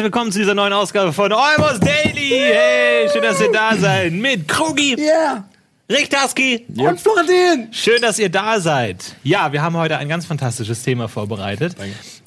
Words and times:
herzlich 0.00 0.14
willkommen 0.14 0.32
zu 0.32 0.38
dieser 0.38 0.54
neuen 0.54 0.72
Ausgabe 0.72 1.12
von 1.12 1.30
Almost 1.30 1.84
Daily. 1.84 2.30
Hey, 2.30 3.06
schön, 3.12 3.20
dass 3.20 3.38
ihr 3.38 3.52
da 3.52 3.76
seid. 3.76 4.14
Mit 4.14 4.48
Krugi, 4.48 4.96
Yeah! 4.98 5.44
Richtarski 5.90 6.64
Und 6.74 6.98
Florentin! 6.98 7.68
Schön, 7.70 8.00
dass 8.00 8.18
ihr 8.18 8.30
da 8.30 8.60
seid. 8.60 9.16
Ja, 9.24 9.52
wir 9.52 9.60
haben 9.60 9.76
heute 9.76 9.98
ein 9.98 10.08
ganz 10.08 10.24
fantastisches 10.24 10.84
Thema 10.84 11.06
vorbereitet. 11.06 11.76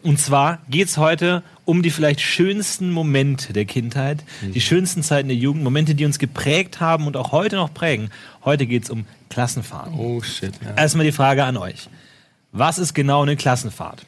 Und 0.03 0.20
zwar 0.20 0.59
geht's 0.70 0.97
heute 0.97 1.41
um 1.65 1.81
die 1.81 1.89
vielleicht 1.89 2.21
schönsten 2.21 2.91
Momente 2.91 3.53
der 3.53 3.65
Kindheit, 3.65 4.23
die 4.43 4.61
schönsten 4.61 5.01
Zeiten 5.01 5.29
der 5.29 5.37
Jugend, 5.37 5.63
Momente, 5.63 5.95
die 5.95 6.05
uns 6.05 6.19
geprägt 6.19 6.79
haben 6.79 7.07
und 7.07 7.17
auch 7.17 7.31
heute 7.31 7.55
noch 7.55 7.73
prägen. 7.73 8.12
Heute 8.45 8.67
geht's 8.67 8.91
um 8.91 9.05
Klassenfahrten. 9.31 9.95
Oh 9.98 10.21
shit, 10.21 10.53
ja. 10.63 10.76
Erstmal 10.76 11.07
die 11.07 11.12
Frage 11.12 11.43
an 11.43 11.57
euch. 11.57 11.90
Was 12.51 12.77
ist 12.77 12.93
genau 12.93 13.23
eine 13.23 13.35
Klassenfahrt? 13.35 14.05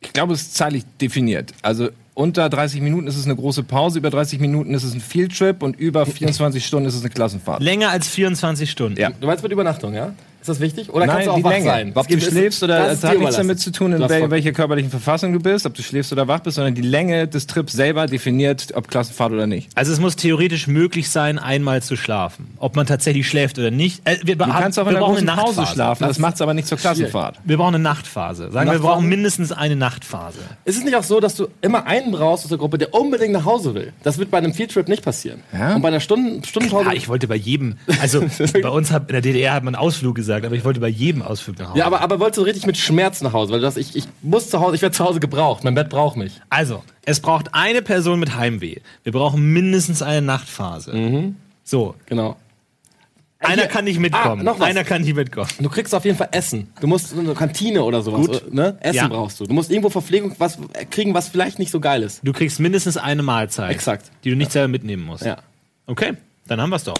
Ich 0.00 0.12
glaube, 0.12 0.32
es 0.34 0.42
ist 0.42 0.56
zeitlich 0.56 0.82
definiert. 1.00 1.52
Also 1.62 1.90
unter 2.14 2.48
30 2.48 2.80
Minuten 2.80 3.06
ist 3.06 3.16
es 3.16 3.24
eine 3.24 3.36
große 3.36 3.62
Pause, 3.62 3.98
über 3.98 4.10
30 4.10 4.38
Minuten 4.40 4.74
ist 4.74 4.84
es 4.84 4.94
ein 4.94 5.00
Fieldtrip 5.00 5.62
und 5.62 5.78
über 5.78 6.04
24 6.06 6.64
Stunden 6.64 6.86
ist 6.86 6.94
es 6.94 7.00
eine 7.00 7.10
Klassenfahrt. 7.10 7.62
Länger 7.62 7.90
als 7.90 8.08
24 8.08 8.70
Stunden. 8.70 9.00
Ja. 9.00 9.10
Du 9.18 9.26
meinst 9.26 9.42
mit 9.42 9.52
Übernachtung, 9.52 9.94
ja? 9.94 10.14
Ist 10.42 10.48
das 10.48 10.58
wichtig? 10.58 10.92
Oder 10.92 11.06
kannst 11.06 11.18
Nein, 11.18 11.26
du 11.26 11.30
auch 11.30 11.36
die 11.36 11.44
wach 11.44 11.50
Länge. 11.52 11.64
sein? 11.64 11.92
Ob 11.94 12.08
du 12.08 12.16
Es 12.16 12.24
schläfst 12.24 12.64
oder 12.64 12.78
das 12.78 12.88
es 12.94 12.98
ist 12.98 13.08
hat 13.08 13.18
nichts 13.18 13.36
damit 13.36 13.60
zu 13.60 13.70
tun, 13.70 13.92
in 13.92 14.08
wel 14.08 14.28
welcher 14.28 14.50
körperlichen 14.50 14.90
Verfassung 14.90 15.32
du 15.32 15.38
bist, 15.38 15.66
ob 15.66 15.74
du 15.74 15.82
schläfst 15.84 16.12
oder 16.12 16.26
wach 16.26 16.40
bist, 16.40 16.56
sondern 16.56 16.74
die 16.74 16.82
Länge 16.82 17.28
des 17.28 17.46
Trips 17.46 17.74
selber 17.74 18.06
definiert, 18.06 18.72
ob 18.74 18.88
Klassenfahrt 18.88 19.30
oder 19.32 19.46
nicht. 19.46 19.70
Also 19.76 19.92
es 19.92 20.00
muss 20.00 20.16
theoretisch 20.16 20.66
möglich 20.66 21.10
sein, 21.10 21.38
einmal 21.38 21.80
zu 21.80 21.94
schlafen. 21.96 22.54
Ob 22.58 22.74
man 22.74 22.86
tatsächlich 22.86 23.28
schläft 23.28 23.56
oder 23.60 23.70
nicht. 23.70 24.02
Äh, 24.04 24.16
wir, 24.24 24.34
Du 24.34 24.46
kannst 24.46 24.80
auch 24.80 24.88
in 24.88 24.94
brauchen 24.94 25.14
großen 25.14 25.28
eine 25.28 25.40
Pause 25.40 25.60
Nachtphase. 25.60 25.74
schlafen, 25.74 26.08
das 26.08 26.18
macht 26.18 26.34
es 26.34 26.40
aber 26.40 26.54
nicht 26.54 26.66
zur 26.66 26.76
Klassenfahrt. 26.76 27.38
Wir 27.44 27.56
brauchen 27.56 27.76
eine 27.76 27.84
Nachtphase. 27.84 28.50
Sagen 28.50 28.68
wir, 28.68 28.74
wir 28.74 28.80
brauchen 28.80 29.08
mindestens 29.08 29.52
eine 29.52 29.76
Nachtphase. 29.76 30.38
Ist 30.64 30.76
es 30.76 30.82
nicht 30.82 30.96
auch 30.96 31.04
so, 31.04 31.20
dass 31.20 31.36
du 31.36 31.46
immer 31.60 31.86
einen 31.86 32.10
brauchst 32.10 32.44
aus 32.46 32.48
der 32.48 32.58
Gruppe, 32.58 32.78
der 32.78 32.92
unbedingt 32.94 33.32
nach 33.32 33.44
Hause 33.44 33.76
will? 33.76 33.92
Das 34.02 34.18
wird 34.18 34.32
bei 34.32 34.38
einem 34.38 34.54
Fieldtrip 34.54 34.88
nicht 34.88 35.04
passieren. 35.04 35.40
Ja? 35.52 35.76
Und 35.76 35.82
bei 35.82 35.88
einer 35.88 36.00
Stunden, 36.00 36.42
Stundenpause. 36.42 36.86
Ja, 36.86 36.92
ich 36.94 37.08
wollte 37.08 37.28
bei 37.28 37.36
jedem, 37.36 37.76
also 38.00 38.24
bei 38.60 38.68
uns 38.68 38.90
hat, 38.90 39.02
in 39.08 39.12
der 39.12 39.20
DDR 39.22 39.54
hat 39.54 39.62
man 39.62 39.76
Ausflug 39.76 40.16
gesagt, 40.16 40.31
aber 40.34 40.54
ich 40.54 40.64
wollte 40.64 40.80
bei 40.80 40.88
jedem 40.88 41.22
Ausflug 41.22 41.58
nach 41.58 41.68
Hause. 41.70 41.78
ja, 41.78 41.86
aber, 41.86 42.00
aber 42.00 42.18
wolltest 42.20 42.38
du 42.38 42.42
richtig 42.42 42.66
mit 42.66 42.76
Schmerz 42.76 43.20
nach 43.22 43.32
Hause? 43.32 43.52
Weil 43.52 43.60
du 43.60 43.66
sagst, 43.66 43.78
ich, 43.78 43.94
ich 43.96 44.04
muss 44.22 44.48
zu 44.50 44.60
Hause, 44.60 44.74
ich 44.76 44.82
werde 44.82 44.94
zu 44.96 45.04
Hause 45.04 45.20
gebraucht. 45.20 45.64
Mein 45.64 45.74
Bett 45.74 45.88
braucht 45.88 46.16
mich. 46.16 46.40
Also, 46.50 46.82
es 47.04 47.20
braucht 47.20 47.54
eine 47.54 47.82
Person 47.82 48.20
mit 48.20 48.36
Heimweh. 48.36 48.76
Wir 49.04 49.12
brauchen 49.12 49.52
mindestens 49.52 50.02
eine 50.02 50.22
Nachtphase. 50.22 51.32
So, 51.64 51.94
Genau. 52.06 52.36
einer 53.38 53.54
Mhm. 53.56 53.60
Hier- 53.60 53.68
kann 53.68 53.84
nicht 53.84 53.98
mitkommen. 53.98 54.40
Ah, 54.40 54.44
noch 54.44 54.60
was. 54.60 54.68
Einer 54.68 54.84
kann 54.84 55.02
nicht 55.02 55.14
mitkommen. 55.16 55.48
Du 55.58 55.68
kriegst 55.68 55.94
auf 55.94 56.04
jeden 56.04 56.16
Fall 56.16 56.28
Essen. 56.30 56.68
Du 56.80 56.86
musst 56.86 57.08
so 57.10 57.18
eine 57.18 57.34
Kantine 57.34 57.82
oder 57.82 58.00
sowas. 58.02 58.20
Gut. 58.26 58.52
Ne? 58.54 58.76
Essen 58.80 58.96
Ja. 58.96 59.08
brauchst 59.08 59.40
du. 59.40 59.46
Du 59.46 59.52
musst 59.54 59.70
irgendwo 59.70 59.90
Verpflegung 59.90 60.34
was 60.38 60.58
kriegen, 60.90 61.12
was 61.14 61.28
vielleicht 61.28 61.58
nicht 61.58 61.70
so 61.72 61.80
geil 61.80 62.02
ist. 62.04 62.20
Du 62.22 62.32
kriegst 62.32 62.60
mindestens 62.60 62.96
eine 62.96 63.22
Mahlzeit. 63.24 63.70
Exakt. 63.72 64.10
Die 64.22 64.30
du 64.30 64.36
nicht 64.36 64.52
selber 64.52 64.68
mitnehmen 64.68 65.02
musst. 65.04 65.24
Ja. 65.24 65.38
Okay, 65.86 66.12
dann 66.46 66.60
haben 66.60 66.70
wir's 66.70 66.84
doch. 66.84 66.94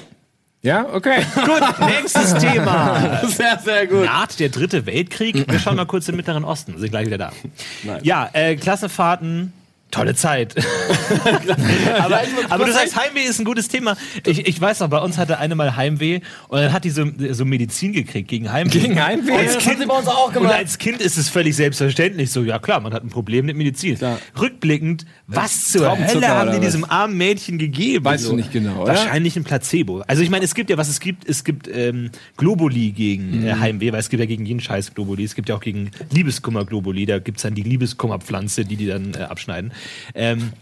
Ja, 0.62 0.86
okay. 0.94 1.24
Gut, 1.34 1.88
nächstes 1.88 2.34
Thema. 2.34 3.20
Sehr, 3.26 3.58
sehr 3.58 3.86
gut. 3.88 4.04
Naht 4.04 4.38
der 4.38 4.48
dritte 4.48 4.86
Weltkrieg. 4.86 5.50
Wir 5.50 5.58
schauen 5.58 5.74
mal 5.74 5.86
kurz 5.86 6.08
im 6.08 6.14
Mittleren 6.14 6.44
Osten. 6.44 6.78
Sind 6.78 6.90
gleich 6.90 7.06
wieder 7.06 7.18
da. 7.18 7.32
Nice. 7.82 8.02
Ja, 8.04 8.30
äh, 8.32 8.54
Klassenfahrten. 8.54 9.52
Tolle 9.92 10.14
Zeit. 10.16 10.54
aber, 11.98 12.20
aber 12.48 12.64
du 12.64 12.72
sagst, 12.72 12.96
Heimweh 12.96 13.20
ist 13.22 13.38
ein 13.38 13.44
gutes 13.44 13.68
Thema. 13.68 13.96
Ich, 14.26 14.46
ich 14.46 14.60
weiß 14.60 14.80
noch, 14.80 14.88
bei 14.88 14.98
uns 14.98 15.18
hatte 15.18 15.38
eine 15.38 15.54
mal 15.54 15.76
Heimweh 15.76 16.20
und 16.48 16.60
dann 16.60 16.72
hat 16.72 16.84
die 16.84 16.90
so, 16.90 17.04
so 17.30 17.44
Medizin 17.44 17.92
gekriegt 17.92 18.28
gegen 18.28 18.50
Heimweh. 18.52 18.70
Gegen 18.80 19.02
Heimweh? 19.02 19.32
Als 19.32 19.54
Das 19.54 19.64
haben 19.64 19.70
Kind, 19.70 19.80
sie 19.82 19.86
bei 19.86 19.98
uns 19.98 20.08
auch 20.08 20.28
und 20.28 20.32
gemacht. 20.34 20.54
als 20.54 20.78
Kind 20.78 21.00
ist 21.00 21.16
es 21.18 21.28
völlig 21.28 21.54
selbstverständlich 21.56 22.30
so, 22.30 22.42
ja 22.42 22.58
klar, 22.58 22.80
man 22.80 22.92
hat 22.92 23.04
ein 23.04 23.10
Problem 23.10 23.46
mit 23.46 23.56
Medizin. 23.56 23.96
Klar. 23.98 24.18
Rückblickend, 24.40 25.04
was 25.26 25.64
zur 25.64 25.90
Hölle 25.96 26.28
haben 26.28 26.52
die 26.52 26.60
diesem 26.60 26.84
armen 26.84 27.16
Mädchen 27.16 27.58
gegeben? 27.58 28.04
Weißt 28.04 28.26
du 28.26 28.34
nicht 28.36 28.50
genau, 28.52 28.82
oder? 28.82 28.94
Wahrscheinlich 28.94 29.36
ein 29.36 29.44
Placebo. 29.44 30.02
Also 30.06 30.22
ich 30.22 30.30
meine, 30.30 30.44
es 30.44 30.54
gibt 30.54 30.70
ja, 30.70 30.76
was 30.78 30.88
es 30.88 31.00
gibt, 31.00 31.28
es 31.28 31.44
gibt 31.44 31.68
ähm, 31.68 32.10
Globuli 32.36 32.90
gegen 32.92 33.40
Mhm. 33.42 33.46
äh, 33.46 33.52
Heimweh, 33.54 33.92
weil 33.92 34.00
es 34.00 34.08
gibt 34.08 34.20
ja 34.20 34.26
gegen 34.26 34.44
jeden 34.46 34.60
Scheiß 34.60 34.94
Globuli. 34.94 35.22
Es 35.24 35.34
gibt 35.34 35.48
ja 35.48 35.54
auch 35.54 35.60
gegen 35.60 35.90
Liebeskummer 36.10 36.64
Globuli. 36.64 37.06
Da 37.06 37.18
gibt's 37.18 37.42
dann 37.42 37.54
die 37.54 37.62
Liebeskummerpflanze, 37.62 38.64
die 38.64 38.76
die 38.76 38.86
dann 38.86 39.14
äh, 39.14 39.18
abschneiden. 39.24 39.72
Ähm, 40.14 40.52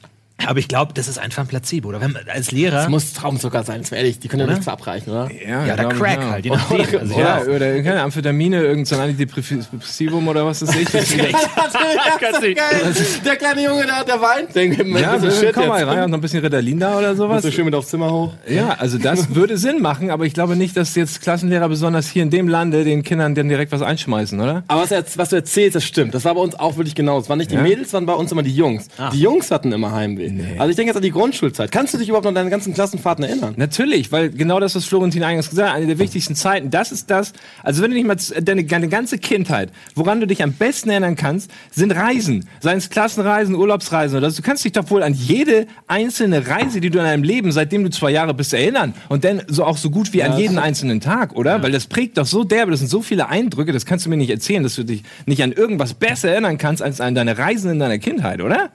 aber 0.47 0.59
ich 0.59 0.69
glaube, 0.69 0.93
das 0.95 1.09
ist 1.09 1.19
einfach 1.19 1.43
ein 1.43 1.49
Placebo. 1.49 1.89
Oder 1.89 2.01
wenn 2.01 2.12
man 2.12 2.23
als 2.28 2.53
Lehrer. 2.53 2.77
Das 2.77 2.89
muss 2.89 3.12
Traumzucker 3.12 3.62
sein, 3.65 3.81
das 3.83 3.91
wäre 3.91 4.01
ehrlich. 4.03 4.19
Die 4.19 4.28
können 4.28 4.41
ja 4.41 4.45
Oder? 4.47 4.53
nichts 4.55 4.65
verabreichen, 4.65 5.12
oder? 5.12 5.31
ja, 5.33 5.65
der 5.65 5.77
glaub 5.77 5.93
ich, 5.93 5.99
Crack 5.99 6.21
ja. 6.23 6.31
halt, 6.31 6.45
je 6.45 6.51
nachdem. 6.51 6.99
Also, 7.01 7.19
Ja, 7.19 7.43
ja. 7.45 7.45
oder 7.45 7.83
keine 7.83 8.03
Amphetamine, 8.03 8.62
irgendein 8.62 9.01
Antidepressivum 9.01 10.28
oder 10.28 10.47
was 10.47 10.62
ist 10.62 10.75
ich. 10.75 10.89
Kannst 10.91 12.43
nicht. 12.43 13.27
Der 13.27 13.37
kleine 13.37 13.65
Junge, 13.65 13.87
der, 13.87 14.05
der 14.05 14.21
weint. 14.21 14.55
Denk, 14.55 14.78
Ja, 14.99 15.19
so 15.19 15.31
so, 15.31 15.41
shit 15.41 15.53
komm 15.55 15.69
mal 15.69 15.83
rein 15.84 16.05
und 16.05 16.11
noch 16.11 16.19
ein 16.19 16.21
bisschen 16.21 16.41
Ritalin 16.41 16.78
da 16.78 16.99
oder 16.99 17.15
sowas. 17.15 17.43
So 17.43 17.51
schön 17.51 17.65
mit 17.65 17.75
aufs 17.75 17.89
Zimmer 17.89 18.11
hoch. 18.11 18.33
Ja, 18.49 18.77
also 18.78 18.99
das 18.99 19.34
würde 19.34 19.57
Sinn 19.59 19.81
machen, 19.81 20.11
aber 20.11 20.27
ich 20.27 20.34
glaube 20.34 20.57
nicht, 20.57 20.77
dass 20.77 20.95
jetzt 20.95 21.21
Klassenlehrer 21.22 21.69
besonders 21.69 22.09
hier 22.09 22.22
in 22.22 22.31
dem 22.31 22.49
Lande 22.49 22.84
den 22.84 23.03
Kindern 23.03 23.34
dann 23.34 23.49
direkt 23.49 23.72
was 23.72 23.83
einschmeißen, 23.83 24.41
oder? 24.41 24.62
Aber 24.69 24.83
was, 24.83 24.91
er, 24.91 25.05
was 25.17 25.31
du 25.31 25.37
erzählst, 25.37 25.77
das 25.77 25.84
stimmt. 25.84 26.15
Das 26.15 26.25
war 26.25 26.34
bei 26.34 26.41
uns 26.41 26.55
auch 26.59 26.77
wirklich 26.77 26.95
genau. 26.95 27.19
Es 27.19 27.28
waren 27.28 27.39
nicht 27.39 27.51
die 27.51 27.57
Ja? 27.57 27.62
Mädels, 27.62 27.93
waren 27.93 28.07
bei 28.07 28.15
uns 28.15 28.33
immer 28.33 28.43
die 28.43 28.55
Jungs. 28.55 28.89
Ah. 28.99 29.11
Die 29.11 29.21
Jungs 29.21 29.51
hatten 29.51 29.72
immer 29.72 29.93
Heimweh. 29.93 30.29
Also 30.58 30.70
ich 30.70 30.76
denke 30.76 30.91
jetzt 30.91 30.96
an 30.96 31.02
die 31.02 31.10
Grundschulzeit. 31.10 31.70
Kannst 31.72 31.94
du 31.94 31.98
dich 31.98 32.08
überhaupt 32.08 32.24
noch 32.24 32.30
an 32.30 32.34
deine 32.34 32.50
ganzen 32.50 32.74
Klassenfahrten 32.74 33.24
erinnern? 33.24 33.54
Natürlich, 33.56 34.12
weil 34.12 34.30
genau 34.30 34.60
das, 34.60 34.74
was 34.74 34.84
Florentin 34.84 35.22
eingangs 35.22 35.50
gesagt 35.50 35.70
hat, 35.70 35.76
eine 35.76 35.86
der 35.86 35.98
wichtigsten 35.98 36.34
Zeiten, 36.34 36.70
das 36.70 36.92
ist 36.92 37.10
das, 37.10 37.32
also 37.62 37.82
wenn 37.82 37.91
du 37.91 37.96
dich 37.96 38.04
mal 38.04 38.16
deine, 38.42 38.64
deine 38.64 38.88
ganze 38.88 39.18
Kindheit, 39.18 39.70
woran 39.94 40.20
du 40.20 40.26
dich 40.26 40.42
am 40.42 40.52
besten 40.52 40.91
erinnern 40.91 41.16
kannst, 41.16 41.50
sind 41.70 41.92
Reisen. 41.92 42.48
Seien 42.60 42.78
es 42.78 42.91
Klassenreisen, 42.91 43.54
Urlaubsreisen 43.54 44.18
oder 44.18 44.30
so. 44.30 44.38
Du 44.38 44.42
kannst 44.42 44.64
dich 44.64 44.72
doch 44.72 44.91
wohl 44.91 45.02
an 45.02 45.14
jede 45.14 45.66
einzelne 45.86 46.47
Reise, 46.47 46.80
die 46.80 46.91
du 46.91 46.98
in 46.98 47.04
deinem 47.04 47.22
Leben, 47.22 47.52
seitdem 47.52 47.84
du 47.84 47.91
zwei 47.91 48.10
Jahre 48.10 48.34
bist, 48.34 48.52
erinnern. 48.54 48.94
Und 49.08 49.24
dann 49.24 49.42
so 49.48 49.64
auch 49.64 49.76
so 49.76 49.91
gut 49.91 50.12
wie 50.12 50.22
an 50.22 50.38
jeden 50.38 50.58
einzelnen 50.58 51.00
Tag, 51.00 51.34
oder? 51.34 51.62
Weil 51.62 51.72
das 51.72 51.86
prägt 51.86 52.18
doch 52.18 52.26
so 52.26 52.44
derbe, 52.44 52.70
das 52.70 52.80
sind 52.80 52.88
so 52.88 53.02
viele 53.02 53.28
Eindrücke, 53.28 53.72
das 53.72 53.86
kannst 53.86 54.06
du 54.06 54.10
mir 54.10 54.16
nicht 54.16 54.30
erzählen, 54.30 54.62
dass 54.62 54.76
du 54.76 54.84
dich 54.84 55.02
nicht 55.26 55.42
an 55.42 55.52
irgendwas 55.52 55.94
besser 55.94 56.30
erinnern 56.30 56.58
kannst 56.58 56.82
als 56.82 57.00
an 57.00 57.14
deine 57.14 57.38
Reisen 57.38 57.70
in 57.70 57.78
deiner 57.78 57.98
Kindheit, 57.98 58.41
oder? 58.41 58.70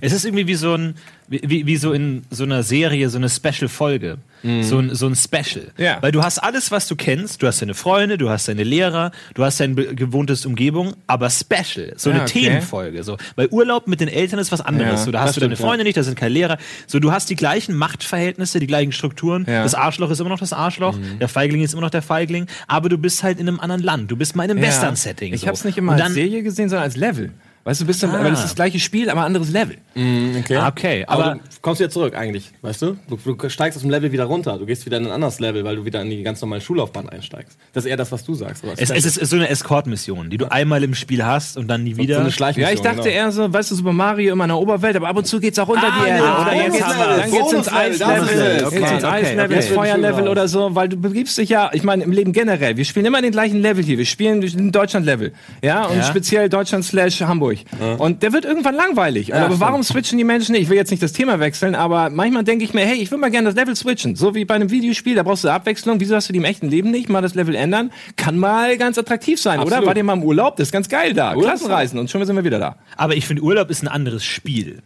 Es 0.00 0.12
ist 0.12 0.24
irgendwie 0.26 0.46
wie 0.46 0.56
so 0.56 0.74
ein, 0.74 0.94
wie, 1.28 1.64
wie- 1.66 1.76
so 1.76 1.92
in 1.92 2.22
so 2.30 2.44
einer 2.44 2.62
Serie, 2.62 3.08
so 3.08 3.16
eine 3.18 3.28
Special-Folge. 3.30 4.18
So, 4.62 4.78
ein, 4.78 4.94
so 4.94 5.06
ein 5.08 5.16
Special. 5.16 5.72
Ja. 5.78 5.98
Weil 6.00 6.12
du 6.12 6.22
hast 6.22 6.38
alles, 6.38 6.70
was 6.70 6.86
du 6.86 6.94
kennst. 6.94 7.42
Du 7.42 7.46
hast 7.48 7.60
deine 7.60 7.74
Freunde, 7.74 8.18
du 8.18 8.28
hast 8.30 8.46
deine 8.46 8.62
Lehrer, 8.62 9.10
du 9.34 9.42
hast 9.44 9.58
deine 9.58 9.74
gewohntes 9.74 10.46
Umgebung, 10.46 10.94
aber 11.08 11.28
Special. 11.28 11.92
So 11.96 12.10
eine 12.10 12.20
Ja, 12.20 12.24
okay. 12.24 12.40
Themenfolge. 12.44 13.02
So. 13.02 13.16
Weil 13.34 13.48
Urlaub 13.48 13.88
mit 13.88 14.00
den 14.00 14.06
Eltern 14.08 14.38
ist 14.38 14.52
was 14.52 14.60
anderes. 14.60 15.00
Ja, 15.00 15.04
so, 15.04 15.10
da 15.10 15.20
hast 15.22 15.36
du 15.36 15.40
deine. 15.40 15.56
Freunde 15.56 15.82
nicht, 15.84 15.96
da 15.96 16.02
sind 16.04 16.16
keine 16.16 16.34
Lehrer. 16.34 16.56
So, 16.86 17.00
du 17.00 17.10
hast 17.10 17.30
die 17.30 17.34
gleichen 17.34 17.74
Machtverhältnisse, 17.76 18.60
die 18.60 18.66
gleichen 18.68 18.92
Strukturen. 18.92 19.44
Das 19.46 19.74
Arschloch 19.74 20.10
ist 20.10 20.20
immer 20.20 20.28
noch 20.30 20.38
das 20.40 20.52
Arschloch. 20.52 20.96
Mhm. 20.96 21.18
Der 21.18 21.28
Feigling 21.28 21.62
ist 21.62 21.72
immer 21.72 21.82
noch 21.82 21.90
der 21.90 22.02
Feigling. 22.02 22.46
Aber 22.68 22.88
du 22.88 22.96
bist 22.98 23.22
halt 23.24 23.40
in 23.40 23.48
einem 23.48 23.58
anderen 23.60 23.82
Land. 23.82 24.10
Du 24.10 24.16
bist 24.16 24.36
mal 24.36 24.44
in 24.44 24.52
einem 24.52 24.62
Western-Setting. 24.62 25.34
Ich 25.34 25.40
so. 25.40 25.50
es 25.50 25.64
nicht 25.64 25.78
immer 25.78 25.94
als 25.94 26.14
Serie 26.14 26.42
gesehen, 26.44 26.68
sondern 26.68 26.84
als 26.84 26.96
Level. 26.96 27.32
Weißt 27.68 27.82
du, 27.82 27.84
bist 27.84 28.02
dann, 28.02 28.12
Ah. 28.14 28.24
weil 28.24 28.32
es 28.32 28.38
ist 28.38 28.44
das 28.46 28.54
gleiche 28.54 28.78
Spiel, 28.80 29.10
aber 29.10 29.24
anderes 29.24 29.50
Level. 29.50 29.76
Okay. 29.94 30.56
Ah, 30.56 30.68
Okay, 30.68 31.04
aber, 31.06 31.24
aber- 31.24 31.34
du 31.34 31.40
kommst 31.60 31.80
wieder 31.80 31.90
zurück 31.90 32.14
eigentlich, 32.16 32.50
weißt 32.62 32.80
du? 32.80 32.96
du? 33.10 33.16
Du 33.34 33.48
steigst 33.50 33.76
aus 33.76 33.82
dem 33.82 33.90
Level 33.90 34.10
wieder 34.10 34.24
runter. 34.24 34.56
Du 34.56 34.64
gehst 34.64 34.86
wieder 34.86 34.96
in 34.96 35.04
ein 35.04 35.12
anderes 35.12 35.38
Level, 35.38 35.64
weil 35.64 35.76
du 35.76 35.84
wieder 35.84 36.00
in 36.00 36.08
die 36.08 36.22
ganz 36.22 36.40
normale 36.40 36.62
Schullaufbahn 36.62 37.10
einsteigst. 37.10 37.58
Das 37.74 37.84
ist 37.84 37.90
eher 37.90 37.98
das, 37.98 38.10
was 38.10 38.24
du 38.24 38.32
sagst. 38.32 38.64
Es, 38.78 38.88
es 38.88 39.18
ist 39.18 39.28
so 39.28 39.36
eine 39.36 39.50
Escort-Mission, 39.50 40.30
die 40.30 40.38
du 40.38 40.50
einmal 40.50 40.82
im 40.82 40.94
Spiel 40.94 41.26
hast 41.26 41.58
und 41.58 41.68
dann 41.68 41.84
nie 41.84 41.98
wieder. 41.98 42.14
so 42.14 42.20
eine 42.22 42.30
Schleichmission. 42.32 42.70
Ja, 42.70 42.74
ich 42.74 42.80
dachte 42.80 43.02
genau. 43.10 43.14
eher 43.26 43.32
so, 43.32 43.52
weißt 43.52 43.70
du, 43.70 43.74
Super 43.74 43.92
Mario 43.92 44.32
immer 44.32 44.44
in 44.44 44.48
der 44.48 44.56
Oberwelt, 44.58 44.96
aber 44.96 45.08
ab 45.08 45.16
und 45.18 45.26
zu 45.26 45.38
geht's 45.38 45.58
auch 45.58 45.68
unter 45.68 45.88
Ah, 45.92 46.02
die 46.04 46.08
Erde. 46.08 46.24
ja, 46.24 46.42
oder 46.42 46.54
jetzt, 46.54 46.70
Bonuslevel, 46.80 47.18
dann 47.18 47.30
geht's 47.30 47.52
ins 47.52 47.64
das 47.66 47.74
Eislevel, 47.74 48.64
okay, 48.64 48.78
Okay, 48.78 48.94
ins 48.94 49.04
Eislevel, 49.04 49.58
okay. 49.58 49.74
Feuerlevel 49.74 50.28
oder 50.28 50.48
so, 50.48 50.74
weil 50.74 50.88
du 50.88 50.96
begibst 50.96 51.36
dich 51.36 51.50
ja, 51.50 51.68
ich 51.74 51.82
meine, 51.82 52.02
im 52.04 52.12
Leben 52.12 52.32
generell, 52.32 52.78
wir 52.78 52.86
spielen 52.86 53.04
immer 53.04 53.20
den 53.20 53.32
gleichen 53.32 53.60
Level 53.60 53.84
hier, 53.84 53.98
wir 53.98 54.06
spielen 54.06 54.40
den 54.40 54.72
Deutschland-Level, 54.72 55.32
ja, 55.62 55.84
und 55.84 55.98
Ja. 55.98 56.02
speziell 56.04 56.48
Deutschland 56.48 56.84
slash 56.86 57.20
Hamburg. 57.20 57.57
Und 57.98 58.22
der 58.22 58.32
wird 58.32 58.44
irgendwann 58.44 58.74
langweilig. 58.74 59.34
aber 59.34 59.46
stimmt. 59.46 59.60
warum 59.60 59.82
switchen 59.82 60.18
die 60.18 60.24
Menschen 60.24 60.52
nicht? 60.52 60.62
Ich 60.62 60.68
will 60.68 60.76
jetzt 60.76 60.90
nicht 60.90 61.02
das 61.02 61.12
Thema 61.12 61.40
wechseln, 61.40 61.74
aber 61.74 62.10
manchmal 62.10 62.44
denke 62.44 62.64
ich 62.64 62.74
mir, 62.74 62.84
hey, 62.84 62.96
ich 62.96 63.10
will 63.10 63.18
mal 63.18 63.30
gerne 63.30 63.46
das 63.48 63.54
Level 63.56 63.74
switchen. 63.76 64.16
So 64.16 64.34
wie 64.34 64.44
bei 64.44 64.54
einem 64.54 64.70
Videospiel, 64.70 65.14
da 65.14 65.22
brauchst 65.22 65.44
du 65.44 65.48
Abwechslung. 65.48 66.00
Wieso 66.00 66.14
hast 66.16 66.28
du 66.28 66.32
die 66.32 66.38
im 66.38 66.44
echten 66.44 66.68
Leben 66.68 66.90
nicht? 66.90 67.08
Mal 67.08 67.22
das 67.22 67.34
Level 67.34 67.54
ändern. 67.54 67.90
Kann 68.16 68.38
mal 68.38 68.76
ganz 68.76 68.98
attraktiv 68.98 69.40
sein, 69.40 69.58
oder? 69.60 69.66
Absolut. 69.68 69.86
War 69.86 69.94
dir 69.94 70.04
mal 70.04 70.14
im 70.14 70.22
Urlaub? 70.22 70.56
Das 70.56 70.68
ist 70.68 70.72
ganz 70.72 70.88
geil 70.88 71.14
da. 71.14 71.30
Urlaub- 71.34 71.44
Klassenreisen 71.44 71.98
und 71.98 72.10
schon 72.10 72.24
sind 72.24 72.36
wir 72.36 72.44
wieder 72.44 72.58
da. 72.58 72.76
Aber 72.96 73.14
ich 73.16 73.26
finde, 73.26 73.42
Urlaub 73.42 73.70
ist 73.70 73.82
ein 73.82 73.88
anderes 73.88 74.24
Spiel. 74.24 74.82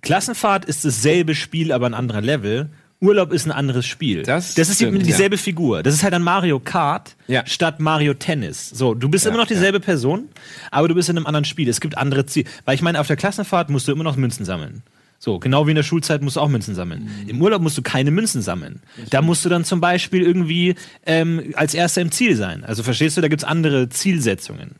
Klassenfahrt 0.00 0.64
ist 0.64 0.84
dasselbe 0.84 1.34
Spiel, 1.34 1.72
aber 1.72 1.86
ein 1.86 1.94
anderer 1.94 2.20
Level. 2.20 2.70
Urlaub 3.02 3.32
ist 3.32 3.44
ein 3.46 3.52
anderes 3.52 3.84
Spiel. 3.84 4.22
Das 4.22 4.56
ist 4.56 4.74
stimmt, 4.76 5.02
die, 5.02 5.06
dieselbe 5.06 5.36
Figur. 5.36 5.82
Das 5.82 5.92
ist 5.92 6.02
halt 6.04 6.14
dann 6.14 6.22
Mario 6.22 6.60
Kart 6.60 7.16
Ja. 7.26 7.44
statt 7.46 7.80
Mario 7.80 8.14
Tennis. 8.14 8.70
So, 8.70 8.94
du 8.94 9.08
bist 9.08 9.26
immer 9.26 9.36
noch 9.36 9.46
dieselbe 9.48 9.80
Person, 9.80 10.28
aber 10.70 10.88
du 10.88 10.94
bist 10.94 11.08
in 11.08 11.16
einem 11.16 11.26
anderen 11.26 11.44
Spiel. 11.44 11.68
Es 11.68 11.80
gibt 11.80 11.98
andere 11.98 12.26
Ziele. 12.26 12.48
Weil 12.64 12.76
ich 12.76 12.82
meine, 12.82 13.00
auf 13.00 13.08
der 13.08 13.16
Klassenfahrt 13.16 13.70
musst 13.70 13.88
du 13.88 13.92
immer 13.92 14.04
noch 14.04 14.16
Münzen 14.16 14.44
sammeln. 14.46 14.82
So, 15.18 15.38
genau 15.38 15.66
wie 15.66 15.70
in 15.70 15.76
der 15.76 15.84
Schulzeit 15.84 16.20
musst 16.22 16.34
du 16.34 16.40
auch 16.40 16.48
Münzen 16.48 16.74
sammeln. 16.74 17.08
Im 17.28 17.40
Urlaub 17.40 17.62
musst 17.62 17.78
du 17.78 17.82
keine 17.82 18.10
Münzen 18.10 18.42
sammeln. 18.42 18.82
Da 19.10 19.22
musst 19.22 19.44
du 19.44 19.48
dann 19.48 19.64
zum 19.64 19.80
Beispiel 19.80 20.22
irgendwie 20.22 20.74
ähm, 21.06 21.52
als 21.54 21.74
Erster 21.74 22.00
im 22.02 22.10
Ziel 22.10 22.34
sein. 22.36 22.64
Also 22.64 22.82
verstehst 22.82 23.16
du, 23.16 23.20
da 23.20 23.28
gibt's 23.28 23.44
andere 23.44 23.88
Zielsetzungen. 23.88 24.72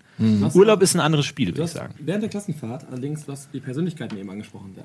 Urlaub 0.55 0.83
ist 0.83 0.95
ein 0.95 1.01
anderes 1.01 1.27
Spiel, 1.27 1.49
würde 1.49 1.65
ich 1.65 1.71
sagen. 1.71 1.95
während 1.99 2.23
der 2.23 2.31
Klassenfahrt 2.31 2.87
allerdings 2.91 3.25
hast 3.29 3.49
die 3.53 3.61
Persönlichkeiten 3.61 4.17
eben 4.19 4.31
angesprochen. 4.31 4.75
Der, 4.77 4.85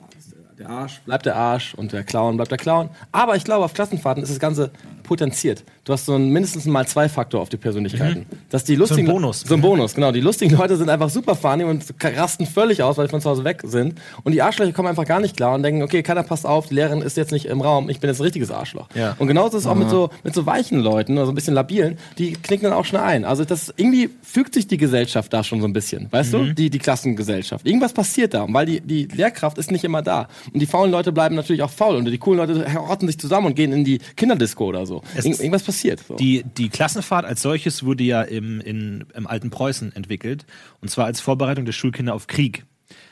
der 0.58 0.70
Arsch 0.70 1.02
bleibt 1.06 1.26
der 1.28 1.36
Arsch 1.36 1.76
und 1.76 1.94
der 1.94 2.04
Clown 2.04 2.36
bleibt 2.38 2.50
der 2.50 2.58
Clown. 2.58 2.90
Aber 3.12 3.36
ich 3.36 3.44
glaube, 3.44 3.66
auf 3.66 3.74
Klassenfahrten 3.74 4.24
ist 4.24 4.32
das 4.32 4.40
Ganze 4.40 4.72
potenziert. 5.04 5.64
Du 5.86 5.94
hast 5.94 6.06
so 6.06 6.16
einen 6.16 6.32
mindestens 6.32 6.66
mal 6.66 6.86
zwei 6.86 7.08
Faktor 7.08 7.42
auf 7.42 7.50
die 7.50 7.58
Persönlichkeiten. 7.58 8.26
Dass 8.50 8.64
die 8.64 8.76
lustigen 8.76 9.08
Bonus. 9.08 9.42
So 9.42 9.54
ein 9.54 9.62
Bonus, 9.62 9.96
genau. 9.96 10.12
Die 10.12 10.20
lustigen 10.20 10.56
Leute 10.58 10.76
sind 10.76 10.90
einfach 10.90 11.10
super 11.10 11.36
funny 11.36 11.64
und 11.64 11.84
rasten 12.04 12.46
völlig 12.46 12.84
aus, 12.84 12.98
weil 12.98 13.08
sie 13.08 13.12
von 13.12 13.22
zu 13.22 13.30
Hause 13.30 13.44
weg 13.44 13.62
sind. 13.66 14.00
Und 14.24 14.34
die 14.34 14.42
Arschlöcher 14.42 14.74
kommen 14.74 14.90
einfach 14.90 15.06
gar 15.06 15.20
nicht 15.20 15.38
klar 15.38 15.56
und 15.56 15.64
denken, 15.64 15.82
okay, 15.82 16.04
keiner 16.04 16.24
passt 16.24 16.46
auf, 16.46 16.68
die 16.68 16.76
Lehrerin 16.76 17.02
ist 17.02 17.18
jetzt 17.18 17.32
nicht 17.32 17.46
im 17.46 17.62
Raum, 17.62 17.90
ich 17.90 18.00
bin 18.00 18.10
jetzt 18.10 18.20
ein 18.20 18.24
richtiges 18.24 18.52
Arschloch. 18.52 18.90
Ja. 18.96 19.16
Und 19.18 19.28
genauso 19.28 19.58
ist 19.58 19.64
es 19.64 19.70
auch 19.70 19.76
mit 19.76 19.90
so, 19.90 20.10
mit 20.24 20.34
so 20.34 20.46
weichen 20.46 20.80
Leuten 20.80 21.14
oder 21.14 21.26
so 21.26 21.32
ein 21.32 21.36
bisschen 21.36 21.54
labilen, 21.54 21.98
die 22.18 22.34
knicken 22.34 22.66
dann 22.66 22.74
auch 22.74 22.86
schnell 22.86 23.04
ein. 23.04 23.24
Also 23.24 23.46
das 23.46 23.74
irgendwie 23.78 24.10
fügt 24.22 24.56
sich 24.56 24.68
die 24.68 24.78
Gesellschaft 24.78 25.32
da 25.32 25.44
schon 25.44 25.62
so 25.62 25.68
ein 25.68 25.74
bisschen, 25.74 26.12
weißt 26.12 26.34
du? 26.34 26.54
Die, 26.54 26.70
die 26.70 26.80
Klassengesellschaft. 26.80 27.66
Irgendwas 27.66 27.94
passiert 27.94 28.34
da, 28.34 28.46
weil 28.50 28.66
die, 28.66 28.82
die 28.82 29.06
Lehrkraft 29.06 29.58
ist 29.58 29.72
nicht 29.72 29.86
immer 29.86 30.02
da. 30.02 30.28
Und 30.54 30.60
die 30.60 30.66
faulen 30.66 30.92
Leute 30.92 31.12
bleiben 31.12 31.36
natürlich 31.36 31.62
auch 31.64 31.70
faul 31.70 31.96
und 31.96 32.06
die 32.06 32.18
coolen 32.18 32.38
Leute 32.40 32.66
rotten 32.78 33.08
sich 33.08 33.18
zusammen 33.20 33.48
und 33.48 33.56
gehen 33.56 33.72
in 33.72 33.84
die 33.84 34.00
Kinderdisco 34.16 34.66
oder 34.66 34.86
so. 34.86 35.02
Es 35.16 35.26
Irg 35.26 35.34
ist- 35.34 35.40
irgendwas 35.40 35.64
passiert. 35.64 36.04
So. 36.08 36.16
Die, 36.16 36.44
die 36.58 36.70
Klassenfahrt 36.70 37.26
als 37.26 37.42
solches 37.42 37.84
wurde 37.84 38.04
ja 38.04 38.22
im, 38.22 38.62
in, 38.62 39.06
im 39.14 39.28
alten 39.28 39.50
Preußen 39.50 39.96
entwickelt. 39.96 40.46
Und 40.82 40.90
zwar 40.90 41.06
als 41.06 41.20
Vorbereitung 41.20 41.66
der 41.66 41.74
Schulkinder 41.74 42.14
auf 42.14 42.28
Krieg. 42.28 42.66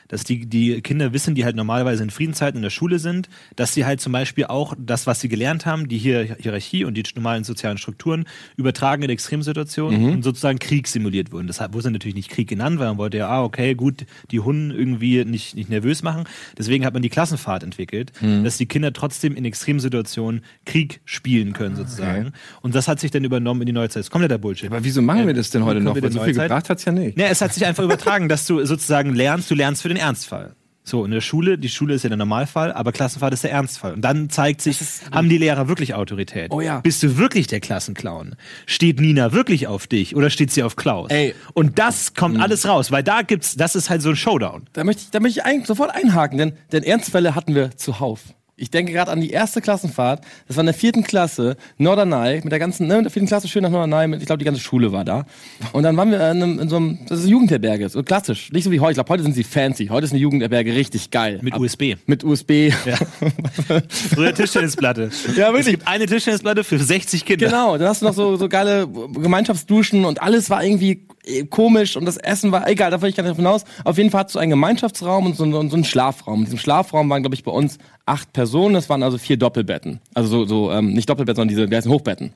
Dass 0.08 0.24
die, 0.24 0.46
die 0.46 0.80
Kinder 0.82 1.12
wissen, 1.12 1.34
die 1.34 1.44
halt 1.44 1.56
normalerweise 1.56 2.02
in 2.02 2.10
Friedenszeiten 2.10 2.58
in 2.58 2.62
der 2.62 2.70
Schule 2.70 2.98
sind, 2.98 3.28
dass 3.56 3.74
sie 3.74 3.84
halt 3.84 4.00
zum 4.00 4.12
Beispiel 4.12 4.46
auch 4.46 4.74
das, 4.78 5.06
was 5.06 5.20
sie 5.20 5.28
gelernt 5.28 5.66
haben, 5.66 5.88
die 5.88 5.98
Hier 5.98 6.36
Hierarchie 6.38 6.84
und 6.84 6.94
die 6.94 7.04
normalen 7.14 7.44
sozialen 7.44 7.78
Strukturen, 7.78 8.26
übertragen 8.56 9.02
in 9.02 9.10
Extremsituationen 9.10 10.14
und 10.14 10.22
sozusagen 10.22 10.58
Krieg 10.58 10.88
simuliert 10.88 11.32
wurden. 11.32 11.46
Deshalb 11.46 11.74
wurde 11.74 11.90
natürlich 11.90 12.14
nicht 12.14 12.30
Krieg 12.30 12.48
genannt, 12.48 12.78
weil 12.78 12.88
man 12.88 12.98
wollte 12.98 13.18
ja, 13.18 13.28
ah, 13.28 13.42
okay, 13.42 13.74
gut, 13.74 14.06
die 14.30 14.40
Hunden 14.40 14.70
irgendwie 14.70 15.24
nicht, 15.24 15.54
nicht 15.54 15.70
nervös 15.70 16.02
machen. 16.02 16.24
Deswegen 16.58 16.84
hat 16.84 16.92
man 16.92 17.02
die 17.02 17.08
Klassenfahrt 17.08 17.62
entwickelt, 17.62 18.12
dass 18.44 18.56
die 18.56 18.66
Kinder 18.66 18.92
trotzdem 18.92 19.34
in 19.34 19.44
Extremsituationen 19.44 20.42
Krieg 20.64 21.00
spielen 21.04 21.52
können, 21.52 21.76
sozusagen. 21.76 22.32
Und 22.62 22.74
das 22.74 22.88
hat 22.88 23.00
sich 23.00 23.10
dann 23.10 23.24
übernommen 23.24 23.62
in 23.62 23.66
die 23.66 23.72
Neuzeit. 23.72 23.96
Das 23.96 24.06
ist 24.06 24.10
kompletter 24.10 24.38
Bullshit. 24.38 24.70
Aber 24.70 24.84
wieso 24.84 25.02
machen 25.02 25.26
wir 25.26 25.34
das 25.34 25.50
denn 25.50 25.64
heute 25.64 25.80
noch? 25.80 26.00
Weil 26.00 26.12
so 26.12 26.22
viel 26.22 26.34
gebracht 26.34 26.68
hat's 26.70 26.84
ja 26.84 26.92
nicht. 26.92 27.18
Ja, 27.18 27.26
es 27.26 27.40
hat 27.40 27.52
sich 27.54 27.64
einfach 27.64 27.84
übertragen, 27.84 28.28
dass 28.28 28.46
du 28.46 28.64
sozusagen 28.64 29.14
lernst, 29.14 29.50
du 29.50 29.54
lernst 29.54 29.82
für 29.82 29.88
den 29.88 29.95
Ernstfall. 29.96 30.54
So, 30.88 31.04
in 31.04 31.10
der 31.10 31.20
Schule, 31.20 31.58
die 31.58 31.68
Schule 31.68 31.94
ist 31.94 32.04
ja 32.04 32.10
der 32.10 32.16
Normalfall, 32.16 32.72
aber 32.72 32.92
Klassenfahrt 32.92 33.34
ist 33.34 33.42
der 33.42 33.50
Ernstfall. 33.50 33.94
Und 33.94 34.02
dann 34.02 34.30
zeigt 34.30 34.62
sich, 34.62 34.78
haben 35.10 35.28
die 35.28 35.36
Lehrer 35.36 35.66
wirklich 35.66 35.94
Autorität? 35.94 36.52
Oh 36.52 36.60
ja. 36.60 36.78
Bist 36.78 37.02
du 37.02 37.18
wirklich 37.18 37.48
der 37.48 37.58
Klassenclown? 37.58 38.36
Steht 38.66 39.00
Nina 39.00 39.32
wirklich 39.32 39.66
auf 39.66 39.88
dich 39.88 40.14
oder 40.14 40.30
steht 40.30 40.52
sie 40.52 40.62
auf 40.62 40.76
Klaus? 40.76 41.10
Ey. 41.10 41.34
Und 41.54 41.80
das 41.80 42.14
kommt 42.14 42.40
alles 42.40 42.68
raus, 42.68 42.92
weil 42.92 43.02
da 43.02 43.22
gibt's, 43.22 43.56
das 43.56 43.74
ist 43.74 43.90
halt 43.90 44.00
so 44.00 44.10
ein 44.10 44.16
Showdown. 44.16 44.66
Da 44.74 44.84
möchte 44.84 45.02
ich, 45.02 45.10
da 45.10 45.18
möchte 45.18 45.40
ich 45.40 45.44
ein, 45.44 45.64
sofort 45.64 45.92
einhaken, 45.92 46.38
denn, 46.38 46.52
denn 46.70 46.84
Ernstfälle 46.84 47.34
hatten 47.34 47.56
wir 47.56 47.76
zuhauf. 47.76 48.20
Ich 48.58 48.70
denke 48.70 48.92
gerade 48.92 49.10
an 49.10 49.20
die 49.20 49.28
erste 49.30 49.60
Klassenfahrt. 49.60 50.22
Das 50.48 50.56
war 50.56 50.62
in 50.62 50.66
der 50.66 50.74
vierten 50.74 51.02
Klasse, 51.04 51.58
Norderney, 51.76 52.40
mit 52.42 52.50
der 52.50 52.58
ganzen, 52.58 52.86
ne, 52.86 52.96
mit 52.96 53.04
der 53.04 53.10
vierten 53.12 53.26
Klasse 53.28 53.48
schön 53.48 53.62
nach 53.62 53.70
Norderney. 53.70 54.08
Mit, 54.08 54.20
ich 54.20 54.26
glaube, 54.26 54.38
die 54.38 54.46
ganze 54.46 54.62
Schule 54.62 54.92
war 54.92 55.04
da. 55.04 55.26
Und 55.72 55.82
dann 55.82 55.94
waren 55.98 56.10
wir 56.10 56.16
in, 56.16 56.42
einem, 56.42 56.58
in 56.60 56.68
so 56.70 56.76
einem, 56.76 56.98
das 57.06 57.18
ist 57.18 57.24
eine 57.24 57.32
Jugendherberge, 57.32 57.90
so 57.90 58.02
klassisch. 58.02 58.50
Nicht 58.52 58.64
so 58.64 58.70
wie 58.70 58.80
heute. 58.80 58.92
Ich 58.92 58.96
glaube, 58.96 59.10
heute 59.10 59.22
sind 59.24 59.34
sie 59.34 59.44
fancy. 59.44 59.88
Heute 59.88 60.06
ist 60.06 60.12
eine 60.12 60.20
Jugendherberge 60.20 60.74
richtig 60.74 61.10
geil. 61.10 61.38
Mit 61.42 61.52
Ab- 61.52 61.60
USB. 61.60 61.96
Mit 62.06 62.24
USB. 62.24 62.70
Ja. 62.86 62.96
Früher 64.14 64.34
Tischtennisplatte. 64.34 65.10
Ja, 65.36 65.48
wirklich. 65.48 65.66
Es 65.66 65.70
gibt 65.72 65.86
eine 65.86 66.06
Tischtennisplatte 66.06 66.64
für 66.64 66.78
60 66.78 67.26
Kinder. 67.26 67.46
Genau, 67.46 67.76
dann 67.76 67.88
hast 67.88 68.00
du 68.00 68.06
noch 68.06 68.14
so, 68.14 68.36
so 68.36 68.48
geile 68.48 68.88
Gemeinschaftsduschen 68.88 70.06
und 70.06 70.22
alles 70.22 70.48
war 70.48 70.64
irgendwie 70.64 71.06
komisch 71.50 71.96
und 71.96 72.04
das 72.04 72.16
Essen 72.16 72.52
war, 72.52 72.68
egal, 72.68 72.90
da 72.90 73.02
will 73.02 73.08
ich 73.08 73.16
gar 73.16 73.22
nicht 73.22 73.32
davon 73.32 73.44
hinaus. 73.44 73.64
Auf 73.84 73.98
jeden 73.98 74.10
Fall 74.10 74.20
hattest 74.20 74.36
du 74.36 74.38
einen 74.38 74.50
Gemeinschaftsraum 74.50 75.26
und 75.26 75.36
so, 75.36 75.44
und 75.44 75.70
so 75.70 75.76
einen 75.76 75.84
Schlafraum. 75.84 76.40
In 76.40 76.44
diesem 76.44 76.58
Schlafraum 76.58 77.08
waren, 77.10 77.22
glaube 77.22 77.34
ich, 77.34 77.44
bei 77.44 77.50
uns 77.50 77.78
acht 78.04 78.32
Personen, 78.32 78.74
das 78.74 78.88
waren 78.88 79.02
also 79.02 79.18
vier 79.18 79.36
Doppelbetten. 79.36 80.00
Also 80.14 80.28
so, 80.28 80.44
so 80.46 80.72
ähm, 80.72 80.92
nicht 80.92 81.08
Doppelbetten, 81.08 81.36
sondern 81.36 81.48
diese, 81.56 81.70
wie 81.70 81.76
heißen 81.76 81.90
Hochbetten. 81.90 82.32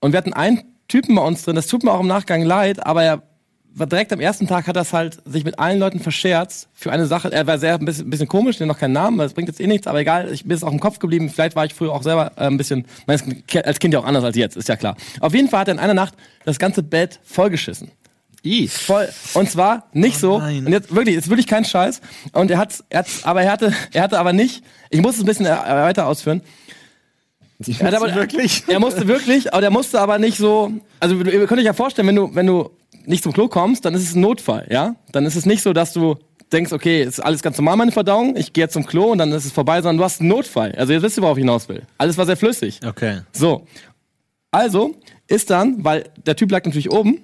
Und 0.00 0.12
wir 0.12 0.18
hatten 0.18 0.32
einen 0.32 0.62
Typen 0.88 1.14
bei 1.14 1.22
uns 1.22 1.44
drin, 1.44 1.56
das 1.56 1.66
tut 1.66 1.84
mir 1.84 1.92
auch 1.92 2.00
im 2.00 2.08
Nachgang 2.08 2.42
leid, 2.42 2.84
aber 2.84 3.02
er 3.04 3.22
war 3.72 3.86
direkt 3.86 4.12
am 4.12 4.20
ersten 4.20 4.48
Tag 4.48 4.66
hat 4.66 4.74
das 4.76 4.92
halt 4.92 5.22
sich 5.24 5.44
mit 5.44 5.58
allen 5.58 5.78
Leuten 5.78 6.00
verscherzt 6.00 6.68
für 6.72 6.90
eine 6.90 7.06
Sache. 7.06 7.32
Er 7.32 7.46
war 7.46 7.58
sehr 7.58 7.74
ein 7.74 7.84
bisschen, 7.84 8.08
ein 8.08 8.10
bisschen 8.10 8.28
komisch, 8.28 8.58
der 8.58 8.66
hat 8.66 8.74
noch 8.74 8.80
keinen 8.80 8.92
Namen, 8.92 9.18
das 9.18 9.34
bringt 9.34 9.48
jetzt 9.48 9.60
eh 9.60 9.66
nichts, 9.66 9.86
aber 9.86 10.00
egal, 10.00 10.32
ich 10.32 10.44
bin 10.44 10.56
es 10.56 10.64
auch 10.64 10.72
im 10.72 10.80
Kopf 10.80 10.98
geblieben. 10.98 11.30
Vielleicht 11.30 11.54
war 11.54 11.64
ich 11.64 11.74
früher 11.74 11.92
auch 11.92 12.02
selber 12.02 12.32
äh, 12.36 12.46
ein 12.46 12.56
bisschen, 12.56 12.84
als 13.06 13.78
Kind 13.78 13.94
ja 13.94 14.00
auch 14.00 14.04
anders 14.04 14.24
als 14.24 14.36
jetzt, 14.36 14.56
ist 14.56 14.68
ja 14.68 14.76
klar. 14.76 14.96
Auf 15.20 15.34
jeden 15.34 15.48
Fall 15.48 15.60
hat 15.60 15.68
er 15.68 15.74
in 15.74 15.80
einer 15.80 15.94
Nacht 15.94 16.14
das 16.44 16.58
ganze 16.58 16.82
Bett 16.82 17.20
vollgeschissen. 17.22 17.92
Voll. 18.68 19.08
Und 19.34 19.50
zwar 19.50 19.88
nicht 19.92 20.18
so. 20.18 20.38
nein. 20.38 20.66
Und 20.66 20.72
jetzt 20.72 20.94
wirklich, 20.94 21.16
ist 21.16 21.28
wirklich 21.28 21.46
kein 21.46 21.64
Scheiß. 21.64 22.00
Und 22.32 22.50
er 22.50 22.58
hat, 22.58 22.82
er 22.88 23.00
hat, 23.00 23.06
aber 23.24 23.42
er 23.42 23.52
hatte, 23.52 23.74
er 23.92 24.02
hatte 24.02 24.18
aber 24.18 24.32
nicht. 24.32 24.62
Ich 24.90 25.00
muss 25.00 25.16
es 25.16 25.20
ein 25.20 25.26
bisschen 25.26 25.46
äh, 25.46 25.50
weiter 25.50 26.06
ausführen. 26.06 26.42
Er 27.78 27.86
hat 27.88 27.94
aber, 27.94 28.14
wirklich? 28.14 28.64
Er 28.68 28.80
musste 28.80 29.06
wirklich, 29.06 29.52
aber 29.52 29.60
der 29.60 29.70
musste 29.70 30.00
aber 30.00 30.18
nicht 30.18 30.38
so. 30.38 30.72
Also 30.98 31.16
ihr 31.16 31.46
könnt 31.46 31.60
euch 31.60 31.66
ja 31.66 31.74
vorstellen, 31.74 32.08
wenn 32.08 32.16
du, 32.16 32.34
wenn 32.34 32.46
du 32.46 32.70
nicht 33.04 33.22
zum 33.22 33.32
Klo 33.32 33.48
kommst, 33.48 33.84
dann 33.84 33.94
ist 33.94 34.02
es 34.02 34.14
ein 34.14 34.20
Notfall, 34.20 34.66
ja. 34.70 34.94
Dann 35.12 35.26
ist 35.26 35.36
es 35.36 35.44
nicht 35.44 35.62
so, 35.62 35.74
dass 35.74 35.92
du 35.92 36.16
denkst, 36.52 36.72
okay, 36.72 37.02
ist 37.02 37.20
alles 37.20 37.42
ganz 37.42 37.58
normal 37.58 37.76
meine 37.76 37.92
Verdauung, 37.92 38.36
ich 38.36 38.52
gehe 38.52 38.64
jetzt 38.64 38.72
zum 38.72 38.86
Klo 38.86 39.12
und 39.12 39.18
dann 39.18 39.30
ist 39.32 39.44
es 39.44 39.52
vorbei, 39.52 39.82
sondern 39.82 39.98
du 39.98 40.04
hast 40.04 40.20
einen 40.20 40.30
Notfall. 40.30 40.72
Also 40.76 40.92
jetzt 40.92 41.02
wisst 41.02 41.18
ihr, 41.18 41.22
worauf 41.22 41.36
ich 41.36 41.42
hinaus 41.42 41.68
will. 41.68 41.82
Alles 41.98 42.16
war 42.16 42.26
sehr 42.26 42.36
flüssig. 42.36 42.80
Okay. 42.84 43.20
So. 43.32 43.66
Also 44.50 44.96
ist 45.28 45.50
dann, 45.50 45.84
weil 45.84 46.10
der 46.26 46.36
Typ 46.36 46.50
lag 46.50 46.64
natürlich 46.64 46.90
oben 46.90 47.22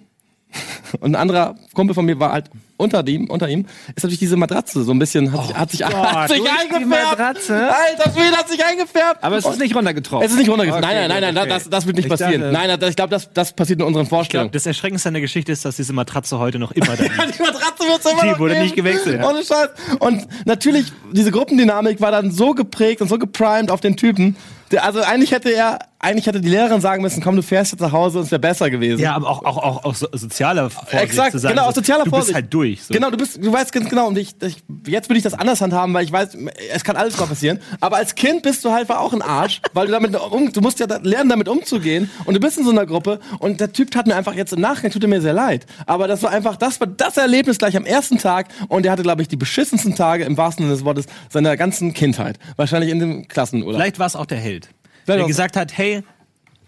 und 1.00 1.12
ein 1.12 1.16
anderer 1.16 1.56
Kumpel 1.74 1.94
von 1.94 2.04
mir 2.06 2.18
war 2.20 2.32
halt 2.32 2.50
unter 2.78 3.06
ihm, 3.08 3.28
unter 3.30 3.48
ihm, 3.48 3.64
ist 3.94 4.02
natürlich 4.02 4.18
diese 4.18 4.36
Matratze 4.36 4.84
so 4.84 4.92
ein 4.92 4.98
bisschen, 4.98 5.32
hat 5.32 5.46
sich, 5.46 5.56
hat 5.56 5.70
sich, 5.70 5.82
hat 5.84 6.28
sich 6.30 6.42
eingefärbt. 6.42 6.88
Matratze? 7.18 7.54
Alter 7.74 8.10
Schwede, 8.12 8.36
hat 8.36 8.48
sich 8.50 8.62
eingefärbt. 8.64 9.24
Aber 9.24 9.36
es 9.38 9.46
ist 9.46 9.58
nicht 9.58 9.74
runtergetroffen. 9.74 10.24
Es 10.26 10.32
ist 10.32 10.38
nicht 10.38 10.50
runtergefallen. 10.50 10.84
Okay, 10.84 10.94
nein, 10.94 11.08
nein, 11.08 11.20
nein, 11.22 11.34
nein, 11.34 11.44
okay. 11.44 11.52
das, 11.54 11.70
das 11.70 11.86
wird 11.86 11.96
nicht 11.96 12.04
Ich 12.04 12.10
passieren. 12.10 12.40
dachte- 12.40 12.52
nein, 12.52 12.78
das, 12.78 12.90
ich 12.90 12.96
glaube, 12.96 13.10
das, 13.10 13.32
das 13.32 13.54
passiert 13.54 13.80
in 13.80 13.86
unseren 13.86 14.02
Ich 14.04 14.08
glaub, 14.10 14.18
Vorstellungen. 14.18 14.50
das 14.52 14.66
Erschreckendste 14.66 15.08
an 15.08 15.14
der 15.14 15.22
Geschichte 15.22 15.52
ist, 15.52 15.64
dass 15.64 15.76
diese 15.76 15.94
Matratze 15.94 16.38
heute 16.38 16.58
noch 16.58 16.70
immer 16.72 16.94
da 16.96 17.02
liegt. 17.04 17.14
Die 17.38 17.42
Matratze 17.42 17.82
wird's 17.88 18.10
immer 18.10 18.20
Die 18.22 18.28
noch 18.32 18.38
wurde 18.38 18.52
geben. 18.54 18.64
nicht 18.64 18.76
gewechselt. 18.76 19.24
Ohne 19.24 19.42
Scheiß. 19.42 19.68
Und 20.00 20.26
natürlich, 20.44 20.92
diese 21.12 21.30
Gruppendynamik 21.30 22.00
war 22.02 22.10
dann 22.10 22.30
so 22.30 22.52
geprägt 22.52 23.00
und 23.00 23.08
so 23.08 23.18
geprimed 23.18 23.70
auf 23.70 23.80
den 23.80 23.96
Typen. 23.96 24.36
Also 24.76 25.00
eigentlich 25.00 25.30
hätte 25.32 25.50
er, 25.50 25.78
eigentlich 25.98 26.26
hätte 26.26 26.40
die 26.40 26.50
Lehrerin 26.50 26.80
sagen 26.80 27.02
müssen, 27.02 27.22
komm, 27.22 27.36
du 27.36 27.42
fährst 27.42 27.72
jetzt 27.72 27.80
nach 27.80 27.92
Hause 27.92 28.18
und 28.18 28.24
es 28.24 28.30
wäre 28.30 28.38
besser 28.38 28.68
gewesen. 28.70 29.00
Ja, 29.00 29.14
aber 29.14 29.28
auch, 29.28 29.44
auch, 29.44 29.56
auch, 29.56 29.84
auch 29.84 29.94
so, 29.94 30.06
sozialer 30.12 30.68
Vorsicht 30.68 31.02
Exakt, 31.02 31.32
zu 31.32 31.38
sagen, 31.38 31.54
genau, 31.54 31.64
so, 31.64 31.68
aus 31.70 31.74
sozialer 31.74 32.04
du 32.04 32.10
Vorsicht. 32.10 32.28
bist 32.28 32.34
halt 32.34 32.54
durch. 32.54 32.82
So. 32.84 32.94
Genau, 32.94 33.10
du 33.10 33.16
bist, 33.16 33.42
du 33.42 33.52
weißt 33.52 33.72
ganz 33.72 33.88
genau. 33.88 34.08
Und 34.08 34.18
ich, 34.18 34.34
ich 34.42 34.62
jetzt 34.86 35.08
würde 35.08 35.18
ich 35.18 35.24
das 35.24 35.34
anders 35.34 35.60
handhaben, 35.60 35.94
weil 35.94 36.04
ich 36.04 36.12
weiß, 36.12 36.36
es 36.72 36.84
kann 36.84 36.96
alles 36.96 37.18
mal 37.18 37.26
passieren. 37.26 37.60
Aber 37.80 37.96
als 37.96 38.14
Kind 38.14 38.42
bist 38.42 38.64
du 38.64 38.72
halt 38.72 38.90
auch 38.90 39.12
ein 39.12 39.22
Arsch, 39.22 39.62
weil 39.72 39.86
du 39.86 39.92
damit 39.92 40.14
um, 40.14 40.52
du 40.52 40.60
musst 40.60 40.78
ja 40.80 40.86
lernen, 41.02 41.30
damit 41.30 41.48
umzugehen. 41.48 42.10
Und 42.24 42.34
du 42.34 42.40
bist 42.40 42.58
in 42.58 42.64
so 42.64 42.70
einer 42.70 42.86
Gruppe 42.86 43.18
und 43.38 43.60
der 43.60 43.72
Typ 43.72 43.94
hat 43.96 44.06
mir 44.06 44.16
einfach 44.16 44.34
jetzt 44.34 44.52
im 44.52 44.60
Nachgang 44.60 44.90
tut 44.90 45.02
er 45.02 45.08
mir 45.08 45.22
sehr 45.22 45.32
leid. 45.32 45.66
Aber 45.86 46.08
das 46.08 46.22
war 46.22 46.30
einfach, 46.30 46.56
das 46.56 46.78
war 46.78 46.86
das 46.86 47.16
Erlebnis 47.16 47.58
gleich 47.58 47.76
am 47.76 47.86
ersten 47.86 48.18
Tag 48.18 48.48
und 48.68 48.84
er 48.84 48.92
hatte, 48.92 49.02
glaube 49.02 49.22
ich, 49.22 49.28
die 49.28 49.36
beschissensten 49.36 49.94
Tage 49.94 50.24
im 50.24 50.36
wahrsten 50.36 50.64
Sinne 50.64 50.76
des 50.76 50.84
Wortes 50.84 51.06
seiner 51.30 51.56
ganzen 51.56 51.94
Kindheit. 51.94 52.38
Wahrscheinlich 52.56 52.90
in 52.90 52.98
dem 52.98 53.28
Klassenurlaub. 53.28 53.80
Vielleicht 53.80 53.98
war 53.98 54.06
es 54.06 54.16
auch 54.16 54.26
der 54.26 54.38
Held. 54.38 54.68
Der 55.06 55.24
gesagt 55.26 55.56
hat, 55.56 55.76
hey, 55.76 56.02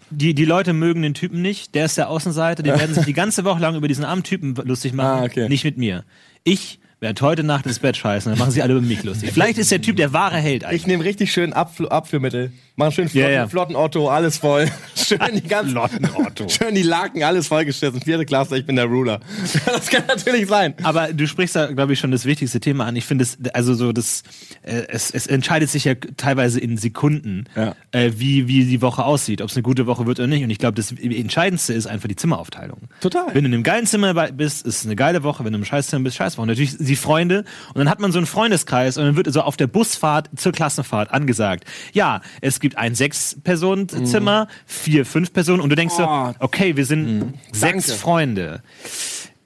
die, 0.09 0.33
die 0.33 0.45
Leute 0.45 0.73
mögen 0.73 1.01
den 1.01 1.13
Typen 1.13 1.41
nicht, 1.41 1.75
der 1.75 1.85
ist 1.85 1.97
der 1.97 2.09
Außenseiter, 2.09 2.63
die 2.63 2.69
werden 2.71 2.95
sich 2.95 3.05
die 3.05 3.13
ganze 3.13 3.43
Woche 3.45 3.59
lang 3.59 3.75
über 3.75 3.87
diesen 3.87 4.05
armen 4.05 4.23
Typen 4.23 4.55
lustig 4.55 4.93
machen, 4.93 5.21
Ah, 5.21 5.25
okay. 5.25 5.47
nicht 5.49 5.63
mit 5.63 5.77
mir. 5.77 6.03
Ich 6.43 6.79
werde 6.99 7.21
heute 7.21 7.43
Nacht 7.43 7.65
ins 7.65 7.79
Bett 7.79 7.95
scheißen, 7.95 8.31
dann 8.31 8.39
machen 8.39 8.51
sie 8.51 8.61
alle 8.61 8.73
über 8.73 8.81
mich 8.81 9.03
lustig. 9.03 9.31
Vielleicht 9.31 9.57
ist 9.57 9.71
der 9.71 9.81
Typ 9.81 9.95
der 9.97 10.11
wahre 10.11 10.37
Held 10.37 10.63
eigentlich. 10.65 10.81
Ich 10.81 10.87
nehme 10.87 11.03
richtig 11.03 11.31
schön 11.31 11.53
Abfl 11.53 11.87
Abführmittel. 11.87 12.51
Mach 12.79 12.93
schön 12.93 13.09
flotten, 13.09 13.29
Ja, 13.29 13.35
ja. 13.41 13.47
flotten 13.47 13.75
Otto, 13.75 14.07
alles 14.09 14.37
voll. 14.37 14.69
Schön 14.95 15.19
die 15.33 15.41
ganzen 15.41 15.71
Flotten 15.71 16.07
Otto. 16.15 16.47
Schön 16.49 16.75
die 16.75 16.81
Laken, 16.81 17.23
alles 17.23 17.47
vollgeschissen. 17.47 17.99
Vierte 18.01 18.25
Klasse, 18.25 18.57
ich 18.57 18.65
bin 18.65 18.75
der 18.77 18.85
Ruler. 18.85 19.19
das 19.65 19.89
kann 19.89 20.03
natürlich 20.07 20.47
sein. 20.47 20.75
Aber 20.83 21.11
du 21.11 21.27
sprichst 21.27 21.55
da, 21.57 21.65
glaube 21.67 21.91
ich, 21.93 21.99
schon 21.99 22.11
das 22.11 22.23
wichtigste 22.25 22.59
Thema 22.61 22.85
an. 22.85 22.95
Ich 22.95 23.03
finde 23.05 23.23
es, 23.23 23.37
also 23.53 23.73
so 23.73 23.91
das, 23.91 24.23
äh, 24.61 24.83
es, 24.87 25.11
es 25.11 25.27
entscheidet 25.27 25.69
sich 25.69 25.83
ja 25.83 25.95
teilweise 26.15 26.59
in 26.61 26.77
Sekunden, 26.77 27.45
Ja. 27.55 27.75
äh, 27.91 28.11
wie, 28.15 28.47
wie 28.47 28.63
die 28.63 28.81
Woche 28.81 29.03
aussieht, 29.03 29.41
ob 29.41 29.49
es 29.49 29.55
eine 29.57 29.63
gute 29.63 29.85
Woche 29.85 30.05
wird 30.07 30.19
oder 30.19 30.27
nicht. 30.27 30.43
Und 30.45 30.49
ich 30.49 30.57
glaube, 30.59 30.75
das 30.75 30.91
Entscheidendste 30.93 31.73
ist 31.73 31.85
einfach 31.85 32.07
die 32.07 32.15
Zimmeraufteilung. 32.15 32.79
Total. 33.01 33.27
Wenn 33.33 33.43
du 33.43 33.49
in 33.49 33.53
einem 33.55 33.63
geilen 33.63 33.87
Zimmer 33.87 34.13
bist, 34.31 34.65
ist 34.65 34.79
es 34.79 34.85
eine 34.85 34.95
geile 34.95 35.23
Woche. 35.23 35.43
Wenn 35.43 35.51
du 35.51 35.59
im 35.59 35.65
Scheißzimmer 35.65 36.03
bist, 36.05 36.15
Scheißwoche. 36.15 36.43
Und 36.43 36.47
natürlich 36.47 36.77
die 36.77 36.95
Freunde. 36.95 37.39
Und 37.73 37.79
dann 37.79 37.89
hat 37.89 37.99
man 37.99 38.11
so 38.13 38.19
einen 38.19 38.27
Freundeskreis 38.27 38.97
und 38.97 39.03
dann 39.05 39.15
wird 39.17 39.31
so 39.33 39.41
auf 39.41 39.57
der 39.57 39.67
Busfahrt 39.67 40.29
zur 40.37 40.51
Klassenfahrt 40.53 41.11
angesagt. 41.11 41.65
Ja, 41.93 42.21
es 42.41 42.59
gibt 42.59 42.68
ein 42.77 42.95
Sechs-Personen-Zimmer, 42.95 44.47
vier, 44.65 45.05
fünf 45.05 45.33
Personen. 45.33 45.61
Und 45.61 45.69
du 45.69 45.75
denkst 45.75 45.95
Oh. 45.97 46.27
so, 46.29 46.35
okay, 46.39 46.75
wir 46.75 46.85
sind 46.85 47.33
sechs 47.51 47.87
Danke. 47.87 47.99
Freunde 48.01 48.61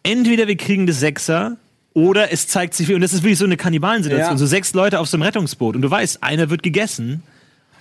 entweder 0.03 0.47
wir 0.47 0.57
kriegen 0.57 0.85
das 0.85 0.99
Sechser 0.99 1.57
oder 1.93 2.31
es 2.33 2.47
zeigt 2.47 2.73
sich, 2.73 2.91
und 2.93 2.99
das 3.01 3.13
ist 3.13 3.23
wirklich 3.23 3.37
so 3.37 3.45
eine 3.45 3.55
Kannibalensituation, 3.55 4.31
Ja. 4.33 4.37
so 4.37 4.45
sechs 4.45 4.73
Leute 4.73 4.99
auf 4.99 5.07
so 5.07 5.15
einem 5.15 5.21
Rettungsboot 5.23 5.75
und 5.77 5.81
du 5.81 5.89
weißt, 5.89 6.21
einer 6.23 6.49
wird 6.49 6.61
gegessen 6.63 7.23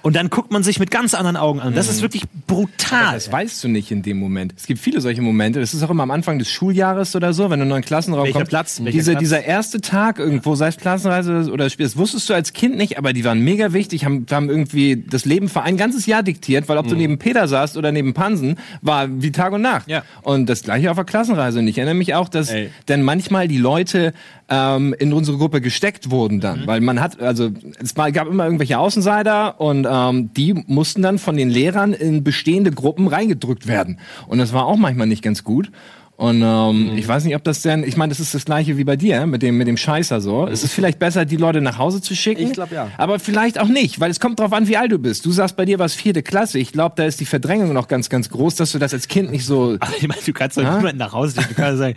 Und 0.03 0.17
dann 0.17 0.31
guckt 0.31 0.51
man 0.51 0.63
sich 0.63 0.79
mit 0.81 0.91
ganz 0.91 1.15
anderen 1.15 1.37
Augen 1.37 1.61
an. 1.61 1.75
Das 1.75 1.89
ist 1.89 2.03
wirklich 2.03 2.25
brutal. 2.47 3.15
Das 3.15 3.31
weißt 3.31 3.63
du 3.63 3.69
nicht 3.69 3.91
in 3.91 4.03
dem 4.03 4.19
Moment. 4.19 4.53
Es 4.57 4.67
gibt 4.67 4.81
viele 4.81 5.01
solche 5.01 5.23
Momente. 5.23 5.61
Das 5.61 5.75
ist 5.75 5.83
auch 5.83 5.91
immer 5.91 6.03
am 6.03 6.11
Anfang 6.11 6.39
des 6.39 6.51
Schuljahres 6.51 7.15
oder 7.15 7.33
so, 7.33 7.45
wenn 7.45 7.51
du 7.51 7.55
in 7.55 7.61
einen 7.63 7.71
neuen 7.71 7.85
Klassenraum 7.85 8.25
Welcher 8.25 8.41
kommst. 8.41 8.51
Platz? 8.51 8.81
Welcher 8.83 8.99
Diese, 8.99 9.11
Platz? 9.13 9.21
Dieser 9.21 9.45
erste 9.45 9.81
Tag 9.81 10.19
irgendwo, 10.19 10.55
sei 10.57 10.69
es 10.69 10.77
Klassenreise 10.77 11.51
oder 11.53 11.71
Spiel, 11.71 11.87
das 11.87 11.97
wusstest 11.97 12.29
du 12.29 12.35
als 12.35 12.53
Kind 12.53 12.77
nicht, 12.77 12.99
aber 12.99 13.13
die 13.13 13.25
waren 13.25 13.41
mega 13.41 13.73
wichtig, 13.73 14.05
haben, 14.05 14.27
haben 14.31 14.51
irgendwie 14.51 15.05
das 15.09 15.25
Leben 15.25 15.49
für 15.49 15.63
ein 15.63 15.77
ganzes 15.77 16.07
Jahr 16.07 16.23
diktiert, 16.23 16.69
weil 16.69 16.79
ob 16.79 16.89
du 16.89 16.97
neben 16.97 17.19
Peter 17.19 17.47
saßt 17.47 17.77
oder 17.77 17.93
neben 17.93 18.13
Pansen, 18.13 18.57
war 18.81 19.09
wie 19.09 19.31
Tag 19.31 19.53
und 19.53 19.63
Nacht. 19.63 19.89
Ja. 19.89 20.03
Und 20.23 20.49
das 20.49 20.63
gleiche 20.63 20.91
auf 20.91 20.97
der 20.97 21.05
Klassenreise. 21.05 21.61
Und 21.61 21.69
ich 21.69 21.79
erinnere 21.79 21.95
mich 21.95 22.15
auch, 22.15 22.29
dass 22.29 22.51
Ey. 22.51 22.71
dann 22.87 23.03
manchmal 23.03 23.47
die 23.47 23.59
Leute 23.59 24.13
ähm, 24.49 24.95
in 24.99 25.13
unsere 25.13 25.39
Gruppe 25.39 25.61
gesteckt 25.61 26.11
wurden 26.11 26.41
dann, 26.41 26.67
weil 26.67 26.81
man 26.81 27.01
hat, 27.01 27.21
also 27.21 27.51
es 27.81 27.95
gab 27.95 28.27
immer 28.27 28.45
irgendwelche 28.45 28.79
Außenseiter 28.79 29.61
und 29.61 29.87
ähm, 29.93 30.33
die 30.33 30.55
mussten 30.55 31.03
dann 31.03 31.19
von 31.19 31.37
den 31.37 31.51
Lehrern 31.51 31.93
in 31.93 32.25
bestehende 32.25 32.71
Gruppen 32.71 33.09
reingedrückt 33.09 33.67
werden. 33.67 33.99
Und 34.27 34.39
das 34.39 34.53
war 34.53 34.67
auch 34.67 34.77
manchmal 34.77 35.07
nicht 35.07 35.23
ganz 35.23 35.45
gut. 35.45 35.71
Und 36.17 36.43
ähm, 36.43 36.93
ich 36.97 37.09
weiß 37.09 37.25
nicht, 37.25 37.35
ob 37.35 37.43
das 37.43 37.63
denn, 37.63 37.83
ich 37.83 37.97
meine, 37.97 38.11
das 38.11 38.21
ist 38.21 38.33
das 38.33 38.45
gleiche 38.45 38.77
wie 38.79 38.85
bei 38.85 38.97
dir 38.97 39.27
mit 39.27 39.43
dem 39.43 39.59
mit 39.59 39.67
dem 39.67 39.77
Scheißer 39.77 40.21
so. 40.21 40.47
Es 40.47 40.63
ist 40.63 40.73
vielleicht 40.73 40.99
besser, 40.99 41.25
die 41.25 41.37
Leute 41.37 41.61
nach 41.61 41.79
Hause 41.79 42.01
zu 42.01 42.15
schicken. 42.15 42.43
Ich 42.43 42.53
glaub, 42.53 42.71
ja. 42.71 42.89
Aber 42.97 43.19
vielleicht 43.19 43.59
auch 43.59 43.67
nicht, 43.67 43.99
weil 43.99 44.11
es 44.11 44.21
kommt 44.21 44.39
drauf 44.39 44.53
an, 44.53 44.69
wie 44.69 44.77
alt 44.77 44.93
du 44.93 44.99
bist. 44.99 45.27
Du 45.27 45.33
sagst, 45.33 45.57
bei 45.57 45.65
dir 45.65 45.79
war 45.79 45.87
es 45.87 45.95
vierte 45.95 46.23
Klasse. 46.23 46.59
Ich 46.59 46.71
glaube, 46.71 46.95
da 46.97 47.05
ist 47.05 47.19
die 47.19 47.25
Verdrängung 47.25 47.73
noch 47.73 47.89
ganz, 47.89 48.09
ganz 48.09 48.29
groß, 48.29 48.55
dass 48.55 48.71
du 48.71 48.79
das 48.79 48.95
als 48.95 49.09
Kind 49.09 49.33
nicht 49.33 49.45
so. 49.45 49.77
Aber 49.81 49.97
ich 49.97 50.07
meine, 50.07 50.21
du 50.25 50.33
kannst 50.33 50.57
doch 50.59 50.63
niemanden 50.63 50.99
nach 50.99 51.13
Hause 51.13 51.41
schicken. 51.41 51.55
Du 51.57 51.61
kannst 51.61 51.79
sagen, 51.79 51.97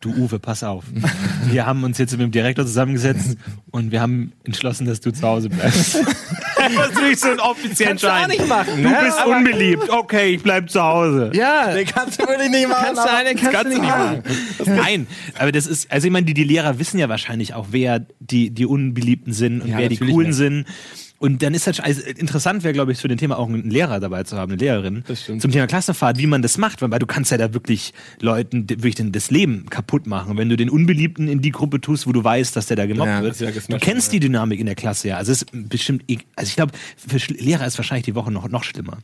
du 0.00 0.10
Uwe, 0.14 0.38
pass 0.38 0.62
auf. 0.64 0.84
Wir 1.50 1.66
haben 1.66 1.84
uns 1.84 1.98
jetzt 1.98 2.12
mit 2.12 2.20
dem 2.20 2.30
Direktor 2.30 2.64
zusammengesetzt 2.64 3.36
und 3.70 3.90
wir 3.92 4.00
haben 4.00 4.32
entschlossen, 4.44 4.86
dass 4.86 5.00
du 5.00 5.12
zu 5.12 5.22
Hause 5.22 5.50
bleibst. 5.50 5.94
das 6.56 6.90
ist 6.90 7.02
nicht 7.02 7.20
so 7.20 7.28
ein 7.30 7.40
offizieller 7.40 7.90
Kannst 7.90 8.04
du 8.04 8.08
auch 8.08 8.12
Entscheid. 8.16 8.28
nicht 8.38 8.48
machen, 8.48 8.82
Du 8.82 8.88
ne? 8.88 8.98
bist 9.04 9.18
Aber- 9.18 9.36
unbeliebt. 9.36 9.90
Okay, 9.90 10.34
ich 10.34 10.42
bleib 10.42 10.70
zu 10.70 10.82
Hause. 10.82 11.30
Ja, 11.34 11.72
Den 11.74 11.86
kannst 11.86 12.20
du 12.20 12.26
wirklich 12.26 12.50
nicht 12.50 12.68
machen. 12.68 12.84
kannst 12.86 13.04
du 13.04 13.10
eine, 13.12 13.34
kannst, 13.34 13.64
du 13.64 13.68
nicht 13.68 13.82
machen. 13.82 14.22
Nein, 14.66 15.06
aber 15.38 15.52
das 15.52 15.66
ist, 15.66 15.90
also 15.92 16.06
ich 16.06 16.12
meine, 16.12 16.24
die, 16.26 16.34
die 16.34 16.44
Lehrer 16.44 16.78
wissen 16.78 16.98
ja 16.98 17.08
wahrscheinlich 17.08 17.52
auch, 17.54 17.68
wer 17.70 18.04
die, 18.20 18.50
die 18.50 18.66
Unbeliebten 18.66 19.32
sind 19.32 19.60
und 19.62 19.68
Ja, 19.68 19.78
wer 19.78 19.88
die 19.90 19.98
Coolen 19.98 20.28
nicht. 20.28 20.36
sind. 20.36 20.64
Und 21.22 21.42
dann 21.42 21.52
ist 21.52 21.66
das 21.66 21.78
also 21.80 22.00
interessant, 22.00 22.64
wäre, 22.64 22.72
glaube 22.72 22.92
ich, 22.92 22.98
für 22.98 23.06
den 23.06 23.18
Thema 23.18 23.38
auch 23.38 23.46
einen 23.46 23.68
Lehrer 23.68 24.00
dabei 24.00 24.22
zu 24.24 24.38
haben, 24.38 24.52
eine 24.52 24.58
Lehrerin. 24.58 25.04
Das 25.06 25.22
stimmt. 25.22 25.42
Zum 25.42 25.50
Thema 25.50 25.66
Klassenfahrt, 25.66 26.16
wie 26.16 26.26
man 26.26 26.40
das 26.40 26.56
macht, 26.56 26.80
weil 26.80 26.98
du 26.98 27.04
kannst 27.04 27.30
ja 27.30 27.36
da 27.36 27.52
wirklich 27.52 27.92
Leuten 28.20 28.66
wirklich 28.70 28.94
das 29.12 29.30
Leben 29.30 29.66
kaputt 29.68 30.06
machen. 30.06 30.38
Wenn 30.38 30.48
du 30.48 30.56
den 30.56 30.70
Unbeliebten 30.70 31.28
in 31.28 31.42
die 31.42 31.50
Gruppe 31.50 31.78
tust, 31.78 32.06
wo 32.06 32.12
du 32.12 32.24
weißt, 32.24 32.56
dass 32.56 32.68
der 32.68 32.78
da 32.78 32.86
gemobbt 32.86 33.10
Ja, 33.10 33.22
wird. 33.22 33.38
ja 33.38 33.50
du 33.50 33.78
kennst 33.78 34.14
die 34.14 34.20
Dynamik 34.20 34.60
in 34.60 34.66
der 34.66 34.76
Klasse 34.76 35.08
ja. 35.08 35.18
Also 35.18 35.32
es 35.32 35.42
ist 35.42 35.50
bestimmt, 35.68 36.04
also 36.36 36.48
ich 36.48 36.56
glaube, 36.56 36.72
für 36.96 37.18
Lehrer 37.34 37.66
ist 37.66 37.76
wahrscheinlich 37.76 38.06
die 38.06 38.14
Woche 38.14 38.30
noch, 38.30 38.48
noch 38.48 38.64
schlimmer. 38.64 38.96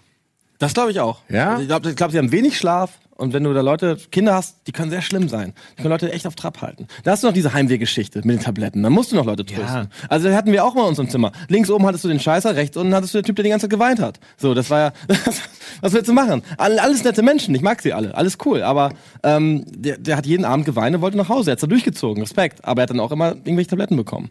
Das 0.58 0.75
glaube 0.75 0.90
ich 0.90 1.00
auch. 1.00 1.20
Ja? 1.28 1.58
Ich 1.60 1.66
glaube, 1.68 1.94
glaub, 1.94 2.10
sie 2.10 2.18
haben 2.18 2.32
wenig 2.32 2.56
Schlaf 2.56 2.98
und 3.16 3.32
wenn 3.32 3.44
du 3.44 3.52
da 3.54 3.62
Leute, 3.62 3.96
Kinder 4.10 4.34
hast, 4.34 4.58
die 4.66 4.72
können 4.72 4.90
sehr 4.90 5.00
schlimm 5.00 5.28
sein. 5.30 5.54
Die 5.72 5.82
können 5.82 5.90
Leute 5.90 6.12
echt 6.12 6.26
auf 6.26 6.34
Trab 6.34 6.60
halten. 6.60 6.86
Da 7.02 7.12
hast 7.12 7.22
du 7.22 7.26
noch 7.28 7.34
diese 7.34 7.54
Heimwehgeschichte 7.54 8.18
mit 8.25 8.36
den 8.38 8.40
Tabletten. 8.42 8.82
Da 8.82 8.90
musst 8.90 9.10
du 9.12 9.16
noch 9.16 9.25
Leute 9.25 9.44
trösten. 9.46 9.64
Ja. 9.66 9.86
Also 10.10 10.30
hatten 10.32 10.52
wir 10.52 10.64
auch 10.64 10.75
mal 10.75 10.82
in 10.82 10.88
unserem 10.88 11.08
Zimmer. 11.08 11.32
Links 11.48 11.70
oben 11.70 11.86
hattest 11.86 12.04
du 12.04 12.08
den 12.08 12.20
Scheißer, 12.20 12.56
rechts 12.56 12.76
unten 12.76 12.94
hattest 12.94 13.14
du 13.14 13.18
den 13.18 13.25
Typ, 13.25 13.36
der 13.36 13.42
die 13.44 13.50
ganze 13.50 13.64
Zeit 13.64 13.70
geweint 13.70 14.00
hat. 14.00 14.20
So, 14.36 14.52
das 14.52 14.68
war 14.68 14.80
ja, 14.80 14.92
was 15.80 15.92
willst 15.94 16.08
du 16.08 16.12
machen? 16.12 16.42
All- 16.58 16.78
Alles 16.78 17.04
nette 17.04 17.22
Menschen, 17.22 17.54
ich 17.54 17.62
mag 17.62 17.80
sie 17.80 17.92
alle, 17.94 18.14
alles 18.14 18.36
cool. 18.44 18.62
Aber 18.62 18.92
ähm, 19.22 19.64
der, 19.66 19.96
der 19.96 20.16
hat 20.18 20.26
jeden 20.26 20.44
Abend 20.44 20.66
geweint 20.66 20.94
und 20.94 21.00
wollte 21.02 21.16
nach 21.16 21.30
Hause. 21.30 21.50
Er 21.50 21.52
hat 21.52 21.62
da 21.62 21.66
durchgezogen, 21.66 22.22
Respekt. 22.22 22.64
Aber 22.66 22.80
er 22.80 22.84
hat 22.84 22.90
dann 22.90 23.00
auch 23.00 23.12
immer 23.12 23.30
irgendwelche 23.30 23.70
Tabletten 23.70 23.96
bekommen. 23.96 24.30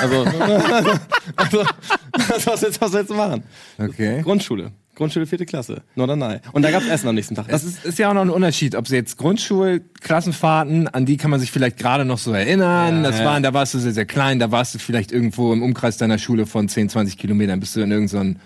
Also, 0.00 0.24
also 1.36 1.64
was, 2.46 2.62
willst, 2.62 2.80
was 2.80 2.92
willst 2.92 3.10
du 3.10 3.14
machen? 3.14 3.42
Okay. 3.78 4.22
Grundschule. 4.22 4.72
Grundschule, 4.94 5.26
vierte 5.26 5.46
Klasse. 5.46 5.82
Norderney. 5.94 6.38
Und 6.52 6.62
da 6.62 6.70
gab's 6.70 6.86
Essen 6.86 7.08
am 7.08 7.14
nächsten 7.14 7.34
Tag. 7.34 7.48
Das 7.48 7.64
ist, 7.64 7.84
ist 7.84 7.98
ja 7.98 8.10
auch 8.10 8.14
noch 8.14 8.22
ein 8.22 8.30
Unterschied, 8.30 8.74
ob 8.74 8.86
sie 8.86 8.96
jetzt 8.96 9.16
Grundschulklassenfahrten, 9.16 10.88
an 10.88 11.06
die 11.06 11.16
kann 11.16 11.30
man 11.30 11.40
sich 11.40 11.50
vielleicht 11.50 11.78
gerade 11.78 12.04
noch 12.04 12.18
so 12.18 12.32
erinnern. 12.32 13.02
das 13.02 13.18
ja. 13.18 13.24
waren, 13.24 13.42
da 13.42 13.54
warst 13.54 13.72
du 13.74 13.78
sehr, 13.78 13.92
sehr 13.92 14.04
klein, 14.04 14.38
da 14.38 14.50
warst 14.50 14.74
du 14.74 14.78
vielleicht 14.78 15.10
irgendwo 15.10 15.52
im 15.52 15.62
Umkreis 15.62 15.96
deiner 15.96 16.18
Schule 16.18 16.44
von 16.46 16.68
10, 16.68 16.90
20 16.90 17.16
Kilometern, 17.16 17.58
bist 17.58 17.74
du 17.74 17.80
in 17.80 17.90
irgendein 17.90 18.38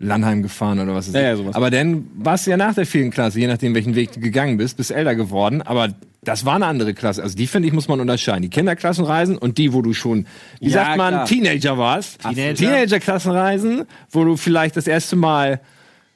Landheim 0.00 0.42
gefahren 0.42 0.78
oder 0.78 0.94
was 0.94 1.08
ist 1.08 1.14
Ja, 1.14 1.22
ja, 1.22 1.36
sowas. 1.36 1.56
Aber 1.56 1.70
dann 1.70 2.06
warst 2.14 2.46
du 2.46 2.52
ja 2.52 2.56
nach 2.56 2.74
der 2.74 2.86
vierten 2.86 3.10
Klasse, 3.10 3.40
je 3.40 3.48
nachdem, 3.48 3.74
welchen 3.74 3.96
Weg 3.96 4.12
du 4.12 4.20
gegangen 4.20 4.56
bist, 4.56 4.76
bist 4.76 4.92
älter 4.92 5.16
geworden. 5.16 5.62
Aber 5.62 5.88
das 6.22 6.44
war 6.44 6.54
eine 6.54 6.66
andere 6.66 6.94
Klasse. 6.94 7.22
Also 7.22 7.36
die, 7.36 7.48
finde 7.48 7.66
ich, 7.66 7.74
muss 7.74 7.88
man 7.88 8.00
unterscheiden. 8.00 8.42
Die 8.42 8.50
Kinderklassenreisen 8.50 9.36
und 9.36 9.58
die, 9.58 9.72
wo 9.72 9.82
du 9.82 9.94
schon, 9.94 10.26
wie 10.60 10.68
Ja, 10.68 10.84
sagt 10.84 10.96
man, 10.98 11.14
klar. 11.14 11.26
Teenager 11.26 11.78
warst. 11.78 12.20
Teenager. 12.20 12.54
Teenager-Klassenreisen, 12.54 13.84
wo 14.10 14.24
du 14.24 14.36
vielleicht 14.36 14.76
das 14.76 14.86
erste 14.86 15.16
Mal 15.16 15.60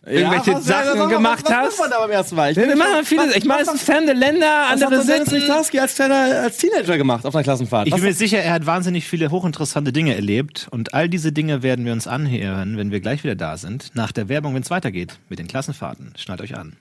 irgendwelche 0.04 0.54
was- 0.54 0.64
Sachen 0.64 0.99
was- 1.00 1.09
gemacht 1.11 1.44
was, 1.44 1.52
hast. 1.52 1.66
Was 1.66 1.78
macht 1.78 1.80
man 1.80 1.90
da 1.90 1.99
beim 2.00 2.11
ersten 2.11 2.35
Mal? 2.37 2.50
Ich 2.50 2.56
Wir 2.56 2.66
bin 2.66 2.78
machen 2.78 3.04
viele, 3.04 3.23
was- 3.28 3.37
ich 3.37 3.44
meine, 3.44 3.62
es 3.62 3.68
was- 3.68 3.78
sind 3.78 3.87
fremde 3.94 4.12
Länder, 4.12 4.47
Was 4.47 4.71
hat 4.71 4.82
andere 4.82 5.04
denn 5.06 5.25
Dennis 5.25 5.50
als, 5.78 5.94
kleiner, 5.94 6.14
als 6.42 6.56
Teenager 6.59 6.97
gemacht 6.99 7.25
auf 7.26 7.35
einer 7.35 7.44
Klassenfahrt? 7.44 7.87
Ich 7.87 7.92
Was- 7.92 8.00
bin 8.00 8.09
mir 8.09 8.14
sicher, 8.14 8.38
er 8.38 8.52
hat 8.52 8.66
wahnsinnig 8.66 9.06
viele 9.06 9.30
hochinteressante 9.30 9.92
Dinge 9.92 10.14
erlebt 10.14 10.68
und 10.71 10.94
all 10.94 11.09
diese 11.09 11.32
Dinge 11.32 11.62
werden 11.62 11.85
wir 11.85 11.92
uns 11.92 12.06
anhören, 12.06 12.76
wenn 12.76 12.90
wir 12.90 13.00
gleich 13.00 13.23
wieder 13.25 13.37
da 13.37 13.56
sind, 13.56 13.90
nach 13.94 14.12
der 14.12 14.28
Werbung, 14.28 14.54
wenn 14.54 14.62
es 14.62 14.71
weitergeht 14.71 15.18
mit 15.28 15.38
den 15.38 15.49
Klassenfahrten. 15.49 16.14
Schnallt 16.16 16.40
euch 16.40 16.56
an. 16.56 16.76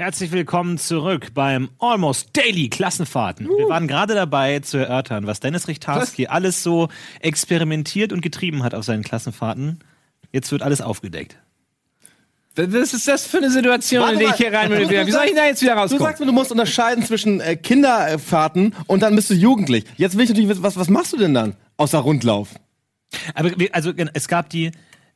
Herzlich 0.00 0.32
willkommen 0.32 0.78
zurück 0.78 1.34
beim 1.34 1.68
Almost 1.78 2.30
Daily 2.32 2.70
Klassenfahrten. 2.70 3.46
Wir 3.46 3.68
waren 3.68 3.86
gerade 3.86 4.14
dabei 4.14 4.60
zu 4.60 4.78
erörtern, 4.78 5.26
was 5.26 5.40
Dennis 5.40 5.68
Richtarski 5.68 6.26
alles 6.26 6.62
so 6.62 6.88
experimentiert 7.20 8.10
und 8.10 8.22
getrieben 8.22 8.62
hat 8.62 8.74
auf 8.74 8.82
seinen 8.82 9.04
Klassenfahrten. 9.04 9.80
Jetzt 10.32 10.50
wird 10.52 10.62
alles 10.62 10.80
aufgedeckt. 10.80 11.36
Was 12.56 12.94
ist 12.94 13.08
das 13.08 13.26
für 13.26 13.36
eine 13.36 13.50
Situation, 13.50 14.00
Warte 14.00 14.14
in 14.14 14.20
die 14.20 14.24
ich 14.24 14.36
hier 14.36 14.50
rein 14.54 14.70
will? 14.70 14.86
Du 14.86 15.06
Wie 15.06 15.10
soll 15.10 15.26
ich 15.26 15.34
da 15.34 15.44
jetzt 15.44 15.60
wieder 15.60 15.74
Du 15.74 15.80
rauskommen? 15.80 16.02
sagst 16.02 16.20
mir, 16.20 16.26
du 16.26 16.32
musst 16.32 16.50
unterscheiden 16.50 17.04
zwischen 17.04 17.40
äh, 17.42 17.56
Kinderfahrten 17.56 18.74
und 18.86 19.02
dann 19.02 19.14
bist 19.14 19.28
du 19.28 19.34
jugendlich. 19.34 19.84
Jetzt 19.98 20.16
will 20.16 20.24
ich 20.24 20.30
natürlich 20.30 20.48
wissen, 20.48 20.62
was, 20.62 20.78
was 20.78 20.88
machst 20.88 21.12
du 21.12 21.18
denn 21.18 21.34
dann? 21.34 21.56
Außer 21.76 21.98
Rundlauf. 21.98 22.54
Aber 23.34 23.50
also 23.72 23.92
es 24.14 24.28
gab 24.28 24.48
die 24.48 24.70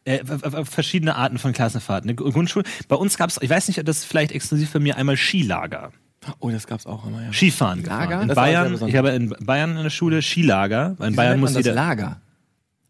äh, 0.05 0.21
w- 0.23 0.53
w- 0.53 0.65
verschiedene 0.65 1.17
Arten 1.17 1.39
von 1.39 1.53
Klassenfahrten. 1.53 2.09
Eine 2.11 2.17
Grundschule. 2.17 2.65
Bei 2.89 2.97
uns 2.97 3.17
gab 3.17 3.31
es, 3.31 3.39
ich 3.41 3.51
weiß 3.51 3.69
nicht, 3.69 3.79
ob 3.79 3.87
das 3.87 4.05
vielleicht 4.05 4.33
exklusiv 4.33 4.71
für 4.71 4.81
mir 4.81 4.97
einmal 4.97 5.17
Skilager. 5.17 5.93
Oh, 6.41 6.51
das 6.51 6.67
gab's 6.67 6.87
auch 6.87 7.07
immer, 7.07 7.23
ja. 7.23 7.33
Skifahren 7.33 7.83
gefahren. 7.83 8.23
In 8.23 8.29
Das 8.29 8.37
Bayern, 8.37 8.79
ich 8.87 8.97
habe 8.97 9.11
in 9.11 9.35
Bayern 9.41 9.77
in 9.77 9.83
der 9.83 9.91
Schule 9.91 10.23
Skilager. 10.23 10.97
In 11.01 11.15
Bayern 11.17 11.39
muss 11.41 11.55
jeder. 11.55 11.75
Lager. 11.75 12.21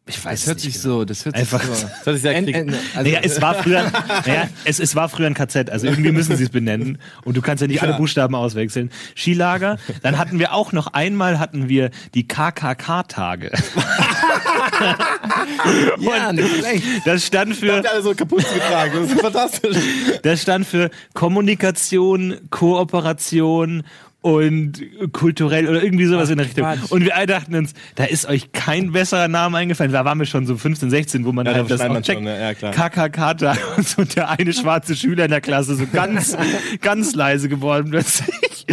Ich 0.07 0.23
weiß 0.23 0.41
Das 0.41 0.47
hört 0.49 0.61
sich 0.61 0.75
nicht 0.75 0.83
so, 0.83 1.07
das 1.07 1.25
hört 1.25 1.35
Einfach- 1.35 1.63
sich 1.63 1.77
so. 1.77 1.87
Das 1.87 2.05
hört 2.07 2.17
sich 2.17 2.23
sehr 2.23 2.37
En- 2.37 2.69
also, 2.75 2.79
naja, 3.11 3.21
es 3.23 3.41
war 3.41 3.55
früher, 3.55 3.91
naja, 4.27 4.49
es, 4.67 4.79
es 4.79 4.95
war 4.95 5.09
früher 5.09 5.27
ein 5.27 5.33
KZ, 5.35 5.71
also 5.71 5.87
irgendwie 5.87 6.13
müssen 6.13 6.37
sie 6.37 6.45
es 6.45 6.51
benennen. 6.51 6.99
Und 7.25 7.39
du 7.39 7.41
kannst 7.43 7.63
ja 7.63 7.67
nicht 7.69 7.83
alle 7.83 7.95
Buchstaben 7.95 8.35
auswechseln. 8.35 8.91
Skilager. 9.17 9.79
Dann 10.03 10.19
hatten 10.19 10.39
wir 10.39 10.53
auch 10.53 10.73
noch 10.73 10.89
einmal 10.89 11.39
hatten 11.39 11.71
wir 11.71 11.91
die 12.13 12.29
KKK-Tage. 12.29 13.51
ja, 16.01 16.33
nicht 16.33 16.55
schlecht. 16.59 16.85
Das 17.07 17.25
stand 17.27 17.57
für, 17.57 17.89
alle 17.91 18.03
so 18.03 18.15
kaputt 18.15 18.45
getragen. 18.53 18.93
Das 18.95 19.11
ist 19.11 19.21
fantastisch. 19.21 19.77
das 20.23 20.43
stand 20.43 20.67
für 20.67 20.91
Kommunikation, 21.15 22.37
Kooperation 22.51 23.85
und 24.25 24.81
kulturell 25.13 25.69
oder 25.69 25.83
irgendwie 25.83 26.07
sowas 26.07 26.31
in 26.31 26.39
der 26.39 26.47
Richtung. 26.47 26.65
Quatsch. 26.65 26.91
Und 26.91 27.05
wir 27.05 27.15
alle 27.15 27.27
dachten 27.27 27.55
uns, 27.57 27.75
da 27.95 28.05
ist 28.05 28.27
euch 28.27 28.53
kein 28.53 28.91
besserer 28.91 29.29
Name 29.29 29.59
eingefallen. 29.59 29.93
Da 29.93 30.07
waren 30.07 30.19
wir 30.19 30.25
schon 30.25 30.47
so 30.47 30.57
15, 30.57 30.89
16, 30.89 31.27
wo 31.27 31.33
man 31.33 31.45
Ja, 31.45 31.53
halt 31.53 31.71
da 31.71 31.77
das 31.77 31.81
auch 31.83 31.95
checkt. 32.01 32.07
schon, 32.17 32.25
ne? 32.25 32.41
Ja. 32.41 32.71
KKK 32.71 33.55
und 33.77 33.87
so 33.87 34.03
der 34.03 34.31
eine 34.31 34.55
schwarze 34.55 34.97
Schüler 34.97 35.27
in 35.27 35.31
der 35.31 35.43
Klasse 35.43 35.75
so 35.75 35.85
ganz, 35.93 36.35
ganz 36.81 37.15
leise 37.15 37.51
geworden 37.51 37.91
plötzlich. 37.91 38.65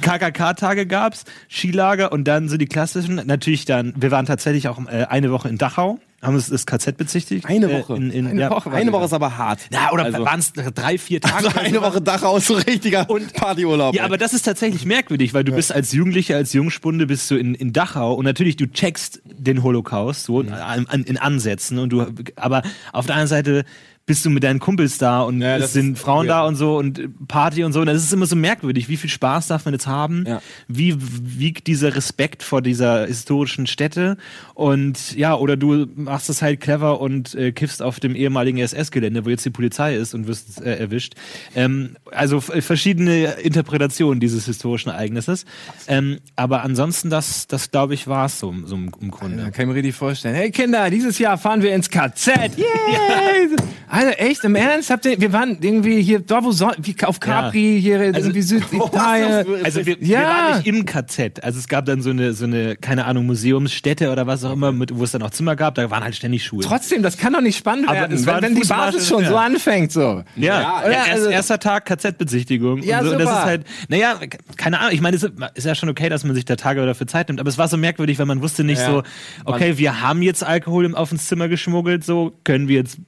KKK-Tage 0.00 0.86
gab's, 0.86 1.22
Skilager 1.48 2.10
und 2.10 2.24
dann 2.24 2.48
so 2.48 2.56
die 2.56 2.66
klassischen. 2.66 3.22
Natürlich 3.26 3.64
dann, 3.64 3.94
wir 3.96 4.10
waren 4.10 4.26
tatsächlich 4.26 4.66
auch 4.66 4.80
äh, 4.88 5.04
eine 5.08 5.30
Woche 5.30 5.48
in 5.48 5.56
Dachau, 5.56 6.00
haben 6.26 6.34
uns 6.34 6.48
das 6.50 6.66
KZ 6.66 6.96
bezichtigt. 6.96 7.46
Eine 7.46 7.70
Äh, 7.70 7.80
Woche. 7.80 7.94
in, 7.96 8.10
in, 8.10 8.26
Eine 8.26 8.40
ja. 8.42 8.50
Woche. 8.50 8.70
Eine 8.70 8.92
Woche 8.92 9.04
ist 9.06 9.12
aber 9.14 9.38
hart. 9.38 9.60
Ja, 9.72 9.90
oder 9.92 10.04
Also- 10.04 10.24
waren 10.24 10.40
es 10.40 10.52
drei, 10.52 10.98
vier 10.98 11.20
Tage? 11.20 11.46
Also 11.46 11.58
eine 11.58 11.80
Woche 11.80 12.00
Dachau 12.02 12.36
ist 12.36 12.46
so 12.48 12.54
richtiger 12.54 13.04
Partyurlaub. 13.04 13.94
Ja, 13.94 14.02
ey. 14.02 14.06
aber 14.06 14.18
das 14.18 14.34
ist 14.34 14.42
tatsächlich 14.42 14.84
merkwürdig, 14.84 15.32
weil 15.34 15.44
du 15.44 15.52
bist 15.52 15.72
als 15.72 15.92
Jugendlicher, 15.92 16.36
als 16.36 16.52
Jungspunde 16.52 17.06
bist 17.06 17.30
du 17.30 17.36
in, 17.36 17.54
in 17.54 17.72
Dachau 17.72 18.12
und 18.14 18.24
natürlich 18.24 18.56
du 18.56 18.66
checkst 18.66 19.22
den 19.24 19.62
Holocaust 19.62 20.24
so 20.24 20.40
an, 20.40 20.86
an, 20.88 21.04
in 21.04 21.16
Ansätzen 21.16 21.78
und 21.78 21.90
du, 21.90 22.06
aber 22.36 22.62
auf 22.92 23.06
der 23.06 23.14
anderen 23.14 23.28
Seite 23.28 23.64
bist 24.06 24.24
du 24.24 24.30
mit 24.30 24.44
deinen 24.44 24.60
Kumpels 24.60 24.98
da 24.98 25.22
und 25.22 25.40
Ja, 25.40 25.56
es 25.56 25.72
sind 25.72 25.96
ist 25.96 26.02
Frauen 26.02 26.28
weird. 26.28 26.30
da 26.30 26.46
und 26.46 26.54
so 26.54 26.78
und 26.78 27.26
Party 27.26 27.64
und 27.64 27.72
so. 27.72 27.80
Und 27.80 27.86
das 27.86 28.04
ist 28.04 28.12
immer 28.12 28.26
so 28.26 28.36
merkwürdig. 28.36 28.88
Wie 28.88 28.96
viel 28.96 29.10
Spaß 29.10 29.48
darf 29.48 29.64
man 29.64 29.74
jetzt 29.74 29.88
haben? 29.88 30.24
Ja. 30.26 30.40
Wie 30.68 30.94
wiegt 30.96 31.66
dieser 31.66 31.96
Respekt 31.96 32.44
vor 32.44 32.62
dieser 32.62 33.06
historischen 33.06 33.66
Stätte? 33.66 34.16
Und 34.54 35.16
ja, 35.16 35.34
oder 35.34 35.56
du 35.56 35.86
machst 35.96 36.30
es 36.30 36.40
halt 36.40 36.60
clever 36.60 37.00
und 37.00 37.34
äh, 37.34 37.50
kiffst 37.50 37.82
auf 37.82 37.98
dem 37.98 38.14
ehemaligen 38.14 38.58
SS-Gelände, 38.58 39.24
wo 39.24 39.28
jetzt 39.30 39.44
die 39.44 39.50
Polizei 39.50 39.96
ist 39.96 40.14
und 40.14 40.28
wirst 40.28 40.60
äh, 40.62 40.76
erwischt. 40.76 41.14
Ähm, 41.56 41.96
also 42.12 42.40
verschiedene 42.40 43.24
Interpretationen 43.40 44.20
dieses 44.20 44.46
historischen 44.46 44.90
Ereignisses. 44.90 45.46
Ähm, 45.88 46.18
aber 46.36 46.62
ansonsten, 46.62 47.10
das, 47.10 47.48
das 47.48 47.72
glaube 47.72 47.94
ich, 47.94 48.06
war 48.06 48.26
es 48.26 48.38
so, 48.38 48.54
so 48.66 48.76
im, 48.76 48.92
im 49.00 49.10
Grunde. 49.10 49.38
Ja, 49.42 49.50
kann 49.50 49.62
ich 49.62 49.68
mir 49.68 49.74
richtig 49.74 49.96
vorstellen. 49.96 50.36
Hey 50.36 50.52
Kinder, 50.52 50.90
dieses 50.90 51.18
Jahr 51.18 51.36
fahren 51.38 51.60
wir 51.60 51.74
ins 51.74 51.90
KZ. 51.90 52.26
Yay! 52.56 53.56
Alter, 53.88 54.20
echt, 54.20 54.44
im 54.44 54.54
Ernst? 54.56 54.90
Habt 54.90 55.04
ihr, 55.06 55.20
wir 55.20 55.32
waren 55.32 55.58
irgendwie 55.60 56.02
hier, 56.02 56.20
da 56.20 56.42
wo 56.42 56.50
so, 56.52 56.70
wie 56.78 56.94
auf 57.04 57.20
Capri, 57.20 57.78
hier 57.80 58.00
irgendwie 58.00 58.42
Süditalien. 58.42 59.46
Also 59.64 59.84
wir, 59.86 59.96
Ja. 60.00 60.20
wir 60.20 60.26
waren 60.26 60.56
nicht 60.58 60.66
im 60.66 60.84
KZ. 60.86 61.42
Also 61.42 61.58
es 61.58 61.68
gab 61.68 61.84
dann 61.86 62.02
so 62.02 62.10
eine, 62.10 62.32
so 62.32 62.44
eine, 62.44 62.76
keine 62.76 63.04
Ahnung, 63.04 63.26
Museumsstätte 63.26 64.10
oder 64.10 64.26
was 64.26 64.44
auch 64.44 64.52
immer, 64.52 64.72
mit, 64.72 64.96
wo 64.96 65.04
es 65.04 65.12
dann 65.12 65.22
auch 65.22 65.30
Zimmer 65.30 65.56
gab. 65.56 65.74
Da 65.76 65.90
waren 65.90 66.02
halt 66.04 66.14
ständig 66.16 66.44
Schulen. 66.44 66.66
Trotzdem, 66.68 67.02
das 67.02 67.16
kann 67.16 67.32
doch 67.32 67.40
nicht 67.40 67.56
spannend 67.56 67.88
Aber 67.88 67.98
werden, 68.00 68.26
wenn, 68.26 68.42
wenn 68.42 68.54
die 68.54 68.66
Basis 68.66 69.08
schon 69.08 69.22
ja. 69.22 69.28
so 69.30 69.36
anfängt, 69.36 69.92
so. 69.92 70.22
Ja, 70.36 70.82
Ja, 70.84 70.90
ja, 70.90 71.02
also- 71.10 71.28
erster 71.30 71.58
Tag 71.58 71.86
KZ-Besichtigung. 71.86 72.82
Ja, 72.82 73.00
und, 73.00 73.06
so. 73.06 73.12
und 73.12 73.18
das 73.20 73.30
ist 73.30 73.44
halt, 73.44 73.64
naja, 73.88 74.18
keine 74.56 74.80
Ahnung, 74.80 74.92
ich 74.92 75.00
meine, 75.00 75.16
es 75.16 75.22
ist 75.54 75.64
ja 75.64 75.74
schon 75.74 75.88
okay, 75.88 76.08
dass 76.08 76.24
man 76.24 76.34
sich 76.34 76.44
da 76.44 76.56
Tage 76.56 76.84
dafür 76.84 77.06
Zeit 77.06 77.28
nimmt, 77.28 77.40
aber 77.40 77.48
es 77.48 77.58
war 77.58 77.68
so 77.68 77.76
merkwürdig, 77.76 78.18
weil 78.18 78.26
man 78.26 78.42
wusste 78.42 78.64
nicht 78.64 78.80
Ja. 78.80 78.86
so, 78.90 79.02
okay, 79.44 79.78
wir 79.78 80.00
haben 80.02 80.22
jetzt 80.22 80.42
Alkohol 80.44 80.84
im- 80.84 80.94
auf 80.94 81.12
ins 81.12 81.26
Zimmer 81.26 81.48
geschmuggelt, 81.48 82.04
so, 82.04 82.32
können 82.44 82.68
wir 82.68 82.76
jetzt 82.76 82.98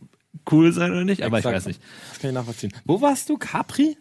cool 0.51 0.73
sein 0.73 0.91
oder 0.93 1.05
nicht? 1.05 1.23
Aber 1.23 1.39
ich 1.39 1.45
Exakt. 1.45 1.57
weiß 1.57 1.67
nicht. 1.67 1.81
Das 2.11 2.19
kann 2.21 2.31
ich 2.31 2.35
nachvollziehen. 2.35 2.73
Wo 2.85 3.01
warst 3.01 3.29
du? 3.29 3.37
Capri? 3.37 3.97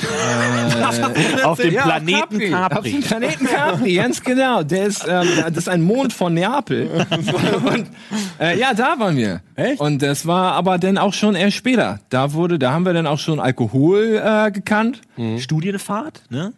Auf 1.44 1.58
dem 1.60 1.74
Ja, 1.74 1.82
Planeten 1.82 2.20
Capri. 2.38 2.50
Capri. 2.50 2.76
Auf 2.78 2.84
dem 2.84 3.00
Planeten 3.02 3.46
Capri, 3.52 3.94
ganz 3.96 4.22
genau. 4.22 4.62
Der 4.62 4.84
ist, 4.86 5.04
ähm, 5.06 5.26
das 5.48 5.56
ist 5.56 5.68
ein 5.68 5.82
Mond 5.82 6.12
von 6.12 6.32
Neapel. 6.32 7.06
Und, 7.64 7.86
äh, 8.40 8.58
ja, 8.58 8.72
da 8.72 8.98
waren 8.98 9.16
wir. 9.16 9.42
Echt? 9.56 9.80
Und 9.80 10.00
das 10.00 10.26
war 10.26 10.52
aber 10.52 10.78
dann 10.78 10.96
auch 10.96 11.12
schon 11.12 11.34
erst 11.34 11.56
später. 11.56 12.00
Da 12.08 12.32
wurde, 12.32 12.58
da 12.58 12.72
haben 12.72 12.86
wir 12.86 12.94
dann 12.94 13.06
auch 13.06 13.18
schon 13.18 13.40
Alkohol 13.40 14.22
äh, 14.24 14.50
gekannt. 14.50 15.02
Studienfahrt, 15.38 16.22
ne? 16.30 16.52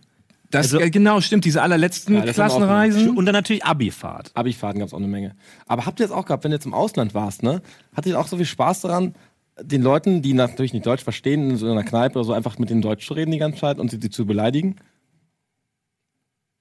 Das 0.53 0.67
Also- 0.67 0.81
äh, 0.81 0.91
genau 0.91 1.21
stimmt. 1.21 1.45
Diese 1.45 1.61
allerletzten 1.63 2.15
Ja, 2.15 2.21
das 2.25 2.35
Klassenreisen. 2.37 3.17
Und 3.17 3.27
dann 3.27 3.33
natürlich 3.33 3.65
Abifahrt. 3.65 4.31
Abifahrten 4.35 4.79
gab 4.79 4.87
es 4.89 4.95
auch 4.95 4.99
eine 4.99 5.09
Menge. 5.09 5.35
Aber 5.67 5.87
habt 5.87 5.99
ihr 5.99 6.05
jetzt 6.07 6.13
auch 6.13 6.25
gehabt, 6.27 6.45
wenn 6.45 6.51
du 6.53 6.57
jetzt 6.57 6.67
im 6.67 6.75
Ausland 6.75 7.15
warst, 7.15 7.43
ne? 7.43 7.61
Hattet 7.95 8.13
ihr 8.13 8.21
auch 8.21 8.29
so 8.29 8.37
viel 8.37 8.47
Spaß 8.47 8.83
daran, 8.83 9.15
den 9.61 9.83
Leuten, 9.83 10.23
die 10.23 10.33
natürlich 10.35 10.73
nicht 10.73 10.87
Deutsch 10.87 11.03
verstehen, 11.05 11.51
in 11.51 11.57
so 11.57 11.71
einer 11.71 11.83
Kneipe 11.83 12.19
oder 12.19 12.25
so, 12.25 12.33
einfach 12.33 12.59
mit 12.59 12.71
denen 12.71 12.83
Deutsch 12.83 13.07
zu 13.07 13.15
reden 13.15 13.31
die 13.33 13.39
ganze 13.39 13.61
Zeit 13.61 13.79
und 13.79 13.91
sie, 13.91 13.99
sie 14.01 14.11
zu 14.11 14.25
beleidigen? 14.27 14.77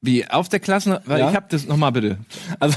Wie 0.01 0.27
auf 0.27 0.49
der 0.49 0.59
Klassen. 0.59 0.97
Weil 1.05 1.19
Ja? 1.19 1.29
Ich 1.29 1.35
hab 1.35 1.49
das 1.49 1.67
nochmal 1.67 1.91
bitte. 1.91 2.17
Also, 2.59 2.75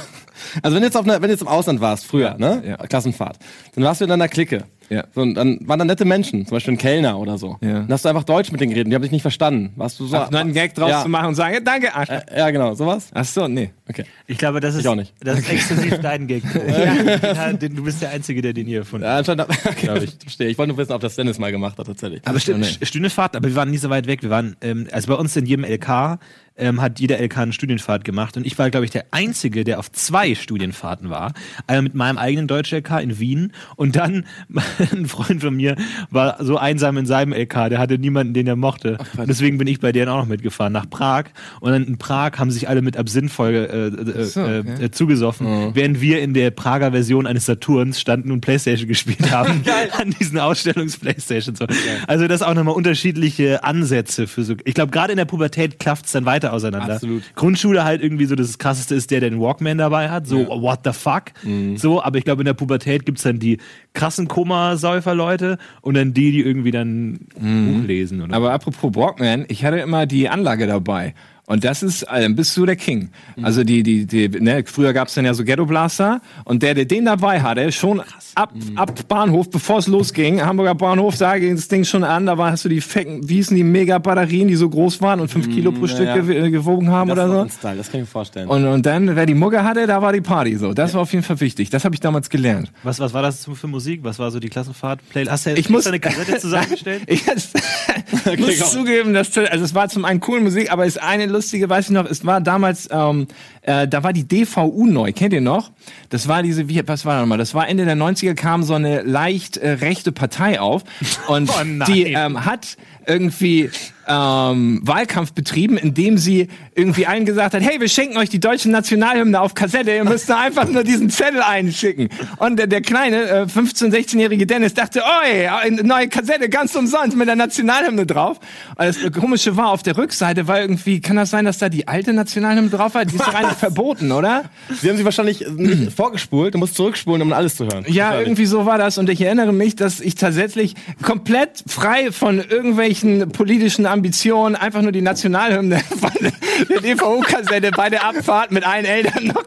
also 0.63 0.75
wenn 0.75 0.83
du 0.83 0.87
jetzt 0.89 0.97
auf 0.97 1.05
einer, 1.05 1.23
wenn 1.23 1.31
jetzt 1.31 1.41
im 1.41 1.49
Ausland 1.49 1.81
warst, 1.81 2.05
früher, 2.05 2.37
Ja, 2.39 2.55
ne? 2.57 2.63
ja. 2.67 2.77
Klassenfahrt, 2.77 3.39
dann 3.75 3.85
warst 3.85 4.01
du 4.01 4.05
in 4.05 4.11
deiner 4.11 4.29
Clique. 4.29 4.65
Ja. 4.91 5.05
So, 5.15 5.23
und 5.23 5.35
dann 5.35 5.59
waren 5.67 5.79
da 5.79 5.87
nette 5.87 6.05
Menschen, 6.05 6.45
zum 6.47 6.57
Beispiel 6.57 6.75
ein 6.75 6.79
Kellner 6.79 7.19
oder 7.19 7.39
so. 7.39 7.57
Ja. 7.63 7.81
Dann 7.81 7.89
hast 7.91 8.05
du 8.05 8.11
einfach 8.11 8.25
Deutsch 8.25 8.53
mit 8.53 8.61
denen 8.61 8.71
geredet, 8.71 8.91
die 8.93 8.95
haben 8.95 9.01
dich 9.01 9.13
nicht 9.13 9.23
verstanden. 9.23 9.73
Warst 9.77 9.99
du 9.99 10.07
so. 10.07 10.15
Ach, 10.19 10.31
nur 10.31 10.39
einen 10.41 10.53
Gag 10.53 10.75
draus 10.75 10.91
ja. 10.91 11.03
zu 11.03 11.09
machen 11.09 11.29
und 11.29 11.35
sagen, 11.37 11.55
ja, 11.55 11.61
danke, 11.61 11.95
Arsch. 11.95 12.11
Äh, 12.11 12.21
ja, 12.37 12.51
genau, 12.51 12.75
sowas? 12.75 13.09
Ach 13.15 13.25
so, 13.25 13.49
nee. 13.49 13.71
Okay. 13.89 14.05
Ich 14.27 14.37
glaube, 14.37 14.61
das 14.61 14.75
ist, 14.75 14.87
auch 14.87 14.95
nicht. 14.95 15.15
Das 15.21 15.39
ist 15.39 15.49
exklusiv 15.51 15.99
dein 16.03 16.27
Gag. 16.27 16.43
du 16.43 17.83
bist 17.85 18.03
der 18.03 18.11
Einzige, 18.11 18.43
der 18.43 18.53
den 18.53 18.67
hier 18.67 18.81
erfunden 18.81 19.07
hat. 19.07 19.27
Ja, 19.27 19.33
anscheinend, 19.35 19.67
okay, 19.67 20.05
ich. 20.05 20.17
Verstehe. 20.21 20.49
Ich 20.49 20.59
wollte 20.59 20.69
nur 20.69 20.77
wissen, 20.77 20.93
ob 20.93 21.01
das 21.01 21.17
Dennis 21.17 21.39
mal 21.39 21.51
gemacht 21.51 21.79
hat, 21.79 21.87
tatsächlich. 21.87 22.21
Aber 22.27 22.39
stimmt. 22.39 22.67
St- 22.67 22.85
Studienfahrt, 22.85 23.37
aber 23.37 23.49
wir 23.49 23.57
waren 23.57 23.71
nie 23.71 23.79
so 23.79 23.89
weit 23.89 24.07
weg. 24.07 24.23
Wir 24.23 24.31
waren, 24.31 24.55
ähm, 24.61 24.87
also 24.93 25.09
bei 25.09 25.15
uns 25.15 25.35
in 25.37 25.47
jedem 25.47 25.65
LK 25.65 26.19
ähm, 26.57 26.81
hat 26.81 27.01
jeder 27.01 27.21
LK 27.21 27.39
eine 27.39 27.53
Studienfahrt 27.53 28.05
gemacht 28.05 28.37
und 28.37 28.47
ich 28.47 28.59
war, 28.59 28.71
glaube 28.71 28.85
ich, 28.85 28.91
der 28.91 29.07
Einzige, 29.11 29.65
der 29.65 29.79
auf 29.79 29.91
zwei 29.91 30.35
Studienfahrten 30.35 31.11
war. 31.11 31.33
Einmal 31.67 31.83
mit 31.83 31.95
meinem 31.95 32.19
eigenen 32.19 32.47
Deutsch-LK 32.47 33.01
in 33.03 33.19
Wien 33.19 33.53
und 33.77 33.97
dann 33.97 34.27
ein 34.93 35.07
Freund 35.07 35.43
von 35.43 35.55
mir 35.55 35.77
war 36.11 36.37
so 36.45 36.57
einsam 36.57 36.97
in 36.97 37.07
seinem 37.07 37.33
LK, 37.33 37.71
der 37.71 37.79
hatte 37.79 37.99
niemanden, 37.99 38.35
den 38.35 38.47
er 38.47 38.57
mochte. 38.57 38.99
und 39.17 39.29
deswegen 39.29 39.59
bin 39.59 39.67
ich 39.67 39.81
bei 39.81 39.93
denen 39.93 40.09
auch 40.09 40.19
noch 40.19 40.27
mitgefahren 40.27 40.73
nach 40.73 40.89
Prag 40.89 41.25
und 41.61 41.73
dann 41.73 41.85
in 41.85 41.99
Prag 41.99 42.39
haben 42.39 42.51
sich 42.51 42.69
alle 42.69 42.83
mit 42.83 42.97
Absinth 42.97 43.31
voll 43.31 43.55
äh, 43.55 43.87
äh, 43.87 44.25
so, 44.25 44.41
äh, 44.41 44.61
okay. 44.61 44.85
äh, 44.85 44.91
zugesoffen, 44.91 45.75
während 45.75 46.01
wir 46.01 46.21
in 46.23 46.35
der 46.35 46.51
Prager 46.51 46.93
Version 46.93 47.27
eines 47.27 47.47
Saturns 47.47 48.01
standen 48.01 48.31
und 48.31 48.41
Playstation 48.41 48.89
gespielt 48.89 49.31
haben 49.33 49.65
an 49.99 50.15
diesen 50.19 50.39
Ausstellungs-Playstations. 50.39 51.59
So. 51.59 51.67
Also 52.07 52.29
das 52.29 52.43
auch 52.43 52.55
nochmal 52.55 52.75
unterschiedliche 52.75 53.65
Ansätze 53.65 54.27
für 54.27 54.45
so. 54.45 54.55
Ich 54.65 54.75
glaube, 54.75 54.93
gerade 54.93 55.13
in 55.13 55.17
der 55.17 55.25
Pubertät 55.25 55.79
klafft 55.79 56.07
es 56.07 56.13
dann 56.13 56.25
weiter 56.25 56.44
auseinander. 56.53 56.95
Absolut. 56.95 57.23
Grundschule 57.35 57.85
halt 57.85 58.03
irgendwie 58.03 58.27
so 58.27 58.35
das 58.35 58.59
krasseste 58.59 58.95
ist 58.95 59.11
der, 59.11 59.21
der 59.21 59.31
den 59.31 59.41
Walkman 59.41 59.79
dabei 59.79 60.11
hat. 60.11 60.27
So, 60.27 60.47
what 60.49 60.81
the 60.85 60.93
fuck? 60.93 61.33
So, 61.77 62.03
aber 62.03 62.19
ich 62.19 62.25
glaube, 62.25 62.43
in 62.43 62.47
der 62.47 62.55
Pubertät 62.55 63.07
gibt's 63.07 63.23
dann 63.23 63.39
die 63.39 63.59
krassen 63.93 64.29
Koma-Säufer-Leute 64.29 65.59
und 65.81 65.95
dann 65.95 66.13
die, 66.13 66.33
die 66.33 66.43
irgendwie 66.43 66.71
dann 66.71 67.21
Buch 67.39 67.87
lesen. 67.87 68.23
Oder 68.23 68.35
Aber 68.35 68.53
apropos 68.53 68.95
Walkman, 68.95 69.45
ich 69.49 69.65
hatte 69.65 69.79
immer 69.79 70.07
die 70.07 70.29
Anlage 70.29 70.67
dabei. 70.67 71.15
Und 71.47 71.63
das 71.63 71.83
ist, 71.83 72.05
äh, 72.11 72.27
bist 72.31 72.57
du 72.57 72.65
der 72.65 72.77
King. 72.77 73.11
Also 73.43 73.65
die, 73.65 73.83
die, 73.83 74.07
die, 74.07 74.29
ne, 74.29 74.65
früher 74.67 74.95
gab's 74.95 75.13
dann 75.15 75.27
ja 75.27 75.35
so 75.35 75.45
Ghetto 75.45 75.67
Blaster 75.67 76.23
und 76.45 76.63
der, 76.63 76.73
der 76.75 76.87
den 76.87 77.05
dabei 77.05 77.43
hatte, 77.43 77.71
schon 77.71 78.01
ab, 78.35 78.53
ab 78.77 79.07
Bahnhof, 79.09 79.51
bevor 79.51 79.79
es 79.79 79.87
losging, 79.87 80.41
Hamburger 80.41 80.75
Bahnhof, 80.75 81.19
da 81.19 81.37
ging 81.39 81.55
das 81.55 81.69
Ding 81.69 81.85
schon 81.85 82.03
an, 82.03 82.25
da 82.25 82.39
war, 82.39 82.51
hast 82.53 82.65
du 82.65 82.71
die 82.71 82.81
fetten, 82.81 83.29
wie 83.29 83.35
hießen 83.35 83.55
die 83.55 83.63
Mega-Batterien, 83.65 84.49
die 84.49 84.55
so 84.55 84.71
groß 84.71 85.03
waren 85.03 85.21
und 85.21 85.29
fünf 85.29 85.51
Kilo 85.51 85.71
pro 85.73 85.87
Stück 85.87 86.07
ja. 86.07 86.17
gew- 86.17 86.47
äh, 86.47 86.51
gewogen 86.51 86.91
haben 86.91 87.09
das 87.11 87.19
oder 87.19 87.29
so. 87.45 87.49
Style, 87.51 87.77
das 87.77 87.91
kann 87.91 88.01
ich 88.01 88.07
mir 88.07 88.11
vorstellen. 88.11 88.49
Und, 88.49 88.65
und 88.67 88.87
dann, 88.87 89.15
wer 89.15 89.27
die 89.27 89.35
Mucke 89.35 89.65
hatte, 89.65 89.87
da 89.87 90.01
war 90.01 90.15
die 90.15 90.23
Party 90.23 90.57
so. 90.57 90.73
Das 90.73 90.95
war 90.95 91.03
auf 91.03 91.13
jeden 91.13 91.25
Fall 91.25 91.41
wichtig. 91.41 91.69
Das 91.69 91.85
habe 91.85 91.95
ich 91.95 92.01
damals 92.01 92.31
gelernt. 92.31 92.73
was, 92.83 93.01
was 93.01 93.13
war 93.13 93.21
das 93.21 93.47
für 93.53 93.67
Musik? 93.67 94.01
Was 94.03 94.19
war 94.19 94.31
so 94.31 94.41
die 94.41 94.49
Klassenfahrt? 94.49 95.01
Play 95.11 95.27
Hast 95.27 95.45
du 95.45 95.53
Ich 95.53 95.69
muss 95.69 95.87
eine 95.87 96.01
Kassette 96.01 96.39
zusammengestellt? 96.41 97.03
ich 97.07 97.23
muss 98.39 98.73
zugeben, 98.73 99.13
dass 99.13 99.37
also 99.37 99.63
es 99.63 99.75
war 99.75 99.89
zum 99.91 100.07
einen 100.07 100.21
coole 100.21 100.41
Musik, 100.41 100.73
aber 100.73 100.87
es 100.87 100.97
ist 100.97 101.03
eine 101.03 101.34
lustige, 101.35 101.69
weiß 101.69 101.87
ich 101.87 101.91
noch, 101.91 102.07
es 102.07 102.25
war 102.25 102.41
damals, 102.41 102.89
ähm, 102.91 103.27
äh, 103.63 103.87
da 103.87 104.03
war 104.03 104.13
die 104.13 104.27
DVU 104.27 104.87
neu, 104.87 105.13
kennt 105.13 105.33
ihr 105.33 105.41
noch? 105.41 105.71
Das 106.09 106.29
war 106.29 106.43
diese, 106.43 106.69
wie, 106.69 106.83
was 106.87 107.05
war 107.05 107.15
das 107.15 107.21
nochmal? 107.21 107.39
Das 107.39 107.55
war 107.55 107.69
Ende 107.69 107.85
der 107.85 107.97
90er 107.97 108.35
kam 108.35 108.63
so 108.63 108.75
eine 108.75 109.03
leicht 109.03 109.57
äh, 109.57 109.71
rechte 109.71 110.13
Partei 110.13 110.61
auf 110.61 110.85
und 111.29 111.51
Oh 111.51 111.85
die 111.87 112.13
ähm, 112.13 112.45
hat 112.45 112.77
irgendwie 113.07 113.71
ähm, 114.07 114.81
Wahlkampf 114.83 115.33
betrieben, 115.33 115.77
indem 115.77 116.19
sie 116.19 116.49
irgendwie 116.75 117.07
allen 117.07 117.25
gesagt 117.25 117.55
hat, 117.55 117.63
hey, 117.63 117.81
wir 117.81 117.89
schenken 117.89 118.17
euch 118.17 118.29
die 118.29 118.41
deutsche 118.41 118.71
Nationalhymne 118.71 119.41
auf 119.41 119.55
Kassette, 119.55 119.95
ihr 119.95 120.05
müsst 120.05 120.29
da 120.29 120.41
einfach 120.41 120.69
nur 120.69 120.83
diesen 120.83 121.11
Zettel 121.11 121.41
einschicken. 121.41 122.09
Und 122.39 122.59
der, 122.59 122.67
der 122.67 122.83
kleine 122.83 123.29
äh, 123.29 123.43
15-, 123.45 123.93
16-jährige 123.93 124.47
Dennis 124.47 124.75
dachte, 124.75 125.03
oi, 125.03 125.49
eine 125.49 125.83
neue 125.83 126.09
Kassette 126.09 126.49
ganz 126.49 126.75
umsonst 126.75 127.17
mit 127.17 127.29
der 127.29 127.37
Nationalhymne 127.37 128.07
drauf. 128.07 128.41
Und 128.77 128.85
das 128.85 128.99
Komische 129.13 129.57
war, 129.57 129.71
auf 129.71 129.83
der 129.83 129.97
Rückseite 129.97 130.49
war 130.49 130.61
irgendwie, 130.61 131.01
kann 131.01 131.17
das 131.17 131.31
sein, 131.31 131.45
dass 131.45 131.59
da 131.59 131.69
die 131.69 131.89
alte 131.89 132.13
Nationalhymne 132.13 132.71
drauf 132.71 132.95
war? 132.95 133.05
Die 133.05 133.15
ist 133.15 133.27
doch 133.27 133.35
eigentlich 133.35 133.59
verboten, 133.59 134.13
oder? 134.13 134.45
Sie 134.81 134.91
haben 134.91 134.97
sie 134.97 135.05
wahrscheinlich 135.05 135.47
nicht 135.49 135.93
vorgespult, 135.97 136.55
du 136.55 136.59
musst 136.59 136.75
zurückspulen, 136.75 137.23
um 137.23 137.33
alles 137.33 137.57
zu 137.57 137.65
hören. 137.65 137.85
Ja, 137.89 138.19
irgendwie 138.19 138.47
so 138.47 138.67
war 138.67 138.79
das. 138.79 138.99
Und 138.99 139.09
ich 139.09 139.21
erinnere 139.21 139.53
mich, 139.53 139.77
dass 139.77 140.01
ich 140.01 140.17
tatsächlich 140.17 140.75
komplett 141.03 141.65
frei 141.67 142.11
von 142.11 142.39
irgendwelchen 142.39 142.94
politischen 143.03 143.87
Ambitionen 143.87 144.57
einfach 144.57 144.83
nur 144.83 144.93
die 144.93 145.03
Nationalhymne 145.03 145.81
von 145.81 146.11
der 146.21 146.81
DVU-Kassette 146.81 147.71
bei 147.73 147.91
der 147.91 148.05
Abfahrt 148.05 148.51
mit 148.53 148.67
allen 148.67 148.85
Eltern 148.85 149.27
noch 149.29 149.45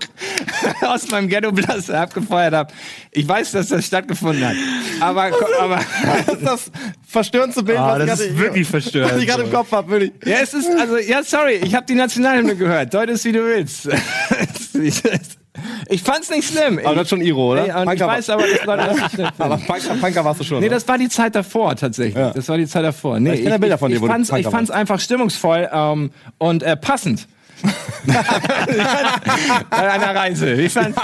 aus 0.82 1.10
meinem 1.10 1.28
Ghetto-Blaster 1.30 2.02
abgefeuert 2.02 2.54
habe. 2.54 2.74
Ich 3.12 3.28
weiß, 3.28 3.52
dass 3.52 3.68
das 3.70 3.86
stattgefunden 3.86 4.46
hat. 4.48 4.56
Aber, 5.00 5.32
aber 5.60 5.80
Das 6.26 6.36
ist 6.36 6.46
das 6.46 6.72
verstörendste 7.08 7.64
Bild, 7.64 7.78
Ah, 7.80 7.94
was 7.96 8.02
ich 8.04 8.06
das 8.10 8.20
gerade- 8.20 8.32
ist 8.34 8.40
wirklich 8.40 8.68
verstörend. 8.68 9.12
was 9.16 9.22
ich 9.22 9.28
gerade 9.28 9.44
im 9.44 9.52
Kopf 9.52 9.72
habe, 9.72 9.90
wirklich. 9.92 10.12
ja, 10.26 10.38
es 10.42 10.54
ist, 10.54 10.70
also, 10.80 10.98
ja, 10.98 11.24
sorry, 11.24 11.60
ich 11.64 11.74
habe 11.76 11.86
die 11.86 11.96
Nationalhymne 11.96 12.56
gehört. 12.56 12.94
Deut 12.94 13.10
es, 13.10 13.24
wie 13.26 13.32
du 13.32 13.44
willst. 13.46 13.88
Ich 15.90 16.02
fand's 16.04 16.30
nicht 16.30 16.48
schlimm. 16.52 16.80
Aber 16.84 16.96
das 16.96 17.04
ist 17.04 17.10
schon 17.10 17.22
Iro, 17.22 17.54
oder? 17.54 17.82
Und 17.82 17.94
ich 17.94 18.00
weiß 18.00 18.30
aber, 18.30 18.44
dass 18.44 18.66
Leute 18.66 18.84
das 18.86 18.96
nicht 18.98 19.12
schlimm. 19.12 19.30
Aber 19.38 19.58
Punker, 19.58 19.96
Punker 20.02 20.26
warst 20.26 20.40
du 20.40 20.44
schon. 20.44 20.60
Nee, 20.60 20.70
das 20.70 20.88
war 20.88 20.98
die 20.98 21.10
Zeit 21.10 21.36
davor 21.36 21.76
tatsächlich. 21.76 22.16
Ja. 22.16 22.32
Das 22.32 22.48
war 22.50 22.58
die 22.58 22.68
Zeit 22.68 22.84
davor. 22.84 23.20
Nee, 23.20 23.34
Ich 23.34 23.42
kenn 23.42 23.52
ja 23.52 23.58
Bilder 23.58 23.78
von 23.78 23.90
dir, 23.90 23.96
ich, 23.96 24.02
wo 24.02 24.08
du 24.08 24.12
fand's, 24.14 24.32
ich 24.32 24.48
fand's 24.48 24.72
einfach 24.72 25.00
stimmungsvoll 25.00 25.70
ähm, 25.72 26.12
und 26.38 26.64
äh, 26.64 26.76
passend. 26.78 27.28
Bei 29.70 29.92
einer 29.92 30.16
Reise. 30.16 30.54
Ich 30.54 30.74
fand, 30.74 30.96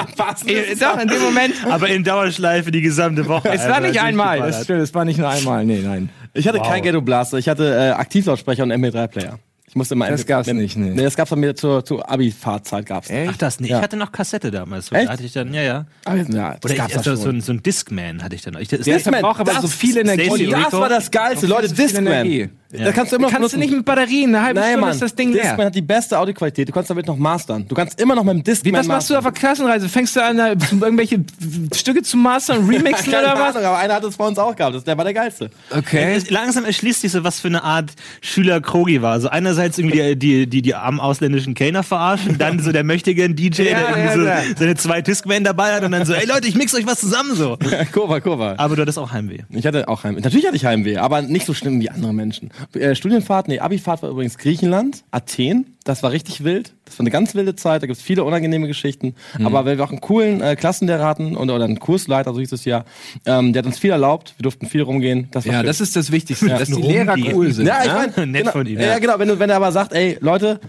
äh, 0.46 0.76
doch, 0.76 1.00
in 1.00 1.08
dem 1.08 1.22
Moment. 1.22 1.54
Aber 1.70 1.88
in 1.88 2.04
Dauerschleife 2.04 2.72
die 2.72 2.82
gesamte 2.82 3.28
Woche. 3.28 3.50
Es 3.50 3.68
war 3.68 3.80
nicht 3.80 4.00
einmal. 4.00 4.40
Das 4.40 4.64
stimmt, 4.64 4.82
es 4.82 4.94
war 4.94 5.06
nicht 5.06 5.18
nur 5.18 5.30
einmal. 5.30 5.66
Nee, 5.66 5.82
nein. 5.84 6.10
Ich 6.34 6.48
hatte 6.48 6.60
kein 6.60 6.82
Ghetto 6.84 7.02
Blaster, 7.02 7.38
ich 7.38 7.50
hatte 7.50 7.76
äh, 7.76 7.90
Aktivlautsprecher 7.92 8.64
und 8.64 8.72
MP3-Player. 8.72 9.40
Ich 9.74 9.76
musste 9.76 9.96
immer 9.96 10.08
Das 10.08 10.24
gab's 10.28 10.48
nicht, 10.54 10.78
nee. 10.78 10.92
Nee, 10.92 11.02
das 11.02 11.16
gab's 11.16 11.32
bei 11.32 11.36
mir 11.36 11.56
zur, 11.56 11.84
zur 11.84 12.08
Abi-Fahrzeit 12.08 12.86
gab's. 12.86 13.10
Echt? 13.10 13.32
Ach 13.34 13.38
das, 13.38 13.58
Ja. 13.60 13.66
ich 13.66 13.74
hatte 13.74 13.98
noch 13.98 14.12
Kassette 14.12 14.52
damals. 14.52 14.86
So, 14.86 14.96
Echt? 14.96 15.08
Da 15.08 15.14
hatte 15.14 15.24
ich 15.24 15.34
dann, 15.34 15.52
ja, 15.52 15.64
ja. 15.64 15.86
Ah, 16.06 16.14
ja, 16.14 16.24
das 16.24 16.30
Oder 16.30 16.76
gab's 16.76 16.90
ich, 16.90 16.92
ja 16.94 16.98
also, 17.00 17.16
so, 17.16 17.24
schon. 17.24 17.38
ein, 17.38 17.42
so 17.42 17.54
ein 17.54 17.64
Discman 17.64 18.22
hatte 18.22 18.36
ich 18.36 18.44
dann 18.44 18.54
noch. 18.54 18.60
Ich, 18.60 18.68
das 18.68 18.82
Der 18.82 18.94
das- 18.94 19.04
verbraucht 19.04 19.40
aber 19.40 19.60
so 19.62 19.68
viel 19.68 19.98
Energie. 19.98 20.30
Und 20.30 20.52
das 20.52 20.74
war 20.74 20.90
das 20.90 21.10
Geilste, 21.10 21.48
Leute, 21.48 21.74
Discman. 21.74 22.06
Energie. 22.06 22.50
Da 22.76 22.92
kannst 22.92 23.12
du 23.12 23.18
immer 23.18 23.28
noch 23.28 23.34
Kannst 23.38 23.54
du 23.54 23.60
nicht 23.60 23.72
mit 23.72 23.86
Batterien, 23.86 24.34
eine 24.34 24.44
halbe 24.46 24.60
Nein, 24.60 24.70
Stunde 24.72 24.82
Mann. 24.88 24.94
ist 24.96 25.02
das 25.04 25.14
Ding 25.14 25.32
Discman 25.32 25.58
leer. 25.58 25.66
hat 25.68 25.76
die 25.76 25.82
beste 25.84 26.18
Audioqualität. 26.18 26.68
Du 26.68 26.72
kannst 26.74 26.90
damit 26.90 27.06
noch 27.06 27.18
mastern. 27.18 27.68
Du 27.68 27.76
kannst 27.76 28.02
immer 28.02 28.16
noch 28.16 28.24
mit 28.24 28.34
dem 28.34 28.44
Discman 28.44 28.74
Wie, 28.74 28.78
was 28.80 28.88
machst 28.88 29.12
du 29.12 29.16
auf 29.16 29.22
der 29.24 29.32
Klassenreise? 29.32 29.88
Fängst 29.88 30.16
du 30.16 30.24
an, 30.24 30.40
irgendwelche 30.40 31.20
Stücke 31.76 32.02
zu 32.02 32.18
mastern, 32.18 32.66
remixen 32.68 33.12
Keine 33.14 33.28
oder 33.28 33.40
was? 33.40 33.56
Ahnung, 33.56 33.68
aber 33.68 33.78
einer 33.78 33.94
hat 33.94 34.04
es 34.04 34.16
vor 34.16 34.26
uns 34.28 34.40
auch 34.40 34.56
gehabt. 34.56 34.76
Das, 34.76 34.84
der 34.86 34.98
war 34.98 35.04
der 35.06 35.14
Geilste. 35.14 35.52
Okay. 35.70 36.20
Langsam 36.30 36.66
erschließt 36.66 37.02
sich 37.02 37.12
so, 37.12 37.24
was 37.24 37.40
für 37.40 37.48
eine 37.50 37.64
Art 37.64 37.92
Schüler 38.22 38.60
Krogi 38.60 39.04
war. 39.04 39.22
So 39.22 39.30
einerseits 39.30 39.63
irgendwie 39.66 40.16
die, 40.16 40.16
die, 40.16 40.48
die, 40.48 40.62
die 40.62 40.76
armen 40.76 41.00
ausländischen 41.00 41.54
Kellner 41.54 41.84
verarschen, 41.84 42.38
dann 42.38 42.60
so 42.60 42.72
der 42.72 42.84
mächtigen 42.84 43.36
DJ, 43.36 43.64
der 43.64 43.72
Ja, 43.72 43.80
irgendwie 43.82 44.00
ja, 44.00 44.14
so 44.14 44.26
ja. 44.26 44.56
seine 44.58 44.76
zwei 44.76 45.02
Discman 45.02 45.44
dabei 45.44 45.74
hat 45.74 45.84
und 45.84 45.92
dann 45.92 46.06
so, 46.06 46.14
ey 46.14 46.26
Leute, 46.26 46.48
ich 46.48 46.56
mix 46.56 46.74
euch 46.76 46.86
was 46.86 47.00
zusammen 47.00 47.36
so. 47.36 47.58
Kurva, 47.92 48.20
Kurva. 48.20 48.56
Aber 48.58 48.76
du 48.76 48.82
hattest 48.82 49.00
auch 49.00 49.12
Heimweh. 49.12 49.40
Ich 49.50 49.66
hatte 49.66 49.88
auch 49.88 50.04
Heimweh. 50.04 50.22
Natürlich 50.22 50.46
hatte 50.46 50.56
ich 50.56 50.66
Heimweh, 50.66 50.98
aber 50.98 51.22
nicht 51.22 51.46
so 51.46 51.54
schlimm 51.54 51.80
wie 51.80 51.90
andere 51.90 52.14
Menschen. 52.14 52.52
Äh, 52.74 52.96
Studienfahrt, 52.96 53.48
nee, 53.48 53.60
Abifahrt 53.60 54.02
war 54.04 54.10
übrigens 54.10 54.38
Griechenland, 54.38 55.04
Athen. 55.12 55.73
Das 55.84 56.02
war 56.02 56.12
richtig 56.12 56.44
wild. 56.46 56.74
Das 56.86 56.98
war 56.98 57.04
eine 57.04 57.10
ganz 57.12 57.36
wilde 57.36 57.56
Zeit. 57.56 57.84
Da 57.84 57.88
gibt's 57.88 58.02
viele 58.02 58.24
unangenehme 58.24 58.68
Geschichten. 58.68 59.16
Mhm. 59.38 59.48
Aber 59.48 59.66
weil 59.66 59.78
wir 59.78 59.84
auch 59.84 59.90
einen 59.90 60.00
coolen 60.00 60.40
äh, 60.42 60.56
Klassenlehrer 60.56 61.06
hatten 61.06 61.36
und, 61.36 61.50
oder 61.50 61.66
einen 61.66 61.80
Kursleiter, 61.80 62.34
so 62.34 62.40
hieß 62.40 62.54
es 62.54 62.64
ja, 62.64 62.86
ähm, 63.26 63.52
der 63.52 63.60
hat 63.62 63.66
uns 63.66 63.80
viel 63.80 63.92
erlaubt. 63.92 64.34
Wir 64.38 64.44
durften 64.44 64.66
viel 64.68 64.82
rumgehen. 64.82 65.28
Das 65.32 65.46
war 65.46 65.54
Ja, 65.54 65.60
schön. 65.60 65.68
das 65.68 65.82
ist 65.82 65.96
das 65.96 66.12
Wichtigste, 66.12 66.48
dass 66.48 66.68
die 66.70 66.74
Rumgehen. 66.76 67.08
Lehrer 67.08 67.36
cool 67.36 67.52
sind. 67.52 67.66
Ja, 67.68 67.80
ich 67.82 67.88
ja? 67.88 67.94
meine, 68.16 68.28
Nett 68.32 68.42
genau, 68.44 68.52
von 68.54 68.66
ihm, 68.66 68.80
Ja, 68.80 68.88
ja. 68.88 69.00
genau. 69.00 69.20
Wenn, 69.20 69.28
du, 69.28 69.40
wenn 69.40 69.50
er 69.50 69.58
aber 69.58 69.72
sagt, 69.74 69.92
ey, 69.94 70.18
Leute, 70.22 70.62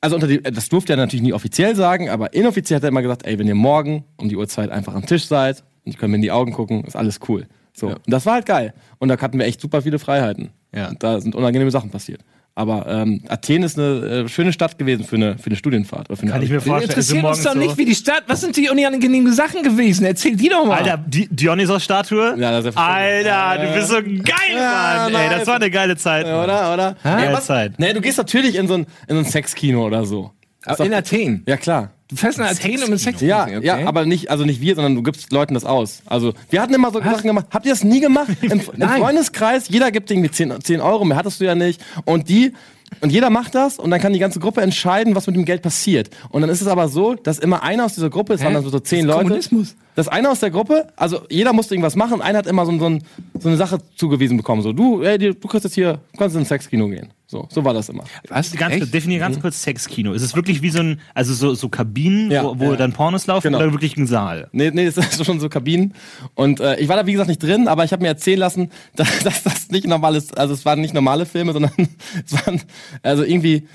also 0.00 0.16
unter 0.16 0.26
die, 0.26 0.42
das 0.42 0.70
durfte 0.70 0.94
er 0.94 0.96
natürlich 0.96 1.22
nie 1.22 1.34
offiziell 1.34 1.76
sagen, 1.76 2.08
aber 2.08 2.32
inoffiziell 2.32 2.76
hat 2.76 2.84
er 2.84 2.88
immer 2.88 3.02
gesagt, 3.02 3.26
ey, 3.26 3.38
wenn 3.38 3.46
ihr 3.46 3.54
morgen 3.54 4.04
um 4.16 4.30
die 4.30 4.36
Uhrzeit 4.36 4.70
einfach 4.70 4.94
am 4.94 5.04
Tisch 5.04 5.26
seid 5.26 5.62
und 5.84 5.92
ich 5.92 5.98
können 5.98 6.12
mir 6.12 6.16
in 6.16 6.22
die 6.22 6.30
Augen 6.32 6.52
gucken, 6.52 6.84
ist 6.84 6.96
alles 6.96 7.20
cool. 7.28 7.46
So. 7.74 7.88
Und 7.88 8.00
das 8.06 8.24
war 8.24 8.34
halt 8.34 8.46
geil. 8.46 8.72
Und 8.98 9.08
da 9.08 9.18
hatten 9.20 9.38
wir 9.38 9.44
echt 9.46 9.60
super 9.60 9.82
viele 9.82 9.98
Freiheiten. 9.98 10.50
Ja. 10.74 10.88
Und 10.88 11.02
da 11.02 11.20
sind 11.20 11.34
unangenehme 11.34 11.70
Sachen 11.70 11.90
passiert. 11.90 12.22
Aber 12.54 12.86
ähm, 12.88 13.22
Athen 13.28 13.62
ist 13.62 13.78
eine 13.78 14.24
äh, 14.24 14.28
schöne 14.28 14.52
Stadt 14.52 14.76
gewesen 14.76 15.04
für 15.04 15.16
eine, 15.16 15.38
für 15.38 15.46
eine 15.46 15.56
Studienfahrt. 15.56 16.10
Oder 16.10 16.16
für 16.16 16.22
eine 16.24 16.32
Kann 16.32 16.42
ich 16.42 16.48
mir 16.50 16.56
Wir 16.56 16.60
vorstellen. 16.60 16.90
interessieren 16.90 17.20
so 17.22 17.28
uns 17.28 17.42
doch 17.42 17.54
nicht, 17.54 17.78
wie 17.78 17.84
die 17.84 17.94
Stadt, 17.94 18.24
was 18.26 18.40
sind 18.42 18.56
die 18.56 18.68
unangenehmen 18.68 19.32
Sachen 19.32 19.62
gewesen? 19.62 20.04
Erzähl 20.04 20.36
die 20.36 20.48
doch 20.48 20.66
mal. 20.66 20.78
Alter, 20.78 20.98
die 21.06 21.28
Dionysos-Statue? 21.28 22.34
Ja, 22.38 22.50
das 22.50 22.66
ist 22.66 22.74
ja 22.76 22.86
Alter, 22.86 23.66
du 23.66 23.74
bist 23.74 23.88
so 23.88 23.94
geil, 24.02 24.54
Ja, 24.54 25.08
Mann. 25.10 25.22
Ey, 25.22 25.30
das 25.30 25.46
war 25.46 25.56
eine 25.56 25.70
geile 25.70 25.96
Zeit. 25.96 26.26
Mann. 26.26 26.44
Oder, 26.44 26.74
oder? 26.74 26.96
Geile 27.02 27.32
was? 27.32 27.46
Zeit. 27.46 27.78
Nee, 27.78 27.92
du 27.92 28.00
gehst 28.00 28.18
natürlich 28.18 28.56
in 28.56 28.66
so 28.68 28.74
ein, 28.74 28.86
in 29.08 29.16
so 29.16 29.18
ein 29.18 29.24
Sexkino 29.24 29.86
oder 29.86 30.04
so. 30.04 30.32
Aber 30.66 30.84
in 30.84 30.92
Athen. 30.92 31.42
Ja, 31.46 31.56
klar. 31.56 31.90
Du 32.10 32.16
fährst 32.16 32.38
nach 32.38 32.50
Athen 32.50 32.82
um 32.82 32.90
mit 32.90 32.98
Sex 32.98 33.20
Ja, 33.20 33.44
okay. 33.44 33.60
ja, 33.64 33.86
aber 33.86 34.04
nicht, 34.04 34.30
also 34.30 34.44
nicht 34.44 34.60
wir, 34.60 34.74
sondern 34.74 34.96
du 34.96 35.02
gibst 35.02 35.32
Leuten 35.32 35.54
das 35.54 35.64
aus. 35.64 36.02
Also, 36.06 36.34
wir 36.50 36.60
hatten 36.60 36.74
immer 36.74 36.90
so 36.90 37.00
Sachen 37.00 37.22
gemacht. 37.22 37.46
Habt 37.50 37.66
ihr 37.66 37.72
das 37.72 37.84
nie 37.84 38.00
gemacht? 38.00 38.28
Im, 38.42 38.52
im. 38.52 38.60
Freundeskreis, 38.60 39.68
jeder 39.68 39.92
gibt 39.92 40.10
irgendwie 40.10 40.30
10, 40.30 40.60
10 40.60 40.80
Euro, 40.80 41.04
mehr 41.04 41.16
hattest 41.16 41.40
du 41.40 41.44
ja 41.44 41.54
nicht. 41.54 41.80
Und 42.04 42.28
die, 42.28 42.52
und 43.00 43.10
jeder 43.10 43.30
macht 43.30 43.54
das 43.54 43.78
und 43.78 43.90
dann 43.90 44.00
kann 44.00 44.12
die 44.12 44.18
ganze 44.18 44.40
Gruppe 44.40 44.60
entscheiden, 44.60 45.14
was 45.14 45.26
mit 45.26 45.36
dem 45.36 45.44
Geld 45.44 45.62
passiert. 45.62 46.10
Und 46.30 46.40
dann 46.40 46.50
ist 46.50 46.60
es 46.60 46.66
aber 46.66 46.88
so, 46.88 47.14
dass 47.14 47.38
immer 47.38 47.62
einer 47.62 47.84
aus 47.84 47.94
dieser 47.94 48.10
Gruppe, 48.10 48.34
es 48.34 48.42
waren 48.42 48.54
dann 48.54 48.64
so 48.64 48.78
10 48.78 48.80
Das 48.80 48.92
ist 48.92 49.04
Leute. 49.06 49.22
Kommunismus. 49.22 49.76
Dass 49.94 50.08
einer 50.08 50.30
aus 50.30 50.40
der 50.40 50.50
Gruppe, 50.50 50.88
also 50.96 51.20
jeder 51.30 51.52
musste 51.52 51.74
irgendwas 51.74 51.94
machen 51.94 52.14
und 52.14 52.22
einer 52.22 52.38
hat 52.38 52.46
immer 52.46 52.66
so, 52.66 52.76
so, 52.78 52.86
ein, 52.86 53.04
so 53.38 53.48
eine 53.48 53.56
Sache 53.56 53.78
zugewiesen 53.96 54.36
bekommen. 54.36 54.62
So, 54.62 54.72
du, 54.72 55.02
ey, 55.02 55.18
du 55.18 55.34
kannst 55.48 55.64
jetzt 55.64 55.74
hier, 55.74 56.00
du 56.12 56.18
kannst 56.18 56.34
ins 56.36 56.48
Sexkino 56.48 56.88
gehen. 56.88 57.12
So, 57.30 57.46
so 57.48 57.64
war 57.64 57.72
das 57.74 57.88
immer. 57.88 58.02
Was? 58.28 58.50
Ganz, 58.56 58.74
Echt? 58.74 58.92
definier 58.92 59.20
ganz 59.20 59.38
kurz 59.38 59.62
Sexkino. 59.62 60.14
Ist 60.14 60.22
es 60.22 60.34
wirklich 60.34 60.62
wie 60.62 60.70
so 60.70 60.80
ein, 60.80 61.00
also 61.14 61.32
so, 61.32 61.54
so 61.54 61.68
Kabinen, 61.68 62.28
Ja, 62.28 62.42
wo, 62.42 62.58
wo 62.58 62.70
ja. 62.72 62.76
dann 62.76 62.92
Pornos 62.92 63.28
laufen 63.28 63.52
Genau. 63.52 63.58
oder 63.58 63.70
wirklich 63.72 63.96
ein 63.96 64.08
Saal? 64.08 64.48
Nee, 64.50 64.72
nee, 64.74 64.84
das 64.84 64.96
ist 65.12 65.24
schon 65.24 65.38
so 65.38 65.48
Kabinen. 65.48 65.94
Und 66.34 66.58
äh, 66.58 66.80
ich 66.80 66.88
war 66.88 66.96
da, 66.96 67.06
wie 67.06 67.12
gesagt, 67.12 67.28
nicht 67.28 67.40
drin, 67.40 67.68
aber 67.68 67.84
ich 67.84 67.92
habe 67.92 68.02
mir 68.02 68.08
erzählen 68.08 68.40
lassen, 68.40 68.70
dass, 68.96 69.20
dass 69.20 69.44
das 69.44 69.70
nicht 69.70 69.86
normal 69.86 70.16
ist. 70.16 70.36
Also 70.36 70.54
es 70.54 70.64
waren 70.64 70.80
nicht 70.80 70.92
normale 70.92 71.24
Filme, 71.24 71.52
sondern 71.52 71.70
es 72.26 72.32
waren, 72.32 72.60
also 73.04 73.22
irgendwie, 73.22 73.68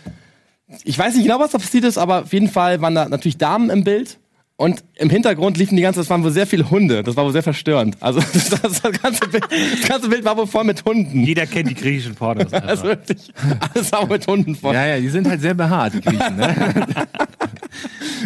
ich 0.83 0.99
weiß 0.99 1.15
nicht 1.15 1.23
genau, 1.23 1.39
was 1.39 1.51
da 1.51 1.57
passiert 1.57 1.85
ist, 1.85 1.97
aber 1.97 2.23
auf 2.23 2.33
jeden 2.33 2.49
Fall 2.49 2.81
waren 2.81 2.93
da 2.95 3.07
natürlich 3.07 3.37
Damen 3.37 3.69
im 3.69 3.85
Bild. 3.85 4.17
Und 4.57 4.85
im 4.95 5.09
Hintergrund 5.09 5.57
liefen 5.57 5.75
die 5.75 5.81
ganze, 5.81 5.99
das 5.99 6.09
waren 6.09 6.23
wohl 6.23 6.31
sehr 6.31 6.47
viele 6.47 6.69
Hunde. 6.69 7.03
Das 7.03 7.17
war 7.17 7.25
wohl 7.25 7.33
sehr 7.33 7.43
verstörend. 7.43 7.97
Also 7.99 8.21
das, 8.33 8.49
das, 8.49 8.81
ganze, 9.01 9.27
Bild, 9.27 9.45
das 9.51 9.87
ganze 9.87 10.07
Bild 10.07 10.23
war 10.23 10.37
wohl 10.37 10.47
voll 10.47 10.63
mit 10.63 10.85
Hunden. 10.85 11.23
Jeder 11.23 11.45
kennt 11.45 11.69
die 11.69 11.75
griechischen 11.75 12.15
Pornos. 12.15 12.53
Also 12.53 12.85
wirklich, 12.85 13.33
alles 13.73 13.91
war 13.91 14.07
mit 14.07 14.25
Hunden 14.27 14.55
voll. 14.55 14.73
Ja, 14.73 14.85
ja, 14.85 14.99
die 14.99 15.09
sind 15.09 15.27
halt 15.27 15.41
sehr 15.41 15.53
behaart, 15.53 15.95
die 15.95 16.01
Griechen, 16.01 16.37
ne? 16.37 16.87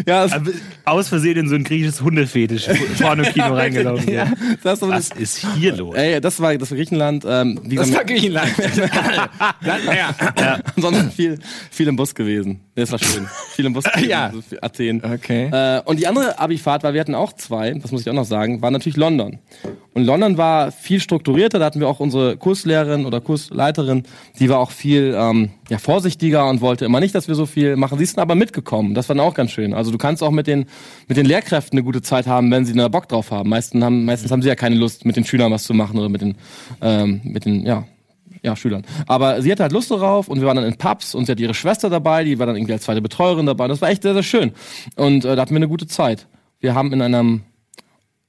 Ja, 0.08 0.24
Aber 0.24 0.52
aus 0.86 1.08
Versehen 1.10 1.38
in 1.38 1.50
so 1.50 1.56
ein 1.56 1.64
griechisches 1.64 2.02
Hundefetisch-Porno-Kino 2.02 3.54
reingelaufen. 3.54 4.12
ja, 4.14 4.32
das, 4.64 4.82
Was 4.82 5.10
ist 5.12 5.46
hier 5.56 5.76
los? 5.76 5.96
ey, 5.96 6.20
das 6.22 6.40
war 6.40 6.58
das 6.58 6.72
war 6.72 6.78
Griechenland. 6.78 7.26
Ähm, 7.28 7.60
wie 7.64 7.76
Das 7.76 7.88
gesagt, 7.88 8.10
war 8.10 8.16
Griechenland. 8.16 8.52
Dann, 9.66 9.80
ja. 9.86 10.60
Ansonsten 10.76 11.12
viel, 11.12 11.40
viel 11.72 11.88
im 11.88 11.96
Bus 11.96 12.14
gewesen. 12.16 12.62
Das 12.76 12.92
war 12.92 13.00
schön. 13.00 13.28
Viel 13.56 13.66
im 13.66 13.74
Bus 13.74 13.84
gewesen. 13.94 14.10
Ja. 14.10 14.28
also 14.28 14.42
für 14.42 14.64
Athen. 14.64 15.02
Okay. 15.04 15.50
Äh, 15.52 15.82
und 15.86 16.00
die 16.00 16.08
andere 16.08 16.40
Abifahrt, 16.40 16.84
weil 16.84 16.94
wir 16.94 17.02
hatten 17.02 17.16
auch 17.16 17.34
zwei, 17.34 17.74
das 17.74 17.92
muss 17.92 18.02
ich 18.02 18.10
auch 18.10 18.14
noch 18.14 18.26
sagen, 18.26 18.62
war 18.62 18.72
natürlich 18.72 18.98
London. 18.98 19.40
Und 19.94 20.06
London 20.06 20.38
war 20.38 20.72
viel 20.72 21.00
strukturierter, 21.02 21.60
da 21.60 21.66
hatten 21.66 21.80
wir 21.80 21.88
auch 21.88 22.00
unsere 22.00 22.38
Kurslehrerin 22.38 23.06
oder 23.06 23.20
Kursleiterin, 23.22 24.04
die 24.40 24.48
war 24.48 24.60
auch 24.60 24.72
viel 24.72 25.14
ähm, 25.18 25.50
ja, 25.70 25.78
vorsichtiger 25.78 26.48
und 26.48 26.62
wollte 26.62 26.86
immer 26.86 27.00
nicht, 27.00 27.16
dass 27.16 27.28
wir 27.28 27.36
so 27.36 27.46
viel 27.46 27.76
machen. 27.76 27.98
Sie 27.98 28.04
ist 28.04 28.16
dann 28.16 28.22
aber 28.22 28.36
mitgekommen, 28.36 28.94
das 28.94 29.10
war 29.10 29.16
dann 29.16 29.26
auch 29.26 29.34
ganz 29.34 29.52
schön. 29.52 29.74
Also 29.80 29.92
du 29.92 29.98
kannst 29.98 30.22
auch 30.22 30.32
mit 30.32 30.46
den, 30.46 30.66
mit 31.08 31.18
den 31.18 31.26
Lehrkräften 31.26 31.78
eine 31.78 31.84
gute 31.84 32.02
Zeit 32.02 32.28
haben, 32.28 32.52
wenn 32.52 32.66
sie 32.66 32.74
da 32.74 32.88
Bock 32.88 33.10
drauf 33.10 33.32
haben. 33.32 33.50
Meistens 33.50 33.84
haben, 33.84 34.06
meistens 34.06 34.32
haben 34.32 34.42
sie 34.42 34.48
ja 34.48 34.56
keine 34.56 34.76
Lust, 34.76 35.06
mit 35.06 35.16
den 35.16 35.26
Schülern 35.26 35.52
was 35.52 35.64
zu 35.64 35.74
machen 35.74 35.98
oder 35.98 36.10
mit 36.10 36.22
den, 36.22 36.36
ähm, 36.82 37.22
mit 37.24 37.46
den, 37.46 37.66
ja, 37.66 37.86
ja, 38.44 38.56
Schülern. 38.56 38.84
Aber 39.08 39.42
sie 39.42 39.52
hatte 39.52 39.64
halt 39.64 39.72
Lust 39.72 39.92
darauf 39.92 40.28
und 40.28 40.40
wir 40.40 40.48
waren 40.48 40.56
dann 40.56 40.66
in 40.66 40.78
Pubs 40.78 41.16
und 41.16 41.26
sie 41.26 41.32
hat 41.32 41.40
ihre 41.40 41.54
Schwester 41.54 41.90
dabei, 41.90 42.24
die 42.24 42.40
war 42.40 42.46
dann 42.46 42.56
irgendwie 42.56 42.74
als 42.74 42.84
zweite 42.84 43.02
Betreuerin 43.02 43.46
dabei. 43.46 43.68
Das 43.68 43.82
war 43.82 43.90
echt 43.90 44.04
sehr, 44.04 44.14
sehr 44.14 44.24
schön. 44.24 44.52
Und 44.96 45.26
äh, 45.26 45.36
da 45.36 45.42
hatten 45.42 45.52
wir 45.52 45.58
eine 45.58 45.68
gute 45.68 45.88
Zeit. 45.88 46.28
Wir 46.60 46.76
haben 46.76 46.94
in 46.94 47.02
einem, 47.02 47.42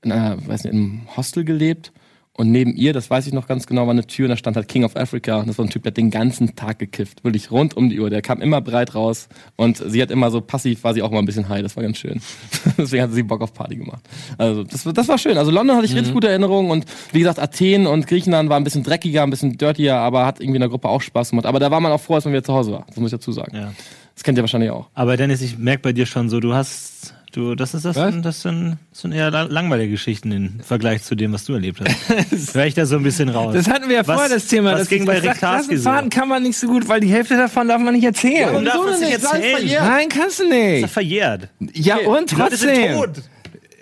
in 0.02 0.12
einer, 0.12 0.36
weiß 0.46 0.64
nicht, 0.64 0.72
in 0.72 0.80
einem 0.80 1.00
Hostel 1.16 1.44
gelebt 1.44 1.92
und 2.40 2.50
neben 2.50 2.74
ihr, 2.74 2.92
das 2.92 3.10
weiß 3.10 3.26
ich 3.26 3.32
noch 3.32 3.46
ganz 3.46 3.66
genau, 3.66 3.82
war 3.86 3.90
eine 3.92 4.06
Tür 4.06 4.24
und 4.24 4.30
da 4.30 4.36
stand 4.36 4.56
halt 4.56 4.66
King 4.66 4.84
of 4.84 4.96
Africa 4.96 5.36
und 5.38 5.46
das 5.48 5.58
war 5.58 5.64
ein 5.64 5.70
Typ, 5.70 5.82
der 5.84 5.90
hat 5.90 5.96
den 5.96 6.10
ganzen 6.10 6.56
Tag 6.56 6.78
gekifft. 6.78 7.22
Wirklich 7.22 7.50
rund 7.50 7.76
um 7.76 7.88
die 7.90 8.00
Uhr. 8.00 8.10
Der 8.10 8.22
kam 8.22 8.40
immer 8.42 8.60
breit 8.60 8.94
raus 8.94 9.28
und 9.56 9.76
sie 9.86 10.02
hat 10.02 10.10
immer 10.10 10.30
so 10.30 10.40
passiv, 10.40 10.82
war 10.84 10.94
sie 10.94 11.02
auch 11.02 11.10
mal 11.10 11.18
ein 11.20 11.26
bisschen 11.26 11.48
high. 11.48 11.62
Das 11.62 11.76
war 11.76 11.82
ganz 11.84 11.98
schön. 11.98 12.20
Deswegen 12.78 13.02
hatte 13.02 13.12
sie 13.12 13.22
Bock 13.22 13.42
auf 13.42 13.54
Party 13.54 13.76
gemacht. 13.76 14.02
Also 14.38 14.64
das, 14.64 14.84
war- 14.86 14.92
das 14.92 15.06
war 15.08 15.18
schön. 15.18 15.36
Also 15.38 15.50
London 15.50 15.76
hatte 15.76 15.86
ich 15.86 15.94
richtig 15.94 16.12
gute 16.14 16.28
Erinnerungen 16.28 16.70
und 16.70 16.86
wie 17.12 17.18
gesagt, 17.20 17.38
Athen 17.38 17.86
und 17.86 18.06
Griechenland 18.06 18.48
war 18.48 18.56
ein 18.58 18.64
bisschen 18.64 18.82
dreckiger, 18.82 19.22
ein 19.22 19.30
bisschen 19.30 19.58
dirtier, 19.58 19.96
aber 19.96 20.26
hat 20.26 20.40
irgendwie 20.40 20.56
in 20.56 20.60
der 20.62 20.68
Gruppe 20.70 20.88
auch 20.88 21.02
Spaß 21.02 21.30
gemacht. 21.30 21.46
Aber 21.46 21.60
da 21.60 21.70
war 21.70 21.80
man 21.80 21.92
auch 21.92 22.00
froh, 22.00 22.14
als 22.14 22.24
man 22.24 22.32
wieder 22.32 22.42
zu 22.44 22.54
Hause 22.54 22.72
war. 22.72 22.84
Das 22.88 22.96
muss 22.96 23.12
ich 23.12 23.18
dazu 23.18 23.32
sagen. 23.32 23.54
Ja. 23.54 23.72
Das 24.14 24.24
kennt 24.24 24.38
ihr 24.38 24.42
wahrscheinlich 24.42 24.70
auch. 24.70 24.88
Aber 24.94 25.16
Dennis, 25.16 25.40
ich 25.42 25.58
merke 25.58 25.82
bei 25.82 25.92
dir 25.92 26.06
schon 26.06 26.28
so, 26.28 26.40
du 26.40 26.52
hast, 26.54 27.14
du, 27.32 27.54
das 27.54 27.74
ist 27.74 27.84
das, 27.84 27.96
Was? 27.96 28.12
sind, 28.12 28.24
das 28.24 28.42
sind, 28.42 28.76
das 28.90 29.00
sind 29.02 29.12
eher 29.12 29.30
la- 29.30 29.42
langweilige 29.42 29.92
Geschichten 29.92 30.32
im 30.32 30.60
Vergleich 30.60 31.02
zu 31.02 31.14
dem, 31.14 31.32
was 31.32 31.44
du 31.44 31.52
erlebt 31.54 31.80
hast. 31.80 32.54
Hör 32.54 32.66
ich 32.66 32.74
da 32.74 32.86
so 32.86 32.96
ein 32.96 33.02
bisschen 33.02 33.28
raus. 33.28 33.54
Das 33.54 33.68
hatten 33.68 33.88
wir 33.88 33.96
ja 33.96 34.04
vorher, 34.04 34.28
das 34.28 34.46
Thema. 34.46 34.72
was 34.72 34.80
dass 34.80 34.88
ging 34.88 35.04
bei 35.04 35.18
Rick? 35.18 35.34
Klassenfahrten 35.34 36.10
kann 36.10 36.28
man 36.28 36.42
nicht 36.42 36.58
so 36.58 36.66
gut, 36.66 36.88
weil 36.88 37.00
die 37.00 37.08
Hälfte 37.08 37.36
davon 37.36 37.68
darf 37.68 37.80
man 37.80 37.94
nicht 37.94 38.04
erzählen. 38.04 38.48
Warum 38.50 38.64
darf 38.64 38.76
man 38.76 39.00
nicht 39.00 39.10
nicht? 39.10 39.22
erzählen? 39.24 39.84
Nein, 39.84 40.08
kannst 40.08 40.40
du 40.40 40.44
Das 40.44 40.52
ist 40.52 40.58
ja 40.64 40.80
nicht. 40.80 40.90
verjährt. 40.90 41.48
Ja, 41.74 41.96
und 41.98 42.32
Leute 42.32 42.56
sind 42.56 42.68
trotzdem. 42.74 42.94
tot. 42.96 43.22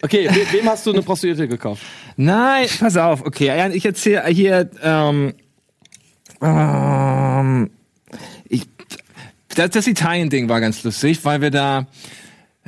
Okay, 0.03 0.29
we 0.31 0.47
wem 0.59 0.67
hast 0.69 0.87
du 0.87 0.93
eine 0.93 1.03
Prostituierte 1.03 1.49
gekauft? 1.49 1.83
Nein, 2.17 2.69
pass 2.79 2.97
auf, 2.97 3.25
okay. 3.27 3.47
ja, 3.47 3.69
Ich 3.69 3.85
erzähle 3.85 4.25
hier, 4.29 4.71
ähm, 4.83 5.35
ähm, 6.41 7.71
ich, 8.49 8.63
das, 9.55 9.71
das 9.71 9.87
Italien-Ding 9.87 10.49
war 10.49 10.61
ganz 10.61 10.83
lustig, 10.85 11.25
weil 11.25 11.41
wir 11.41 11.51
da 11.51 11.87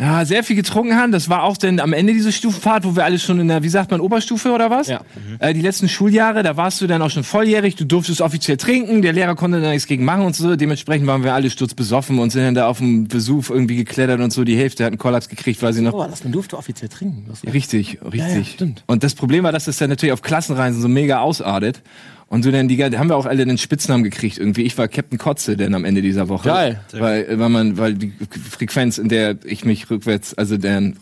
ja, 0.00 0.24
sehr 0.24 0.42
viel 0.42 0.56
getrunken 0.56 0.96
haben. 0.96 1.12
Das 1.12 1.28
war 1.28 1.42
auch 1.42 1.58
dann 1.58 1.78
am 1.78 1.92
Ende 1.92 2.14
diese 2.14 2.32
Stufenfahrt, 2.32 2.84
wo 2.84 2.96
wir 2.96 3.04
alle 3.04 3.18
schon 3.18 3.38
in 3.38 3.48
der, 3.48 3.62
wie 3.62 3.68
sagt 3.68 3.90
man, 3.90 4.00
Oberstufe 4.00 4.50
oder 4.50 4.70
was? 4.70 4.88
Ja. 4.88 5.02
Äh, 5.38 5.52
die 5.52 5.60
letzten 5.60 5.88
Schuljahre, 5.90 6.42
da 6.42 6.56
warst 6.56 6.80
du 6.80 6.86
dann 6.86 7.02
auch 7.02 7.10
schon 7.10 7.22
volljährig, 7.22 7.76
du 7.76 7.84
durftest 7.84 8.22
offiziell 8.22 8.56
trinken, 8.56 9.02
der 9.02 9.12
Lehrer 9.12 9.34
konnte 9.34 9.60
da 9.60 9.68
nichts 9.70 9.86
gegen 9.86 10.04
machen 10.06 10.24
und 10.24 10.34
so. 10.34 10.56
Dementsprechend 10.56 11.06
waren 11.06 11.22
wir 11.22 11.34
alle 11.34 11.50
sturzbesoffen 11.50 12.18
und 12.18 12.30
sind 12.30 12.42
dann 12.44 12.54
da 12.54 12.66
auf 12.66 12.78
dem 12.78 13.12
Vesuv 13.12 13.50
irgendwie 13.50 13.76
geklettert 13.76 14.20
und 14.20 14.32
so. 14.32 14.42
Die 14.44 14.56
Hälfte 14.56 14.84
hat 14.84 14.92
einen 14.92 14.98
Kollaps 14.98 15.28
gekriegt, 15.28 15.60
weil 15.62 15.74
sie 15.74 15.82
noch 15.82 15.92
Oh, 15.92 16.06
das 16.08 16.24
man 16.24 16.32
durfte 16.32 16.56
offiziell 16.56 16.88
trinken. 16.88 17.26
Richtig, 17.52 17.98
richtig. 18.02 18.20
ja, 18.20 18.44
stimmt. 18.44 18.84
Und 18.86 19.04
das 19.04 19.14
Problem 19.14 19.44
war, 19.44 19.52
dass 19.52 19.66
das 19.66 19.76
dann 19.76 19.90
natürlich 19.90 20.12
auf 20.14 20.22
Klassenreisen 20.22 20.80
so 20.80 20.88
mega 20.88 21.20
ausartet. 21.20 21.82
Und 22.30 22.44
so 22.44 22.52
dann 22.52 22.68
die 22.68 22.80
haben 22.82 23.08
wir 23.08 23.16
auch 23.16 23.26
alle 23.26 23.44
den 23.44 23.58
Spitznamen 23.58 24.04
gekriegt 24.04 24.38
irgendwie. 24.38 24.62
Ich 24.62 24.78
war 24.78 24.86
Captain 24.86 25.18
Kotze 25.18 25.56
denn 25.56 25.74
am 25.74 25.84
Ende 25.84 26.00
dieser 26.00 26.28
Woche. 26.28 26.48
Geil. 26.48 26.80
Weil, 26.92 27.40
weil 27.40 27.48
man, 27.48 27.76
weil 27.76 27.94
die 27.94 28.12
Frequenz, 28.48 28.98
in 28.98 29.08
der 29.08 29.36
ich 29.44 29.64
mich 29.64 29.90
rückwärts, 29.90 30.34
also 30.34 30.56
dann 30.56 30.96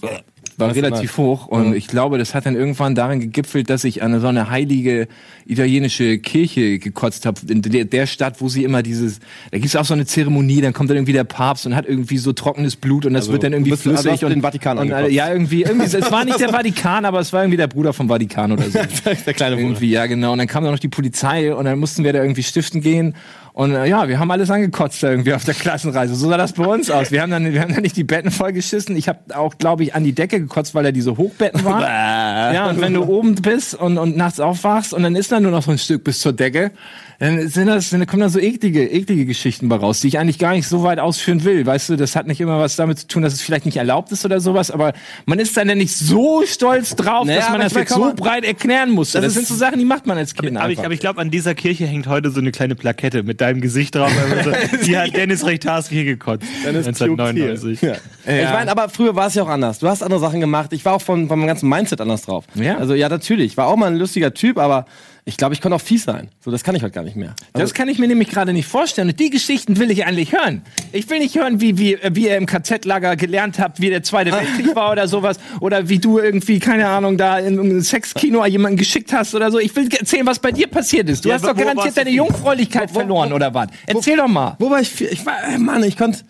war 0.59 0.75
relativ 0.75 1.17
hoch 1.17 1.47
und 1.47 1.75
ich 1.75 1.87
glaube, 1.87 2.19
das 2.19 2.35
hat 2.35 2.47
dann 2.47 2.57
irgendwann 2.57 2.95
darin 2.95 3.21
gegipfelt, 3.21 3.71
dass 3.71 3.85
ich 3.85 4.03
an 4.03 4.19
so 4.21 4.27
eine 4.27 4.51
heilige 4.51 5.09
italienische 5.47 6.19
Kirche 6.19 6.79
gekotzt 6.79 7.25
habe, 7.27 7.41
in 7.49 7.63
der, 7.63 7.85
der 7.85 8.07
Stadt, 8.07 8.41
wo 8.41 8.49
sie 8.49 8.65
immer 8.65 8.83
dieses, 8.83 9.21
da 9.51 9.59
gibt's 9.59 9.77
auch 9.77 9.85
so 9.85 9.95
eine 9.95 10.05
Zeremonie, 10.05 10.61
dann 10.61 10.73
kommt 10.73 10.91
dann 10.91 10.97
irgendwie 10.97 11.13
der 11.13 11.25
Papst 11.25 11.67
und 11.67 11.75
hat 11.75 11.87
irgendwie 11.87 12.19
so 12.19 12.33
trockenes 12.33 12.77
Blut 12.77 13.07
und 13.07 13.15
das 13.15 13.23
Also, 13.23 13.33
wird 13.33 13.45
dann 13.45 13.53
irgendwie 13.53 13.71
also 13.73 13.83
flüssig 13.83 14.21
du 14.21 14.27
und 14.27 14.33
den 14.33 14.43
Vatikan 14.43 14.79
und, 14.79 14.93
angekotzt. 14.93 15.13
ja 15.15 15.33
irgendwie 15.33 15.63
irgendwie 15.63 15.87
es 15.87 16.11
war 16.13 16.25
nicht 16.25 16.41
der 16.41 16.51
Vatikan, 16.51 17.05
aber 17.05 17.21
es 17.21 17.33
war 17.33 17.43
irgendwie 17.43 17.57
der 17.57 17.69
Bruder 17.69 17.93
vom 17.93 18.09
Vatikan 18.09 18.53
oder 18.53 18.65
so. 18.65 18.79
der 19.27 19.35
kleine 19.35 19.57
Bruder. 19.57 19.69
irgendwie 19.69 19.91
ja 19.91 20.07
genau 20.07 20.33
und 20.33 20.39
dann 20.39 20.49
kam 20.49 20.65
dann 20.65 20.73
noch 20.73 20.81
die 20.81 20.89
Polizei 20.89 21.55
und 21.55 21.65
dann 21.65 21.79
mussten 21.79 22.05
wir 22.05 22.13
da 22.13 22.21
irgendwie 22.21 22.43
stiften 22.43 22.81
gehen 22.81 23.15
und 23.59 23.75
äh, 23.75 23.87
ja, 23.87 24.07
wir 24.07 24.21
haben 24.21 24.31
alles 24.31 24.53
angekotzt 24.53 25.03
irgendwie 25.03 25.35
auf 25.35 25.45
der 25.45 25.53
Klassenreise. 25.53 26.15
So 26.15 26.29
sah 26.29 26.37
das 26.37 26.53
bei 26.53 26.65
uns 26.65 26.93
aus. 26.93 27.11
Wir 27.11 27.23
haben 27.23 27.33
dann, 27.33 27.53
wir 27.53 27.61
haben 27.61 27.75
dann 27.75 27.83
nicht 27.83 27.97
die 27.97 28.05
Betten 28.05 28.31
vollgeschissen. 28.31 28.97
Ich 28.97 29.09
habe 29.09 29.19
auch, 29.35 29.59
glaube 29.59 29.83
ich, 29.83 29.97
an 29.97 30.05
die 30.05 30.13
Decke 30.13 30.39
gekotzt, 30.39 30.77
weil 30.77 30.85
da 30.85 30.93
diese 30.93 31.17
Hochbetten 31.17 31.65
waren. 31.65 31.83
ja, 32.55 32.71
und 32.71 32.81
wenn 32.81 32.95
du 32.95 33.03
oben 33.03 33.35
bist 33.35 33.75
und, 33.75 33.99
und 33.99 34.17
nachts 34.17 34.39
aufwachst 34.39 34.95
und 34.95 35.03
dann 35.03 35.17
ist 35.17 35.33
da 35.33 35.41
nur 35.41 35.51
noch 35.51 35.65
so 35.65 35.73
ein 35.73 35.79
Stück 35.79 36.05
bis 36.05 36.21
zur 36.21 36.33
Decke, 36.35 36.71
dann 37.21 37.49
sind 37.49 37.67
das, 37.67 37.91
dann 37.91 38.07
kommen 38.07 38.21
da 38.21 38.29
so 38.29 38.39
eklige, 38.39 38.89
eklige 38.89 39.27
Geschichten 39.27 39.69
bei 39.69 39.75
raus, 39.77 40.01
die 40.01 40.07
ich 40.09 40.19
eigentlich 40.21 40.39
gar 40.39 40.53
nicht 40.53 40.69
so 40.69 40.85
weit 40.85 41.01
ausführen 41.01 41.43
will. 41.43 41.67
Weißt 41.67 41.89
du, 41.89 41.97
das 41.97 42.15
hat 42.15 42.29
nicht 42.29 42.41
immer 42.41 42.61
was 42.61 42.77
damit 42.77 43.01
zu 43.01 43.07
tun, 43.09 43.23
dass 43.23 43.33
es 43.33 43.43
vielleicht 43.43 43.67
nicht 43.67 43.77
erlaubt 43.77 44.13
ist 44.13 44.25
oder 44.25 44.39
sowas, 44.41 44.71
aber 44.71 44.93
man 45.27 45.41
ist 45.41 45.57
dann 45.57 45.69
ja 45.69 45.75
nicht 45.75 45.97
so 45.97 46.45
stolz 46.47 46.95
drauf, 46.95 47.27
Naja, 47.27 47.41
dass 47.41 47.51
man 47.51 47.61
das 47.61 47.73
ich 47.73 47.79
jetzt 47.79 47.93
so 47.95 48.01
man- 48.01 48.15
breit 48.17 48.45
erklären 48.45 48.91
muss. 48.91 49.13
Das, 49.13 49.25
Das 49.25 49.35
sind 49.35 49.49
so 49.49 49.57
Sachen, 49.57 49.81
die 49.81 49.85
macht 49.85 50.07
man 50.07 50.17
als 50.17 50.35
Kind 50.35 50.57
Aber 50.57 50.67
ich, 50.67 50.79
einfach. 50.79 50.85
aber 50.85 50.95
ich 50.95 51.01
glaube, 51.01 51.21
an 51.21 51.31
dieser 51.33 51.55
Kirche 51.57 51.87
hängt 51.87 52.07
heute 52.07 52.31
so 52.31 52.39
eine 52.41 52.53
kleine 52.53 52.77
Plakette 52.77 53.25
mit 53.25 53.41
deinem 53.41 53.61
Gesicht 53.61 53.97
drauf. 53.97 54.13
Also, 54.37 54.53
die 54.87 54.97
hat 54.97 55.17
Dennis 55.17 55.45
Rechtarski 55.45 55.97
hier 55.97 56.05
gekotzt. 56.05 56.47
Dennis 56.65 56.87
1999. 56.87 57.83
Ja. 57.83 57.95
Ich 58.27 58.51
meine, 58.53 58.71
aber 58.71 58.89
früher 58.89 59.17
war 59.17 59.27
es 59.27 59.35
ja 59.35 59.43
auch 59.43 59.49
anders. 59.49 59.81
Du 59.81 59.89
hast 59.89 60.03
andere 60.03 60.21
Sachen 60.21 60.41
gemacht. 60.41 60.73
Ich 60.73 60.85
war 60.85 60.95
auch 60.95 61.03
von, 61.03 61.27
von 61.29 61.39
meinem 61.39 61.49
ganzen 61.49 61.69
Mindset 61.69 62.01
anders 62.01 62.23
drauf. 62.23 62.45
Ja? 62.55 62.77
Also 62.79 62.95
ja, 62.95 63.09
natürlich. 63.09 63.47
Ich 63.53 63.57
war 63.57 63.67
auch 63.67 63.77
mal 63.77 63.87
ein 63.87 63.97
lustiger 63.97 64.33
Typ, 64.35 64.59
aber 64.59 64.87
ich 65.29 65.37
glaube, 65.37 65.55
ich 65.55 65.61
konnte 65.61 65.77
auch 65.77 65.81
fies 65.81 66.05
sein. 66.05 66.29
So, 66.45 66.51
das 66.51 66.65
kann 66.65 66.75
ich 66.75 66.83
heute 66.83 66.93
gar 66.95 67.05
nicht 67.05 67.15
mehr. 67.17 67.35
Also, 67.53 67.65
Das 67.65 67.75
kann 67.75 67.89
ich 67.89 67.99
mir 67.99 68.09
nämlich 68.09 68.29
gerade 68.31 68.53
nicht 68.53 68.67
vorstellen. 68.67 69.09
Und 69.11 69.21
die 69.21 69.31
Geschichten 69.31 69.79
will 69.79 69.91
ich 69.91 70.07
eigentlich 70.07 70.33
hören. 70.33 70.63
Ich 70.93 71.09
will 71.11 71.19
nicht 71.19 71.35
hören, 71.37 71.61
wie, 71.61 71.77
wie, 71.79 71.99
wie 72.13 72.27
ihr 72.27 72.37
im 72.37 72.47
KZ-Lager 72.47 73.15
gelernt 73.17 73.59
habt, 73.59 73.81
wie 73.81 73.91
der 73.91 74.03
Zweite 74.03 74.33
Weltkrieg 74.33 74.75
war 74.75 74.91
oder 74.91 75.07
sowas. 75.07 75.39
Oder 75.61 75.89
wie 75.89 75.99
du 75.99 76.19
irgendwie, 76.19 76.59
keine 76.59 76.89
Ahnung, 76.89 77.19
da 77.19 77.39
in 77.39 77.59
einem 77.61 77.81
Sexkino 77.83 78.45
jemanden 78.47 78.79
geschickt 78.79 79.13
hast 79.13 79.35
oder 79.35 79.51
so. 79.53 79.59
Ich 79.59 79.77
will 79.77 79.89
erzählen, 79.95 80.27
was 80.27 80.39
bei 80.39 80.51
dir 80.51 80.67
passiert 80.67 81.09
ist. 81.09 81.25
Du 81.25 81.29
Ja, 81.29 81.35
hast 81.37 81.43
wo- 81.43 81.49
doch 81.49 81.57
wo 81.57 81.61
garantiert 81.63 81.97
deine? 81.97 82.11
Jungfräulichkeit 82.11 82.91
verloren, 82.91 83.33
oder 83.33 83.53
was? 83.53 83.69
Erzähl 83.87 84.17
doch 84.17 84.29
mal. 84.29 84.57
wo 84.59 84.71
war 84.71 84.81
ich? 84.81 84.89
viel- 84.89 85.09
Ich 85.13 85.25
war, 85.27 85.35
äh, 85.47 85.59
Mann, 85.59 85.83
ich 85.85 85.97
konnte. 85.97 86.21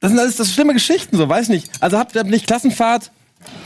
Das 0.00 0.10
sind 0.10 0.18
alles 0.20 0.36
das 0.36 0.48
sind 0.48 0.54
schlimme 0.54 0.74
Geschichten, 0.74 1.16
so 1.16 1.28
weiß 1.28 1.48
nicht. 1.48 1.70
Also 1.80 1.96
habt 1.98 2.14
ihr 2.16 2.24
nicht 2.24 2.46
Klassenfahrt? 2.46 3.10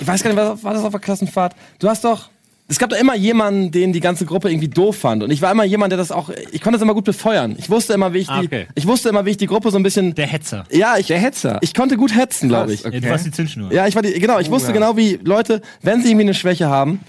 Ich 0.01 0.07
weiß 0.07 0.23
gar 0.23 0.31
nicht, 0.31 0.39
was 0.39 0.63
war 0.63 0.75
das 0.75 0.85
auf 0.85 0.91
der 0.93 1.01
Klassenfahrt? 1.01 1.55
Du 1.79 1.89
hast 1.89 2.05
doch. 2.05 2.29
Es 2.69 2.81
gab 2.81 2.91
doch 2.91 2.99
immer 2.99 3.15
jemanden, 3.15 3.71
den 3.71 3.93
die 3.93 4.01
ganze 4.01 4.27
Gruppe 4.27 4.51
irgendwie 4.51 4.67
doof 4.69 4.97
fand. 4.97 5.23
Und 5.23 5.31
ich 5.31 5.41
war 5.41 5.53
immer 5.53 5.63
jemand, 5.65 5.93
der 5.93 5.99
das 5.99 6.11
auch. 6.11 6.31
Ich 6.51 6.61
konnte 6.61 6.79
das 6.79 6.83
immer 6.83 6.95
gut 6.95 7.05
befeuern. 7.05 7.55
Ich 7.59 7.71
wusste 7.71 7.93
immer, 7.93 8.13
wie 8.13 8.19
ich 8.19 8.29
Ah, 8.29 8.41
die. 8.41 8.47
okay. 8.47 8.67
Ich 8.75 8.87
wusste 8.89 9.09
immer, 9.09 9.25
wie 9.25 9.31
ich 9.31 9.37
die 9.37 9.47
Gruppe 9.47 9.71
so 9.71 9.77
ein 9.79 9.85
bisschen. 9.85 10.15
Der 10.17 10.27
Hetzer. 10.27 10.65
ja, 10.73 10.97
ich. 10.99 11.07
Der 11.07 11.19
Hetzer. 11.21 11.59
Ich 11.61 11.75
konnte 11.75 11.97
gut 11.97 12.15
hetzen, 12.17 12.49
glaube 12.49 12.73
ich. 12.75 12.83
Krass, 12.83 12.93
Ja, 12.93 13.01
du 13.01 13.09
warst 13.11 13.27
die 13.27 13.31
Zündschnur. 13.31 13.73
Ja, 13.73 13.87
ich 13.87 13.95
war 13.95 14.03
die, 14.03 14.13
genau, 14.19 14.41
ich 14.41 14.51
wusste 14.51 14.73
genau, 14.73 14.97
wie 14.97 15.19
Leute, 15.23 15.61
wenn 15.83 16.03
sie 16.03 16.09
irgendwie 16.09 16.25
eine 16.27 16.35
Schwäche 16.35 16.69
haben, 16.69 17.01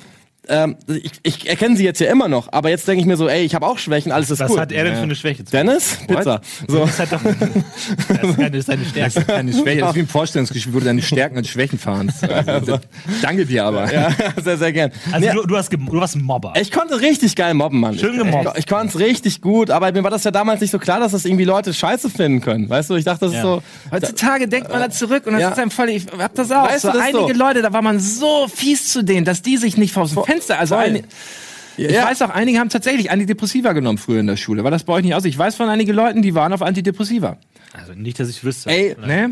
ähm, 0.50 0.76
ich, 0.88 1.12
ich 1.24 1.50
erkenne 1.50 1.76
sie 1.78 1.84
jetzt 1.84 2.00
ja 2.00 2.10
immer 2.12 2.28
noch, 2.28 2.52
aber 2.52 2.70
jetzt 2.70 2.88
denke 2.88 3.02
ich 3.02 3.08
mir 3.08 3.18
so, 3.18 3.28
ey, 3.28 3.44
ich 3.44 3.56
habe 3.56 3.66
auch 3.66 3.78
Schwächen, 3.78 4.12
alles 4.12 4.30
ist 4.32 4.40
Was 4.40 4.52
cool. 4.52 4.60
hat 4.60 4.72
er 4.72 4.84
denn 4.86 4.96
für 4.96 5.02
eine 5.04 5.16
Schwäche? 5.16 5.44
zu 5.46 5.52
Dennis? 5.52 5.98
Pizza. 6.08 6.42
So. 6.68 6.80
Das 6.86 7.00
hat 7.00 7.12
doch. 7.14 7.22
Das 7.24 8.30
ist 8.30 8.38
keine, 8.38 8.62
seine 8.62 8.86
Stärke. 8.90 9.22
Deine 9.26 9.54
Schwäche, 9.54 9.80
das 9.82 9.90
ist 9.92 9.96
wie 9.96 10.00
ein 10.02 10.08
Vorstellungsgespräch, 10.08 10.74
wo 10.74 10.80
du 10.80 10.86
deine 10.86 11.02
Stärken 11.02 11.38
und 11.38 11.48
Schwächen 11.48 11.80
fahrst. 11.80 12.28
Also, 12.48 12.80
danke 13.22 13.46
dir 13.46 13.66
aber. 13.66 13.92
Ja, 13.92 14.10
sehr, 14.44 14.58
sehr 14.58 14.72
gern. 14.72 14.92
Also 15.12 15.28
Nee, 15.28 15.34
du, 15.34 15.46
du, 15.46 15.58
hast 15.58 15.72
du 15.72 15.78
warst 15.94 16.16
ein 16.16 16.22
Mobber. 16.24 16.54
ich 16.60 16.72
konnte 16.72 17.00
richtig 17.02 17.36
geil 17.36 17.54
mobben, 17.54 17.80
Mann. 17.80 17.98
Schön 17.98 18.18
gemobbt. 18.18 18.52
Ich, 18.54 18.60
ich 18.60 18.68
konnte 18.68 18.88
es 18.88 19.00
richtig 19.00 19.42
gut, 19.42 19.70
aber 19.72 19.92
mir 19.92 20.04
war 20.04 20.12
das 20.12 20.24
ja 20.24 20.32
damals 20.32 20.62
nicht 20.62 20.72
so 20.72 20.80
klar, 20.80 21.00
dass 21.00 21.12
das 21.12 21.26
irgendwie 21.26 21.44
Leute 21.46 21.74
scheiße 21.74 22.10
finden 22.10 22.42
können. 22.42 22.70
Weißt 22.70 22.90
du, 22.90 22.96
ich 22.96 23.06
dachte, 23.06 23.22
das 23.26 23.32
ist 23.32 23.38
Ja. 23.38 23.42
so. 23.44 23.64
Heutzutage 23.92 24.48
denkt 24.48 24.70
man 24.70 24.80
da 24.82 24.90
zurück 24.90 25.26
und 25.28 25.34
das 25.34 25.42
Ja. 25.42 25.50
ist 25.50 25.60
einem 25.60 25.72
voll, 25.72 25.90
ich 25.90 26.06
hab 26.18 26.34
das 26.36 26.52
auch. 26.52 26.68
Weißt 26.68 26.82
so 26.82 26.92
du 26.92 26.98
das 26.98 27.08
einige 27.08 27.34
so? 27.34 27.40
Leute, 27.40 27.62
da 27.62 27.74
war 27.74 27.82
man 27.82 28.00
so 28.00 28.48
fies 28.54 28.92
zu 28.92 29.04
denen, 29.04 29.26
dass 29.26 29.42
die 29.42 29.58
sich 29.58 29.78
nicht 29.78 29.96
aus 29.98 30.14
dem 30.14 30.24
Fenster, 30.38 30.60
also 30.60 30.76
eine, 30.76 31.04
ich 31.78 31.92
Ja. 31.92 32.06
weiß 32.06 32.22
auch, 32.24 32.30
einige 32.30 32.60
haben 32.60 32.70
tatsächlich 32.70 33.12
Antidepressiva 33.12 33.74
genommen 33.74 33.98
früher 33.98 34.20
in 34.20 34.28
der 34.28 34.38
Schule. 34.38 34.64
War 34.64 34.72
das 34.72 34.84
bei 34.84 34.94
euch 34.94 35.04
nicht 35.04 35.14
aus? 35.16 35.26
Ich 35.26 35.38
weiß 35.38 35.56
von 35.56 35.70
einigen 35.70 35.94
Leuten, 35.94 36.22
die 36.22 36.34
waren 36.36 36.54
auf 36.54 36.62
Antidepressiva. 36.62 37.38
Also 37.74 37.94
nicht, 37.94 38.20
dass 38.20 38.30
ich 38.30 38.44
wüsste. 38.44 38.70
Ey, 38.70 38.96
Ne? 39.06 39.32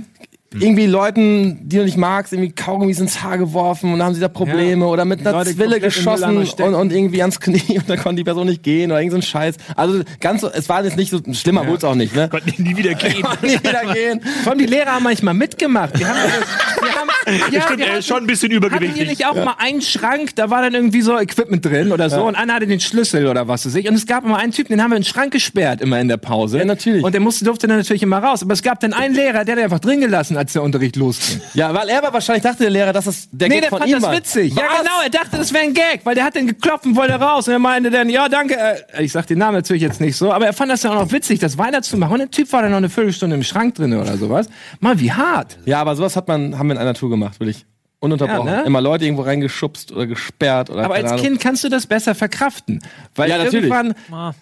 irgendwie 0.58 0.86
Leuten, 0.86 1.68
die 1.68 1.78
du 1.78 1.84
nicht 1.84 1.98
magst, 1.98 2.32
irgendwie 2.32 2.54
Kaugummis 2.54 3.00
ins 3.02 3.22
Haar 3.22 3.38
geworfen 3.38 3.92
und 3.92 4.00
dann 4.00 4.06
haben 4.08 4.14
sie 4.16 4.22
da 4.22 4.30
Probleme 4.30 4.86
Ja. 4.86 4.90
oder 4.92 5.04
mit 5.04 5.20
Die 5.20 5.26
einer 5.26 5.40
Leute 5.40 5.54
Zwille 5.54 5.82
geschossen 5.82 6.38
und, 6.38 6.60
und 6.62 6.94
irgendwie 6.94 7.20
ans 7.22 7.42
Knie 7.42 7.78
und 7.78 7.90
dann 7.90 7.98
konnte 8.00 8.18
die 8.18 8.24
Person 8.24 8.48
nicht 8.48 8.64
gehen 8.64 8.90
oder 8.90 9.02
irgend 9.02 9.12
so 9.12 9.18
ein 9.18 9.22
Scheiß. 9.22 9.56
Also 9.76 10.04
ganz 10.22 10.40
so, 10.42 10.50
es 10.50 10.70
war 10.70 10.82
jetzt 10.86 10.96
nicht 10.96 11.10
so 11.12 11.20
schlimmer, 11.34 11.66
wurde 11.68 11.80
es 11.80 11.84
auch 11.84 11.96
nicht, 11.96 12.16
ne? 12.16 12.30
Konnten 12.30 12.64
nie 12.64 12.78
wieder 12.78 12.94
gehen. 12.94 13.22
Konnte 13.22 13.46
nie 13.48 13.54
wieder 13.60 13.94
gehen. 13.94 14.22
Vor 14.44 14.52
allem 14.54 14.60
die 14.60 14.66
Lehrer 14.68 14.92
haben 14.94 15.04
manchmal 15.04 15.34
mitgemacht. 15.34 16.00
Die 16.00 16.06
haben, 16.06 16.16
die 16.82 16.98
haben, 16.98 17.10
ja, 17.52 17.62
Stimmt, 17.62 17.82
er 17.82 17.98
ist 18.00 18.08
schon 18.08 18.18
ein 18.18 18.28
bisschen 18.28 18.52
Hatten 18.52 18.62
die 18.62 18.68
übergewichtig. 18.68 19.08
nicht 19.08 19.26
auch 19.26 19.36
mal 19.36 19.56
einen 19.58 19.82
Schrank, 19.82 20.36
da 20.36 20.50
war 20.50 20.62
dann 20.62 20.74
irgendwie 20.74 21.02
so 21.02 21.18
Equipment 21.20 21.66
drin 21.66 21.92
oder 21.92 22.10
so 22.10 22.24
und 22.24 22.36
einer 22.36 22.54
hatte 22.54 22.68
den 22.68 22.80
Schlüssel 22.80 23.28
oder 23.28 23.48
was 23.48 23.66
weiß 23.66 23.76
ich. 23.76 23.88
Und 23.88 23.96
es 23.96 24.06
gab 24.06 24.24
immer 24.26 24.38
einen 24.38 24.52
Typen, 24.52 24.70
den 24.74 24.82
haben 24.84 24.92
wir 24.92 24.98
in 24.98 25.02
den 25.04 25.08
Schrank 25.08 25.32
gesperrt 25.34 25.82
immer 25.82 26.00
in 26.00 26.08
der 26.08 26.18
Pause. 26.18 26.60
Ja, 26.60 26.66
natürlich. 26.66 27.04
Und 27.04 27.12
der 27.14 27.22
musste, 27.22 27.46
durfte 27.46 27.68
dann 27.68 27.78
natürlich 27.78 28.04
immer 28.04 28.20
raus. 28.20 28.42
Aber 28.44 28.54
es 28.54 28.62
gab 28.62 28.80
dann 28.80 28.94
einen 28.94 29.16
Lehrer, 29.16 29.44
der 29.46 29.56
hat 29.56 29.64
einfach 29.64 29.80
drin 29.80 30.02
gelassen, 30.02 30.38
als 30.38 30.54
der 30.54 30.64
Unterricht 30.64 30.96
losging. 30.96 31.42
Ja, 31.54 31.74
weil 31.74 31.90
er 31.90 32.02
war 32.04 32.14
wahrscheinlich 32.14 32.44
dachte 32.44 32.64
der 32.64 32.70
Lehrer, 32.70 32.94
dass 32.94 33.06
das 33.06 33.28
der 33.32 33.48
Nee, 33.50 33.56
Gag 33.56 33.62
der 33.64 33.70
von 33.70 33.80
fand 33.80 33.90
ihm 33.92 33.96
das 34.00 34.04
war. 34.04 34.16
witzig. 34.18 34.54
Ja, 34.56 34.64
Was? 34.70 34.80
genau, 34.80 35.02
er 35.04 35.10
dachte, 35.10 35.38
das 35.38 35.54
wäre 35.54 35.64
ein 35.64 35.74
Gag, 35.74 36.02
weil 36.04 36.16
der 36.16 36.24
hat 36.26 36.36
dann 36.36 36.48
geklopft 36.48 36.86
und 36.86 36.96
wollte 36.96 37.14
raus. 37.14 37.48
Und 37.48 37.54
er 37.54 37.60
meinte 37.60 37.90
dann, 37.92 38.10
ja, 38.10 38.30
danke. 38.30 38.56
Äh, 38.58 39.04
ich 39.04 39.12
sag 39.12 39.28
den 39.28 39.38
Namen 39.40 39.56
natürlich 39.58 39.82
jetzt 39.82 40.02
nicht 40.02 40.16
so, 40.16 40.32
aber 40.32 40.46
er 40.46 40.54
fand 40.54 40.72
das 40.72 40.82
dann 40.82 40.92
auch 40.94 41.02
noch 41.06 41.12
witzig, 41.12 41.40
das 41.40 41.58
weiterzumachen. 41.58 42.14
Und 42.14 42.20
der 42.20 42.32
Typ 42.32 42.52
war 42.54 42.62
dann 42.62 42.72
noch 42.72 42.78
eine 42.78 42.90
Viertelstunde 42.90 43.36
im 43.36 43.44
Schrank 43.44 43.76
drin 43.76 43.94
oder 43.94 44.18
sowas. 44.18 44.48
Mal, 44.80 45.00
wie 45.00 45.12
hart. 45.12 45.58
Ja, 45.66 45.82
aber 45.82 45.96
sowas 45.96 46.16
hat 46.16 46.28
man, 46.28 46.58
haben 46.58 46.68
wir 46.68 46.74
in 46.76 46.80
einer 46.80 46.94
Tour 46.94 47.10
gemacht, 47.10 47.15
wirklich. 47.40 47.66
Ununterbrochen. 48.06 48.48
Ja, 48.48 48.58
ne? 48.62 48.64
Immer 48.66 48.82
Leute 48.82 49.06
irgendwo 49.06 49.24
reingeschubst 49.24 49.92
oder 49.92 50.08
gesperrt 50.08 50.70
oder 50.70 50.86
Aber 50.86 50.96
als 50.96 51.12
Ahnung. 51.12 51.24
Kind 51.26 51.40
kannst 51.40 51.64
du 51.64 51.70
das 51.70 51.86
besser 51.88 52.16
verkraften. 52.16 52.80
Weil 53.16 53.30
Ja, 53.30 53.38
natürlich. 53.38 53.66
irgendwann, 53.70 53.94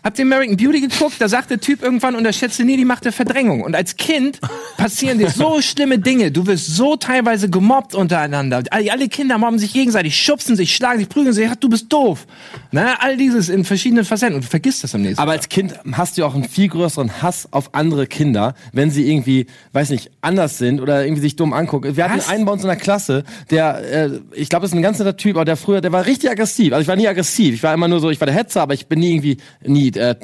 habt 0.03 0.19
ihr 0.19 0.25
American 0.25 0.57
Beauty 0.57 0.81
geguckt? 0.81 1.15
Da 1.19 1.27
sagt 1.27 1.49
der 1.49 1.59
Typ 1.59 1.81
irgendwann, 1.81 2.15
unterschätze 2.15 2.63
nie 2.63 2.77
die 2.77 2.85
Macht 2.85 3.05
der 3.05 3.11
Verdrängung. 3.13 3.61
Und 3.61 3.75
als 3.75 3.95
Kind 3.95 4.39
passieren 4.77 5.17
dir 5.17 5.29
so 5.29 5.61
schlimme 5.61 5.99
Dinge. 5.99 6.31
Du 6.31 6.45
wirst 6.47 6.67
so 6.75 6.95
teilweise 6.95 7.49
gemobbt 7.49 7.95
untereinander. 7.95 8.63
Alle 8.71 9.07
Kinder 9.07 9.37
mobben 9.37 9.59
sich 9.59 9.73
gegenseitig, 9.73 10.15
schubsen 10.17 10.55
sich, 10.55 10.75
schlagen 10.75 10.99
sich, 10.99 11.09
prügeln 11.09 11.33
sich. 11.33 11.49
Du 11.59 11.69
bist 11.69 11.91
doof. 11.91 12.25
Na, 12.71 12.95
all 12.99 13.17
dieses 13.17 13.49
in 13.49 13.63
verschiedenen 13.65 14.05
Facetten. 14.05 14.35
Und 14.35 14.43
du 14.43 14.47
vergisst 14.49 14.83
das 14.83 14.93
am 14.95 15.01
nächsten 15.01 15.21
Aber 15.21 15.31
als 15.31 15.49
Kind 15.49 15.73
hast 15.93 16.17
du 16.17 16.25
auch 16.25 16.35
einen 16.35 16.43
viel 16.49 16.67
größeren 16.67 17.21
Hass 17.21 17.47
auf 17.51 17.73
andere 17.73 18.07
Kinder, 18.07 18.55
wenn 18.71 18.91
sie 18.91 19.09
irgendwie, 19.09 19.45
weiß 19.73 19.89
nicht, 19.91 20.11
anders 20.21 20.57
sind 20.57 20.81
oder 20.81 21.03
irgendwie 21.03 21.21
sich 21.21 21.35
dumm 21.35 21.53
angucken. 21.53 21.95
Wir 21.95 22.03
hatten 22.05 22.15
Hass? 22.15 22.29
einen 22.29 22.45
bei 22.45 22.51
uns 22.51 22.63
in 22.63 22.67
der 22.67 22.77
Klasse, 22.77 23.23
der, 23.53 24.05
äh, 24.05 24.19
ich 24.33 24.49
glaube, 24.49 24.63
das 24.63 24.71
ist 24.71 24.77
ein 24.77 24.81
ganz 24.81 24.99
netter 24.99 25.15
Typ, 25.15 25.35
aber 25.35 25.45
der 25.45 25.57
früher, 25.57 25.79
der 25.79 25.91
war 25.91 26.05
richtig 26.05 26.29
aggressiv. 26.29 26.73
Also 26.73 26.81
ich 26.81 26.87
war 26.87 26.95
nie 26.95 27.07
aggressiv. 27.07 27.53
Ich 27.53 27.63
war 27.63 27.73
immer 27.73 27.87
nur 27.87 27.99
so, 27.99 28.09
ich 28.09 28.19
war 28.19 28.25
der 28.25 28.35
Hetzer, 28.35 28.61
aber 28.61 28.73
ich 28.73 28.87
bin 28.87 28.99
nie 28.99 29.11
irgendwie, 29.11 29.37
nie 29.65 29.89
äh, 29.89 30.15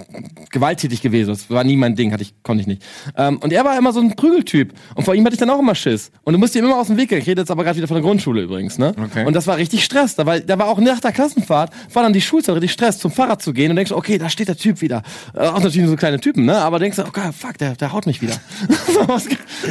gewalttätig 0.51 1.01
gewesen. 1.01 1.29
Das 1.29 1.49
war 1.49 1.63
nie 1.63 1.77
mein 1.77 1.95
Ding, 1.95 2.11
hatte 2.11 2.23
ich, 2.23 2.33
konnte 2.43 2.61
ich 2.61 2.67
nicht. 2.67 2.83
Ähm, 3.15 3.37
und 3.37 3.53
er 3.53 3.63
war 3.63 3.77
immer 3.77 3.93
so 3.93 3.99
ein 3.99 4.15
Prügeltyp. 4.15 4.73
Und 4.95 5.03
vor 5.03 5.15
ihm 5.15 5.23
hatte 5.25 5.35
ich 5.35 5.39
dann 5.39 5.49
auch 5.49 5.59
immer 5.59 5.75
Schiss. 5.75 6.11
Und 6.23 6.33
du 6.33 6.39
musst 6.39 6.55
ihm 6.55 6.65
immer 6.65 6.77
aus 6.77 6.87
dem 6.87 6.97
Weg 6.97 7.09
gehen. 7.09 7.19
Ich 7.19 7.27
rede 7.27 7.41
jetzt 7.41 7.51
aber 7.51 7.63
gerade 7.63 7.77
wieder 7.77 7.87
von 7.87 7.95
der 7.95 8.03
Grundschule 8.03 8.41
übrigens, 8.41 8.77
ne? 8.77 8.93
Okay. 9.01 9.25
Und 9.25 9.33
das 9.33 9.47
war 9.47 9.57
richtig 9.57 9.83
Stress. 9.83 10.15
Da 10.15 10.25
war, 10.25 10.39
da 10.39 10.57
war 10.57 10.67
auch 10.67 10.79
nach 10.79 10.99
der 10.99 11.11
Klassenfahrt, 11.11 11.71
war 11.93 12.03
dann 12.03 12.13
die 12.13 12.21
Schulzeit 12.21 12.55
richtig 12.55 12.71
Stress, 12.71 12.99
zum 12.99 13.11
Fahrrad 13.11 13.41
zu 13.41 13.53
gehen 13.53 13.69
und 13.69 13.75
denkst, 13.75 13.91
okay, 13.91 14.17
da 14.17 14.29
steht 14.29 14.47
der 14.47 14.57
Typ 14.57 14.81
wieder. 14.81 15.03
Äh, 15.35 15.41
auch 15.41 15.55
natürlich 15.55 15.77
nur 15.77 15.89
so 15.89 15.95
kleine 15.95 16.19
Typen, 16.19 16.45
ne? 16.45 16.57
Aber 16.57 16.79
denkst 16.79 16.97
du, 16.97 17.03
oh 17.03 17.11
Gott, 17.11 17.33
fuck, 17.33 17.57
der, 17.57 17.75
der 17.75 17.93
haut 17.93 18.05
mich 18.05 18.21
wieder. 18.21 18.33
so, 18.93 19.07
was, 19.07 19.25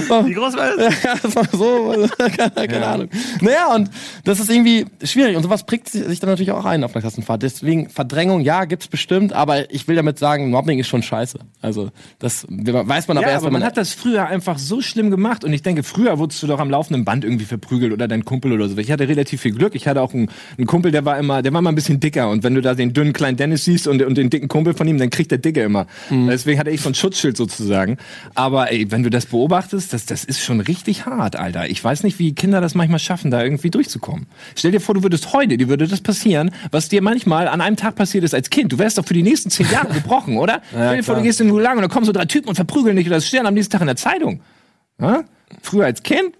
so, 0.08 0.26
Wie 0.26 0.34
groß 0.34 0.56
war 0.56 0.76
das? 0.76 1.02
ja, 1.02 1.14
das 1.20 1.34
war 1.34 1.44
so, 1.52 2.08
keine, 2.36 2.68
keine 2.68 2.86
Ahnung. 2.86 3.08
Naja, 3.48 3.74
und 3.74 3.90
das 4.24 4.40
ist 4.40 4.50
irgendwie 4.50 4.86
schwierig. 5.02 5.36
Und 5.36 5.42
sowas 5.42 5.64
prägt 5.64 5.88
sich 5.88 6.20
dann 6.20 6.30
natürlich 6.30 6.52
auch 6.52 6.64
ein 6.64 6.84
auf 6.84 6.94
einer 6.94 7.02
Klassenfahrt. 7.02 7.42
Deswegen 7.42 7.88
Verdrängung, 7.88 8.40
ja, 8.40 8.64
gibt's 8.64 8.88
bestimmt, 8.88 9.32
aber 9.32 9.72
ich 9.72 9.88
will 9.88 9.96
damit 9.96 10.18
sagen, 10.18 10.50
Mobbing 10.50 10.78
ist 10.78 10.88
schon 10.88 11.02
scheiße. 11.02 11.38
Also, 11.62 11.90
das 12.18 12.46
weiß 12.48 13.08
man 13.08 13.18
aber 13.18 13.26
ja, 13.26 13.32
erst, 13.32 13.42
aber 13.42 13.46
wenn 13.46 13.52
man 13.52 13.60
man. 13.60 13.68
hat 13.68 13.76
das 13.76 13.92
früher 13.92 14.26
einfach 14.26 14.58
so 14.58 14.80
schlimm 14.80 15.10
gemacht 15.10 15.44
und 15.44 15.52
ich 15.52 15.62
denke, 15.62 15.82
früher 15.82 16.18
wurdest 16.18 16.42
du 16.42 16.46
doch 16.46 16.58
am 16.58 16.70
laufenden 16.70 17.04
Band 17.04 17.24
irgendwie 17.24 17.44
verprügelt 17.44 17.92
oder 17.92 18.08
dein 18.08 18.24
Kumpel 18.24 18.52
oder 18.52 18.68
so. 18.68 18.76
Ich 18.78 18.90
hatte 18.90 19.08
relativ 19.08 19.40
viel 19.40 19.52
Glück. 19.52 19.74
Ich 19.74 19.86
hatte 19.86 20.02
auch 20.02 20.12
einen, 20.12 20.30
einen 20.56 20.66
Kumpel, 20.66 20.92
der 20.92 21.04
war 21.04 21.18
immer, 21.18 21.42
der 21.42 21.52
war 21.52 21.62
mal 21.62 21.70
ein 21.70 21.74
bisschen 21.74 22.00
dicker 22.00 22.30
und 22.30 22.42
wenn 22.42 22.54
du 22.54 22.60
da 22.60 22.74
den 22.74 22.92
dünnen 22.92 23.12
kleinen 23.12 23.36
Dennis 23.36 23.64
siehst 23.64 23.86
und, 23.86 24.02
und 24.02 24.16
den 24.16 24.30
dicken 24.30 24.48
Kumpel 24.48 24.74
von 24.74 24.86
ihm, 24.88 24.98
dann 24.98 25.10
kriegt 25.10 25.30
der 25.30 25.38
Dicke 25.38 25.62
immer. 25.62 25.86
Mhm. 26.10 26.28
Deswegen 26.28 26.58
hatte 26.58 26.70
ich 26.70 26.80
so 26.80 26.88
ein 26.88 26.94
Schutzschild 26.94 27.36
sozusagen. 27.36 27.98
Aber 28.34 28.70
ey, 28.70 28.90
wenn 28.90 29.02
du 29.02 29.10
das 29.10 29.26
beobachtest, 29.26 29.92
das, 29.92 30.06
das 30.06 30.24
ist 30.24 30.40
schon 30.40 30.60
richtig 30.60 31.06
hart, 31.06 31.36
Alter. 31.36 31.68
Ich 31.68 31.82
weiß 31.82 32.02
nicht, 32.02 32.18
wie 32.18 32.34
Kinder 32.34 32.60
das 32.60 32.74
manchmal 32.74 32.98
schaffen, 32.98 33.27
da 33.30 33.42
irgendwie 33.42 33.70
durchzukommen. 33.70 34.26
Stell 34.54 34.72
dir 34.72 34.80
vor, 34.80 34.94
du 34.94 35.02
würdest 35.02 35.32
heute, 35.32 35.56
dir 35.56 35.68
würde 35.68 35.86
das 35.86 36.00
passieren, 36.00 36.50
was 36.70 36.88
dir 36.88 37.02
manchmal 37.02 37.48
an 37.48 37.60
einem 37.60 37.76
Tag 37.76 37.94
passiert 37.94 38.24
ist 38.24 38.34
als 38.34 38.50
Kind. 38.50 38.72
Du 38.72 38.78
wärst 38.78 38.98
doch 38.98 39.04
für 39.04 39.14
die 39.14 39.22
nächsten 39.22 39.50
zehn 39.50 39.70
Jahre 39.70 39.88
gebrochen, 39.94 40.36
oder? 40.36 40.62
Stell 40.70 40.96
dir 40.96 41.02
vor, 41.02 41.16
du 41.16 41.22
gehst 41.22 41.40
in 41.40 41.48
den 41.48 41.52
Gulag 41.52 41.76
und 41.76 41.82
da 41.82 41.88
kommen 41.88 42.06
so 42.06 42.12
drei 42.12 42.24
Typen 42.24 42.48
und 42.48 42.54
verprügeln 42.54 42.96
dich 42.96 43.06
und 43.06 43.12
das 43.12 43.26
steht 43.26 43.44
am 43.44 43.54
nächsten 43.54 43.72
Tag 43.72 43.80
in 43.80 43.86
der 43.86 43.96
Zeitung. 43.96 44.40
Ja? 45.00 45.24
Früher 45.62 45.86
als 45.86 46.02
Kind, 46.02 46.34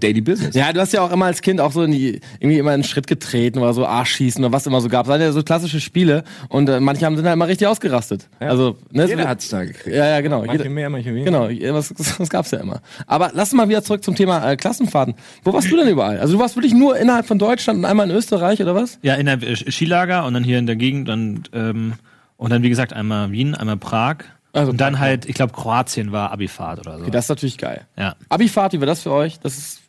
Daily 0.00 0.20
Business. 0.20 0.54
Ja, 0.54 0.72
du 0.72 0.80
hast 0.80 0.92
ja 0.92 1.00
auch 1.02 1.10
immer 1.12 1.26
als 1.26 1.40
Kind 1.42 1.60
auch 1.60 1.72
so 1.72 1.82
in 1.82 1.92
die, 1.92 2.20
irgendwie 2.38 2.58
immer 2.58 2.70
einen 2.72 2.84
Schritt 2.84 3.06
getreten 3.06 3.58
oder 3.58 3.72
so 3.72 3.86
Arschschießen 3.86 4.42
oder 4.44 4.52
was 4.52 4.66
immer 4.66 4.80
so 4.80 4.88
gab. 4.88 5.04
Das 5.06 5.12
waren 5.12 5.20
ja 5.20 5.32
so 5.32 5.42
klassische 5.42 5.80
Spiele 5.80 6.24
und 6.48 6.68
äh, 6.68 6.80
manche 6.80 7.04
haben 7.06 7.16
sind 7.16 7.24
halt 7.26 7.34
immer 7.34 7.48
richtig 7.48 7.66
ausgerastet. 7.66 8.28
Also, 8.40 8.76
ne, 8.90 9.06
Jeder 9.06 9.22
so- 9.22 9.28
hat's 9.28 9.48
da 9.48 9.64
gekriegt. 9.64 9.94
Ja, 9.96 10.06
ja, 10.08 10.20
genau. 10.20 10.40
Manche 10.40 10.58
Jeder- 10.58 10.70
mehr, 10.70 10.90
manche 10.90 11.14
weniger. 11.14 11.48
Genau, 11.48 11.72
das, 11.74 11.94
das 12.18 12.28
gab's 12.30 12.50
ja 12.50 12.58
immer. 12.60 12.80
Aber 13.06 13.30
lass 13.34 13.52
uns 13.52 13.58
mal 13.58 13.68
wieder 13.68 13.82
zurück 13.82 14.04
zum 14.04 14.14
Thema 14.14 14.50
äh, 14.50 14.56
Klassenfahrten. 14.56 15.14
Wo 15.44 15.52
warst 15.52 15.70
du 15.70 15.76
denn 15.76 15.88
überall? 15.88 16.18
Also 16.18 16.34
du 16.34 16.38
warst 16.40 16.56
wirklich 16.56 16.74
nur 16.74 16.96
innerhalb 16.98 17.26
von 17.26 17.38
Deutschland 17.38 17.78
und 17.78 17.84
einmal 17.84 18.08
in 18.10 18.14
Österreich 18.16 18.60
oder 18.62 18.74
was? 18.74 18.98
Ja, 19.02 19.14
in 19.14 19.26
der 19.26 19.42
äh, 19.42 19.56
Skilager 19.56 20.24
und 20.26 20.34
dann 20.34 20.44
hier 20.44 20.58
in 20.58 20.66
der 20.66 20.76
Gegend 20.76 21.08
und, 21.08 21.50
ähm, 21.54 21.94
und 22.36 22.50
dann, 22.50 22.62
wie 22.62 22.68
gesagt, 22.70 22.92
einmal 22.92 23.30
Wien, 23.32 23.54
einmal 23.54 23.76
Prag. 23.76 24.16
Also 24.52 24.72
und 24.72 24.80
dann 24.80 24.94
Prag, 24.94 25.00
halt, 25.00 25.26
ich 25.26 25.34
glaube, 25.34 25.52
Kroatien 25.52 26.12
war 26.12 26.32
Abifahrt 26.32 26.80
oder 26.80 26.96
so. 26.96 27.02
Okay, 27.02 27.10
das 27.10 27.26
ist 27.26 27.28
natürlich 27.28 27.58
geil. 27.58 27.86
ja. 27.96 28.14
Abifahrt, 28.28 28.72
wie 28.72 28.80
war 28.80 28.86
das 28.86 29.02
für 29.02 29.12
euch? 29.12 29.38
Das 29.40 29.56
ist 29.56 29.80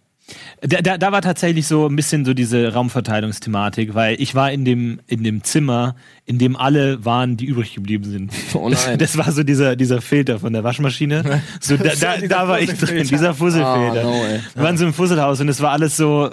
Da, 0.61 0.81
da, 0.81 0.97
da 0.97 1.11
war 1.11 1.21
tatsächlich 1.21 1.67
so 1.67 1.87
ein 1.87 1.95
bisschen 1.95 2.23
so 2.23 2.33
diese 2.33 2.71
Raumverteilungsthematik, 2.73 3.95
weil 3.95 4.15
ich 4.21 4.35
war 4.35 4.51
in 4.51 4.63
dem, 4.63 5.01
in 5.07 5.23
dem 5.23 5.43
Zimmer, 5.43 5.95
in 6.25 6.37
dem 6.37 6.55
alle 6.55 7.03
waren, 7.03 7.35
die 7.35 7.45
übrig 7.45 7.73
geblieben 7.73 8.05
sind. 8.05 8.31
Oh 8.53 8.69
nein. 8.69 8.99
Das, 8.99 9.13
das 9.13 9.17
war 9.17 9.31
so 9.31 9.43
dieser, 9.43 9.75
dieser 9.75 9.99
Filter 10.01 10.39
von 10.39 10.53
der 10.53 10.63
Waschmaschine. 10.63 11.41
So, 11.59 11.75
da, 11.77 11.91
da, 11.99 12.17
da 12.17 12.47
war 12.47 12.59
ich 12.59 12.71
drin, 12.77 13.07
dieser 13.07 13.33
Fusselfilter. 13.33 14.01
Ah, 14.01 14.03
no. 14.03 14.23
Wir 14.53 14.63
waren 14.63 14.77
so 14.77 14.85
im 14.85 14.93
Fusselhaus 14.93 15.41
und 15.41 15.49
es 15.49 15.59
war 15.61 15.71
alles 15.71 15.97
so, 15.97 16.29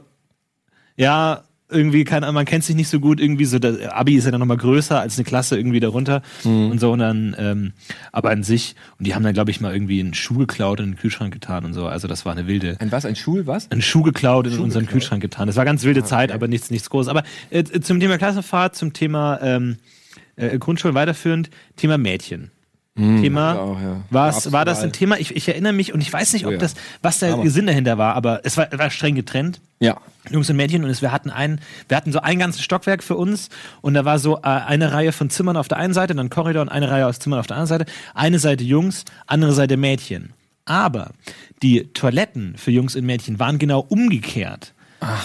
ja, 0.96 1.42
irgendwie 1.70 2.04
kann, 2.04 2.22
man 2.34 2.44
kennt 2.46 2.64
sich 2.64 2.74
nicht 2.74 2.88
so 2.88 2.98
gut, 2.98 3.20
irgendwie 3.20 3.44
so, 3.44 3.58
das 3.58 3.78
Abi 3.88 4.14
ist 4.16 4.24
ja 4.24 4.30
dann 4.30 4.40
nochmal 4.40 4.56
größer 4.56 4.98
als 5.00 5.18
eine 5.18 5.24
Klasse 5.24 5.56
irgendwie 5.56 5.80
darunter 5.80 6.22
Mhm. 6.44 6.70
und 6.70 6.80
so 6.80 6.92
und 6.92 7.00
dann, 7.00 7.36
ähm, 7.38 7.72
aber 8.12 8.30
an 8.30 8.42
sich, 8.42 8.74
und 8.98 9.06
die 9.06 9.14
haben 9.14 9.22
dann, 9.22 9.34
glaube 9.34 9.50
ich, 9.50 9.60
mal 9.60 9.72
irgendwie 9.74 10.00
einen 10.00 10.14
Schuh 10.14 10.38
geklaut 10.38 10.80
und 10.80 10.86
in 10.86 10.92
den 10.92 10.98
Kühlschrank 10.98 11.32
getan 11.32 11.64
und 11.64 11.74
so, 11.74 11.86
also 11.86 12.08
das 12.08 12.24
war 12.24 12.32
eine 12.32 12.46
wilde, 12.46 12.76
Ein 12.80 12.90
was? 12.90 13.04
Ein 13.04 13.16
Schul, 13.16 13.46
was? 13.46 13.70
einen 13.70 13.82
Schuh 13.82 14.02
geklaut 14.02 14.46
in 14.46 14.58
unseren 14.58 14.86
Kühlschrank 14.86 15.20
getan. 15.22 15.46
Das 15.46 15.56
war 15.56 15.64
ganz 15.64 15.84
wilde 15.84 16.04
Zeit, 16.04 16.32
aber 16.32 16.48
nichts, 16.48 16.70
nichts 16.70 16.88
groß. 16.90 17.08
Aber 17.08 17.22
äh, 17.50 17.64
zum 17.64 18.00
Thema 18.00 18.16
Klassenfahrt, 18.18 18.74
zum 18.74 18.92
Thema 18.94 19.38
ähm, 19.42 19.76
äh, 20.36 20.58
Grundschule 20.58 20.94
weiterführend, 20.94 21.50
Thema 21.76 21.98
Mädchen. 21.98 22.50
Thema, 22.98 23.58
auch, 23.58 23.80
ja. 23.80 24.00
was, 24.10 24.52
war 24.52 24.64
das 24.64 24.82
ein 24.82 24.92
Thema? 24.92 25.18
Ich, 25.18 25.34
ich 25.34 25.48
erinnere 25.48 25.72
mich 25.72 25.94
und 25.94 26.00
ich 26.00 26.12
weiß 26.12 26.32
nicht, 26.32 26.46
ob 26.46 26.52
ja. 26.52 26.58
das, 26.58 26.74
was 27.00 27.18
der 27.20 27.48
Sinn 27.48 27.66
dahinter 27.66 27.96
war, 27.96 28.14
aber 28.14 28.40
es 28.44 28.56
war, 28.56 28.68
war 28.72 28.90
streng 28.90 29.14
getrennt. 29.14 29.60
ja. 29.80 29.98
Jungs 30.30 30.50
und 30.50 30.56
Mädchen 30.56 30.84
und 30.84 30.90
es, 30.90 31.00
wir 31.00 31.10
hatten 31.10 31.30
einen, 31.30 31.60
wir 31.88 31.96
hatten 31.96 32.12
so 32.12 32.20
ein 32.20 32.38
ganzes 32.38 32.62
Stockwerk 32.62 33.02
für 33.02 33.16
uns 33.16 33.48
und 33.80 33.94
da 33.94 34.04
war 34.04 34.18
so 34.18 34.36
äh, 34.38 34.40
eine 34.42 34.92
Reihe 34.92 35.12
von 35.12 35.30
Zimmern 35.30 35.56
auf 35.56 35.68
der 35.68 35.78
einen 35.78 35.94
Seite, 35.94 36.14
dann 36.14 36.28
Korridor 36.28 36.62
und 36.62 36.68
eine 36.68 36.90
Reihe 36.90 37.06
aus 37.06 37.18
Zimmern 37.18 37.40
auf 37.40 37.46
der 37.46 37.56
anderen 37.56 37.68
Seite. 37.78 37.90
Eine 38.14 38.38
Seite 38.38 38.64
Jungs, 38.64 39.04
andere 39.26 39.52
Seite 39.52 39.76
Mädchen. 39.76 40.34
Aber 40.64 41.12
die 41.62 41.84
Toiletten 41.94 42.56
für 42.58 42.70
Jungs 42.70 42.94
und 42.94 43.06
Mädchen 43.06 43.38
waren 43.38 43.58
genau 43.58 43.80
umgekehrt. 43.88 44.74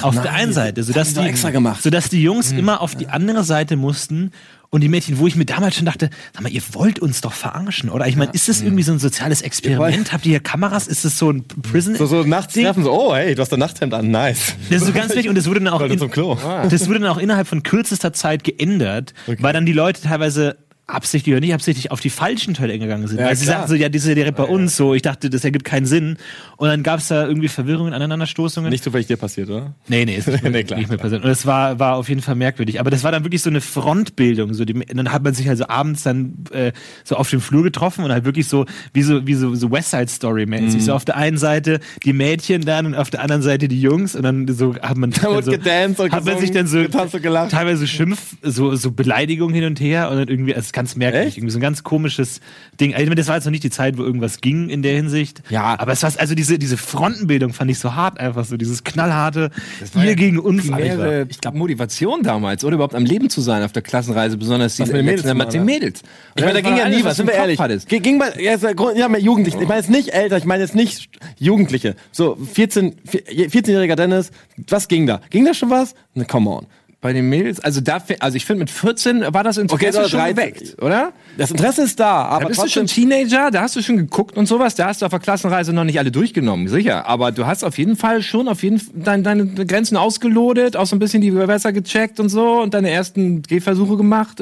auf 0.03 0.21
der 0.21 0.33
einen 0.33 0.53
Seite, 0.53 0.83
sodass 0.83 1.15
die 1.15 1.33
sodass 1.81 2.09
die 2.09 2.21
Jungs 2.21 2.51
immer 2.51 2.79
auf 2.79 2.95
die 2.95 3.07
andere 3.07 3.43
Seite 3.43 3.75
mussten 3.75 4.31
und 4.73 4.81
die 4.81 4.89
Mädchen, 4.89 5.19
wo 5.19 5.27
ich 5.27 5.35
mir 5.35 5.45
damals 5.45 5.75
schon 5.75 5.85
dachte, 5.85 6.09
sag 6.33 6.41
mal, 6.41 6.51
ihr 6.51 6.63
wollt 6.71 6.97
uns 6.97 7.21
doch 7.21 7.33
verarschen, 7.33 7.91
oder? 7.91 8.07
Ich 8.07 8.15
meine, 8.15 8.31
ist 8.31 8.49
das 8.49 8.63
irgendwie 8.63 8.81
so 8.81 8.91
ein 8.91 8.97
soziales 8.97 9.43
Experiment? 9.43 10.11
Habt 10.11 10.25
ihr 10.25 10.31
hier 10.31 10.39
Kameras? 10.39 10.87
Ist 10.87 11.05
das 11.05 11.19
so 11.19 11.29
ein 11.29 11.43
Prison? 11.47 11.93
So, 11.95 12.07
so 12.07 12.23
nachts 12.23 12.55
treffen, 12.55 12.83
so, 12.83 12.91
oh, 12.91 13.13
hey, 13.13 13.35
du 13.35 13.41
hast 13.43 13.53
ein 13.53 13.59
Nachthemd 13.59 13.93
an, 13.93 14.09
nice. 14.09 14.55
Das 14.71 14.81
ist 14.81 14.87
so 14.87 14.93
ganz 14.93 15.11
wichtig 15.11 15.29
und 15.29 15.37
das 15.37 15.45
wurde 15.45 15.59
dann 15.59 15.71
auch 15.71 15.81
in, 15.81 15.99
das 15.99 16.87
wurde 16.87 16.99
dann 17.01 17.09
auch 17.09 17.19
innerhalb 17.19 17.47
von 17.47 17.61
kürzester 17.61 18.13
Zeit 18.13 18.43
geändert, 18.43 19.13
weil 19.27 19.53
dann 19.53 19.67
die 19.67 19.73
Leute 19.73 20.01
teilweise 20.01 20.57
absichtlich 20.85 21.33
oder 21.33 21.39
nicht 21.39 21.53
absichtlich 21.53 21.91
auf 21.91 22.01
die 22.01 22.09
falschen 22.09 22.53
Toiletten 22.53 22.81
gegangen 22.81 23.07
sind. 23.07 23.19
Ja, 23.19 23.27
weil 23.27 23.35
sie 23.35 23.45
sagten 23.45 23.69
so, 23.69 23.75
ja, 23.75 23.87
die 23.87 23.97
ist 23.97 24.07
ja 24.07 24.15
direkt 24.15 24.35
bei 24.35 24.43
uns, 24.43 24.75
so, 24.75 24.93
ich 24.93 25.01
dachte, 25.01 25.29
das 25.29 25.43
ergibt 25.45 25.63
keinen 25.63 25.85
Sinn. 25.85 26.17
Und 26.57 26.67
dann 26.67 26.83
gab 26.83 26.99
es 26.99 27.07
da 27.07 27.25
irgendwie 27.25 27.47
Verwirrungen, 27.47 27.93
Aneinanderstoßungen. 27.93 28.69
Nicht 28.69 28.83
zufällig 28.83 29.07
dir 29.07 29.15
passiert, 29.15 29.49
oder? 29.49 29.75
Nee, 29.87 30.03
nee, 30.03 30.15
ist 30.15 30.27
nicht, 30.27 30.43
Nee, 30.43 30.63
klar. 30.63 30.77
nicht 30.79 30.89
mehr 30.89 30.97
passiert. 30.97 31.23
Und 31.23 31.29
es 31.29 31.45
war, 31.45 31.79
war 31.79 31.95
auf 31.95 32.09
jeden 32.09 32.21
Fall 32.21 32.35
merkwürdig. 32.35 32.81
Aber 32.81 32.89
das 32.89 33.03
war 33.03 33.13
dann 33.13 33.23
wirklich 33.23 33.41
so 33.41 33.49
eine 33.49 33.61
Frontbildung. 33.61 34.53
So 34.53 34.65
die, 34.65 34.73
und 34.73 34.97
dann 34.97 35.11
hat 35.13 35.23
man 35.23 35.33
sich 35.33 35.47
also 35.47 35.67
abends 35.69 36.03
dann 36.03 36.33
äh, 36.51 36.73
so 37.05 37.15
auf 37.15 37.29
dem 37.29 37.39
Flur 37.39 37.63
getroffen 37.63 38.03
und 38.03 38.11
halt 38.11 38.25
wirklich 38.25 38.49
so 38.49 38.65
wie 38.91 39.03
so, 39.03 39.25
wie 39.25 39.35
so, 39.35 39.55
so 39.55 39.71
West 39.71 39.91
Side 39.91 40.09
Story 40.09 40.45
mäßig. 40.45 40.81
Mhm. 40.81 40.85
So 40.85 40.93
auf 40.93 41.05
der 41.05 41.15
einen 41.15 41.37
Seite 41.37 41.79
die 42.03 42.11
Mädchen 42.11 42.65
dann 42.65 42.87
und 42.87 42.95
auf 42.95 43.09
der 43.09 43.21
anderen 43.21 43.41
Seite 43.41 43.69
die 43.69 43.79
Jungs. 43.79 44.15
Und 44.15 44.23
dann 44.23 44.47
so 44.49 44.75
hat 44.75 44.97
man, 44.97 45.11
dann 45.11 45.31
wurde 45.31 45.45
so, 45.45 45.51
gedanced 45.51 46.01
und 46.01 46.11
hat 46.11 46.25
man 46.25 46.39
sich 46.39 46.51
dann 46.51 46.67
so 46.67 46.79
und 46.79 46.91
teilweise 46.91 47.87
Schimpf, 47.87 48.35
so, 48.41 48.75
so 48.75 48.91
Beleidigungen 48.91 49.55
hin 49.55 49.63
und 49.63 49.79
her 49.79 50.11
und 50.11 50.17
dann 50.17 50.27
irgendwie, 50.27 50.51
ist 50.51 50.72
ganz 50.73 50.95
merkwürdig. 50.95 51.29
Echt? 51.29 51.37
Irgendwie 51.37 51.51
so 51.53 51.59
ein 51.59 51.61
ganz 51.61 51.83
komisches 51.83 52.41
Ding. 52.79 52.93
Also, 52.93 53.13
das 53.13 53.27
war 53.27 53.35
jetzt 53.35 53.45
noch 53.45 53.51
nicht 53.51 53.63
die 53.63 53.69
Zeit, 53.69 53.97
wo 53.97 54.03
irgendwas 54.03 54.41
ging 54.41 54.69
in 54.69 54.81
der 54.81 54.95
Hinsicht. 54.95 55.41
Ja. 55.49 55.79
Aber 55.79 55.93
es 55.93 56.03
war, 56.03 56.11
also 56.17 56.35
diese, 56.35 56.59
diese 56.59 56.77
Frontenbildung 56.77 57.53
fand 57.53 57.71
ich 57.71 57.79
so 57.79 57.95
hart 57.95 58.19
einfach 58.19 58.45
so, 58.45 58.57
dieses 58.57 58.83
knallharte, 58.83 59.51
ihr 59.95 60.15
gegen 60.15 60.39
uns. 60.39 60.67
Primäre 60.67 61.21
einfach. 61.21 61.53
Motivation 61.53 62.23
damals, 62.23 62.63
oder 62.63 62.75
überhaupt 62.75 62.95
am 62.95 63.05
Leben 63.05 63.29
zu 63.29 63.41
sein 63.41 63.63
auf 63.63 63.71
der 63.71 63.81
Klassenreise, 63.81 64.37
besonders 64.37 64.75
die 64.75 64.83
Mädels 64.83 65.23
den 65.23 65.37
machen, 65.37 65.63
Mädels. 65.63 66.01
Ich 66.35 66.43
meine, 66.43 66.55
da 66.55 66.61
ging 66.61 66.77
ja 66.77 66.89
nie 66.89 67.03
was, 67.03 67.17
sind 67.17 67.27
wir 67.27 67.35
ehrlich. 67.35 67.59
Ging 67.87 68.19
bei, 68.19 68.33
ja, 68.41 68.55
ja 68.55 69.03
ja, 69.03 69.09
mit 69.09 69.21
Jugendlichen. 69.21 69.61
Ich 69.61 69.67
meine 69.67 69.79
jetzt 69.79 69.89
nicht 69.89 70.09
älter, 70.09 70.37
ich 70.37 70.45
meine 70.45 70.63
jetzt 70.63 70.75
nicht 70.75 71.09
Jugendliche. 71.37 71.95
So, 72.11 72.35
14, 72.53 72.95
14-jähriger 73.03 73.95
Dennis, 73.95 74.31
was 74.67 74.87
ging 74.87 75.05
da? 75.05 75.21
Ging 75.29 75.45
da 75.45 75.53
schon 75.53 75.69
was? 75.69 75.93
Ne, 76.15 76.25
come 76.25 76.49
on. 76.49 76.67
Bei 77.03 77.13
den 77.13 77.27
Mädels, 77.29 77.59
also 77.59 77.81
da, 77.81 78.01
also 78.21 78.37
ich 78.37 78.45
finde 78.45 78.61
mit 78.61 78.69
14 78.71 79.25
war 79.33 79.43
das 79.43 79.57
Interesse 79.57 79.99
Okay, 79.99 80.09
schon 80.09 80.19
13. 80.21 80.35
geweckt, 80.35 80.81
oder? 80.81 81.11
Das 81.37 81.51
Interesse 81.51 81.83
ist 81.83 81.99
da, 81.99 82.23
aber 82.23 82.43
Da 82.43 82.47
bist 82.47 82.59
trotzdem, 82.61 82.83
du 82.85 82.87
schon 82.93 83.09
Teenager, 83.09 83.51
da 83.51 83.61
hast 83.61 83.75
du 83.75 83.81
schon 83.83 83.97
geguckt 83.97 84.37
und 84.37 84.45
sowas, 84.47 84.73
da 84.75 84.87
hast 84.87 85.01
du 85.01 85.05
auf 85.05 85.09
der 85.11 85.19
Klassenreise 85.19 85.73
noch 85.73 85.83
nicht 85.83 85.99
alle 85.99 86.11
durchgenommen, 86.11 86.69
sicher. 86.69 87.05
Aber 87.05 87.31
du 87.33 87.45
hast 87.45 87.63
auf 87.65 87.77
jeden 87.77 87.97
Fall 87.97 88.21
schon 88.21 88.47
auf 88.47 88.63
jeden 88.63 88.77
F- 88.77 88.89
dein, 88.95 89.21
deine 89.21 89.45
Grenzen 89.45 89.97
ausgelodet, 89.97 90.77
auch 90.77 90.85
so 90.85 90.95
ein 90.95 90.99
bisschen 90.99 91.21
die 91.21 91.29
Gewässer 91.31 91.73
gecheckt 91.73 92.21
und 92.21 92.29
so 92.29 92.61
und 92.61 92.73
deine 92.73 92.89
ersten 92.89 93.41
Gehversuche 93.41 93.97
gemacht. 93.97 94.41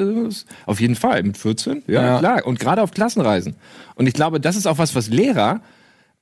Auf 0.66 0.80
jeden 0.80 0.94
Fall, 0.94 1.24
mit 1.24 1.36
14, 1.36 1.82
ja, 1.88 2.02
Ja. 2.02 2.18
klar. 2.20 2.46
Und 2.46 2.60
gerade 2.60 2.80
auf 2.80 2.92
Klassenreisen. 2.92 3.56
Und 3.96 4.06
ich 4.06 4.14
glaube, 4.14 4.38
das 4.38 4.54
ist 4.54 4.66
auch 4.66 4.78
was, 4.78 4.94
was 4.94 5.08
Lehrer 5.08 5.60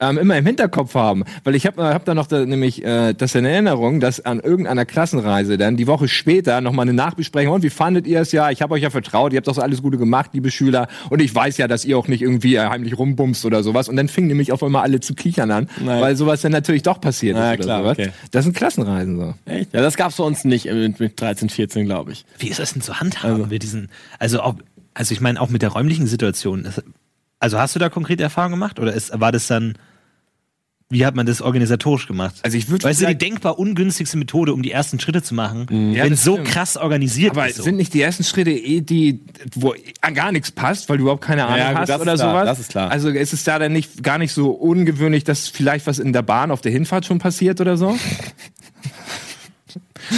ähm, 0.00 0.18
immer 0.18 0.36
im 0.38 0.46
Hinterkopf 0.46 0.94
haben. 0.94 1.24
Weil 1.44 1.54
ich 1.54 1.66
habe 1.66 1.82
hab 1.94 2.04
da 2.04 2.14
noch 2.14 2.26
da, 2.26 2.44
nämlich 2.46 2.84
äh, 2.84 3.12
das 3.12 3.34
in 3.34 3.44
Erinnerung, 3.44 4.00
dass 4.00 4.24
an 4.24 4.40
irgendeiner 4.40 4.84
Klassenreise 4.86 5.58
dann 5.58 5.76
die 5.76 5.86
Woche 5.86 6.08
später 6.08 6.60
nochmal 6.60 6.84
eine 6.84 6.94
Nachbesprechung, 6.94 7.52
und 7.54 7.62
wie 7.62 7.70
fandet 7.70 8.06
ihr 8.06 8.20
es 8.20 8.32
ja? 8.32 8.50
Ich 8.50 8.62
habe 8.62 8.74
euch 8.74 8.82
ja 8.82 8.90
vertraut, 8.90 9.32
ihr 9.32 9.36
habt 9.36 9.46
doch 9.48 9.54
so 9.54 9.60
alles 9.62 9.82
Gute 9.82 9.98
gemacht, 9.98 10.30
liebe 10.32 10.50
Schüler. 10.50 10.88
Und 11.10 11.20
ich 11.20 11.34
weiß 11.34 11.58
ja, 11.58 11.68
dass 11.68 11.84
ihr 11.84 11.98
auch 11.98 12.08
nicht 12.08 12.22
irgendwie 12.22 12.56
äh, 12.56 12.60
heimlich 12.68 12.98
rumbumst 12.98 13.44
oder 13.44 13.62
sowas. 13.62 13.88
Und 13.88 13.96
dann 13.96 14.08
fingen 14.08 14.28
nämlich 14.28 14.52
auf 14.52 14.62
einmal 14.62 14.82
alle 14.82 15.00
zu 15.00 15.14
kichern 15.14 15.50
an, 15.50 15.68
Nein. 15.80 16.00
weil 16.00 16.16
sowas 16.16 16.40
dann 16.40 16.52
natürlich 16.52 16.82
doch 16.82 17.00
passiert 17.00 17.36
Na 17.36 17.46
ja, 17.46 17.52
ist. 17.52 17.58
oder 17.58 17.64
klar, 17.66 17.82
sowas. 17.82 17.98
okay. 17.98 18.10
Das 18.30 18.44
sind 18.44 18.56
Klassenreisen 18.56 19.16
so. 19.18 19.34
Echt? 19.46 19.72
Ja, 19.74 19.80
das 19.82 19.96
gab's 19.96 20.16
bei 20.16 20.24
uns 20.24 20.44
nicht 20.44 20.64
mit, 20.64 20.98
mit 20.98 21.20
13, 21.20 21.48
14, 21.50 21.84
glaube 21.86 22.12
ich. 22.12 22.24
Wie 22.38 22.48
ist 22.48 22.58
das 22.58 22.72
denn 22.72 22.82
zu 22.82 23.00
handhaben 23.00 23.48
mit 23.48 23.62
diesen, 23.62 23.88
also 24.18 24.40
auch, 24.40 24.54
also 24.94 25.12
ich 25.12 25.20
meine 25.20 25.40
auch 25.40 25.50
mit 25.50 25.62
der 25.62 25.70
räumlichen 25.70 26.06
Situation. 26.06 26.62
Das- 26.64 26.82
Also 27.38 27.58
hast 27.58 27.74
du 27.74 27.78
da 27.78 27.88
konkrete 27.88 28.22
Erfahrungen 28.22 28.52
gemacht 28.54 28.78
oder 28.78 28.92
ist, 28.92 29.18
war 29.18 29.32
das 29.32 29.46
dann, 29.46 29.74
wie 30.92 31.06
hat 31.06 31.14
man 31.14 31.24
das 31.24 31.40
organisatorisch 31.40 32.08
gemacht? 32.08 32.34
Also 32.42 32.58
ich 32.58 32.68
würd 32.68 32.82
Weißt 32.82 33.00
du, 33.00 33.06
die 33.06 33.14
denkbar 33.16 33.60
ungünstigste 33.60 34.16
Methode, 34.18 34.52
um 34.52 34.60
die 34.60 34.72
ersten 34.72 34.98
Schritte 34.98 35.22
zu 35.22 35.34
machen, 35.36 35.92
Ja, 35.94 36.02
wenn 36.02 36.10
das 36.10 36.24
so 36.24 36.32
stimmt. 36.34 36.48
krass 36.48 36.76
organisiert 36.76 37.30
Aber 37.30 37.48
ist. 37.48 37.56
So. 37.56 37.62
sind 37.62 37.76
nicht 37.76 37.94
die 37.94 38.02
ersten 38.02 38.24
Schritte 38.24 38.50
eh 38.50 38.80
die, 38.80 39.20
wo 39.54 39.72
gar 40.14 40.32
nichts 40.32 40.50
passt, 40.50 40.88
weil 40.88 40.96
du 40.98 41.02
überhaupt 41.04 41.22
keine 41.22 41.44
Ahnung 41.46 41.58
Ja, 41.58 41.68
gut, 41.70 41.78
hast 41.82 41.90
oder 41.90 42.14
klar, 42.14 42.16
sowas? 42.18 42.44
das 42.46 42.58
ist 42.58 42.70
klar. 42.70 42.90
Also 42.90 43.08
ist 43.08 43.32
es 43.32 43.44
da 43.44 43.60
dann 43.60 43.72
nicht 43.72 44.02
gar 44.02 44.18
nicht 44.18 44.32
so 44.32 44.50
ungewöhnlich, 44.50 45.22
dass 45.22 45.46
vielleicht 45.46 45.86
was 45.86 46.00
in 46.00 46.12
der 46.12 46.22
Bahn 46.22 46.50
auf 46.50 46.60
der 46.60 46.72
Hinfahrt 46.72 47.06
schon 47.06 47.20
passiert 47.20 47.60
oder 47.60 47.76
so? 47.76 47.96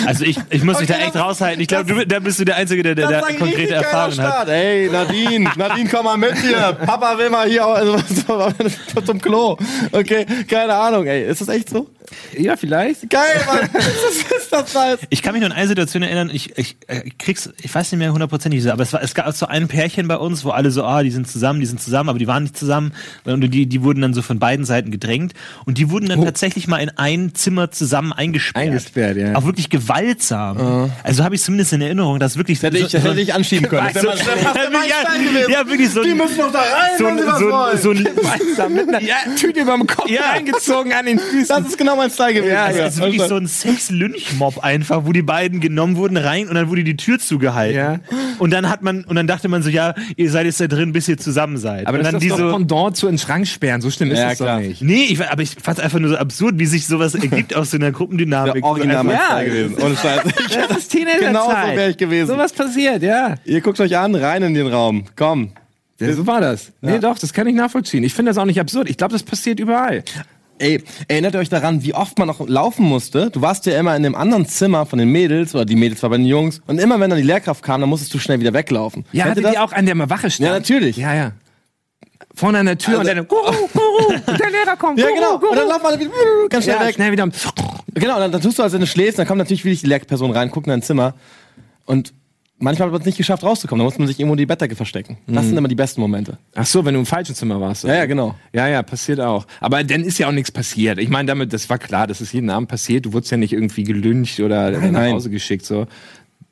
Also 0.07 0.25
ich, 0.25 0.39
ich 0.51 0.65
muss 0.65 0.79
mich 0.81 0.89
da 0.89 0.97
echt 0.97 1.17
raushalten. 1.17 1.61
Ich 1.61 1.69
glaube, 1.69 1.93
du, 1.93 2.07
da 2.07 2.19
bist 2.19 2.39
du 2.39 2.45
der 2.45 2.57
Einzige, 2.57 2.83
der, 2.83 2.95
der, 2.95 3.09
der 3.09 3.21
konkrete 3.39 3.75
Erfahrungen 3.75 4.21
hat. 4.23 4.49
Ey, 4.49 4.89
Nadine, 4.91 5.51
Nadine, 5.57 5.89
komm 5.91 6.05
mal 6.05 6.17
mit 6.17 6.37
hier. 6.39 6.77
Papa 6.85 7.19
will 7.19 7.31
mal 7.31 7.49
hier 7.49 7.65
also, 7.65 7.97
zum 9.07 9.21
Klo. 9.21 9.57
Okay, 9.93 10.27
keine 10.49 10.75
Ahnung, 10.75 11.07
ey. 11.07 11.25
Ist 11.25 11.41
das 11.41 11.49
echt 11.49 11.71
so? 11.71 11.89
Ja, 12.37 12.57
vielleicht. 12.57 13.09
Geil, 13.11 13.43
Mann. 13.47 13.69
das 13.73 14.43
ist 14.43 14.53
das 14.53 14.75
nice. 14.75 14.99
Ich 15.11 15.23
kann 15.23 15.33
mich 15.33 15.41
nur 15.41 15.51
an 15.51 15.57
eine 15.57 15.69
Situation 15.69 16.03
erinnern, 16.03 16.31
ich, 16.33 16.57
ich 16.59 16.77
äh, 16.87 17.09
krieg's, 17.19 17.51
ich 17.63 17.75
weiß 17.75 17.93
nicht 17.93 17.99
mehr 17.99 18.13
hundertprozentig, 18.13 18.71
aber 18.71 18.83
es, 18.83 18.93
war, 18.93 19.03
es 19.03 19.15
gab 19.15 19.33
so 19.33 19.47
ein 19.47 19.69
Pärchen 19.69 20.09
bei 20.09 20.17
uns, 20.17 20.45
wo 20.45 20.51
alle 20.51 20.71
so, 20.71 20.85
ah, 20.85 21.03
die 21.03 21.11
sind 21.11 21.29
zusammen, 21.29 21.61
die 21.61 21.67
sind 21.67 21.81
zusammen, 21.81 22.09
aber 22.09 22.19
die 22.19 22.27
waren 22.27 22.45
nicht 22.45 22.57
zusammen. 22.57 22.93
Und 23.25 23.43
die, 23.43 23.67
die 23.67 23.83
wurden 23.83 24.01
dann 24.03 24.15
so 24.15 24.23
von 24.23 24.39
beiden 24.39 24.65
Seiten 24.65 24.91
gedrängt. 24.91 25.33
Und 25.65 25.79
die 25.79 25.91
wurden 25.91 26.09
dann 26.09 26.25
tatsächlich 26.25 26.69
mal 26.69 26.79
in 26.79 26.91
ein 26.91 27.35
Zimmer 27.35 27.71
zusammen 27.71 28.13
eingesperrt. 28.13 28.67
Eingesperrt, 28.67 29.17
ja. 29.17 29.35
Auch 29.35 29.45
wirklich 29.45 29.71
gewaltsam. 29.73 30.91
Also 31.03 31.25
habe 31.25 31.35
ich 31.35 31.43
zumindest 31.43 31.73
in 31.73 31.81
Erinnerung, 31.81 32.19
dass 32.19 32.37
wirklich 32.37 32.63
Hätte 32.63 32.79
ich, 32.79 32.93
hätte 32.93 33.21
ich 33.21 33.35
anschieben 33.35 33.69
können. 33.69 33.89
so, 33.95 34.07
Das 34.09 34.21
gewesen. 34.21 35.51
ja, 35.51 35.67
wirklich 35.69 35.91
so 35.91 36.03
Die 36.03 36.15
müssen 36.15 36.37
doch 36.39 36.53
da 36.53 36.61
rein, 36.61 36.91
so, 36.99 37.05
wenn 37.07 37.19
sie 37.19 37.27
was 37.27 37.39
so, 37.39 37.51
wollen. 37.51 37.79
so, 37.79 37.91
ein 37.91 38.09
Da 38.57 38.69
mit 38.69 38.89
einer 38.89 39.01
Tüte 39.37 39.61
über 39.61 39.73
dem 39.77 39.87
Kopf 39.87 40.09
Ja. 40.09 40.31
eingezogen 40.33 40.93
an 40.93 41.07
den 41.07 41.19
Füßen. 41.19 41.49
Das 41.49 41.67
ist 41.67 41.79
genau 41.79 41.97
mein 41.97 42.11
Style 42.11 42.35
gewesen. 42.35 42.53
Ja, 42.53 42.69
es 42.71 42.95
ist 42.95 43.01
wirklich 43.01 43.23
so 43.23 43.37
ein 43.37 43.47
Sex-Lynch-Mob 43.47 44.59
einfach, 44.63 45.03
wo 45.07 45.13
die 45.13 45.23
beiden 45.23 45.61
genommen 45.61 45.97
wurden 45.97 46.17
rein 46.17 46.49
und 46.49 46.55
dann 46.55 46.69
wurde 46.69 46.85
die 46.85 46.97
Tür 46.97 47.19
zugehalten. 47.19 47.77
Ja. 47.77 48.01
Und 48.39 48.51
dann 48.53 48.69
hat 48.69 48.83
man, 48.83 49.05
und 49.05 49.17
dann 49.17 49.27
dachte 49.27 49.49
man 49.49 49.63
so, 49.63 49.71
ja, 49.71 49.95
ihr 50.17 50.31
seid 50.31 50.47
jetzt 50.47 50.61
da 50.61 50.67
drin, 50.67 50.93
bis 50.93 51.09
ihr 51.09 51.19
zusammen 51.19 51.57
seid. 51.57 51.87
Aber 51.87 51.99
und 51.99 52.05
das 52.05 52.13
dann 52.13 52.21
ist 52.21 52.31
doch 52.31 52.37
diese, 52.37 52.51
Pendant 52.51 52.97
zu 52.97 53.07
in 53.09 53.15
den 53.15 53.19
Schrank 53.19 53.47
sperren. 53.49 53.81
So 53.81 53.91
schlimm 53.91 54.11
ist 54.11 54.19
Ja, 54.19 54.29
das 54.31 54.39
klar. 54.39 54.61
doch 54.61 54.67
nicht. 54.67 54.83
Nee, 54.83 55.05
ich, 55.09 55.21
aber 55.29 55.43
ich 55.43 55.57
fand 55.63 55.79
es 55.79 55.85
einfach 55.85 55.99
nur 55.99 56.11
so 56.11 56.17
absurd, 56.17 56.59
wie 56.59 56.67
sich 56.67 56.87
sowas 56.87 57.15
ergibt 57.15 57.55
aus 57.55 57.71
so 57.71 57.77
einer 57.79 57.91
Gruppendynamik. 57.93 58.55
der 58.55 58.65
Original 58.65 59.07
Ja. 59.07 59.62
Gewesen. 59.69 59.83
Ohne 59.83 59.97
Scheiß. 59.97 60.23
Das 60.69 60.79
ist 60.79 60.89
Teenagerzeit. 60.89 61.29
Genau 61.29 61.45
so 61.51 61.77
wäre 61.77 61.91
ich 61.91 61.97
gewesen. 61.97 62.29
So 62.29 62.37
was 62.37 62.53
passiert, 62.53 63.03
ja. 63.03 63.35
Ihr 63.45 63.61
guckt 63.61 63.81
euch 63.81 63.97
an, 63.97 64.15
rein 64.15 64.43
in 64.43 64.55
den 64.55 64.67
Raum. 64.67 65.05
Komm. 65.17 65.51
ja 65.99 66.13
so 66.13 66.27
war 66.27 66.41
das. 66.41 66.73
Nee, 66.81 66.99
doch, 66.99 67.19
das 67.19 67.33
kann 67.33 67.47
ich 67.47 67.55
nachvollziehen. 67.55 68.05
Ich 68.05 68.15
finde 68.15 68.31
das 68.31 68.39
auch 68.39 68.45
nicht 68.45 68.61
absurd. 68.61 68.89
Ich 68.91 68.97
glaube, 68.97 69.13
das 69.13 69.23
passiert 69.23 69.61
überall. 69.61 70.03
Ey, 70.59 70.81
erinnert 71.09 71.35
ihr 71.35 71.41
euch 71.41 71.49
daran, 71.49 71.83
wie 71.83 71.93
oft 71.93 72.19
man 72.19 72.29
noch 72.29 72.47
laufen 72.47 72.85
musste? 72.85 73.31
Du 73.31 73.41
warst 73.41 73.67
ja 73.67 73.79
immer 73.81 73.97
in 73.97 74.05
dem 74.05 74.15
anderen 74.15 74.47
Zimmer 74.47 74.87
von 74.87 74.99
den 74.99 75.09
Mädels, 75.09 75.55
oder 75.57 75.65
die 75.65 75.75
Mädels 75.75 76.03
waren 76.05 76.11
bei 76.11 76.17
den 76.19 76.27
Jungs. 76.27 76.61
Und 76.69 76.79
immer 76.79 77.01
wenn 77.01 77.11
dann 77.11 77.19
die 77.19 77.25
Lehrkraft 77.25 77.65
kam, 77.65 77.81
dann 77.81 77.91
musstest 77.91 78.15
du 78.15 78.19
schnell 78.21 78.39
wieder 78.39 78.53
weglaufen. 78.53 79.05
Ja, 79.11 79.25
Kennt 79.25 79.33
hatte 79.33 79.43
das? 79.43 79.53
die 79.53 79.59
auch 79.59 79.73
einen, 79.73 79.87
der 79.87 79.97
mal 79.97 80.09
Wache 80.09 80.31
stand? 80.31 80.47
Ja, 80.47 80.53
natürlich. 80.53 80.97
Ja, 80.99 81.15
ja. 81.15 81.33
Vorne 82.35 82.59
an 82.61 82.67
der 82.67 82.79
Tür 82.79 83.01
und 83.01 83.07
dann, 83.07 83.27
Guru, 83.29 83.43
Guru, 83.73 84.13
der 84.27 84.51
Lehrer 84.51 84.77
kommt, 84.77 84.99
Ja, 84.99 85.07
Guru, 85.07 85.17
genau. 85.17 85.39
Guru. 85.39 85.51
Und 85.51 85.57
dann 85.59 85.69
laufen 85.69 85.87
alle 85.87 86.01
wieder 86.01 86.11
ganz 86.49 86.65
schnell 86.65 86.77
ja, 86.77 86.87
weg. 86.87 86.95
schnell 86.95 87.13
wieder. 87.13 87.29
Genau, 87.95 88.19
dann, 88.19 88.33
dann 88.33 88.41
tust 88.41 88.59
du, 88.59 88.63
als 88.63 88.73
wenn 88.73 88.81
du 88.81 88.87
schläfst, 88.87 89.19
dann 89.19 89.27
kommt 89.27 89.39
natürlich 89.39 89.65
wirklich 89.65 89.83
die 89.83 89.89
Lehrperson 89.89 90.31
rein, 90.31 90.51
guckt 90.51 90.67
in 90.67 90.71
dein 90.71 90.83
Zimmer. 90.83 91.15
Und 91.85 92.15
manchmal 92.59 92.87
hat 92.87 92.93
man 92.93 93.01
es 93.01 93.07
nicht 93.07 93.19
geschafft, 93.19 93.43
rauszukommen. 93.43 93.81
Da 93.81 93.85
muss 93.85 93.99
man 93.99 94.07
sich 94.09 94.19
irgendwo 94.19 94.35
in 94.35 94.39
die 94.39 94.47
Bettdecke 94.47 94.77
verstecken. 94.77 95.19
Das 95.27 95.45
sind 95.45 95.57
immer 95.57 95.69
die 95.69 95.75
besten 95.75 96.01
Momente. 96.01 96.39
Ach 96.55 96.65
so, 96.65 96.85
wenn 96.85 96.95
du 96.95 97.01
im 97.01 97.07
falschen 97.07 97.35
Zimmer 97.35 97.61
warst. 97.61 97.85
Ja, 97.85 97.97
ja, 97.97 98.07
genau. 98.07 98.35
Ja, 98.55 98.67
ja, 98.69 98.83
passiert 98.83 99.21
auch. 99.21 99.47
Aber 99.61 99.85
dann 99.85 100.03
ist 100.03 100.19
ja 100.19 100.29
auch 100.29 100.33
nichts 100.33 100.51
passiert. 100.51 100.99
Ich 100.99 101.11
meine, 101.11 101.27
damit, 101.27 101.53
das 101.53 101.69
war 101.69 101.79
klar, 101.79 102.07
das 102.07 102.21
ist 102.21 102.33
jeden 102.33 102.49
Abend 102.49 102.69
passiert. 102.69 103.05
Du 103.05 103.13
wurdest 103.13 103.31
ja 103.31 103.37
nicht 103.37 103.53
irgendwie 103.53 103.85
gelyncht 103.85 104.41
oder 104.41 104.71
nach 104.71 104.91
nein. 104.91 105.13
Hause 105.13 105.29
geschickt. 105.29 105.67
So. 105.67 105.87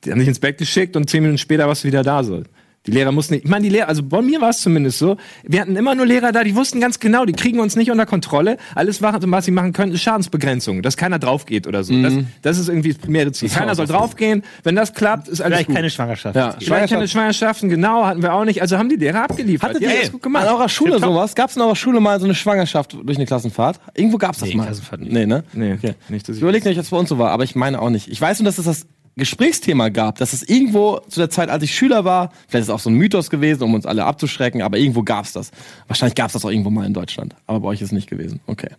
Die 0.05 0.11
haben 0.11 0.18
dich 0.18 0.28
ins 0.28 0.41
Bett 0.41 0.59
geschickt 0.59 0.97
und 0.97 1.09
zehn 1.09 1.22
Minuten 1.22 1.39
später 1.39 1.66
warst 1.68 1.85
du 1.85 1.89
wieder 1.89 2.03
da. 2.03 2.22
So. 2.22 2.43
Die 2.87 2.93
Lehrer 2.93 3.12
mussten 3.12 3.35
nicht. 3.35 3.45
Ich 3.45 3.51
meine, 3.51 3.64
die 3.64 3.68
Lehrer, 3.68 3.89
also 3.89 4.03
bei 4.03 4.22
mir 4.22 4.41
war 4.41 4.49
es 4.49 4.61
zumindest 4.62 4.99
so. 4.99 5.18
Wir 5.43 5.61
hatten 5.61 5.76
immer 5.76 5.95
nur 5.95 6.07
Lehrer 6.07 6.33
da, 6.33 6.43
die 6.45 6.57
wussten 6.57 6.81
ganz 6.81 6.99
genau, 6.99 7.26
die 7.26 7.35
kriegen 7.35 7.61
uns 7.61 7.76
nicht 7.76 7.91
unter 7.91 8.07
Kontrolle. 8.07 8.57
Alles, 8.74 9.03
was 9.03 9.45
sie 9.45 9.51
machen 9.51 9.74
können, 9.74 9.93
ist 9.93 10.01
Schadensbegrenzung, 10.01 10.81
dass 10.81 10.97
keiner 10.97 11.18
drauf 11.18 11.45
geht 11.45 11.66
oder 11.66 11.85
so. 11.85 12.01
Das, 12.01 12.14
das 12.41 12.59
ist 12.59 12.68
irgendwie 12.70 12.89
das 12.89 12.99
primäre 12.99 13.33
Ziel. 13.33 13.51
Keiner 13.51 13.74
soll 13.74 13.87
draufgehen. 13.87 14.43
Wenn 14.62 14.76
das 14.76 14.95
klappt, 14.95 15.28
ist 15.28 15.43
alles 15.43 15.57
Vielleicht 15.57 15.66
gut. 15.66 15.76
keine 15.76 15.91
Schwangerschaft. 15.91 16.35
Ja. 16.37 16.57
Vielleicht 16.59 16.93
keine 16.95 17.07
Schwangerschaften, 17.07 17.68
genau, 17.68 18.07
hatten 18.07 18.22
wir 18.22 18.33
auch 18.33 18.47
nicht. 18.47 18.62
Also 18.62 18.78
haben 18.78 18.89
die 18.89 18.97
Lehrer 18.97 19.24
abgeliefert. 19.24 19.70
Hattet 19.70 19.87
haben 19.87 19.95
ihr 19.95 20.01
das 20.01 20.12
gut 20.12 20.22
gemacht. 20.22 20.47
an 20.49 20.55
eurer 20.55 20.68
Schule 20.70 20.99
sowas? 20.99 21.35
Gab 21.35 21.51
es 21.51 21.57
in 21.57 21.62
eurer 21.62 21.76
Schule 21.76 22.01
mal 22.01 22.18
so 22.18 22.24
eine 22.24 22.35
Schwangerschaft 22.35 22.95
durch 23.05 23.18
eine 23.18 23.26
Klassenfahrt? 23.26 23.78
Irgendwo 23.95 24.16
gab 24.16 24.33
es 24.33 24.39
das 24.39 24.49
Nee, 24.49 24.55
mal. 24.55 24.64
Klassenfahrt 24.64 25.03
nicht. 25.03 25.12
Nee, 25.12 25.26
ne? 25.26 25.45
Nee, 25.53 25.74
Okay. 25.74 25.95
nicht, 26.09 26.26
dass 26.26 26.37
Ich 26.37 26.39
ich 26.39 26.43
überlege 26.43 26.66
nicht, 26.66 26.78
ob 26.78 26.85
es 26.85 26.91
bei 26.91 26.97
uns 26.97 27.11
so 27.11 27.18
war, 27.18 27.31
aber 27.31 27.45
ich 27.45 27.55
meine 27.55 27.81
auch 27.83 27.91
nicht. 27.91 28.09
Ich 28.09 28.18
weiß 28.20 28.39
nur, 28.41 28.47
dass 28.47 28.57
es 28.57 28.64
das 28.64 28.87
Gesprächsthema 29.20 29.88
gab, 29.88 30.18
dass 30.18 30.32
es 30.32 30.42
irgendwo 30.42 30.98
zu 31.08 31.20
der 31.20 31.30
Zeit, 31.30 31.48
als 31.48 31.62
ich 31.62 31.74
Schüler 31.74 32.04
war, 32.04 32.32
vielleicht 32.48 32.62
ist 32.62 32.68
es 32.68 32.74
auch 32.74 32.80
so 32.80 32.90
ein 32.90 32.94
Mythos 32.94 33.30
gewesen, 33.30 33.62
um 33.62 33.74
uns 33.74 33.86
alle 33.86 34.04
abzuschrecken, 34.04 34.62
aber 34.62 34.78
irgendwo 34.78 35.02
gab 35.02 35.24
es 35.24 35.32
das. 35.32 35.52
Wahrscheinlich 35.86 36.16
gab 36.16 36.26
es 36.26 36.32
das 36.32 36.44
auch 36.44 36.50
irgendwo 36.50 36.70
mal 36.70 36.86
in 36.86 36.94
Deutschland, 36.94 37.36
aber 37.46 37.60
bei 37.60 37.68
euch 37.68 37.80
ist 37.80 37.88
es 37.88 37.92
nicht 37.92 38.08
gewesen. 38.08 38.40
Okay. 38.46 38.70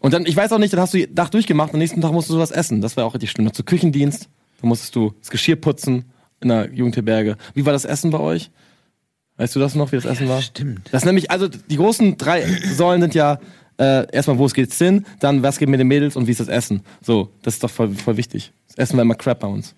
Und 0.00 0.14
dann, 0.14 0.24
ich 0.24 0.34
weiß 0.36 0.52
auch 0.52 0.58
nicht, 0.58 0.72
dann 0.72 0.80
hast 0.80 0.94
du 0.94 0.98
die 0.98 1.14
Tag 1.14 1.30
durchgemacht, 1.30 1.74
am 1.74 1.78
nächsten 1.78 2.00
Tag 2.00 2.12
musst 2.12 2.30
du 2.30 2.32
sowas 2.32 2.50
essen. 2.50 2.80
Das 2.80 2.96
war 2.96 3.04
auch 3.04 3.14
richtig 3.14 3.30
schlimm. 3.30 3.52
Zu 3.52 3.64
Küchendienst, 3.64 4.28
dann 4.60 4.68
musstest 4.68 4.96
du 4.96 5.12
das 5.20 5.30
Geschirr 5.30 5.56
putzen 5.56 6.06
in 6.40 6.48
der 6.48 6.72
Jugendherberge. 6.72 7.36
Wie 7.54 7.66
war 7.66 7.72
das 7.72 7.84
Essen 7.84 8.10
bei 8.10 8.20
euch? 8.20 8.50
Weißt 9.36 9.56
du 9.56 9.60
das 9.60 9.74
noch, 9.74 9.92
wie 9.92 9.96
das 9.96 10.04
Essen 10.04 10.28
war? 10.28 10.42
stimmt. 10.42 10.88
Das 10.92 11.04
nämlich, 11.04 11.30
also 11.30 11.48
die 11.48 11.76
großen 11.76 12.16
drei 12.18 12.44
Säulen 12.74 13.00
sind 13.00 13.14
ja 13.14 13.38
äh, 13.80 14.06
erstmal, 14.12 14.36
wo 14.38 14.44
es 14.44 14.52
geht's 14.52 14.76
hin, 14.76 15.06
dann 15.18 15.42
was 15.42 15.58
geht 15.58 15.68
mit 15.68 15.80
den 15.80 15.88
Mädels 15.88 16.14
und 16.14 16.26
wie 16.26 16.32
ist 16.32 16.40
das 16.40 16.48
Essen. 16.48 16.82
So, 17.00 17.30
das 17.42 17.54
ist 17.54 17.64
doch 17.64 17.70
voll, 17.70 17.94
voll 17.94 18.18
wichtig. 18.18 18.52
Das 18.68 18.76
Essen 18.76 18.96
war 18.96 19.02
immer 19.02 19.14
Crap 19.14 19.40
bei 19.40 19.48
uns. 19.48 19.74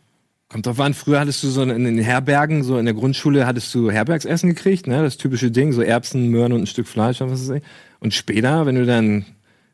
Kommt 0.53 0.67
drauf 0.67 0.81
an, 0.81 0.93
früher 0.93 1.19
hattest 1.19 1.43
du 1.43 1.49
so 1.49 1.63
in 1.63 1.85
den 1.85 1.97
Herbergen, 1.97 2.63
so 2.63 2.77
in 2.77 2.85
der 2.85 2.93
Grundschule 2.93 3.47
hattest 3.47 3.75
du 3.75 3.91
Herbergsessen 3.91 4.51
gekriegt, 4.51 4.87
ne? 4.87 5.03
Das 5.03 5.17
typische 5.17 5.51
Ding, 5.51 5.73
so 5.73 5.81
Erbsen, 5.81 6.29
Möhren 6.29 6.53
und 6.53 6.61
ein 6.61 6.67
Stück 6.67 6.87
Fleisch 6.87 7.21
was 7.21 7.49
weiß 7.49 7.57
ich. 7.57 7.63
Und 8.01 8.13
später, 8.13 8.67
wenn 8.67 8.75
du 8.75 8.85
dann 8.85 9.25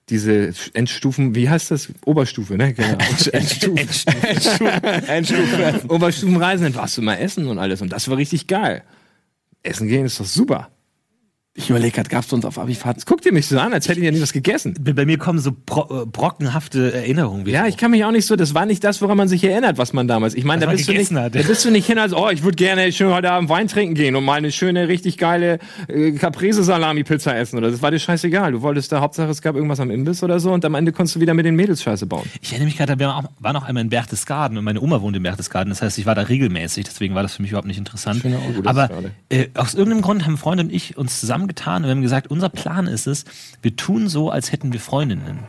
diese 0.09 0.55
Endstufen, 0.75 1.35
wie 1.35 1.51
heißt 1.51 1.73
das? 1.73 1.89
Oberstufe, 2.05 2.57
ne? 2.57 2.75
Genau. 2.75 2.97
Endstufen. 3.33 3.89
Endstufe. 5.09 5.81
Oberstufenreisen, 5.89 6.67
dann 6.67 6.75
warst 6.77 6.97
du 6.97 7.03
mal 7.03 7.17
essen 7.17 7.49
und 7.49 7.59
alles. 7.59 7.83
Und 7.83 7.93
das 7.93 8.09
war 8.09 8.17
richtig 8.17 8.47
geil. 8.47 8.85
Essen 9.65 9.89
gehen 9.89 10.07
ist 10.07 10.21
doch 10.21 10.27
super. 10.27 10.71
Ich 11.61 11.69
überlege 11.71 11.91
gerade, 11.97 12.09
gab's 12.09 12.29
bei 12.29 12.37
uns 12.37 12.45
auf 12.45 12.57
Abifahrt? 12.57 13.05
Guck 13.05 13.21
dir 13.21 13.33
mich 13.33 13.49
so 13.49 13.59
an, 13.59 13.73
als 13.73 13.89
hätte 13.89 13.99
ich 13.99 14.07
ja 14.07 14.13
nie 14.13 14.23
was 14.23 14.33
gegessen. 14.33 14.75
Bei 14.81 15.05
mir 15.05 15.19
kommen 15.19 15.41
so 15.41 15.51
bro 15.67 16.03
äh, 16.03 16.07
brockenhafte 16.07 16.95
Erinnerungen 16.95 17.47
wieder. 17.47 17.59
Ja, 17.59 17.67
ich 17.67 17.77
kann 17.77 17.91
mich 17.91 18.05
auch 18.05 18.13
nicht 18.13 18.27
so, 18.27 18.37
das 18.37 18.55
war 18.55 18.65
nicht 18.65 18.85
das, 18.85 19.03
woran 19.03 19.17
man 19.17 19.27
sich 19.27 19.43
erinnert, 19.43 19.77
was 19.77 19.93
man 19.93 20.07
damals. 20.07 20.35
Ich 20.35 20.45
meine, 20.45 20.65
da 20.65 20.71
bist, 20.71 20.89
du 20.89 20.93
nicht, 20.93 21.13
hat. 21.13 21.35
da 21.35 21.43
bist 21.43 21.65
du 21.65 21.73
nicht 21.73 21.85
hin 21.87 21.99
als, 21.99 22.13
oh, 22.15 22.29
ich 22.31 22.45
würde 22.45 22.55
gerne 22.55 22.93
schön 22.93 23.13
heute 23.13 23.33
Abend 23.33 23.51
Wein 23.51 23.67
trinken 23.67 23.95
gehen 23.97 24.15
und 24.15 24.25
mal 24.25 24.35
eine 24.35 24.53
schöne, 24.53 24.87
richtig 24.87 25.19
geile 25.19 25.59
äh, 25.89 26.13
Caprese-Salami-Pizza 26.13 27.37
essen. 27.37 27.59
Oder 27.59 27.73
das 27.73 27.83
war 27.83 27.91
dir 27.91 27.99
scheißegal. 27.99 28.53
Du 28.53 28.63
wolltest 28.63 28.93
da, 28.93 29.01
Hauptsache 29.01 29.29
es 29.29 29.43
gab 29.43 29.57
irgendwas 29.57 29.81
am 29.81 29.91
Imbiss 29.91 30.23
oder 30.23 30.39
so 30.39 30.53
und 30.53 30.65
am 30.65 30.77
Ende 30.77 30.93
konntest 30.93 31.17
du 31.17 31.21
wieder 31.21 31.35
mit 31.35 31.45
den 31.45 31.57
Mädels 31.57 31.83
Scheiße 31.83 32.07
bauen. 32.07 32.25
Ich 32.41 32.51
erinnere 32.53 32.67
mich 32.67 32.77
gerade, 32.77 32.97
wir 33.01 33.09
waren 33.41 33.57
auch- 33.57 33.65
einmal 33.65 33.83
in 33.83 33.91
Berchtesgaden 33.91 34.57
und 34.59 34.65
meine 34.65 34.81
Oma 34.81 35.03
wohnt 35.03 35.17
in 35.17 35.25
Berchtesgaden. 35.25 35.71
Das 35.71 35.83
heißt, 35.83 35.99
ich 35.99 36.07
war 36.07 36.15
da 36.15 36.23
regelmäßig, 36.23 36.85
deswegen 36.85 37.17
war 37.17 37.23
das 37.23 37.35
für 37.35 37.43
mich 37.43 37.51
überhaupt 37.51 37.67
nicht 37.67 37.79
interessant. 37.79 38.25
Aber 38.65 38.87
gerade. 38.89 39.11
äh, 39.29 39.49
aus 39.55 39.75
irgendeinem 39.75 40.03
Grund 40.03 40.25
haben 40.25 40.39
Freunde 40.39 40.63
und 40.65 40.73
ich 40.73 40.97
uns 40.97 41.21
zusammengetan 41.49 41.83
und 41.83 41.89
wir 41.89 41.91
haben 41.91 42.03
gesagt, 42.03 42.31
unser 42.31 42.49
Plan 42.49 42.87
ist 42.87 43.07
es, 43.07 43.25
wir 43.63 43.77
tun 43.77 44.09
so, 44.09 44.31
als 44.31 44.53
hätten 44.53 44.73
wir 44.73 44.81
Freundinnen. 44.81 45.41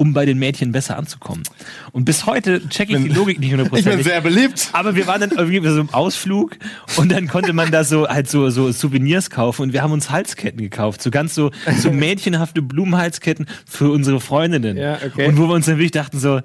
Um 0.00 0.12
bei 0.12 0.24
den 0.26 0.38
Mädchen 0.38 0.70
besser 0.70 0.96
anzukommen. 0.96 1.42
Und 1.90 2.04
bis 2.04 2.24
heute 2.24 2.68
checke 2.68 2.96
ich 2.96 3.02
die 3.02 3.08
Logik 3.08 3.40
nicht 3.40 3.50
Ich 3.52 3.56
bin 3.56 3.64
hundertprozentig. 3.64 4.06
sehr 4.06 4.20
beliebt. 4.20 4.68
Aber 4.72 4.94
wir 4.94 5.08
waren 5.08 5.20
dann 5.20 5.32
irgendwie 5.32 5.68
so 5.68 5.80
im 5.80 5.90
Ausflug 5.90 6.56
und 6.96 7.10
dann 7.10 7.26
konnte 7.26 7.52
man 7.52 7.72
da 7.72 7.82
so 7.82 8.06
halt 8.08 8.30
so, 8.30 8.48
so 8.48 8.70
Souvenirs 8.70 9.28
kaufen 9.28 9.62
und 9.62 9.72
wir 9.72 9.82
haben 9.82 9.90
uns 9.90 10.08
Halsketten 10.08 10.60
gekauft. 10.60 11.02
So 11.02 11.10
ganz 11.10 11.34
so, 11.34 11.50
so 11.80 11.90
mädchenhafte 11.92 12.62
Blumenhalsketten 12.62 13.46
für 13.66 13.90
unsere 13.90 14.20
Freundinnen. 14.20 14.76
Ja, 14.76 14.98
okay. 15.04 15.26
Und 15.26 15.36
wo 15.36 15.48
wir 15.48 15.54
uns 15.54 15.66
dann 15.66 15.78
wirklich 15.78 15.90
dachten 15.90 16.20
so, 16.20 16.42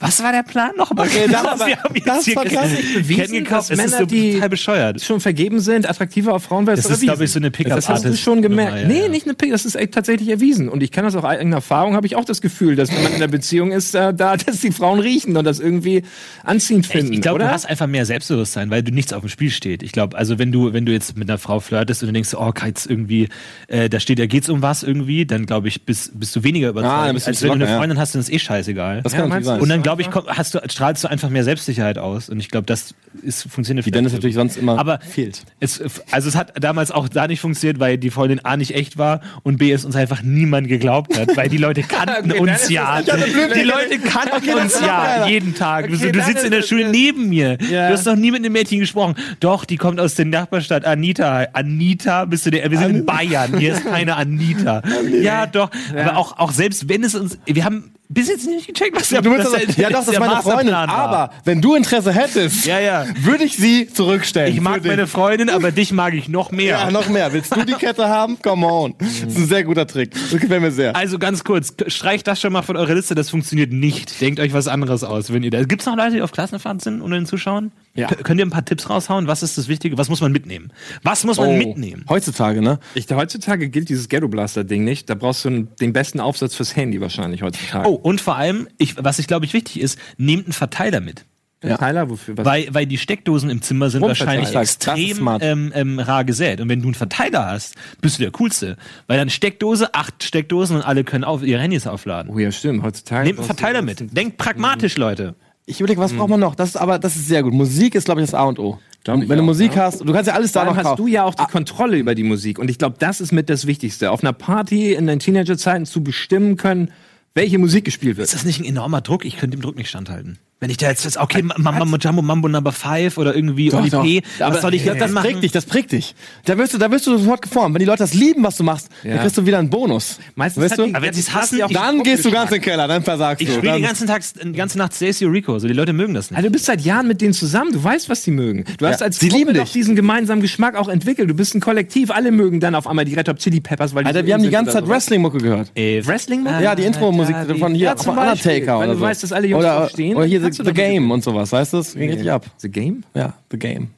was 0.00 0.22
war 0.22 0.32
der 0.32 0.42
Plan 0.42 0.72
nochmal? 0.76 1.06
Okay, 1.06 1.26
das 1.30 1.44
war- 1.44 1.66
wir 1.66 1.76
haben 1.82 1.94
das 2.04 2.24
hier 2.24 2.36
war 2.36 2.44
gekauft. 2.44 3.70
dass 3.70 3.76
Männer, 3.78 3.98
so 3.98 4.04
die- 4.06 4.40
bescheuert. 4.48 5.00
Schon 5.00 5.20
vergeben 5.20 5.60
sind, 5.60 5.88
attraktiver 5.88 6.34
auf 6.34 6.42
Frauen 6.42 6.66
Das 6.66 6.84
ist, 6.84 7.00
glaube 7.02 7.24
ich, 7.24 7.30
so 7.32 7.38
eine 7.38 7.50
Das 7.50 7.88
hast 7.88 8.04
du 8.04 8.14
schon 8.16 8.42
gemerkt. 8.42 8.72
Nummer, 8.72 8.82
ja, 8.82 8.88
nee, 8.88 9.02
ja. 9.02 9.08
nicht 9.08 9.24
eine 9.26 9.34
Pick, 9.34 9.50
das 9.52 9.64
ist 9.64 9.76
echt 9.76 9.92
tatsächlich 9.94 10.28
erwiesen. 10.28 10.68
Und 10.68 10.82
ich 10.82 10.90
kann 10.90 11.04
das 11.04 11.14
auch 11.16 11.24
eigener 11.24 11.56
Erfahrung, 11.56 11.94
habe 11.94 12.06
ich 12.06 12.16
auch 12.16 12.24
das 12.24 12.40
Gefühl, 12.40 12.76
dass 12.76 12.90
wenn 12.90 13.02
man 13.02 13.12
in 13.12 13.16
einer 13.16 13.28
Beziehung 13.28 13.70
ist, 13.72 13.94
äh, 13.94 14.12
da, 14.12 14.36
dass 14.36 14.60
die 14.60 14.72
Frauen 14.72 14.98
riechen 15.00 15.36
und 15.36 15.44
das 15.44 15.60
irgendwie 15.60 16.02
anziehend 16.42 16.86
Ich, 16.86 16.92
finden. 16.92 17.12
ich 17.14 17.20
glaube, 17.22 17.36
oder? 17.36 17.46
du 17.46 17.52
hast 17.52 17.66
einfach 17.66 17.86
mehr 17.86 18.04
Selbstbewusstsein, 18.04 18.70
weil 18.70 18.82
du 18.82 18.92
nichts 18.92 19.12
auf 19.12 19.20
dem 19.22 19.28
Spiel 19.28 19.50
steht. 19.50 19.82
Ich 19.82 19.92
glaube, 19.92 20.18
also 20.18 20.38
wenn 20.38 20.52
du, 20.52 20.72
wenn 20.72 20.84
du 20.84 20.92
jetzt 20.92 21.16
mit 21.16 21.30
einer 21.30 21.38
Frau 21.38 21.60
flirtest 21.60 22.02
und 22.02 22.08
du 22.08 22.12
denkst, 22.12 22.34
oh, 22.34 22.52
jetzt 22.66 22.90
irgendwie, 22.90 23.28
äh, 23.68 23.88
da 23.88 24.00
steht, 24.00 24.18
da 24.18 24.26
geht's 24.26 24.48
um 24.48 24.60
was 24.60 24.82
irgendwie, 24.82 25.24
dann 25.24 25.46
glaube 25.46 25.68
ich, 25.68 25.84
bist, 25.86 26.18
bist 26.18 26.34
du 26.36 26.42
weniger 26.42 26.70
überzeugt, 26.70 26.92
Ah, 26.92 27.08
du 27.08 27.14
als 27.14 27.26
wenn 27.26 27.32
du 27.32 27.38
bisschen 27.38 27.50
eine 27.52 27.64
locker, 27.64 27.76
Freundin 27.78 27.98
hast, 27.98 28.14
dann 28.14 28.20
ist 28.20 28.32
eh 28.32 28.38
scheißegal. 28.38 29.02
Das 29.02 29.12
Ja, 29.12 29.20
kann 29.20 29.30
du? 29.30 29.46
sein. 29.46 29.60
Und 29.60 29.68
dann 29.68 29.82
glaube 29.84 30.02
ich, 30.02 30.10
komm, 30.10 30.24
hast 30.26 30.54
du, 30.54 30.60
strahlst 30.68 31.04
du 31.04 31.08
einfach 31.08 31.28
mehr 31.28 31.44
Selbstsicherheit 31.44 31.98
aus. 31.98 32.28
Und 32.28 32.40
ich 32.40 32.48
glaube, 32.48 32.66
das 32.66 32.94
ist, 33.22 33.42
funktioniert 33.48 33.86
Wie 33.86 33.92
Dennis 33.92 34.12
natürlich 34.12 34.34
sonst 34.34 34.56
immer 34.56 34.78
Aber 34.78 34.98
fehlt. 34.98 35.44
Es, 35.60 35.80
also 36.10 36.28
es 36.28 36.34
hat 36.34 36.52
damals 36.60 36.90
auch 36.90 37.08
da 37.08 37.28
nicht 37.28 37.40
funktioniert, 37.40 37.78
weil 37.78 37.98
die 37.98 38.10
Freundin 38.10 38.44
A 38.44 38.56
nicht 38.56 38.74
echt 38.74 38.98
war 38.98 39.20
und 39.42 39.58
B 39.58 39.70
es 39.70 39.84
uns 39.84 39.94
einfach 39.94 40.22
niemand 40.22 40.66
geglaubt 40.68 41.16
hat, 41.16 41.36
weil 41.36 41.48
die 41.48 41.58
Leute 41.58 41.82
kannten 41.88 42.32
Okay, 42.32 42.40
uns 42.40 42.68
ja. 42.68 43.02
Die 43.02 43.62
Leute 43.62 43.98
kannten 44.00 44.50
uns 44.54 44.80
ja 44.80 45.26
jeden 45.26 45.54
Tag. 45.54 45.84
Okay, 45.84 46.10
du 46.10 46.22
sitzt 46.22 46.44
in 46.44 46.50
der 46.50 46.62
Schule 46.62 46.88
neben 46.88 47.28
mir. 47.28 47.58
Ja. 47.70 47.88
Du 47.88 47.94
hast 47.94 48.06
noch 48.06 48.16
nie 48.16 48.30
mit 48.30 48.40
einem 48.40 48.52
Mädchen 48.52 48.80
gesprochen. 48.80 49.14
Doch, 49.40 49.64
die 49.64 49.76
kommt 49.76 50.00
aus 50.00 50.14
der 50.14 50.24
Nachbarstadt. 50.24 50.84
Anita. 50.84 51.46
Anita, 51.52 52.24
bist 52.24 52.46
du 52.46 52.50
der? 52.50 52.70
Wir 52.70 52.78
sind 52.78 52.96
in 52.96 53.06
Bayern. 53.06 53.58
Hier 53.58 53.74
ist 53.74 53.84
keine 53.90 54.16
Anita. 54.16 54.82
Ja, 55.20 55.46
doch. 55.46 55.70
Aber 55.94 56.16
auch, 56.16 56.38
auch 56.38 56.52
selbst 56.52 56.88
wenn 56.88 57.04
es 57.04 57.14
uns, 57.14 57.38
wir 57.44 57.64
haben 57.64 57.92
bis 58.14 58.28
jetzt 58.28 58.46
nicht 58.46 58.66
gecheckt, 58.68 58.96
was 58.96 59.08
der, 59.08 59.22
Du 59.22 59.30
willst 59.30 59.52
das, 59.52 59.74
der- 59.76 59.84
ja, 59.84 59.90
doch, 59.90 60.04
das 60.04 60.08
ist 60.08 60.18
meine 60.18 60.42
Freundin. 60.42 60.74
War. 60.74 60.88
Aber 60.88 61.30
wenn 61.44 61.60
du 61.60 61.74
Interesse 61.74 62.12
hättest, 62.12 62.64
Ja, 62.66 62.78
ja. 62.80 63.06
würde 63.22 63.44
ich 63.44 63.56
sie 63.56 63.88
zurückstellen. 63.88 64.52
Ich 64.54 64.60
mag 64.60 64.84
meine. 64.84 65.06
Freundin, 65.06 65.50
aber 65.50 65.72
dich 65.72 65.92
mag 65.92 66.14
ich 66.14 66.28
noch 66.28 66.50
mehr. 66.52 66.78
Ja, 66.78 66.90
noch 66.90 67.08
mehr. 67.08 67.32
Willst 67.32 67.54
du 67.54 67.64
die 67.64 67.74
Kette 67.74 68.08
haben? 68.08 68.38
Come 68.42 68.66
on. 68.66 68.94
Das 68.98 69.08
ist 69.08 69.36
ein 69.38 69.46
sehr 69.46 69.64
guter 69.64 69.86
Trick. 69.86 70.12
Das 70.12 70.40
gefällt 70.40 70.62
mir 70.62 70.70
sehr. 70.70 70.94
Also 70.96 71.18
ganz 71.18 71.44
kurz, 71.44 71.74
streicht 71.88 72.26
das 72.26 72.40
schon 72.40 72.52
mal 72.52 72.62
von 72.62 72.76
eurer 72.76 72.94
Liste, 72.94 73.14
das 73.14 73.30
funktioniert 73.30 73.72
nicht. 73.72 74.20
Denkt 74.20 74.40
euch 74.40 74.52
was 74.52 74.68
anderes 74.68 75.04
aus, 75.04 75.32
wenn 75.32 75.42
ihr 75.42 75.50
da. 75.50 75.62
Gibt's 75.64 75.86
noch 75.86 75.96
Leute, 75.96 76.12
die 76.16 76.22
auf 76.22 76.32
Klassenfahrt 76.32 76.80
sind 76.82 77.02
unter 77.02 77.16
den 77.16 77.26
Zuschauern? 77.26 77.72
Ja. 77.96 78.08
Könnt 78.08 78.40
ihr 78.40 78.46
ein 78.46 78.50
paar 78.50 78.64
Tipps 78.64 78.90
raushauen? 78.90 79.28
Was 79.28 79.42
ist 79.42 79.56
das 79.58 79.68
Wichtige? 79.68 79.96
Was 79.98 80.08
muss 80.08 80.20
man 80.20 80.32
mitnehmen? 80.32 80.72
Was 81.02 81.24
muss 81.24 81.36
man 81.38 81.48
Oh. 81.50 81.52
mitnehmen? 81.56 82.04
Heutzutage, 82.08 82.60
ne? 82.60 82.78
Ich, 82.94 83.06
heutzutage 83.12 83.68
gilt 83.68 83.88
dieses 83.88 84.08
Ghetto 84.08 84.26
Blaster 84.28 84.64
Ding 84.64 84.82
nicht. 84.84 85.08
Da 85.10 85.14
brauchst 85.14 85.44
du 85.44 85.50
den 85.80 85.92
besten 85.92 86.18
Aufsatz 86.20 86.54
fürs 86.56 86.74
Handy 86.74 87.00
wahrscheinlich 87.00 87.42
heutzutage. 87.42 87.88
Oh, 87.88 87.94
Und 88.04 88.20
vor 88.20 88.36
allem, 88.36 88.68
ich, 88.76 89.02
was 89.02 89.18
ich 89.18 89.26
glaube 89.26 89.46
ich 89.46 89.54
wichtig 89.54 89.80
ist, 89.80 89.98
nehmt 90.18 90.44
einen 90.44 90.52
Verteiler 90.52 91.00
mit. 91.00 91.24
Ja. 91.64 91.78
Tyler, 91.78 92.10
wofür? 92.10 92.36
Was? 92.36 92.44
Weil, 92.44 92.66
weil 92.70 92.84
die 92.84 92.98
Steckdosen 92.98 93.48
im 93.48 93.62
Zimmer 93.62 93.88
sind 93.88 94.02
wahrscheinlich 94.02 94.50
Das 94.50 94.68
ist 94.68 94.86
extrem 94.86 95.26
ähm, 95.40 95.72
ähm, 95.74 95.98
rar 95.98 96.24
gesät. 96.24 96.60
Und 96.60 96.68
wenn 96.68 96.82
du 96.82 96.88
einen 96.88 96.94
Verteiler 96.94 97.46
hast, 97.46 97.76
bist 98.02 98.18
du 98.18 98.22
der 98.22 98.30
Coolste. 98.32 98.76
Weil 99.06 99.16
dann 99.16 99.30
Steckdose, 99.30 99.94
acht 99.94 100.22
Steckdosen 100.22 100.76
und 100.76 100.82
alle 100.82 101.02
können 101.02 101.24
auf, 101.24 101.42
ihre 101.42 101.62
Handys 101.62 101.86
aufladen. 101.86 102.30
oh 102.30 102.38
ja, 102.38 102.52
stimmt. 102.52 102.82
Heutzutage. 102.82 103.24
Nehmt 103.24 103.38
einen 103.38 103.46
Verteiler 103.46 103.80
mit. 103.80 104.14
Denkt 104.14 104.36
pragmatisch, 104.36 104.98
Leute. 104.98 105.34
Ich 105.64 105.80
überlege, 105.80 105.98
was 105.98 106.12
braucht 106.12 106.28
man 106.28 106.40
noch? 106.40 106.54
Das 106.54 106.68
ist 106.68 106.76
aber, 106.76 106.98
das 106.98 107.16
ist 107.16 107.26
sehr 107.26 107.42
gut. 107.42 107.54
Musik 107.54 107.94
ist, 107.94 108.04
glaube 108.04 108.20
ich, 108.20 108.26
das 108.26 108.34
A 108.34 108.42
und 108.42 108.58
O. 108.58 108.78
Glaub 109.02 109.20
Wenn 109.20 109.28
du 109.28 109.40
auch, 109.40 109.46
Musik 109.46 109.76
ja. 109.76 109.84
hast, 109.84 110.00
du 110.00 110.12
kannst 110.12 110.28
ja 110.28 110.34
alles 110.34 110.52
da 110.52 110.66
noch 110.66 110.76
hast 110.76 110.84
kaufen. 110.84 111.02
du 111.02 111.06
ja 111.06 111.24
auch 111.24 111.34
die 111.34 111.44
Kontrolle 111.44 111.96
über 111.96 112.14
die 112.14 112.22
Musik. 112.22 112.58
Und 112.58 112.70
ich 112.70 112.76
glaube, 112.76 112.96
das 112.98 113.22
ist 113.22 113.32
mit 113.32 113.48
das 113.48 113.66
Wichtigste. 113.66 114.10
Auf 114.10 114.22
einer 114.22 114.34
Party 114.34 114.92
in 114.92 115.06
den 115.06 115.18
Teenagerzeiten 115.18 115.86
zu 115.86 116.02
bestimmen 116.02 116.58
können, 116.58 116.90
welche 117.34 117.58
Musik 117.58 117.84
gespielt 117.84 118.16
wird. 118.16 118.26
Ist 118.26 118.34
das 118.34 118.44
nicht 118.44 118.60
ein 118.60 118.64
enormer 118.64 119.00
Druck? 119.00 119.24
Ich 119.24 119.36
könnte 119.36 119.56
dem 119.56 119.62
Druck 119.62 119.76
nicht 119.76 119.88
standhalten. 119.88 120.38
Wenn 120.64 120.70
ich 120.70 120.78
da 120.78 120.88
jetzt, 120.88 121.04
jetzt 121.04 121.18
okay, 121.18 121.42
Mambo 121.42 121.98
Jumbo 121.98 122.22
Mambo 122.22 122.48
Number 122.48 122.72
5 122.72 123.18
oder 123.18 123.34
irgendwie 123.34 123.68
Doch, 123.68 123.80
Oli 123.82 123.90
doch. 123.90 124.02
P, 124.02 124.22
Aber 124.40 124.54
was 124.54 124.62
soll 124.62 124.72
ich 124.72 124.80
das, 124.80 124.94
jetzt 124.94 125.00
das 125.02 125.08
dann 125.08 125.14
machen? 125.14 125.24
prägt 125.28 125.42
dich, 125.42 125.52
das 125.52 125.66
prägt 125.66 125.92
dich. 125.92 126.14
Da 126.46 126.56
wirst 126.56 126.72
du, 126.72 126.78
da 126.78 126.90
wirst 126.90 127.06
du 127.06 127.18
sofort 127.18 127.42
geformt. 127.42 127.74
Wenn 127.74 127.80
die 127.80 127.84
Leute 127.84 127.98
das 127.98 128.14
lieben, 128.14 128.42
was 128.42 128.56
du 128.56 128.64
machst, 128.64 128.88
Ja. 129.02 129.10
dann 129.10 129.20
kriegst 129.20 129.36
du 129.36 129.44
wieder 129.44 129.58
einen 129.58 129.68
Bonus. 129.68 130.18
Meistens 130.36 130.64
weißt 130.64 130.78
du? 130.78 130.86
die- 130.86 130.94
Aber 130.94 131.04
wenn 131.04 131.12
sie 131.12 131.20
es 131.20 131.34
hassen, 131.34 131.60
ich- 131.68 131.74
Dann 131.76 132.02
gehst 132.02 132.24
du 132.24 132.30
ganz 132.30 132.50
in 132.50 132.54
den 132.56 132.62
Keller, 132.62 132.88
dann 132.88 133.02
versagst 133.02 133.42
Ich 133.42 133.48
du. 133.48 133.56
spiele 133.56 133.72
Dann- 133.72 133.82
den 133.82 133.86
ganzen 133.88 134.06
Tag, 134.06 134.22
die 134.42 134.52
ganze 134.52 134.78
Nacht 134.78 134.94
Stacy 134.94 135.26
Rico, 135.26 135.58
so 135.58 135.68
die 135.68 135.74
Leute 135.74 135.92
mögen 135.92 136.14
das 136.14 136.30
nicht. 136.30 136.38
Also 136.38 136.48
du 136.48 136.52
bist 136.52 136.64
seit 136.64 136.80
Jahren 136.80 137.08
mit 137.08 137.20
denen 137.20 137.34
zusammen, 137.34 137.70
du 137.72 137.84
weißt, 137.84 138.08
was 138.08 138.22
die 138.22 138.30
mögen. 138.30 138.64
Du 138.78 138.86
hast 138.86 139.00
Ja, 139.00 139.06
als 139.06 139.18
sie 139.20 139.28
Gruppe 139.28 139.38
lieben 139.40 139.54
doch 139.58 139.64
dich. 139.64 139.72
diesen 139.74 139.94
gemeinsamen 139.96 140.40
Geschmack 140.40 140.76
auch 140.76 140.88
entwickelt. 140.88 141.28
Du 141.28 141.34
bist 141.34 141.54
ein 141.54 141.60
Kollektiv, 141.60 142.10
alle 142.10 142.30
mögen 142.30 142.60
dann 142.60 142.74
auf 142.74 142.86
einmal 142.86 143.04
die 143.04 143.12
Red 143.12 143.28
Hot 143.28 143.36
Chili 143.38 143.60
Peppers, 143.60 143.94
weil 143.94 144.04
die 144.04 144.08
Alter, 144.08 144.20
so 144.20 144.26
wir 144.28 144.32
haben 144.34 144.42
die 144.42 144.48
ganze 144.48 144.72
Zeit. 144.72 144.88
Wrestling-Mucke 144.88 145.38
gehört. 145.38 145.70
Äh, 145.74 146.00
Wrestling 146.06 146.46
Ja, 146.46 146.74
die 146.74 146.84
Intro-Musik 146.84 147.36
von 147.58 147.74
hier, 147.74 147.94
von. 147.98 148.16
Undertaker 148.16 148.78
Weil 148.78 148.84
oder 148.84 148.86
du 148.94 148.94
so. 148.94 149.00
weißt, 149.04 149.22
dass 149.24 149.32
alle 149.32 149.46
Jungs 149.48 149.62
oder, 149.64 149.88
stehen, 149.90 150.16
oder 150.16 150.24
hier 150.24 150.40
kannst 150.56 150.58
The, 150.58 150.64
du 150.64 150.68
the 150.70 150.74
Game 150.74 151.10
und 151.10 151.22
sowas, 151.22 151.52
weißt 151.52 151.72
du? 151.72 151.76
Das 151.78 151.94
ging 151.94 152.10
richtig 152.10 152.30
ab. 152.30 152.46
The 152.58 152.68
Game? 152.68 153.04
Ja, 153.14 153.34
The 153.50 153.58
Game. 153.58 153.88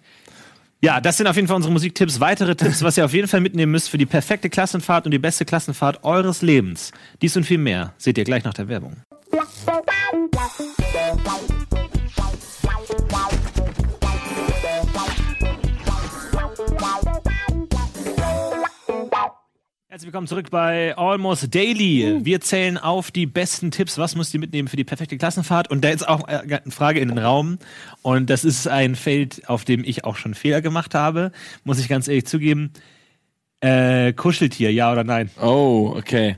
Ja, 0.82 1.00
das 1.00 1.16
sind 1.16 1.26
auf 1.26 1.36
jeden 1.36 1.48
Fall 1.48 1.56
unsere 1.56 1.72
Musiktipps. 1.72 2.20
Weitere 2.20 2.54
Tipps, 2.54 2.82
was 2.82 2.96
ihr 2.96 3.04
auf 3.04 3.12
jeden 3.12 3.28
Fall 3.28 3.40
mitnehmen 3.40 3.72
müsst 3.72 3.88
für 3.88 3.98
die 3.98 4.06
perfekte 4.06 4.50
Klassenfahrt 4.50 5.06
und 5.06 5.10
die 5.10 5.18
beste 5.18 5.44
Klassenfahrt 5.44 6.04
eures 6.04 6.42
Lebens. 6.42 6.92
Dies 7.22 7.36
und 7.36 7.44
viel 7.44 7.58
mehr 7.58 7.94
seht 7.98 8.18
ihr 8.18 8.24
gleich 8.24 8.44
nach 8.44 8.54
der 8.54 8.68
Werbung. 8.68 8.96
Herzlich 19.96 20.08
willkommen 20.08 20.26
zurück 20.26 20.50
bei 20.50 20.94
Almost 20.98 21.54
Daily. 21.54 22.18
Wir 22.22 22.42
zählen 22.42 22.76
auf 22.76 23.10
die 23.10 23.24
besten 23.24 23.70
Tipps. 23.70 23.96
Was 23.96 24.14
müsst 24.14 24.34
ihr 24.34 24.40
mitnehmen 24.40 24.68
für 24.68 24.76
die 24.76 24.84
perfekte 24.84 25.16
Klassenfahrt? 25.16 25.70
Und 25.70 25.82
da 25.82 25.88
ist 25.88 26.06
auch 26.06 26.28
äh, 26.28 26.60
eine 26.62 26.70
Frage 26.70 27.00
in 27.00 27.08
den 27.08 27.16
Raum. 27.16 27.58
Und 28.02 28.28
das 28.28 28.44
ist 28.44 28.68
ein 28.68 28.94
Feld, 28.94 29.48
auf 29.48 29.64
dem 29.64 29.82
ich 29.84 30.04
auch 30.04 30.16
schon 30.16 30.34
Fehler 30.34 30.60
gemacht 30.60 30.94
habe. 30.94 31.32
Muss 31.64 31.78
ich 31.78 31.88
ganz 31.88 32.08
ehrlich 32.08 32.26
zugeben. 32.26 32.74
Äh, 33.60 34.12
Kuscheltier, 34.12 34.70
ja 34.70 34.92
oder 34.92 35.02
nein? 35.02 35.30
Oh, 35.40 35.94
okay. 35.96 36.36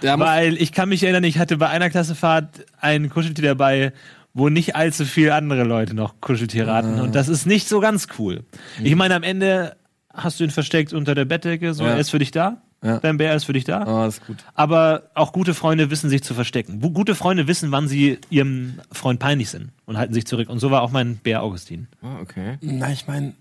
Weil 0.00 0.56
ich 0.56 0.70
kann 0.70 0.88
mich 0.88 1.02
erinnern, 1.02 1.24
ich 1.24 1.38
hatte 1.38 1.56
bei 1.56 1.68
einer 1.68 1.90
Klassenfahrt 1.90 2.64
ein 2.80 3.10
Kuscheltier 3.10 3.42
dabei, 3.42 3.92
wo 4.34 4.50
nicht 4.50 4.76
allzu 4.76 5.04
viele 5.04 5.34
andere 5.34 5.64
Leute 5.64 5.94
noch 5.94 6.20
Kuscheltiere 6.20 6.72
hatten. 6.72 7.00
Und 7.00 7.16
das 7.16 7.26
ist 7.26 7.44
nicht 7.44 7.66
so 7.66 7.80
ganz 7.80 8.06
cool. 8.20 8.44
Ich 8.80 8.94
meine, 8.94 9.16
am 9.16 9.24
Ende 9.24 9.74
hast 10.14 10.40
du 10.40 10.44
ihn 10.44 10.50
versteckt 10.50 10.92
unter 10.92 11.14
der 11.14 11.24
Bettdecke, 11.24 11.74
so 11.74 11.84
Ja. 11.84 11.90
er 11.90 11.98
ist 11.98 12.10
für 12.10 12.18
dich 12.18 12.30
da. 12.30 12.62
Ja. 12.84 12.98
Dein 12.98 13.16
Bär 13.16 13.34
ist 13.36 13.44
für 13.44 13.52
dich 13.52 13.62
da. 13.62 13.82
Oh, 13.82 14.04
das 14.04 14.18
ist 14.18 14.26
gut. 14.26 14.38
Aber 14.54 15.04
auch 15.14 15.32
gute 15.32 15.54
Freunde 15.54 15.90
wissen 15.90 16.10
sich 16.10 16.24
zu 16.24 16.34
verstecken. 16.34 16.80
Gute 16.80 17.14
Freunde 17.14 17.46
wissen, 17.46 17.70
wann 17.70 17.86
sie 17.86 18.18
ihrem 18.28 18.80
Freund 18.90 19.20
peinlich 19.20 19.50
sind 19.50 19.70
und 19.86 19.96
halten 19.98 20.12
sich 20.12 20.26
zurück. 20.26 20.48
Und 20.48 20.58
so 20.58 20.72
war 20.72 20.82
auch 20.82 20.90
mein 20.90 21.16
Bär 21.18 21.44
Augustin. 21.44 21.86
Ah, 22.02 22.18
okay. 22.20 22.58
Na, 22.60 22.90
ich 22.90 23.06
meine, 23.06 23.34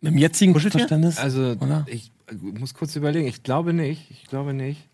mit 0.00 0.12
dem 0.12 0.18
jetzigen 0.18 0.52
Kuscheltier? 0.52 0.78
Verständnis. 0.80 1.18
Also, 1.18 1.56
Oder? 1.60 1.84
ich 1.88 2.12
äh, 2.30 2.34
muss 2.34 2.72
kurz 2.74 2.94
überlegen. 2.94 3.26
Ich 3.26 3.42
glaube 3.42 3.72
nicht. 3.72 4.12
Ich 4.12 4.26
glaube 4.28 4.54
nicht. 4.54 4.86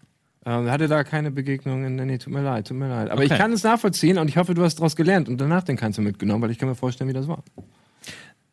Ähm, 0.46 0.70
hatte 0.70 0.88
da 0.88 1.04
keine 1.04 1.30
Begegnungen. 1.30 1.94
Nee, 1.96 2.06
nee, 2.06 2.16
tut 2.18 2.32
mir 2.32 2.42
leid, 2.42 2.66
tut 2.68 2.78
mir 2.78 2.88
leid. 2.88 3.10
Aber 3.10 3.22
Okay. 3.22 3.32
ich 3.34 3.38
kann 3.38 3.52
es 3.52 3.62
nachvollziehen 3.64 4.16
und 4.16 4.28
ich 4.28 4.38
hoffe, 4.38 4.54
du 4.54 4.62
hast 4.62 4.76
daraus 4.76 4.96
gelernt 4.96 5.28
und 5.28 5.38
danach 5.38 5.62
den 5.62 5.76
kannst 5.76 5.98
du 5.98 6.02
mitgenommen, 6.02 6.42
weil 6.42 6.50
ich 6.50 6.58
kann 6.58 6.70
mir 6.70 6.74
vorstellen, 6.74 7.08
wie 7.10 7.14
das 7.14 7.28
war. 7.28 7.42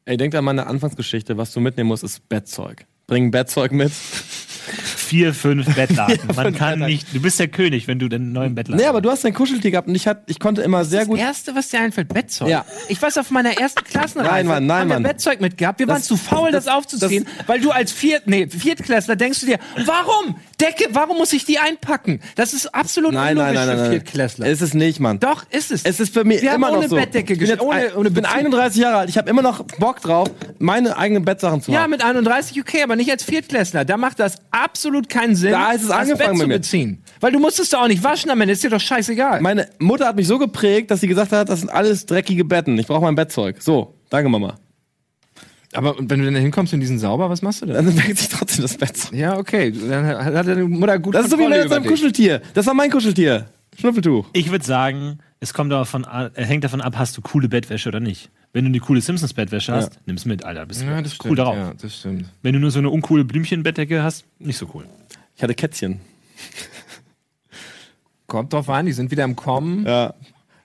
Ey, 0.06 0.18
denk 0.18 0.34
an 0.36 0.44
meine 0.44 0.68
Anfangsgeschichte. 0.68 1.38
Was 1.38 1.54
du 1.54 1.60
mitnehmen 1.60 1.88
musst, 1.90 2.04
ist 2.04 2.28
Bettzeug. 2.28 2.86
Bring 3.08 3.32
Bettzeug 3.32 3.72
mit. 3.72 3.92
Vier, 4.72 5.34
fünf 5.34 5.66
Bettlaken. 5.76 6.20
Man 6.28 6.36
fünf 6.36 6.58
kann 6.58 6.70
Bettlaken. 6.80 6.86
nicht, 6.86 7.08
du 7.14 7.22
bist 7.22 7.40
der 7.40 7.48
König, 7.48 7.88
wenn 7.88 8.00
du 8.00 8.08
den 8.08 8.32
neuen 8.32 8.56
Bettlaken 8.56 8.82
Nee, 8.82 8.88
aber 8.88 9.02
du 9.02 9.10
hast 9.10 9.24
dein 9.24 9.34
Kuscheltier 9.34 9.72
gehabt 9.72 9.88
und 9.88 9.96
ich, 9.96 10.08
hat, 10.08 10.24
ich 10.28 10.40
konnte 10.40 10.62
immer 10.62 10.86
sehr 10.86 11.06
gut. 11.06 11.18
Das 11.20 11.26
erste, 11.26 11.56
was 11.56 11.70
dir 11.70 11.80
einfällt, 11.80 12.08
Bettzeug. 12.10 12.48
Ja. 12.50 12.66
Ich 12.88 13.02
weiß, 13.02 13.18
auf 13.18 13.32
meiner 13.32 13.58
ersten 13.60 13.84
Klassenreise 13.84 14.32
Nein, 14.34 14.46
Mann, 14.48 14.66
nein, 14.66 14.80
haben 14.82 14.88
wir 14.90 14.94
Mann. 14.96 15.04
Bettzeug 15.04 15.42
mitgehabt. 15.42 15.80
Wir 15.80 15.88
waren 15.88 15.98
Das- 15.98 16.08
zu 16.08 16.18
faul, 16.18 16.52
das, 16.52 16.66
das- 16.66 16.74
aufzuziehen, 16.74 17.28
weil 17.48 17.60
du 17.60 17.72
als 17.72 17.92
Viert, 17.92 18.28
nee, 18.28 18.48
Viertklässler 18.48 19.16
denkst 19.16 19.42
du 19.42 19.46
dir, 19.48 19.60
warum? 19.86 20.36
Decke, 20.60 20.86
warum 20.92 21.18
muss 21.18 21.34
ich 21.34 21.44
die 21.46 21.58
einpacken? 21.58 22.20
Das 22.36 22.54
ist 22.54 22.68
absolut 22.76 23.14
Nein, 23.14 23.36
nein, 23.36 23.50
unlogisch 23.50 23.56
nein, 23.58 23.68
nein, 23.68 23.76
für 23.78 23.82
nein. 23.84 23.92
Viertklässler. 23.92 24.46
Ist 24.48 24.62
es 24.62 24.74
nicht, 24.76 25.00
Mann. 25.00 25.20
Doch, 25.20 25.44
ist 25.50 25.72
es. 25.72 25.84
Es 25.84 26.00
ist 26.00 26.14
für 26.14 26.24
mich 26.24 26.42
Wir 26.44 26.54
immer 26.54 26.68
haben 26.68 26.74
noch 26.74 26.80
ohne 26.82 26.90
so. 26.90 26.96
Bettdecke 26.98 27.34
ich 27.34 27.40
bin, 27.40 27.48
jetzt 27.48 27.62
ohne- 27.62 27.96
ohne 27.96 28.10
ich 28.10 28.14
bin 28.14 28.24
Bezug. 28.24 28.38
31 28.38 28.80
Jahre 28.82 28.98
alt. 28.98 29.10
Ich 29.10 29.18
habe 29.18 29.28
immer 29.30 29.42
noch 29.42 29.64
Bock 29.80 30.02
drauf, 30.02 30.30
meine 30.60 30.96
eigenen 30.98 31.26
Bettsachen 31.26 31.62
zu 31.64 31.72
ja, 31.72 31.82
haben. 31.82 31.90
mit 31.90 32.04
31 32.04 32.60
okay, 32.62 32.84
aber 32.84 32.96
nicht 32.96 33.10
als 33.10 33.24
Viertklässler. 33.24 33.86
Da 33.86 33.98
macht 33.98 34.20
das 34.20 34.36
absolut 34.64 35.10
keinen 35.10 35.36
Sinn, 35.36 35.52
Da 35.52 35.72
ist 35.72 35.82
es 35.84 35.88
das 35.88 35.98
angefangen 35.98 36.38
Bett 36.38 36.42
zu 36.42 36.48
beziehen. 36.48 37.04
Weil 37.20 37.32
du 37.32 37.40
musstest 37.40 37.74
doch 37.74 37.84
auch 37.84 37.88
nicht 37.88 38.04
waschen 38.04 38.30
am 38.32 38.40
Ende, 38.42 38.54
ist 38.54 38.64
dir 38.64 38.70
doch 38.70 38.80
scheißegal. 38.80 39.42
Meine 39.42 39.70
Mutter 39.80 40.06
hat 40.08 40.16
mich 40.16 40.28
so 40.28 40.38
geprägt, 40.40 40.92
dass 40.92 41.02
sie 41.02 41.08
gesagt 41.08 41.32
hat, 41.32 41.50
das 41.50 41.60
sind 41.62 41.70
alles 41.70 42.06
dreckige 42.06 42.46
Betten. 42.46 42.78
Ich 42.78 42.88
brauche 42.88 43.02
mein 43.02 43.16
Bettzeug. 43.16 43.62
So, 43.62 43.96
danke 44.10 44.30
Mama. 44.30 44.58
aber 45.74 45.96
wenn 46.00 46.20
du 46.20 46.26
dann 46.26 46.36
hinkommst 46.36 46.74
und 46.74 46.80
die 46.82 46.86
sind 46.88 47.00
sauber, 47.00 47.30
was 47.30 47.42
machst 47.42 47.62
du 47.62 47.66
dann? 47.68 47.86
Dann 47.86 47.98
weckt 47.98 48.18
sich 48.18 48.30
trotzdem 48.30 48.62
das 48.62 48.78
Bettzeug. 48.78 49.14
Ja, 49.18 49.38
okay. 49.38 49.72
Dann 49.72 50.06
hat 50.06 50.48
deine 50.48 50.66
Mutter 50.66 51.00
gut 51.00 51.16
Das 51.16 51.26
ist 51.26 51.32
so 51.32 51.40
wie 51.40 51.48
mit 51.48 51.72
dich. 51.72 51.88
Kuscheltier. 51.88 52.42
Das 52.54 52.66
war 52.66 52.74
mein 52.74 52.90
Kuscheltier. 52.90 53.46
Schnuffeltuch. 53.80 54.28
Ich 54.34 54.52
würde 54.52 54.66
sagen, 54.66 55.20
es 55.42 55.54
kommt 55.54 55.72
davon, 55.72 56.06
äh, 56.06 56.30
hängt 56.36 56.64
davon 56.64 56.80
ab, 56.80 56.94
hast 56.98 57.18
du 57.18 57.22
coole 57.22 57.50
Bettwäsche 57.50 57.90
oder 57.90 58.00
nicht. 58.00 58.30
Wenn 58.54 58.64
du 58.66 58.70
eine 58.70 58.80
coole 58.80 59.02
Simpsons-Bettwäsche 59.02 59.74
hast, 59.74 60.00
nimm's 60.06 60.24
mit, 60.26 60.46
Alter. 60.46 60.66
Bist 60.66 60.82
du 60.82 60.86
Ja, 60.86 61.02
das 61.02 61.14
cool 61.14 61.18
stimmt. 61.18 61.40
darauf. 61.40 61.56
Ja, 61.56 61.74
das 61.74 61.98
stimmt. 62.00 62.26
Wenn 62.42 62.54
du 62.54 62.60
nur 62.60 62.72
so 62.72 62.80
eine 62.80 62.90
uncoole 62.90 63.26
Blümchenbettdecke 63.26 64.02
hast, 64.04 64.26
nicht 64.40 64.58
so 64.58 64.70
cool. 64.74 64.86
Ich 65.36 65.44
hatte 65.44 65.54
Kätzchen. 65.56 66.00
Kommt 68.28 68.54
drauf 68.54 68.70
an, 68.70 68.86
die 68.86 68.94
sind 68.94 69.12
wieder 69.12 69.24
im 69.26 69.36
Kommen. 69.36 69.86
Ja. 69.86 70.14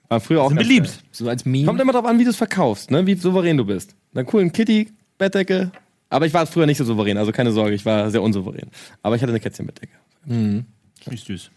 War 0.09 0.21
früher 0.21 0.43
auch 0.43 0.49
Sind 0.49 0.59
beliebt. 0.59 0.87
geil. 0.87 0.95
So 1.11 1.29
als 1.29 1.45
Meme. 1.45 1.67
Kommt 1.67 1.81
immer 1.81 1.93
drauf 1.93 2.05
an, 2.05 2.19
wie 2.19 2.25
du 2.25 2.31
es 2.31 2.37
verkaufst, 2.37 2.91
ne? 2.93 3.07
wie 3.07 3.15
souverän 3.15 3.57
du 3.57 3.65
bist. 3.65 3.97
Eine 4.15 4.25
coolen 4.25 4.53
Kitty, 4.53 4.93
Bettdecke. 5.19 5.73
Aber 6.11 6.27
ich 6.27 6.35
war 6.35 6.47
früher 6.47 6.67
nicht 6.67 6.79
so 6.79 6.85
souverän, 6.85 7.17
also 7.19 7.33
keine 7.33 7.51
Sorge, 7.51 7.75
ich 7.75 7.85
war 7.85 8.11
sehr 8.13 8.23
unsouverän. 8.23 8.71
Aber 9.03 9.17
ich 9.17 9.23
hatte 9.23 9.33
eine 9.33 9.41
Kätzchenbettdecke. 9.41 9.95
Nicht 10.27 11.27
süß. 11.27 11.51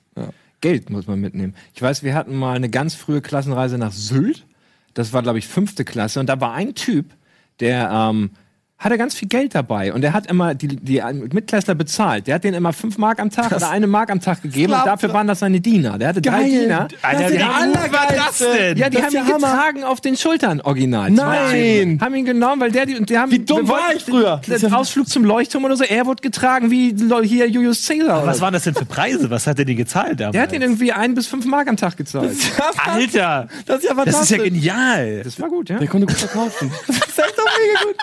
Geld 0.62 0.90
muss 0.90 1.08
man 1.08 1.20
mitnehmen. 1.20 1.56
Ich 1.74 1.82
weiß, 1.82 2.04
wir 2.04 2.14
hatten 2.14 2.36
mal 2.36 2.56
eine 2.56 2.70
ganz 2.70 2.96
frühe 2.96 3.22
Klassenreise 3.22 3.78
nach 3.78 3.92
Sylt. 3.92 4.46
Das 4.94 5.14
war, 5.14 5.24
glaube 5.24 5.40
ich, 5.40 5.48
fünfte 5.48 5.86
Klasse. 5.86 6.20
Und 6.20 6.28
da 6.28 6.42
war 6.42 6.54
ein 6.54 6.76
Typ, 6.76 7.14
der 7.60 7.90
ähm, 7.92 8.32
hatte 8.80 8.98
ganz 8.98 9.14
viel 9.14 9.28
Geld 9.28 9.56
dabei. 9.56 9.92
Und 9.94 10.02
der 10.02 10.14
hat 10.14 10.28
immer 10.28 10.56
die, 10.56 10.68
die 10.70 11.02
Mitklässler 11.34 11.76
bezahlt. 11.76 12.28
Der 12.28 12.36
hat 12.36 12.46
denen 12.46 12.56
immer 12.56 12.72
fünf 12.72 12.98
Mark 12.98 13.20
am 13.20 13.30
Tag 13.30 13.52
oder 13.52 13.70
eine 13.70 13.88
Mark 13.88 14.10
am 14.10 14.22
Tag 14.22 14.42
gegeben. 14.42 14.72
Und 14.74 14.86
dafür 14.86 15.12
waren 15.14 15.28
das 15.28 15.40
seine 15.40 15.60
Diener. 15.60 15.98
Der 15.98 16.08
hatte 16.08 16.22
drei 16.22 16.44
Geil. 16.44 16.50
Diener. 16.62 16.88
Alter, 17.02 17.24
Das 17.24 17.32
cool 17.34 17.42
allergeilste. 17.42 17.92
war 17.94 18.08
das 18.16 18.38
denn? 18.38 18.78
Ja, 18.78 18.90
die 18.90 18.96
Das 18.96 19.06
haben 19.06 19.12
ihn 19.16 19.26
der 19.26 19.34
Hammer. 19.36 19.48
getragen 19.48 19.84
auf 19.84 20.00
den 20.00 20.16
Schultern, 20.16 20.62
original. 20.62 21.12
Nein. 21.12 22.00
Haben 22.02 22.16
ihn 22.16 22.24
genommen, 22.26 22.62
weil 22.62 22.72
der 22.72 22.86
die, 22.86 22.96
und 22.98 23.10
die 23.10 23.18
haben. 23.18 23.32
Wie 23.32 23.40
dumm 23.40 23.68
war 23.68 23.94
ich 23.94 24.04
früher? 24.06 24.40
Das 24.46 24.56
ist 24.56 24.64
Den 24.64 24.70
ja- 24.72 24.78
Ausflug 24.78 25.10
zum 25.10 25.26
Leuchtturm 25.26 25.66
oder 25.66 25.76
so. 25.76 25.84
Er 25.84 26.06
wurde 26.06 26.22
getragen 26.22 26.72
wie 26.72 26.96
hier 27.28 27.50
Julius 27.50 27.86
Caesar. 27.86 28.26
Was 28.26 28.40
waren 28.40 28.54
das 28.54 28.64
denn 28.64 28.76
für 28.76 28.86
Preise? 28.86 29.30
Was 29.30 29.46
hat 29.46 29.58
der 29.58 29.66
dir 29.66 29.76
gezahlt 29.76 30.22
damals? 30.22 30.32
Der 30.34 30.42
hat 30.42 30.54
ihn 30.54 30.62
irgendwie 30.62 30.94
ein 30.94 31.16
bis 31.16 31.28
fünf 31.28 31.46
Mark 31.46 31.68
am 31.68 31.76
Tag 31.76 31.98
gezahlt. 31.98 32.32
Alter! 32.78 32.88
Das 32.96 33.10
ist 33.10 33.14
ja 33.14 33.48
Das 33.66 33.78
ist 33.84 33.90
ja 33.90 33.96
fantastisch. 33.96 34.44
genial. 34.44 35.22
Das 35.24 35.38
war 35.42 35.50
gut, 35.50 35.70
ja. 35.70 35.78
Der 35.80 35.88
konnte 35.90 36.08
gut 36.08 36.16
verkaufen. 36.16 36.72
das 36.88 36.96
ist 36.98 37.18
doch 37.18 37.46
mega 37.46 37.84
gut. 37.84 37.96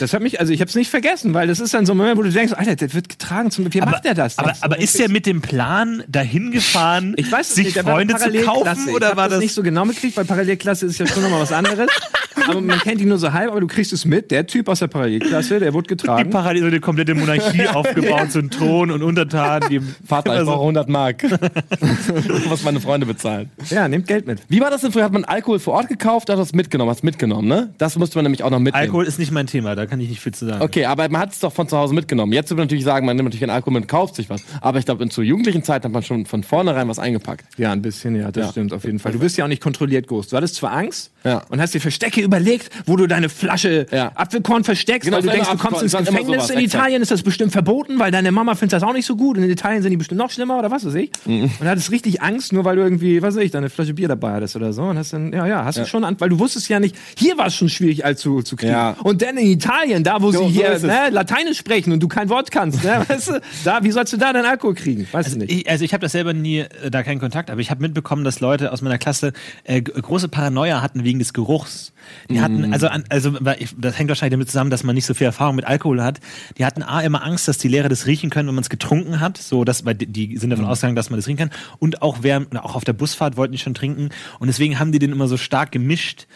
Das 0.00 0.12
hat 0.12 0.22
mich, 0.22 0.40
also 0.40 0.52
ich 0.52 0.60
habe 0.60 0.68
es 0.68 0.74
nicht 0.74 0.90
vergessen, 0.90 1.32
weil 1.34 1.46
das 1.46 1.60
ist 1.60 1.72
dann 1.74 1.86
so 1.86 1.92
ein 1.92 1.96
Moment, 1.96 2.16
wo 2.18 2.22
du 2.22 2.30
denkst, 2.30 2.52
Alter, 2.54 2.74
der 2.76 2.92
wird 2.92 3.08
getragen 3.08 3.50
zum, 3.50 3.72
wie 3.72 3.80
macht 3.80 4.04
der 4.04 4.14
das? 4.14 4.38
Aber, 4.38 4.52
aber 4.60 4.78
ist 4.78 4.98
der 4.98 5.08
mit 5.08 5.26
dem 5.26 5.40
Plan 5.40 6.02
dahin 6.08 6.50
gefahren, 6.50 7.14
ich 7.16 7.30
weiß 7.30 7.54
sich 7.54 7.66
nicht, 7.76 7.78
Freunde 7.78 8.16
zu 8.16 8.30
kaufen 8.42 8.88
ich 8.88 8.94
oder 8.94 9.16
war 9.16 9.28
das? 9.28 9.38
nicht 9.40 9.54
so 9.54 9.62
genau 9.62 9.84
mitgekriegt, 9.84 10.16
weil 10.16 10.24
Parallelklasse 10.24 10.86
ist 10.86 10.98
ja 10.98 11.06
schon 11.06 11.22
nochmal 11.22 11.40
was 11.40 11.52
anderes. 11.52 11.88
aber 12.48 12.60
man 12.60 12.78
kennt 12.80 13.00
ihn 13.00 13.08
nur 13.08 13.18
so 13.18 13.32
halb, 13.32 13.50
aber 13.50 13.60
du 13.60 13.66
kriegst 13.66 13.92
es 13.92 14.04
mit. 14.04 14.30
Der 14.30 14.46
Typ 14.46 14.68
aus 14.68 14.80
der 14.80 14.88
Parallelklasse, 14.88 15.60
der 15.60 15.72
wurde 15.72 15.88
Die 15.88 15.96
getragen. 15.96 16.30
Parallel 16.30 16.62
so 16.62 16.66
eine 16.68 16.80
komplette 16.80 17.14
Monarchie 17.14 17.66
aufgebaut, 17.72 18.32
so 18.32 18.38
ein 18.38 18.50
Thron 18.50 18.90
und 18.90 19.02
Untertan. 19.02 19.62
Die 19.70 19.80
Vater, 20.06 20.30
ich 20.34 20.36
immer 20.40 20.44
so- 20.46 20.50
brauche 20.52 20.62
100 20.62 20.88
Mark. 20.88 21.22
Was 22.48 22.62
meine 22.62 22.80
Freunde 22.80 23.06
bezahlen. 23.06 23.50
Ja, 23.68 23.88
nimmt 23.88 24.06
Geld 24.06 24.26
mit. 24.26 24.40
Wie 24.48 24.60
war 24.60 24.70
das 24.70 24.80
denn 24.80 24.92
früher? 24.92 25.04
Hat 25.04 25.12
man 25.12 25.24
Alkohol 25.24 25.58
vor 25.58 25.74
Ort 25.74 25.88
gekauft, 25.88 26.28
hat 26.30 26.38
das 26.38 26.52
mitgenommen? 26.52 26.90
Hast 26.90 27.04
mitgenommen, 27.04 27.48
ne? 27.48 27.74
Das 27.78 27.96
musste 27.96 28.16
man 28.18 28.24
nämlich 28.24 28.42
auch 28.42 28.50
noch 28.50 28.58
mitnehmen. 28.58 28.82
Alkohol 28.82 29.04
ist 29.06 29.18
nicht 29.18 29.32
mein 29.32 29.46
Thema, 29.46 29.59
da 29.64 29.86
kann 29.86 30.00
ich 30.00 30.08
nicht 30.08 30.20
viel 30.20 30.32
zu 30.34 30.46
sagen. 30.46 30.62
Okay, 30.62 30.84
aber 30.84 31.08
man 31.08 31.20
hat 31.20 31.32
es 31.32 31.40
doch 31.40 31.52
von 31.52 31.68
zu 31.68 31.76
Hause 31.76 31.94
mitgenommen. 31.94 32.32
Jetzt 32.32 32.50
würde 32.50 32.60
man 32.60 32.66
natürlich 32.66 32.84
sagen, 32.84 33.06
man 33.06 33.16
nimmt 33.16 33.26
natürlich 33.26 33.40
keinen 33.40 33.50
Alkohol 33.50 33.74
mit 33.74 33.82
und 33.84 33.88
kauft 33.88 34.14
sich 34.14 34.28
was. 34.30 34.42
Aber 34.60 34.78
ich 34.78 34.84
glaube, 34.84 35.02
in 35.02 35.10
zur 35.10 35.24
jugendlichen 35.24 35.62
Zeit 35.62 35.84
hat 35.84 35.92
man 35.92 36.02
schon 36.02 36.26
von 36.26 36.42
vornherein 36.42 36.88
was 36.88 36.98
eingepackt. 36.98 37.44
Ja, 37.58 37.72
ein 37.72 37.82
bisschen, 37.82 38.16
ja, 38.16 38.30
das 38.32 38.46
Ja. 38.46 38.50
stimmt 38.52 38.72
auf 38.72 38.84
jeden 38.84 38.98
Fall. 38.98 39.12
Du 39.12 39.18
bist 39.18 39.36
ja 39.36 39.44
auch 39.44 39.48
nicht 39.48 39.62
kontrolliert 39.62 40.06
groß. 40.06 40.28
Du 40.28 40.36
hattest 40.36 40.56
zwar 40.56 40.72
Angst 40.72 41.10
Ja. 41.24 41.42
und 41.48 41.60
hast 41.60 41.74
dir 41.74 41.80
Verstecke 41.80 42.20
überlegt, 42.22 42.70
wo 42.86 42.96
du 42.96 43.06
deine 43.06 43.28
Flasche 43.28 43.86
Ja. 43.90 44.12
Apfelkorn 44.14 44.64
versteckst, 44.64 45.04
Genau, 45.06 45.18
weil 45.18 45.22
du 45.24 45.28
denkst, 45.30 45.50
du 45.50 45.58
kommst 45.58 45.82
ins 45.82 45.92
Gefängnis. 45.96 46.26
sowas, 46.26 46.50
in. 46.50 46.60
Italien 46.60 47.02
ist 47.02 47.10
das 47.10 47.22
bestimmt 47.22 47.52
verboten, 47.52 47.98
weil 47.98 48.10
deine 48.10 48.32
Mama 48.32 48.54
findet 48.54 48.74
das 48.74 48.82
auch 48.82 48.92
nicht 48.92 49.06
so 49.06 49.16
gut. 49.16 49.36
Und 49.36 49.44
in 49.44 49.50
Italien 49.50 49.82
sind 49.82 49.90
die 49.90 49.96
bestimmt 49.96 50.18
noch 50.18 50.30
schlimmer 50.30 50.58
oder 50.58 50.70
was 50.70 50.84
weiß 50.86 50.94
ich. 50.94 51.10
Mhm. 51.26 51.50
Und 51.60 51.66
hattest 51.68 51.90
richtig 51.90 52.22
Angst, 52.22 52.52
nur 52.52 52.64
weil 52.64 52.76
du 52.76 52.82
irgendwie, 52.82 53.20
was 53.22 53.36
weiß 53.36 53.42
ich, 53.44 53.50
deine 53.50 53.68
Flasche 53.70 53.94
Bier 53.94 54.08
dabei 54.08 54.32
hattest 54.32 54.56
oder 54.56 54.72
so. 54.72 54.82
Und 54.84 54.96
hast 54.98 55.12
dann, 55.12 55.32
ja, 55.32 55.46
ja, 55.46 55.64
hast 55.64 55.78
du 55.78 55.86
schon 55.86 56.00
weil 56.18 56.28
du 56.28 56.38
wusstest 56.38 56.68
ja 56.68 56.80
nicht, 56.80 56.96
hier 57.18 57.36
war 57.38 57.46
es 57.46 57.54
schon 57.54 57.68
schwierig, 57.68 58.04
als 58.04 58.20
zu, 58.20 58.42
zu 58.42 58.56
kriegen. 58.56 58.72
Ja. 58.72 58.96
Und 59.02 59.22
dann 59.22 59.36
in 59.36 59.46
Italien, 59.48 60.02
da 60.04 60.20
wo 60.22 60.32
So- 60.32 60.38
sie 60.48 60.54
so 60.54 60.60
hier 60.60 60.70
es. 60.70 60.82
ne, 60.82 61.10
Lateinisch 61.10 61.58
sprechen 61.58 61.92
und 61.92 62.00
du 62.02 62.08
kein 62.08 62.28
Wort 62.28 62.50
kannst, 62.50 62.82
ne, 62.84 63.04
weißt 63.08 63.28
du, 63.28 63.40
da, 63.64 63.82
wie 63.84 63.90
sollst 63.90 64.12
du 64.12 64.16
da 64.16 64.32
deinen 64.32 64.46
Alkohol 64.46 64.74
kriegen? 64.74 65.06
Weißt 65.12 65.34
du 65.34 65.38
nicht. 65.38 65.52
Ich, 65.52 65.70
also 65.70 65.84
ich 65.84 65.92
habe 65.92 66.02
das 66.02 66.12
selber 66.12 66.32
nie, 66.32 66.60
äh, 66.60 66.90
da 66.90 67.02
keinen 67.02 67.20
Kontakt, 67.20 67.50
aber 67.50 67.60
ich 67.60 67.70
habe 67.70 67.82
mitbekommen, 67.82 68.24
dass 68.24 68.40
Leute 68.40 68.72
aus 68.72 68.82
meiner 68.82 68.98
Klasse 68.98 69.32
äh, 69.64 69.80
große 69.82 70.28
Paranoia 70.28 70.82
hatten 70.82 71.04
wegen 71.10 71.18
des 71.18 71.32
Geruchs. 71.32 71.92
Die 72.28 72.40
hatten, 72.40 72.72
also, 72.72 72.88
an, 72.88 73.04
also 73.08 73.34
ich, 73.58 73.74
das 73.78 73.98
hängt 73.98 74.08
wahrscheinlich 74.08 74.32
damit 74.32 74.48
zusammen, 74.48 74.70
dass 74.70 74.84
man 74.84 74.94
nicht 74.94 75.06
so 75.06 75.14
viel 75.14 75.26
Erfahrung 75.26 75.56
mit 75.56 75.64
Alkohol 75.64 76.02
hat. 76.02 76.20
Die 76.58 76.64
hatten 76.64 76.82
A 76.82 77.00
immer 77.00 77.24
Angst, 77.24 77.48
dass 77.48 77.58
die 77.58 77.68
Lehrer 77.68 77.88
das 77.88 78.06
riechen 78.06 78.30
können, 78.30 78.48
wenn 78.48 78.54
man 78.54 78.62
es 78.62 78.70
getrunken 78.70 79.20
hat. 79.20 79.38
So, 79.38 79.64
dass, 79.64 79.84
weil 79.84 79.94
die- 79.94 80.36
sind 80.36 80.50
davon 80.50 80.64
ausgegangen, 80.64 80.96
dass 80.96 81.10
man 81.10 81.18
das 81.18 81.26
riechen 81.26 81.38
kann. 81.38 81.50
Und 81.78 82.02
auch 82.02 82.18
wer, 82.22 82.46
auch 82.62 82.74
auf 82.76 82.84
der 82.84 82.92
Busfahrt 82.92 83.36
wollten 83.36 83.52
die 83.52 83.58
schon 83.58 83.74
trinken. 83.74 84.10
Und 84.38 84.46
deswegen 84.48 84.78
haben 84.78 84.92
die 84.92 84.98
den 84.98 85.12
immer 85.12 85.28
so 85.28 85.36
stark 85.36 85.72
gemischt. 85.72 86.26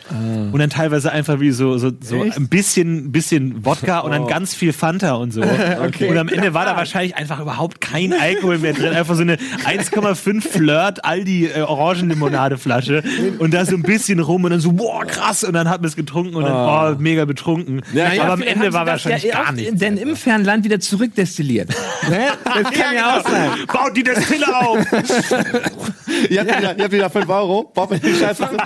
Und 0.53 0.59
dann 0.59 0.71
teilweise 0.71 1.13
einfach 1.13 1.41
wie 1.41 1.51
so, 1.51 1.79
so, 1.79 1.91
so 2.01 2.25
Echt? 2.25 2.37
ein 2.37 2.49
bisschen, 2.49 3.13
bisschen 3.13 3.65
Wodka 3.65 4.01
und 4.01 4.11
dann 4.11 4.27
ganz 4.27 4.55
viel 4.55 4.73
Fanta 4.73 5.15
und 5.15 5.33
so. 5.33 5.43
Und 6.05 6.19
am 6.19 6.29
Ende 6.29 6.55
war 6.55 6.65
da 6.65 6.77
wahrscheinlich 6.77 7.17
einfach 7.17 7.41
überhaupt 7.41 7.81
kein 7.81 8.13
Alkohol 8.13 8.59
mehr 8.59 8.73
drin. 8.73 8.93
Einfach 8.95 9.15
so 9.15 9.23
eine 9.23 9.37
1,5 9.37 10.41
Flirt 10.43 11.05
Aldi 11.05 11.47
äh, 11.47 11.61
Orangenlimonadeflasche 11.63 13.03
und 13.39 13.55
da 13.55 13.65
so 13.65 13.75
ein 13.77 13.83
bisschen 13.83 14.21
rum 14.21 14.45
und 14.45 14.51
dann 14.51 14.61
so, 14.61 14.73
boah, 14.73 15.05
krass. 15.05 15.45
Und 15.45 15.54
dann 15.55 15.69
hat 15.69 15.81
man 15.81 15.89
es 15.89 15.97
getrunken 15.97 16.35
und 16.35 16.45
dann, 16.45 16.97
oh, 16.97 17.01
mega 17.01 17.25
betrunken. 17.25 17.83
Ja, 17.95 18.07
aber 18.21 18.33
am 18.35 18.41
vielleicht 18.41 18.57
Ende 18.57 18.73
war 18.73 18.87
wahrscheinlich 18.87 19.25
ja 19.25 19.35
gar 19.35 19.49
auch 19.49 19.53
nichts. 19.53 19.79
Denn 19.79 19.97
im 19.97 20.17
Fernland 20.17 20.65
wieder 20.65 20.81
zurückdestilliert. 20.81 21.69
ne? 22.09 22.27
Das 22.45 22.73
kann 22.73 22.95
ja, 22.95 23.19
auch 23.19 23.29
sein. 23.29 23.51
Baut 23.73 23.97
die 23.97 24.03
Destille 24.03 24.57
auf! 24.57 24.79
Ihr 26.31 26.41
habt, 26.41 26.59
wieder, 26.59 26.77
ihr 26.79 26.85
habt 26.85 26.93
wieder 26.93 27.11
5 27.11 27.29
Euro. 27.29 27.71
Baut 27.75 27.91
mir 27.91 27.99
die 27.99 28.15
Scheiße. 28.15 28.49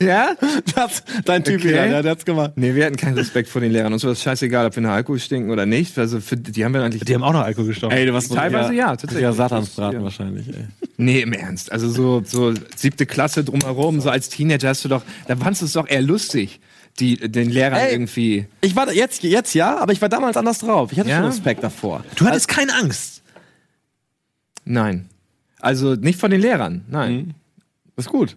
Ja? 0.00 0.34
Das, 0.74 1.02
dein 1.26 1.44
Typ 1.44 1.56
Okay. 1.60 1.68
wieder, 1.68 1.86
ja, 1.86 2.00
der 2.00 2.12
hat's 2.12 2.24
gemacht. 2.24 2.52
Nee, 2.56 2.74
wir 2.74 2.86
hatten 2.86 2.96
keinen 2.96 3.18
Respekt 3.18 3.48
vor 3.50 3.60
den 3.60 3.70
Lehrern. 3.70 3.92
Uns 3.92 4.02
war 4.02 4.12
es 4.12 4.22
scheißegal, 4.22 4.66
ob 4.66 4.74
wir 4.74 4.82
nach 4.82 4.92
Alkohol 4.92 5.18
stinken 5.18 5.50
oder 5.50 5.66
nicht. 5.66 5.98
Also 5.98 6.20
für, 6.20 6.38
die 6.38 6.64
haben 6.64 6.72
wir 6.72 6.82
eigentlich. 6.82 7.04
Die 7.04 7.14
haben 7.14 7.22
auch 7.22 7.34
noch 7.34 7.42
Alkohol 7.42 7.66
gestochen. 7.66 7.94
Ey, 7.94 8.06
du 8.06 8.14
warst 8.14 8.32
Teilweise 8.32 8.72
ja, 8.72 8.88
tatsächlich. 8.88 9.22
Ja, 9.22 9.32
Satansbraten 9.32 9.98
Ja. 9.98 10.04
wahrscheinlich, 10.04 10.48
ey. 10.48 10.68
Nee, 10.96 11.20
im 11.20 11.32
Ernst. 11.34 11.70
Also 11.70 11.88
so, 11.90 12.22
so 12.24 12.54
siebte 12.76 13.04
Klasse 13.04 13.44
drumherum, 13.44 14.00
so 14.00 14.08
als 14.08 14.30
Teenager 14.30 14.68
hast 14.68 14.84
du 14.84 14.88
doch, 14.88 15.02
da 15.28 15.36
fandst 15.36 15.59
du 15.62 15.66
es 15.66 15.72
doch 15.74 15.88
eher 15.88 16.02
lustig, 16.02 16.60
die, 16.98 17.16
den 17.16 17.50
Lehrern 17.50 17.78
Ey. 17.80 17.92
irgendwie. 17.92 18.46
Ich 18.60 18.74
war 18.76 18.92
jetzt, 18.92 19.22
jetzt 19.22 19.54
ja, 19.54 19.78
aber 19.78 19.92
ich 19.92 20.00
war 20.02 20.08
damals 20.08 20.36
anders 20.36 20.58
drauf. 20.58 20.92
Ich 20.92 20.98
hatte 20.98 21.08
Ja? 21.10 21.16
schon 21.18 21.26
Respekt 21.26 21.62
davor. 21.62 22.04
Du 22.16 22.26
hattest 22.26 22.48
keine 22.48 22.74
Angst. 22.74 23.22
Nein. 24.64 25.08
Also 25.60 25.94
nicht 25.94 26.18
von 26.18 26.30
den 26.30 26.40
Lehrern, 26.40 26.84
nein. 26.88 27.34
Das 27.96 28.06
ist 28.06 28.10
gut. 28.12 28.36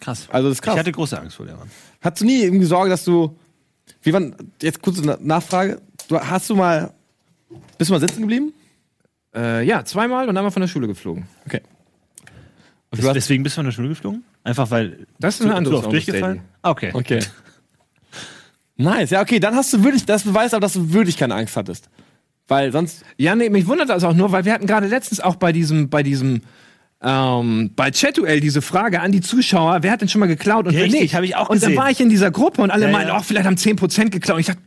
Krass. 0.00 0.28
Also 0.30 0.48
das 0.48 0.58
ist 0.58 0.62
krass. 0.62 0.74
Ich 0.74 0.80
hatte 0.80 0.92
große 0.92 1.18
Angst 1.20 1.36
vor 1.36 1.46
Lehrern. 1.46 1.70
Hattest 2.00 2.22
du 2.22 2.26
nie 2.26 2.42
irgendwie 2.42 2.66
Sorge, 2.66 2.90
dass 2.90 3.04
du. 3.04 3.36
Wie 4.02 4.12
wann. 4.12 4.34
Jetzt 4.62 4.80
kurze 4.82 5.02
Na- 5.02 5.18
Nachfrage. 5.20 5.80
Du, 6.08 6.18
hast 6.20 6.48
du 6.50 6.54
mal. 6.56 6.92
Bist 7.78 7.90
du 7.90 7.94
mal 7.94 8.00
sitzen 8.00 8.20
geblieben? 8.22 8.52
Äh, 9.34 9.64
ja, 9.64 9.84
zweimal 9.84 10.28
und 10.28 10.36
einmal 10.36 10.50
von 10.52 10.60
der 10.62 10.68
Schule 10.68 10.86
geflogen. 10.86 11.26
Okay. 11.46 11.62
Des- 12.96 13.04
hast- 13.06 13.14
Deswegen 13.14 13.42
bist 13.42 13.56
du 13.56 13.58
von 13.58 13.66
der 13.66 13.72
Schule 13.72 13.88
geflogen? 13.90 14.22
Einfach 14.44 14.70
weil 14.70 15.06
Das 15.20 15.34
ist 15.36 15.42
eine 15.42 15.50
zu, 15.50 15.56
andere 15.56 15.74
zu 15.74 15.78
oft 15.78 15.84
Story. 15.86 15.96
durchgefallen? 15.96 16.40
Ah, 16.62 16.70
Okay. 16.70 16.90
Okay. 16.94 17.20
Nice, 18.80 19.10
ja, 19.10 19.20
okay, 19.22 19.40
dann 19.40 19.56
hast 19.56 19.72
du 19.72 19.82
wirklich, 19.82 20.04
das 20.06 20.22
beweist 20.22 20.54
aber, 20.54 20.60
dass 20.60 20.74
du 20.74 20.92
wirklich 20.92 21.16
keine 21.16 21.34
Angst 21.34 21.56
hattest. 21.56 21.88
Weil 22.46 22.70
sonst. 22.70 23.02
Ja, 23.16 23.34
nee, 23.34 23.50
mich 23.50 23.66
wundert 23.66 23.88
das 23.88 24.04
auch 24.04 24.14
nur, 24.14 24.30
weil 24.30 24.44
wir 24.44 24.52
hatten 24.52 24.66
gerade 24.68 24.86
letztens 24.86 25.18
auch 25.20 25.34
bei 25.34 25.50
diesem, 25.52 25.90
bei 25.90 26.04
diesem, 26.04 26.42
ähm, 27.02 27.72
bei 27.74 27.90
Chatuel 27.90 28.38
diese 28.40 28.62
Frage 28.62 29.00
an 29.00 29.10
die 29.10 29.20
Zuschauer, 29.20 29.78
wer 29.82 29.90
hat 29.90 30.00
denn 30.00 30.08
schon 30.08 30.20
mal 30.20 30.26
geklaut 30.26 30.66
und 30.68 30.74
wer 30.74 30.84
Richtig, 30.84 31.00
nicht? 31.00 31.14
hab 31.16 31.24
ich 31.24 31.34
auch 31.34 31.48
Und 31.50 31.60
dann 31.60 31.70
gesehen. 31.70 31.82
war 31.82 31.90
ich 31.90 32.00
in 32.00 32.08
dieser 32.08 32.30
Gruppe 32.30 32.62
und 32.62 32.70
alle 32.70 32.86
Ja, 32.86 32.92
meinten, 32.92 33.08
ja. 33.08 33.18
oh, 33.18 33.22
vielleicht 33.22 33.46
haben 33.46 33.56
10% 33.56 34.10
geklaut. 34.10 34.36
Und 34.36 34.40
ich 34.42 34.46
dachte, 34.46 34.60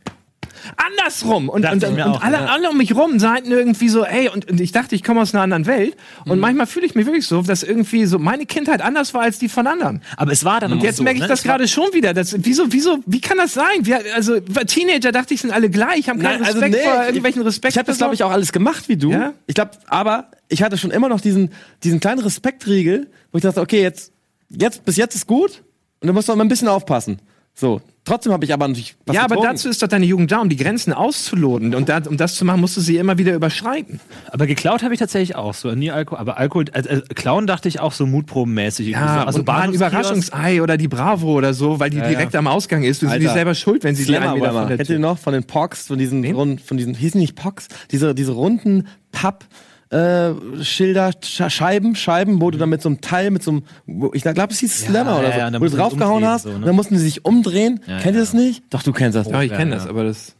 andersrum. 0.76 1.48
Und, 1.48 1.64
und, 1.64 1.84
und, 1.84 2.00
auch, 2.02 2.22
alle, 2.22 2.36
ja. 2.36 2.46
alle 2.46 2.70
um 2.70 2.78
mich 2.78 2.94
rum 2.94 3.18
sagten 3.18 3.50
irgendwie 3.50 3.88
so, 3.88 4.04
ey, 4.04 4.28
und, 4.28 4.50
und 4.50 4.60
ich 4.60 4.72
dachte, 4.72 4.94
ich 4.94 5.02
komme 5.02 5.20
aus 5.20 5.34
einer 5.34 5.42
anderen 5.42 5.66
Welt. 5.66 5.96
Mhm. 6.24 6.32
Und 6.32 6.40
manchmal 6.40 6.66
fühle 6.66 6.86
ich 6.86 6.94
mich 6.94 7.06
wirklich 7.06 7.26
so, 7.26 7.42
dass 7.42 7.62
irgendwie 7.62 8.06
so 8.06 8.18
meine 8.18 8.46
Kindheit 8.46 8.80
anders 8.80 9.14
war 9.14 9.22
als 9.22 9.38
die 9.38 9.48
von 9.48 9.66
anderen. 9.66 10.02
Aber 10.16 10.32
es 10.32 10.44
war 10.44 10.60
dann 10.60 10.72
auch 10.72 10.82
Jetzt 10.82 10.96
so, 10.96 11.02
merke 11.02 11.18
ich 11.18 11.22
ne? 11.22 11.28
das 11.28 11.42
gerade 11.42 11.68
schon 11.68 11.92
wieder. 11.92 12.14
Das, 12.14 12.34
wieso, 12.38 12.72
wieso, 12.72 12.98
wie 13.06 13.20
kann 13.20 13.38
das 13.38 13.54
sein? 13.54 13.84
Wir, 13.84 14.00
also 14.14 14.40
Teenager 14.40 15.12
dachte 15.12 15.34
ich 15.34 15.40
sind 15.40 15.50
alle 15.52 15.70
gleich, 15.70 16.08
haben 16.08 16.20
keinen 16.20 16.40
Nein, 16.40 16.46
also 16.46 16.60
Respekt 16.60 16.84
nee, 16.84 16.90
vor 16.90 17.04
irgendwelchen 17.04 17.42
Respekt. 17.42 17.74
Ich 17.74 17.78
habe 17.78 17.86
das, 17.86 17.98
glaube 17.98 18.14
ich, 18.14 18.22
auch 18.22 18.30
alles 18.30 18.52
gemacht 18.52 18.88
wie 18.88 18.96
du. 18.96 19.10
Ja? 19.10 19.34
Ich 19.46 19.54
glaube, 19.54 19.72
aber 19.86 20.30
ich 20.48 20.62
hatte 20.62 20.78
schon 20.78 20.90
immer 20.90 21.08
noch 21.08 21.20
diesen, 21.20 21.50
diesen 21.82 22.00
kleinen 22.00 22.20
Respektriegel, 22.20 23.10
wo 23.30 23.38
ich 23.38 23.42
dachte, 23.42 23.60
okay, 23.60 23.82
jetzt, 23.82 24.12
jetzt, 24.48 24.84
bis 24.84 24.96
jetzt 24.96 25.14
ist 25.14 25.26
gut 25.26 25.62
und 26.00 26.08
du 26.08 26.12
musst 26.12 26.28
doch 26.28 26.36
mal 26.36 26.44
ein 26.44 26.48
bisschen 26.48 26.68
aufpassen. 26.68 27.20
So. 27.54 27.80
Trotzdem 28.04 28.32
habe 28.32 28.44
ich 28.44 28.52
aber 28.52 28.66
natürlich 28.66 28.96
was 29.06 29.14
Ja, 29.14 29.22
aber 29.22 29.36
getrunken. 29.36 29.52
dazu 29.54 29.68
ist 29.68 29.80
doch 29.80 29.86
deine 29.86 30.04
Jugend 30.04 30.32
da, 30.32 30.40
um 30.40 30.48
die 30.48 30.56
Grenzen 30.56 30.92
auszuloten. 30.92 31.72
Und 31.76 31.88
da, 31.88 32.00
um 32.08 32.16
das 32.16 32.34
zu 32.34 32.44
machen, 32.44 32.60
musst 32.60 32.76
du 32.76 32.80
sie 32.80 32.96
immer 32.96 33.16
wieder 33.16 33.32
überschreiten. 33.32 34.00
Aber 34.28 34.48
geklaut 34.48 34.82
habe 34.82 34.92
ich 34.92 34.98
tatsächlich 34.98 35.36
auch 35.36 35.54
so. 35.54 35.70
Nie 35.72 35.92
Alkohol. 35.92 36.18
Aber 36.18 36.36
Alkohol, 36.36 36.64
äh, 36.72 36.80
äh, 36.80 37.00
klauen 37.14 37.46
dachte 37.46 37.68
ich 37.68 37.78
auch 37.78 37.92
so 37.92 38.04
mutprobenmäßig. 38.04 38.88
irgendwie 38.88 39.08
so. 39.08 39.14
Ja, 39.14 39.24
also 39.24 39.38
und 39.38 39.46
mal 39.46 39.60
ein. 39.60 39.72
Überraschungsei 39.72 40.62
oder 40.62 40.76
die 40.76 40.88
Bravo 40.88 41.32
oder 41.32 41.54
so, 41.54 41.78
weil 41.78 41.90
die 41.90 42.00
direkt 42.00 42.34
am 42.34 42.48
Ausgang 42.48 42.82
ist. 42.82 43.02
Du 43.02 43.08
sind 43.08 43.20
die 43.20 43.26
Alter. 43.26 43.34
selber 43.38 43.54
schuld, 43.54 43.84
wenn 43.84 43.94
sie 43.94 44.04
die 44.04 44.16
einen 44.16 44.34
wieder 44.34 44.68
ihr 44.68 44.84
Tür. 44.84 44.98
noch 44.98 45.18
von 45.18 45.32
den 45.32 45.44
Pox, 45.44 45.86
von 45.86 45.98
diesen 45.98 46.24
runden, 46.24 46.58
von 46.58 46.76
diesen, 46.76 46.94
hießen 46.94 47.20
die 47.20 47.26
nicht 47.26 47.36
Pox? 47.36 47.68
Diese, 47.92 48.16
diese 48.16 48.32
runden 48.32 48.88
Papp, 49.12 49.44
äh, 49.92 50.64
Schilder, 50.64 51.10
Sch 51.22 51.42
Scheiben, 51.48 51.94
Scheiben, 51.94 52.40
wo 52.40 52.50
du 52.50 52.58
dann 52.58 52.70
mit 52.70 52.80
so 52.82 52.88
einem 52.88 53.00
Teil, 53.00 53.30
mit 53.30 53.42
so 53.42 53.50
einem, 53.52 53.62
wo- 53.86 54.10
ich 54.14 54.22
glaube, 54.22 54.48
es 54.52 54.58
hieß 54.60 54.86
Slammer 54.86 55.12
ja, 55.12 55.18
oder 55.18 55.32
so, 55.32 55.38
ja, 55.38 55.60
wo 55.60 55.64
du 55.64 55.70
draufgehauen 55.70 56.24
hast, 56.26 56.42
so, 56.44 56.48
ne? 56.48 56.54
und 56.56 56.66
dann 56.66 56.74
mussten 56.74 56.96
sie 56.96 57.04
sich 57.04 57.24
umdrehen. 57.24 57.80
Ja, 57.86 57.98
Kennt 57.98 58.14
ihr 58.16 58.20
ja. 58.20 58.20
das 58.20 58.32
nicht? 58.32 58.64
Doch, 58.70 58.82
du 58.82 58.92
kennst 58.92 59.16
das. 59.16 59.28
Ja, 59.28 59.42
ich 59.42 59.52
kenne 59.52 59.72
ja. 59.72 59.76
das, 59.76 59.86
aber 59.86 60.04
das. 60.04 60.34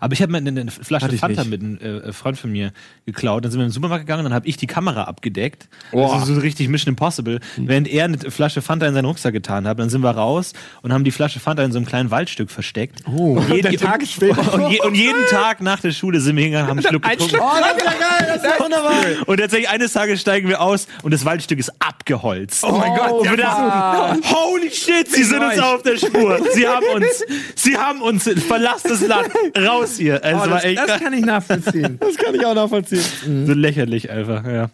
Aber 0.00 0.12
ich 0.12 0.22
habe 0.22 0.32
mir 0.32 0.38
eine, 0.38 0.60
eine 0.60 0.70
Flasche 0.70 1.06
Hatte 1.06 1.18
Fanta 1.18 1.44
mit 1.44 1.60
einem 1.60 1.78
äh, 1.78 2.12
Freund 2.12 2.38
von 2.38 2.50
mir 2.50 2.72
geklaut. 3.06 3.44
Dann 3.44 3.50
sind 3.50 3.60
wir 3.60 3.64
in 3.64 3.70
den 3.70 3.74
Supermarkt 3.74 4.06
gegangen 4.06 4.20
und 4.20 4.30
dann 4.30 4.34
habe 4.34 4.46
ich 4.46 4.56
die 4.56 4.66
Kamera 4.66 5.04
abgedeckt. 5.04 5.68
Boah. 5.92 6.14
Das 6.14 6.28
ist 6.28 6.34
so 6.34 6.40
richtig 6.40 6.68
Mission 6.68 6.92
Impossible. 6.92 7.40
Während 7.56 7.88
er 7.88 8.04
eine 8.04 8.18
Flasche 8.18 8.62
Fanta 8.62 8.86
in 8.86 8.94
seinen 8.94 9.04
Rucksack 9.04 9.32
getan 9.32 9.66
hat, 9.66 9.78
dann 9.78 9.90
sind 9.90 10.02
wir 10.02 10.10
raus 10.10 10.52
und 10.82 10.92
haben 10.92 11.04
die 11.04 11.10
Flasche 11.10 11.40
Fanta 11.40 11.62
in 11.64 11.72
so 11.72 11.78
einem 11.78 11.86
kleinen 11.86 12.10
Waldstück 12.10 12.50
versteckt. 12.50 13.02
Oh. 13.06 13.36
Und, 13.36 13.48
jeden, 13.50 13.76
Tag 13.76 14.00
und, 14.52 14.70
je, 14.70 14.80
und 14.80 14.94
jeden 14.94 15.26
Tag 15.26 15.60
nach 15.60 15.80
der 15.80 15.92
Schule 15.92 16.20
sind 16.20 16.36
wir 16.36 16.44
hingegangen, 16.44 16.70
haben 16.70 16.78
einen 16.78 16.86
Schluck 16.86 17.04
Ein 17.04 17.12
getrunken. 17.12 17.36
Schluck. 17.36 17.44
Oh, 17.44 17.60
das 17.60 17.76
ist 17.76 17.84
ja 17.84 18.08
geil, 18.08 18.40
das 18.42 18.52
ist 18.52 18.60
wunderbar. 18.60 18.94
Und 19.26 19.36
tatsächlich 19.38 19.68
eines 19.68 19.92
Tages 19.92 20.20
steigen 20.20 20.48
wir 20.48 20.60
aus 20.60 20.86
und 21.02 21.12
das 21.12 21.24
Waldstück 21.24 21.58
ist 21.58 21.72
abgeholzt. 21.78 22.64
Oh 22.64 22.72
mein 22.72 22.94
Gott, 22.94 23.24
wir 23.24 23.30
ja, 23.30 23.36
dachten, 23.36 24.22
holy 24.24 24.70
shit, 24.70 25.10
sie 25.10 25.24
sind 25.24 25.42
uns 25.42 25.58
auf 25.58 25.82
der 25.82 25.96
Spur. 25.96 26.40
Sie 26.52 26.66
haben 26.66 26.86
uns, 26.94 27.24
sie 27.54 27.76
haben 27.76 28.02
uns, 28.02 28.28
verlasst 28.46 28.88
das 28.88 29.06
Land, 29.06 29.30
raus 29.70 29.96
hier. 29.96 30.22
Also 30.24 30.36
Oh, 30.36 30.40
war 30.40 30.48
das, 30.56 30.64
echt 30.64 30.78
das 30.78 31.00
kann 31.00 31.12
ich 31.12 31.24
nachvollziehen. 31.24 31.98
Das 32.00 32.16
kann 32.16 32.34
ich 32.34 32.44
auch 32.44 32.54
nachvollziehen. 32.54 33.02
so 33.46 33.52
lächerlich 33.52 34.10
einfach, 34.10 34.44
ja. 34.46 34.70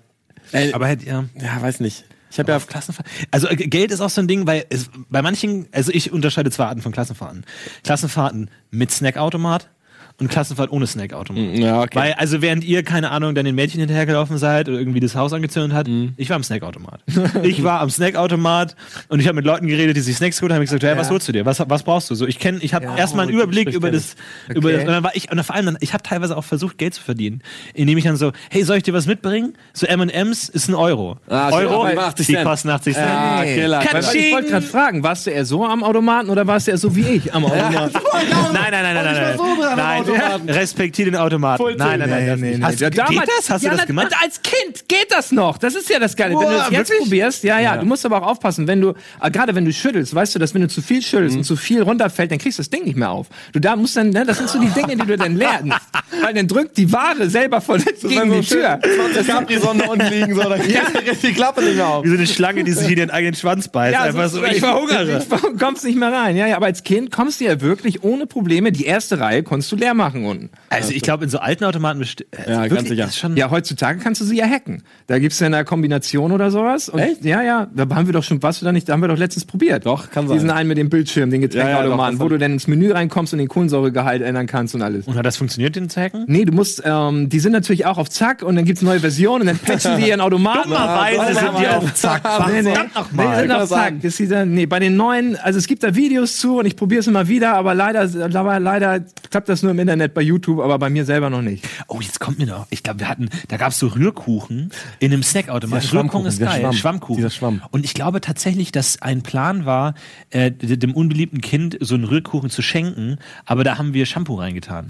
Ey, 0.53 0.73
Aber 0.73 0.87
hätte, 0.87 1.07
ja. 1.07 1.25
ja, 1.41 1.61
weiß 1.61 1.81
nicht. 1.81 2.05
Ich 2.31 2.39
habe 2.39 2.51
ja, 2.51 2.57
Auf 2.57 2.67
Klassenfahrt. 2.67 3.07
Also 3.31 3.49
äh, 3.49 3.57
Geld 3.57 3.91
ist 3.91 4.01
auch 4.01 4.11
so 4.11 4.21
ein 4.21 4.29
Ding, 4.29 4.47
weil 4.47 4.67
es 4.69 4.91
bei 5.09 5.23
manchen, 5.23 5.67
also 5.73 5.91
ich 5.93 6.13
unterscheide 6.13 6.51
zwei 6.51 6.67
Arten 6.67 6.83
von 6.83 6.93
Klassenfahrten. 6.93 7.45
Klassenfahrten 7.83 8.51
mit 8.71 8.91
Snackautomat 8.91 9.71
und 10.19 10.29
Klassenfahrt 10.29 10.71
ohne 10.73 10.87
Snackautomat. 10.87 11.59
Ja, 11.59 11.83
okay. 11.83 11.99
Weil, 11.99 12.13
also 12.15 12.41
während 12.41 12.65
ihr, 12.65 12.83
keine 12.83 13.11
Ahnung, 13.11 13.35
dann 13.35 13.45
den 13.45 13.55
Mädchen 13.55 13.81
hinterhergelaufen 13.81 14.39
seid 14.39 14.69
oder 14.69 14.79
irgendwie 14.79 15.01
das 15.01 15.15
Haus 15.15 15.33
angezündet 15.33 15.73
hat, 15.73 15.89
ich 16.17 16.31
war 16.31 16.37
am 16.37 16.43
Snackautomat. 16.43 17.01
ich 17.43 17.63
war 17.63 17.81
am 17.81 17.91
Snackautomat 17.91 18.77
und 19.09 19.21
ich 19.21 19.27
habe 19.27 19.37
mit 19.37 19.45
Leuten 19.45 19.67
geredet, 19.67 19.97
die 19.97 20.01
sich 20.01 20.17
Snacks 20.17 20.39
geholt 20.39 20.53
haben. 20.53 20.63
Ich 20.63 20.71
gesagt, 20.71 20.85
hey, 20.85 20.97
was 20.97 21.11
holst 21.11 21.29
du 21.29 21.33
dir? 21.33 21.45
Was, 21.45 21.63
was 21.69 21.83
brauchst 21.83 22.11
du? 22.11 22.15
So, 22.15 22.27
ich 22.27 22.39
kenne, 22.39 22.59
ich 22.63 22.73
habe 22.73 22.87
erstmal 22.97 23.27
einen 23.27 23.35
Überblick 23.35 23.69
über 23.71 23.91
das, 23.91 24.17
über 24.49 24.73
das, 24.73 24.83
und 24.83 24.89
dann 24.89 25.05
war 25.05 25.15
ich, 25.15 25.31
und 25.31 25.43
vor 25.45 25.55
allem, 25.55 25.67
dann, 25.67 25.79
ich 25.81 25.93
habe 25.93 26.03
teilweise 26.03 26.37
auch 26.37 26.45
versucht, 26.45 26.79
Geld 26.79 26.95
zu 26.95 27.03
verdienen, 27.03 27.43
indem 27.75 27.99
ich 27.99 28.05
dann 28.05 28.17
so, 28.17 28.33
hey, 28.51 28.65
soll 28.65 28.79
ich 28.79 28.83
dir 28.85 28.95
was 28.95 29.07
mitbringen? 29.07 29.55
So 29.75 29.87
M&M's 29.87 30.49
ist 30.49 30.69
ein 30.69 30.75
Euro. 30.75 31.19
Ah, 31.29 31.51
Euro, 31.51 31.87
stimmt, 31.87 32.01
80 32.01 32.27
die 32.27 32.37
kosten 32.37 32.71
80 32.71 32.95
Cent. 32.95 33.07
Ah, 33.09 33.45
Killer. 33.45 33.83
Ich 33.83 34.33
wollte 34.33 34.49
gerade 34.49 34.67
fragen, 34.67 35.03
warst 35.03 35.27
du 35.27 35.31
eher 35.31 35.45
so 35.45 35.65
am 35.65 35.85
Automaten 35.85 36.31
oder 36.31 36.47
warst 36.47 36.67
du 36.67 36.71
eher 36.71 36.79
so 36.79 36.97
wie 36.97 37.03
ich 37.03 37.35
am 37.35 37.45
Automaten? 37.45 37.93
Nein, 38.53 38.71
nein, 38.71 38.83
nein, 38.83 38.95
nein, 38.95 39.05
nein. 39.05 39.37
dran 39.37 39.69
am 39.69 39.77
nein, 39.77 40.06
Automaten. 40.13 40.49
respektier 40.51 41.05
den 41.07 41.17
Automaten. 41.17 41.63
Full 41.63 41.77
Nein, 41.77 41.99
nein, 42.01 42.11
nein. 42.11 42.25
Nee, 42.25 42.37
nee, 42.37 42.49
nicht. 42.51 42.59
nee. 42.59 42.65
Hast, 42.65 42.81
Ja, 42.81 42.89
geht 42.91 42.99
damals- 43.01 43.31
das? 43.39 43.51
Hast 43.51 43.63
ja, 43.65 43.71
du 43.71 43.77
das 43.77 43.87
gemacht? 43.87 44.13
Als 44.23 44.41
Kind 44.43 44.89
geht 44.89 45.07
das 45.11 45.33
noch. 45.33 45.59
Das 45.59 45.75
ist 45.75 45.89
ja 45.91 45.99
das 45.99 46.17
Geile. 46.17 46.35
wenn 46.35 46.41
du 46.41 46.47
Boah, 46.47 46.53
das 46.59 46.71
jetzt 46.71 46.89
wirklich? 46.91 46.99
probierst, 47.09 47.45
ja, 47.45 47.59
ja, 47.61 47.77
du 47.77 47.87
musst 47.87 48.05
aber 48.07 48.23
auch 48.23 48.27
aufpassen, 48.29 48.67
wenn 48.67 48.81
du, 48.81 48.95
äh, 49.23 49.31
gerade 49.31 49.55
wenn 49.55 49.65
du 49.65 49.73
schüttelst, 49.73 50.15
weißt 50.15 50.35
du, 50.35 50.39
dass 50.39 50.55
wenn 50.55 50.63
du 50.63 50.69
zu 50.69 50.83
viel 50.83 51.03
schüttelst 51.03 51.37
und 51.37 51.45
zu 51.45 51.57
viel 51.57 51.83
runterfällt, 51.83 52.31
dann 52.31 52.39
kriegst 52.39 52.59
du 52.59 52.63
das 52.63 52.71
Ding 52.71 52.85
nicht 52.85 52.97
mehr 52.97 53.11
auf. 53.11 53.27
Du 53.53 53.61
da 53.61 53.77
musst 53.77 53.97
dann, 53.97 54.11
ne, 54.11 54.25
das 54.25 54.39
sind 54.39 54.49
so 54.49 54.59
die 54.61 54.69
Dinge, 54.71 54.97
die 54.97 55.07
du 55.07 55.17
dann 55.17 55.37
lernst. 55.37 55.77
Weil 56.23 56.35
dann 56.35 56.47
drückt 56.49 56.77
die 56.79 56.91
Ware 56.93 57.29
selber 57.29 57.61
voll 57.61 57.79
gegen 57.81 58.33
die 58.33 58.41
Tür. 58.47 58.79
20 59.13 59.27
Capri-Sonne 59.27 59.85
unten 59.91 60.07
liegen, 60.07 60.35
so, 60.35 60.43
dann 60.43 60.61
Ja. 60.69 60.83
geht 61.05 61.23
die 61.23 61.33
Klappe 61.33 61.63
nicht 61.63 61.77
mehr 61.77 61.87
auf. 61.89 62.05
Wie 62.05 62.09
so 62.09 62.15
eine 62.15 62.27
Schlange, 62.27 62.65
die 62.65 62.73
sich 62.73 62.89
in 62.89 62.97
den 62.97 63.11
eigenen 63.11 63.35
Schwanz 63.35 63.69
beißt. 63.69 63.95
Ja, 63.95 64.03
Einfach 64.03 64.29
so- 64.29 64.39
so, 64.41 64.45
ich 64.45 64.61
verhungere. 64.61 65.19
Ich 65.23 65.59
kommst 65.61 65.85
nicht 65.85 65.99
mehr 65.99 66.13
rein. 66.13 66.37
Ja, 66.37 66.47
ja, 66.47 66.57
aber 66.57 66.67
als 66.67 66.83
Kind 66.85 67.11
kommst 67.11 67.41
du 67.41 67.45
ja 67.45 67.61
wirklich 67.61 68.03
ohne 68.05 68.27
Probleme. 68.27 68.73
Die 68.73 68.85
erste 68.87 69.19
Reihe 69.21 69.43
konntest 69.43 69.73
du 69.73 69.77
leer 69.77 69.95
machen 69.97 70.25
unten. 70.25 70.51
Also 70.71 70.93
ich 70.93 71.03
glaube, 71.03 71.25
in 71.25 71.31
so 71.31 71.39
alten 71.39 71.65
Automaten 71.65 72.01
besti- 72.03 72.25
äh, 72.47 72.51
Ja, 72.51 72.67
ganz 72.69 72.89
sicher. 72.89 73.05
ist 73.07 73.19
schon 73.19 73.37
Ja, 73.37 73.51
heutzutage 73.51 73.99
kannst 73.99 74.21
du 74.21 74.25
sie 74.25 74.37
ja 74.37 74.47
hacken. 74.47 74.83
Da 75.07 75.19
gibt's 75.19 75.41
ja 75.41 75.47
eine 75.47 75.65
Kombination 75.65 76.33
oder 76.33 76.51
sowas. 76.51 76.89
Und 76.89 77.01
Echt? 77.01 77.25
Ja, 77.25 77.43
ja. 77.43 77.67
Da 77.75 77.87
haben 77.95 78.07
wir 78.07 78.13
doch 78.13 78.23
schon, 78.25 78.43
was 78.43 78.61
wir 78.63 78.67
da 78.67 78.73
nicht, 78.73 78.89
da 78.89 78.93
haben 78.93 79.01
wir 79.03 79.09
doch 79.09 79.19
letztens 79.19 79.45
probiert. 79.45 79.87
Doch, 79.87 80.11
kann 80.11 80.29
sein. 80.29 80.37
Diesen 80.37 80.51
einen 80.51 80.69
mit 80.69 80.79
dem 80.79 80.89
Bildschirm, 80.91 81.31
den 81.31 81.43
Ja, 81.51 81.69
ja, 81.69 81.83
doch, 81.83 82.21
wo 82.21 82.29
du 82.29 82.39
dann 82.39 82.53
ins 82.53 82.67
Menü 82.67 82.93
reinkommst 82.93 83.33
und 83.33 83.39
den 83.39 83.49
Kohlensäuregehalt 83.49 84.23
ändern 84.23 84.47
kannst 84.47 84.75
und 84.75 84.83
alles. 84.83 85.07
Und 85.07 85.17
hat 85.17 85.25
das 85.27 85.37
funktioniert, 85.37 85.77
den 85.77 85.89
zu 85.89 86.01
hacken? 86.01 86.25
Nee, 86.27 86.45
du 86.45 86.53
musst, 86.53 86.83
ähm, 86.85 87.29
die 87.29 87.41
sind 87.41 87.53
natürlich 87.53 87.87
auch 87.87 87.99
auf 87.99 88.11
Zack 88.11 88.43
und 88.43 88.57
dann 88.57 88.65
gibt's 88.65 88.83
neue 88.83 89.01
Versionen 89.01 89.43
und 89.43 89.47
dann 89.49 89.59
patchen 89.59 89.97
die 89.99 90.09
ihren 90.09 90.21
Automaten. 90.21 90.71
Dummerweise 90.71 91.35
sind 91.35 91.59
die 91.59 91.69
auf 91.69 91.95
Zack. 91.95 92.23
Nee, 92.47 92.63
nee. 92.63 92.75
Verdammt 92.75 93.13
Nee, 93.17 93.41
sind 93.41 93.53
auf 93.53 93.69
Zack. 93.69 93.95
Das 94.03 94.17
dann, 94.29 94.53
nee, 94.53 94.67
bei 94.67 94.79
den 94.79 94.97
neuen, 94.97 95.37
also 95.37 95.59
es 95.59 95.67
gibt 95.67 95.83
da 95.83 95.95
Videos 95.95 96.37
zu 96.39 96.59
und 96.59 96.67
ich 96.67 96.77
probiere 96.77 97.01
es 97.01 97.07
immer 97.07 97.29
wieder, 97.29 97.55
aber 97.55 97.75
leider, 97.75 98.07
leider, 98.07 98.61
leider 98.61 99.01
klappt 99.31 99.49
das 99.49 99.63
nur 99.63 99.71
im 99.73 99.77
Internet 99.89 100.15
bei 100.15 100.23
YouTube, 100.23 100.61
aber 100.61 100.79
bei 100.79 100.91
mir 100.91 101.05
selber 101.05 101.31
noch 101.31 101.43
nicht. 101.43 101.67
Oh, 101.89 102.01
jetzt 102.01 102.21
kommt 102.21 102.39
mir 102.39 102.47
noch. 102.47 102.67
Ich 102.71 102.83
glaube, 102.83 103.01
wir 103.01 103.09
hatten, 103.09 103.29
da 103.49 103.57
gab 103.57 103.71
es 103.71 103.79
so 103.79 103.87
Rührkuchen 103.87 104.71
in 104.99 105.13
einem 105.13 105.23
Snackautomat. 105.23 105.93
Rührkuchen 105.93 106.27
ist 106.27 106.41
geil. 106.41 106.61
Schwamm. 106.61 106.73
Schwammkuchen. 106.73 107.17
Dieser 107.17 107.31
Schwamm. 107.31 107.63
Und 107.71 107.85
ich 107.85 107.95
glaube 107.95 108.21
tatsächlich, 108.21 108.73
dass 108.73 109.01
ein 109.01 109.23
Plan 109.23 109.65
war, 109.65 109.95
äh, 110.31 110.51
dem 110.51 110.95
unbeliebten 110.95 111.41
Kind 111.41 111.77
so 111.81 111.95
einen 111.95 112.05
Rührkuchen 112.05 112.51
zu 112.51 112.63
schenken, 112.63 113.19
aber 113.45 113.65
da 113.65 113.79
haben 113.79 113.95
wir 113.95 114.07
Shampoo 114.07 114.35
reingetan. 114.35 114.89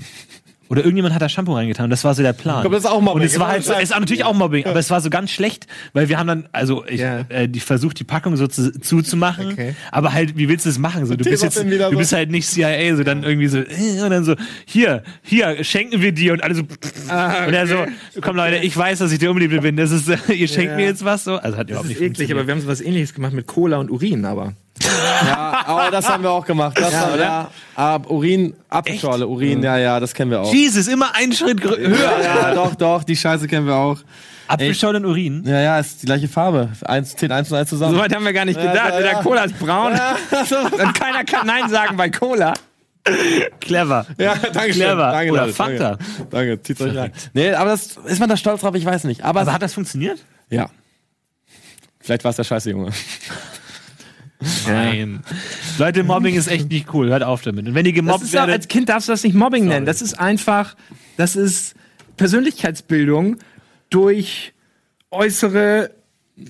Oder 0.68 0.80
irgendjemand 0.82 1.14
hat 1.14 1.22
da 1.22 1.28
Shampoo 1.28 1.54
reingetan. 1.54 1.90
Das 1.90 2.02
war 2.04 2.14
so 2.14 2.22
der 2.22 2.32
Plan. 2.32 2.60
glaube, 2.62 2.74
das 2.76 2.84
ist 2.84 2.90
auch 2.90 3.00
Mobbing. 3.00 3.20
Und 3.22 3.26
es 3.26 3.38
war 3.38 3.48
halt 3.48 3.62
so, 3.64 3.72
es 3.72 3.84
ist 3.90 3.98
natürlich 3.98 4.24
auch 4.24 4.34
Mobbing, 4.34 4.64
aber 4.66 4.78
es 4.78 4.90
war 4.90 5.00
so 5.00 5.10
ganz 5.10 5.30
schlecht, 5.30 5.66
weil 5.92 6.08
wir 6.08 6.18
haben 6.18 6.26
dann, 6.26 6.48
also 6.52 6.84
ich, 6.86 7.00
Ja. 7.00 7.20
äh, 7.28 7.48
die 7.48 7.60
versucht 7.60 7.98
die 8.00 8.04
Packung 8.04 8.36
so 8.36 8.46
zu, 8.48 8.72
zuzumachen, 8.80 9.52
Okay. 9.52 9.74
aber 9.92 10.12
halt, 10.12 10.36
wie 10.36 10.48
willst 10.48 10.64
du 10.66 10.70
das 10.70 10.78
machen? 10.78 11.06
So, 11.06 11.14
du 11.14 11.24
bist 11.24 11.42
jetzt, 11.42 11.56
du 11.62 11.78
so. 11.90 11.96
bist 11.96 12.12
halt 12.12 12.30
nicht 12.30 12.48
CIA, 12.48 12.96
so 12.96 13.04
dann 13.04 13.22
irgendwie 13.22 13.46
so, 13.48 13.58
äh, 13.58 14.02
und 14.02 14.10
dann 14.10 14.24
so, 14.24 14.34
hier, 14.64 15.02
hier, 15.22 15.62
schenken 15.62 16.02
wir 16.02 16.12
dir 16.12 16.32
und 16.32 16.42
alle 16.42 16.54
so, 16.54 16.62
und 16.62 17.08
er 17.10 17.66
so, 17.66 17.86
komm 18.20 18.36
Leute, 18.36 18.56
ich 18.56 18.76
weiß, 18.76 18.98
dass 18.98 19.12
ich 19.12 19.18
der 19.20 19.30
Unbeliebte 19.30 19.60
bin, 19.60 19.76
das 19.76 19.90
ist, 19.92 20.08
ihr 20.28 20.48
schenkt 20.48 20.76
mir 20.76 20.84
jetzt 20.86 21.04
was 21.04 21.24
so, 21.24 21.36
also 21.36 21.56
hat 21.56 21.68
überhaupt 21.68 21.88
nicht 21.88 21.98
funktioniert. 21.98 22.46
wir 22.46 22.52
haben 22.52 22.60
so 22.60 22.66
was 22.68 22.80
ähnliches 22.80 23.14
gemacht 23.14 23.32
mit 23.32 23.46
Cola 23.46 23.76
und 23.78 23.90
Urin, 23.90 24.24
aber. 24.24 24.54
Ja, 24.82 25.62
aber 25.66 25.90
das 25.90 26.08
haben 26.08 26.22
wir 26.22 26.30
auch 26.30 26.44
gemacht. 26.44 26.78
Das 26.78 26.94
haben, 26.94 27.18
ja, 27.18 27.50
aber 27.74 28.10
Urin, 28.10 28.54
Apfelschorle, 28.68 29.26
Urin, 29.26 29.62
ja, 29.62 29.78
ja, 29.78 29.98
das 30.00 30.12
kennen 30.14 30.30
wir 30.30 30.40
auch. 30.42 30.52
Jesus, 30.52 30.86
immer 30.88 31.14
einen 31.14 31.32
Schritt 31.32 31.62
höher. 31.62 32.20
Ja, 32.22 32.54
doch, 32.54 32.74
doch, 32.74 33.04
die 33.04 33.16
Scheiße 33.16 33.46
kennen 33.48 33.66
wir 33.66 33.74
auch. 33.74 33.98
Apfelschorle 34.48 34.98
und 34.98 35.06
Urin. 35.06 35.42
Ja, 35.46 35.60
ja, 35.60 35.78
ist 35.80 36.02
die 36.02 36.06
gleiche 36.06 36.28
Farbe. 36.28 36.68
Eins, 36.84 37.16
zählt 37.16 37.32
eins 37.32 37.50
und 37.50 37.58
eins 37.58 37.68
zusammen. 37.68 37.94
So 37.94 38.00
weit 38.00 38.14
haben 38.14 38.24
wir 38.24 38.32
gar 38.32 38.44
nicht 38.44 38.60
Ja, 38.60 38.70
gedacht. 38.70 38.90
ja, 38.90 38.98
Der 39.00 39.12
ja. 39.12 39.22
Cola 39.22 39.44
ist 39.44 39.58
braun. 39.58 39.92
Und 39.92 40.94
keiner 41.00 41.24
kann 41.24 41.46
Nein 41.46 41.68
sagen 41.68 41.96
bei 41.96 42.10
Cola. 42.10 42.54
Clever. 43.60 44.06
Ja, 44.18 44.34
danke 44.36 44.72
schön. 44.72 44.82
Clever. 44.82 45.10
Danke, 45.12 45.32
Oder 45.32 45.40
Leute, 45.42 45.52
Fanta. 45.54 45.90
Danke, 45.90 46.26
danke 46.30 46.62
zieht's 46.62 46.80
euch 46.80 46.96
rein. 46.96 47.12
Nee, 47.32 47.52
aber 47.52 47.70
das, 47.70 47.96
ist 48.06 48.18
man 48.20 48.28
da 48.28 48.36
stolz 48.36 48.60
drauf? 48.60 48.74
Ich 48.74 48.84
weiß 48.84 49.04
nicht. 49.04 49.24
Aber, 49.24 49.40
Aber 49.42 49.52
hat 49.52 49.62
das 49.62 49.74
funktioniert? 49.74 50.18
ja. 50.48 50.68
Vielleicht 52.00 52.22
war 52.22 52.30
es 52.30 52.36
der 52.36 52.44
Scheiße, 52.44 52.70
Junge. 52.70 52.90
Nein. 54.66 55.20
Leute, 55.78 56.04
Mobbing 56.04 56.34
ist 56.34 56.48
echt 56.48 56.70
nicht 56.70 56.92
cool. 56.94 57.08
Hört 57.08 57.22
auf 57.22 57.42
damit. 57.42 57.66
Und 57.66 57.74
wenn 57.74 57.86
ihr 57.86 57.92
Das 57.92 57.96
gemobbt 57.96 58.24
ist 58.24 58.36
auch, 58.36 58.40
als 58.42 58.48
werdet, 58.48 58.68
Kind 58.68 58.88
darfst 58.88 59.08
du 59.08 59.12
das 59.12 59.24
nicht 59.24 59.34
Mobbing 59.34 59.66
nennen. 59.66 59.86
Das 59.86 60.02
ist 60.02 60.18
einfach, 60.18 60.76
das 61.16 61.36
ist 61.36 61.74
Persönlichkeitsbildung 62.16 63.36
durch 63.90 64.52
äußere 65.10 65.90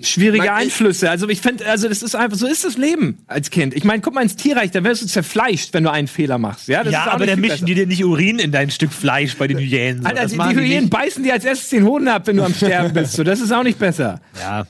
schwierige 0.03 0.47
Man- 0.47 0.55
Einflüsse. 0.55 1.09
Also 1.11 1.29
ich 1.29 1.41
finde, 1.41 1.65
also 1.67 1.89
das 1.89 2.03
ist 2.03 2.17
einfach, 2.17 2.37
so 2.37 2.49
ist 2.49 2.65
das 2.65 2.77
Leben 2.77 3.19
als 3.29 3.51
Kind. 3.51 3.73
Ich 3.75 3.85
meine, 3.85 4.03
guck 4.03 4.15
mal 4.15 4.23
ins 4.23 4.35
Tierreich, 4.35 4.73
da 4.73 4.83
wirst 4.83 5.03
du 5.03 5.07
zerfleischt, 5.07 5.73
wenn 5.75 5.85
du 5.85 5.91
einen 5.93 6.09
Fehler 6.09 6.39
machst. 6.39 6.67
Ja, 6.67 6.83
das 6.83 6.93
ja, 6.93 7.05
aber 7.07 7.19
nicht 7.21 7.29
da 7.29 7.33
viel 7.35 7.41
mischen 7.43 7.53
besser. 7.53 7.65
die 7.67 7.75
dir 7.75 7.87
nicht 7.87 8.05
Urin 8.05 8.41
in 8.41 8.51
dein 8.51 8.71
Stück 8.71 8.93
Fleisch 8.93 9.37
bei 9.37 9.47
den 9.47 9.59
Hyänen. 9.59 10.03
So. 10.03 10.09
Alter, 10.09 10.23
das 10.23 10.33
die, 10.33 10.39
die 10.39 10.45
Hyänen 10.57 10.81
nicht. 10.85 10.91
beißen 10.91 11.23
dir 11.23 11.35
als 11.35 11.45
erstes 11.45 11.69
den 11.71 11.85
Hoden 11.85 12.09
ab, 12.09 12.27
wenn 12.27 12.37
du 12.37 12.43
am 12.43 12.53
Sterben 12.53 12.93
bist. 12.95 13.13
So, 13.13 13.23
das 13.23 13.41
ist 13.41 13.53
auch 13.53 13.63
nicht 13.63 13.79
besser. 13.79 14.21
Ja. 14.41 14.67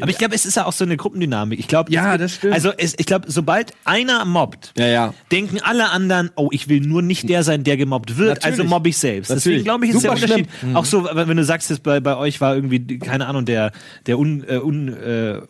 Aber 0.00 0.10
ich 0.10 0.18
glaube, 0.18 0.34
es 0.34 0.46
ist 0.46 0.56
ja 0.56 0.66
auch 0.66 0.72
so 0.72 0.84
eine 0.84 0.96
Gruppendynamik. 0.96 1.58
Ich 1.58 1.68
glaube, 1.68 1.92
Ja, 1.92 2.16
das 2.18 2.34
stimmt. 2.34 2.54
Also 2.54 2.72
es, 2.76 2.94
ich 2.98 3.06
glaube, 3.06 3.30
sobald 3.30 3.72
einer 3.84 4.24
mobbt, 4.24 4.72
Ja, 4.78 4.86
ja. 4.86 5.14
denken 5.32 5.58
alle 5.62 5.90
anderen, 5.90 6.30
oh, 6.36 6.48
ich 6.52 6.68
will 6.68 6.80
nur 6.80 7.02
nicht 7.02 7.28
der 7.28 7.42
sein, 7.42 7.64
der 7.64 7.76
gemobbt 7.76 8.16
wird, 8.16 8.36
Natürlich. 8.36 8.60
also 8.60 8.64
mobb 8.64 8.86
ich 8.86 8.98
selbst. 8.98 9.30
Deswegen 9.30 9.56
Natürlich. 9.56 9.64
glaube 9.64 9.84
ich, 9.86 9.90
ist 9.92 10.02
der 10.04 10.10
Super 10.12 10.22
Unterschied. 10.22 10.48
schlimm. 10.58 10.76
Auch 10.76 10.84
so, 10.84 11.08
wenn 11.12 11.36
du 11.36 11.44
sagst, 11.44 11.70
jetzt 11.70 11.82
bei, 11.82 12.00
bei 12.00 12.16
euch 12.16 12.40
war 12.40 12.54
irgendwie, 12.54 12.98
keine 12.98 13.26
Ahnung, 13.26 13.44
der, 13.44 13.72
der 14.06 14.18
Un, 14.18 14.44
äh, 14.48 14.56
Un, 14.58 14.88
äh, 14.88 15.40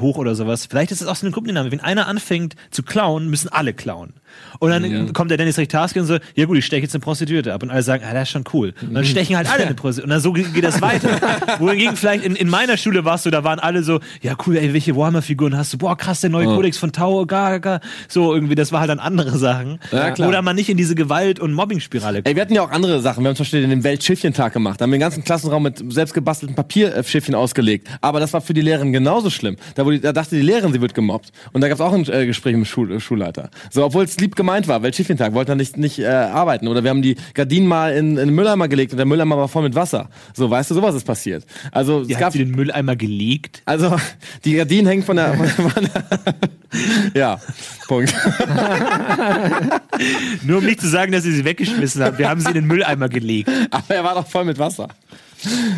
hoch 0.00 0.16
oder 0.18 0.34
sowas. 0.34 0.66
Vielleicht 0.66 0.92
ist 0.92 1.00
es 1.00 1.06
auch 1.08 1.16
so 1.16 1.26
eine 1.26 1.32
Gruppendynamik. 1.32 1.72
Wenn 1.72 1.80
einer 1.80 2.06
anfängt 2.06 2.56
zu 2.70 2.82
klauen, 2.82 3.28
müssen 3.28 3.48
alle 3.48 3.74
klauen. 3.74 4.14
Und 4.58 4.70
dann 4.70 5.12
kommt 5.12 5.30
der 5.30 5.38
Dennis 5.38 5.58
Richtarski 5.58 6.00
und 6.00 6.06
so, 6.06 6.18
ja 6.34 6.46
gut, 6.46 6.58
ich 6.58 6.64
steche 6.64 6.82
jetzt 6.82 6.94
eine 6.94 7.00
Prostituierte 7.00 7.52
ab. 7.52 7.62
Und 7.62 7.70
alle 7.70 7.82
sagen, 7.82 8.04
ah, 8.08 8.12
das 8.14 8.24
ist 8.24 8.30
schon 8.30 8.44
cool. 8.52 8.74
Und 8.80 8.94
dann 8.94 9.04
stechen 9.04 9.36
halt 9.36 9.50
alle 9.50 9.66
eine 9.66 9.74
Prostituierte. 9.74 10.04
Und 10.04 10.10
dann 10.10 10.20
so 10.20 10.32
geht 10.32 10.64
das 10.64 10.80
weiter. 10.80 11.08
Wohingegen 11.58 11.96
vielleicht 11.96 12.24
in, 12.24 12.36
in 12.36 12.48
meiner 12.48 12.76
Schule 12.76 13.04
warst 13.04 13.26
du, 13.26 13.30
da 13.30 13.44
waren 13.44 13.58
alle 13.58 13.82
so, 13.82 14.00
ja 14.20 14.34
cool, 14.46 14.56
ey, 14.56 14.72
welche 14.72 14.96
Warhammer-Figuren 14.96 15.56
hast 15.56 15.72
du? 15.72 15.78
Boah, 15.78 15.96
krass, 15.96 16.20
der 16.20 16.30
neue 16.30 16.46
Kodex 16.46 16.78
von 16.78 16.92
Tau, 16.92 17.26
gar, 17.26 17.60
gar. 17.60 17.80
So, 18.08 18.34
irgendwie, 18.34 18.54
das 18.54 18.72
war 18.72 18.80
halt 18.80 18.90
dann 18.90 18.98
andere 18.98 19.36
Sachen. 19.38 19.78
Ja. 19.90 20.14
Oder 20.14 20.42
man 20.42 20.56
nicht 20.56 20.68
in 20.68 20.76
diese 20.76 20.94
Gewalt- 20.94 21.40
und 21.40 21.52
Mobbing-Spirale 21.52 22.22
Ey, 22.24 22.34
wir 22.36 22.42
hatten 22.42 22.54
ja 22.54 22.62
auch 22.62 22.70
andere 22.70 23.00
Sachen. 23.00 23.24
Wir 23.24 23.28
haben 23.28 23.36
zum 23.36 23.44
Beispiel 23.44 23.66
den 23.66 23.84
Weltschiffchentag 23.84 24.52
gemacht. 24.52 24.80
Da 24.80 24.84
haben 24.84 24.90
wir 24.90 24.98
den 24.98 25.02
ganzen 25.02 25.24
Klassenraum 25.24 25.62
mit 25.62 25.82
selbst 25.92 26.14
gebastelten 26.14 26.54
Papierschiffchen 26.54 27.34
ausgelegt. 27.34 27.88
Aber 28.00 28.20
das 28.20 28.32
war 28.32 28.40
für 28.40 28.54
die 28.54 28.60
Lehrerin 28.60 28.92
genauso 28.92 29.30
schlimm. 29.30 29.56
Da, 29.74 29.84
wurde, 29.84 30.00
da 30.00 30.12
dachte 30.12 30.36
die 30.36 30.42
Lehrerin, 30.42 30.72
sie 30.72 30.80
wird 30.80 30.94
gemobbt. 30.94 31.32
Und 31.52 31.60
da 31.60 31.68
gab 31.68 31.76
es 31.76 31.80
auch 31.80 31.92
ein 31.92 32.08
äh, 32.08 32.26
Gespräch 32.26 32.54
mit 32.54 32.64
dem 32.64 32.68
Schul, 32.68 33.00
Schulleiter. 33.00 33.50
So, 33.70 33.84
obwohl 33.84 34.04
es 34.04 34.18
lieb 34.22 34.36
gemeint 34.36 34.68
war. 34.68 34.82
Weltschiffchentag 34.82 35.34
wollte 35.34 35.52
er 35.52 35.56
nicht, 35.56 35.76
nicht 35.76 35.98
äh, 35.98 36.06
arbeiten. 36.06 36.68
Oder 36.68 36.82
wir 36.82 36.90
haben 36.90 37.02
die 37.02 37.16
Gardinen 37.34 37.66
mal 37.66 37.92
in, 37.92 38.16
in 38.16 38.28
den 38.28 38.34
Mülleimer 38.34 38.68
gelegt 38.68 38.92
und 38.92 38.96
der 38.96 39.06
Mülleimer 39.06 39.36
war 39.36 39.48
voll 39.48 39.64
mit 39.64 39.74
Wasser. 39.74 40.08
So, 40.32 40.50
weißt 40.50 40.70
du, 40.70 40.74
sowas 40.74 40.94
ist 40.94 41.04
passiert. 41.04 41.44
Also, 41.70 42.04
Die 42.04 42.14
es 42.14 42.18
gab 42.18 42.32
sie 42.32 42.38
den 42.38 42.52
Mülleimer 42.52 42.96
gelegt. 42.96 43.62
also, 43.66 43.96
die 44.44 44.54
Gardinen 44.54 44.86
hängen 44.86 45.02
von 45.02 45.16
der. 45.16 45.34
Von 45.34 45.84
der 45.84 46.34
ja, 47.14 47.40
Punkt. 47.86 48.14
Nur 50.44 50.58
um 50.58 50.64
nicht 50.64 50.80
zu 50.80 50.88
sagen, 50.88 51.12
dass 51.12 51.24
sie 51.24 51.32
sie 51.32 51.44
weggeschmissen 51.44 52.02
haben. 52.02 52.16
Wir 52.16 52.30
haben 52.30 52.40
sie 52.40 52.48
in 52.48 52.54
den 52.54 52.66
Mülleimer 52.66 53.08
gelegt. 53.08 53.50
Aber 53.70 53.94
er 53.94 54.04
war 54.04 54.14
doch 54.14 54.26
voll 54.26 54.44
mit 54.44 54.58
Wasser. 54.58 54.88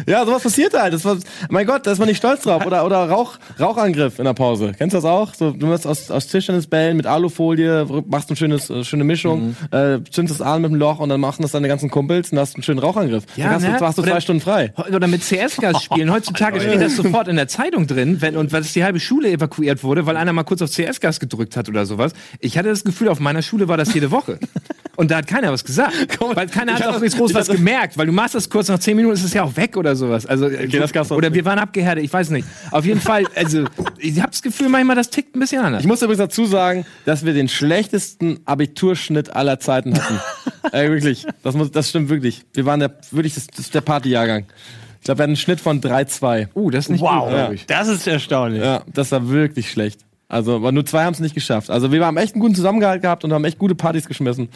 Ja, 0.06 0.24
sowas 0.24 0.42
passiert 0.42 0.74
halt. 0.74 0.94
Das 0.94 1.04
war, 1.04 1.16
mein 1.48 1.66
Gott, 1.66 1.86
da 1.86 1.92
ist 1.92 1.98
man 1.98 2.08
nicht 2.08 2.18
stolz 2.18 2.42
drauf. 2.42 2.64
Oder, 2.66 2.84
oder 2.84 3.08
Rauch, 3.08 3.38
Rauchangriff 3.58 4.18
in 4.18 4.24
der 4.24 4.34
Pause. 4.34 4.72
Kennst 4.76 4.94
du 4.94 4.98
das 4.98 5.04
auch? 5.04 5.34
So, 5.34 5.50
du 5.50 5.66
machst 5.66 5.86
aus, 5.86 6.10
aus 6.10 6.26
Tischtennisbällen 6.26 6.96
mit 6.96 7.06
Alufolie, 7.06 7.86
machst 8.06 8.30
ein 8.30 8.36
schönes, 8.36 8.70
äh, 8.70 8.84
schöne 8.84 9.04
Mischung, 9.04 9.56
äh, 9.70 9.98
zündest 10.10 10.40
es 10.40 10.42
an 10.46 10.62
mit 10.62 10.70
dem 10.70 10.76
Loch 10.76 10.98
und 11.00 11.08
dann 11.08 11.20
machen 11.20 11.42
das 11.42 11.52
deine 11.52 11.68
ganzen 11.68 11.90
Kumpels 11.90 12.32
und 12.32 12.38
hast 12.38 12.54
einen 12.56 12.62
schönen 12.62 12.78
Rauchangriff. 12.78 13.24
Ja, 13.36 13.44
dann 13.46 13.54
hast, 13.54 13.62
ne? 13.62 13.76
du, 13.78 13.86
hast 13.86 13.98
du 13.98 14.02
zwei 14.02 14.10
Oder- 14.12 14.20
Stunden 14.20 14.42
frei. 14.42 14.72
Oder 14.76 15.06
mit 15.06 15.22
CS-Gas 15.22 15.82
spielen. 15.82 16.10
Heutzutage 16.12 16.60
steht 16.60 16.80
das 16.80 16.96
sofort 16.96 17.28
in 17.28 17.36
der 17.36 17.48
Zeitung 17.48 17.86
drin, 17.86 18.20
wenn, 18.20 18.36
und 18.36 18.52
weil 18.52 18.62
es 18.62 18.72
die 18.72 18.84
halbe 18.84 19.00
Schule 19.00 19.30
evakuiert 19.30 19.82
wurde, 19.82 20.06
weil 20.06 20.16
einer 20.16 20.32
mal 20.32 20.44
kurz 20.44 20.62
auf 20.62 20.70
CS-Gas 20.70 21.20
gedrückt 21.20 21.56
hat 21.56 21.68
oder 21.68 21.86
sowas. 21.86 22.12
Ich 22.40 22.58
hatte 22.58 22.68
das 22.68 22.84
Gefühl, 22.84 23.08
auf 23.08 23.20
meiner 23.20 23.42
Schule 23.42 23.68
war 23.68 23.76
das 23.76 23.94
jede 23.94 24.10
Woche. 24.10 24.38
Und 24.96 25.10
da 25.10 25.16
hat 25.18 25.26
keiner 25.26 25.52
was 25.52 25.64
gesagt. 25.64 25.94
weil 26.34 26.46
keiner 26.48 26.74
hat 26.74 26.86
auch 26.86 27.00
nichts 27.00 27.16
groß 27.16 27.34
was 27.34 27.48
gemerkt, 27.48 27.98
weil 27.98 28.06
du 28.06 28.12
machst 28.12 28.34
das 28.34 28.48
kurz 28.48 28.68
nach 28.68 28.78
zehn 28.78 28.96
Minuten, 28.96 29.14
ist 29.14 29.24
es 29.24 29.34
ja 29.34 29.42
auch 29.42 29.53
weg 29.56 29.76
oder 29.76 29.96
sowas. 29.96 30.26
Also, 30.26 30.48
das 30.48 30.92
gab's 30.92 31.10
auch 31.12 31.16
oder 31.16 31.32
wir 31.34 31.44
waren 31.44 31.58
abgehärtet, 31.58 32.04
ich 32.04 32.12
weiß 32.12 32.30
nicht. 32.30 32.46
Auf 32.70 32.84
jeden 32.84 33.00
Fall, 33.00 33.24
also, 33.34 33.64
ich 33.98 34.18
habe 34.20 34.30
das 34.30 34.42
Gefühl, 34.42 34.68
manchmal 34.68 34.96
das 34.96 35.10
tickt 35.10 35.36
ein 35.36 35.40
bisschen 35.40 35.62
anders. 35.62 35.82
Ich 35.82 35.86
muss 35.88 36.02
übrigens 36.02 36.18
dazu 36.18 36.44
sagen, 36.46 36.84
dass 37.04 37.24
wir 37.24 37.32
den 37.34 37.48
schlechtesten 37.48 38.40
Abiturschnitt 38.44 39.34
aller 39.34 39.60
Zeiten 39.60 39.94
hatten. 39.94 40.20
Ey, 40.72 40.90
wirklich. 40.90 41.26
Das, 41.42 41.54
muss, 41.54 41.70
das 41.70 41.90
stimmt 41.90 42.08
wirklich. 42.08 42.44
Wir 42.52 42.64
waren 42.66 42.80
der, 42.80 42.94
wirklich, 43.10 43.34
das, 43.34 43.46
das 43.46 43.60
ist 43.60 43.74
der 43.74 43.80
Partyjahrgang. 43.82 44.46
Ich 45.00 45.04
glaube, 45.04 45.18
wir 45.18 45.22
hatten 45.24 45.30
einen 45.30 45.36
Schnitt 45.36 45.60
von 45.60 45.80
3,2. 45.82 46.48
Uh, 46.54 46.70
das 46.70 46.86
ist 46.86 46.90
nicht 46.90 47.00
Wow, 47.02 47.24
gut, 47.24 47.34
glaub 47.34 47.52
ich. 47.52 47.66
das 47.66 47.88
ist 47.88 48.06
erstaunlich. 48.06 48.62
Ja, 48.62 48.82
das 48.92 49.12
war 49.12 49.28
wirklich 49.28 49.70
schlecht. 49.70 50.00
Also, 50.28 50.56
aber 50.56 50.72
nur 50.72 50.86
zwei 50.86 51.04
haben 51.04 51.12
es 51.12 51.20
nicht 51.20 51.34
geschafft. 51.34 51.70
Also, 51.70 51.92
wir 51.92 52.04
haben 52.04 52.16
echt 52.16 52.34
einen 52.34 52.40
guten 52.40 52.54
Zusammengehalt 52.54 53.02
gehabt 53.02 53.24
und 53.24 53.32
haben 53.32 53.44
echt 53.44 53.58
gute 53.58 53.74
Partys 53.74 54.06
geschmissen. 54.06 54.48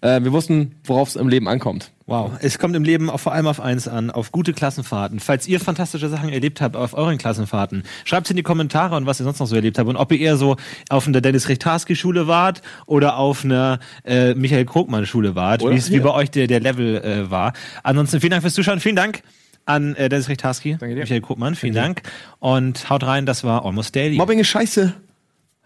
Äh, 0.00 0.22
wir 0.22 0.32
wussten, 0.32 0.76
worauf 0.84 1.08
es 1.08 1.16
im 1.16 1.28
Leben 1.28 1.48
ankommt. 1.48 1.90
Wow. 2.06 2.32
Es 2.40 2.60
kommt 2.60 2.76
im 2.76 2.84
Leben 2.84 3.10
auch 3.10 3.18
vor 3.18 3.32
allem 3.32 3.48
auf 3.48 3.60
eins 3.60 3.88
an, 3.88 4.12
auf 4.12 4.30
gute 4.30 4.52
Klassenfahrten. 4.52 5.18
Falls 5.18 5.48
ihr 5.48 5.58
fantastische 5.58 6.08
Sachen 6.08 6.28
erlebt 6.28 6.60
habt 6.60 6.76
auf 6.76 6.94
euren 6.94 7.18
Klassenfahrten, 7.18 7.82
schreibt 8.04 8.30
in 8.30 8.36
die 8.36 8.44
Kommentare 8.44 8.96
und 8.96 9.06
was 9.06 9.20
ihr 9.20 9.24
sonst 9.24 9.40
noch 9.40 9.48
so 9.48 9.56
erlebt 9.56 9.76
habt 9.78 9.88
und 9.88 9.96
ob 9.96 10.12
ihr 10.12 10.20
eher 10.20 10.36
so 10.36 10.56
auf 10.88 11.08
einer 11.08 11.20
Dennis 11.20 11.48
Rechtarski 11.48 11.96
Schule 11.96 12.28
wart 12.28 12.62
oder 12.86 13.16
auf 13.16 13.44
einer 13.44 13.80
äh, 14.04 14.34
Michael 14.34 14.66
Krogmann 14.66 15.04
Schule 15.04 15.34
wart, 15.34 15.62
wie 15.62 15.74
es 15.74 15.90
bei 15.90 16.10
euch 16.10 16.30
der, 16.30 16.46
der 16.46 16.60
Level 16.60 17.02
äh, 17.02 17.28
war. 17.28 17.54
Ansonsten 17.82 18.20
vielen 18.20 18.30
Dank 18.30 18.42
fürs 18.42 18.54
Zuschauen, 18.54 18.78
vielen 18.78 18.96
Dank 18.96 19.22
an 19.64 19.96
äh, 19.96 20.08
Dennis 20.08 20.28
Rechtarski, 20.28 20.76
dir. 20.76 20.86
Michael 20.86 21.22
Krogmann, 21.22 21.56
vielen 21.56 21.74
Dank 21.74 22.02
und 22.38 22.88
haut 22.88 23.02
rein, 23.02 23.26
das 23.26 23.42
war 23.42 23.64
Almost 23.64 23.96
Daily. 23.96 24.16
Mobbing 24.16 24.38
ist 24.38 24.46
scheiße. 24.46 24.94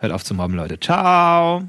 Hört 0.01 0.13
auf 0.13 0.25
zu 0.25 0.35
mobben, 0.35 0.57
Leute. 0.57 0.81
Ciao. 0.81 1.69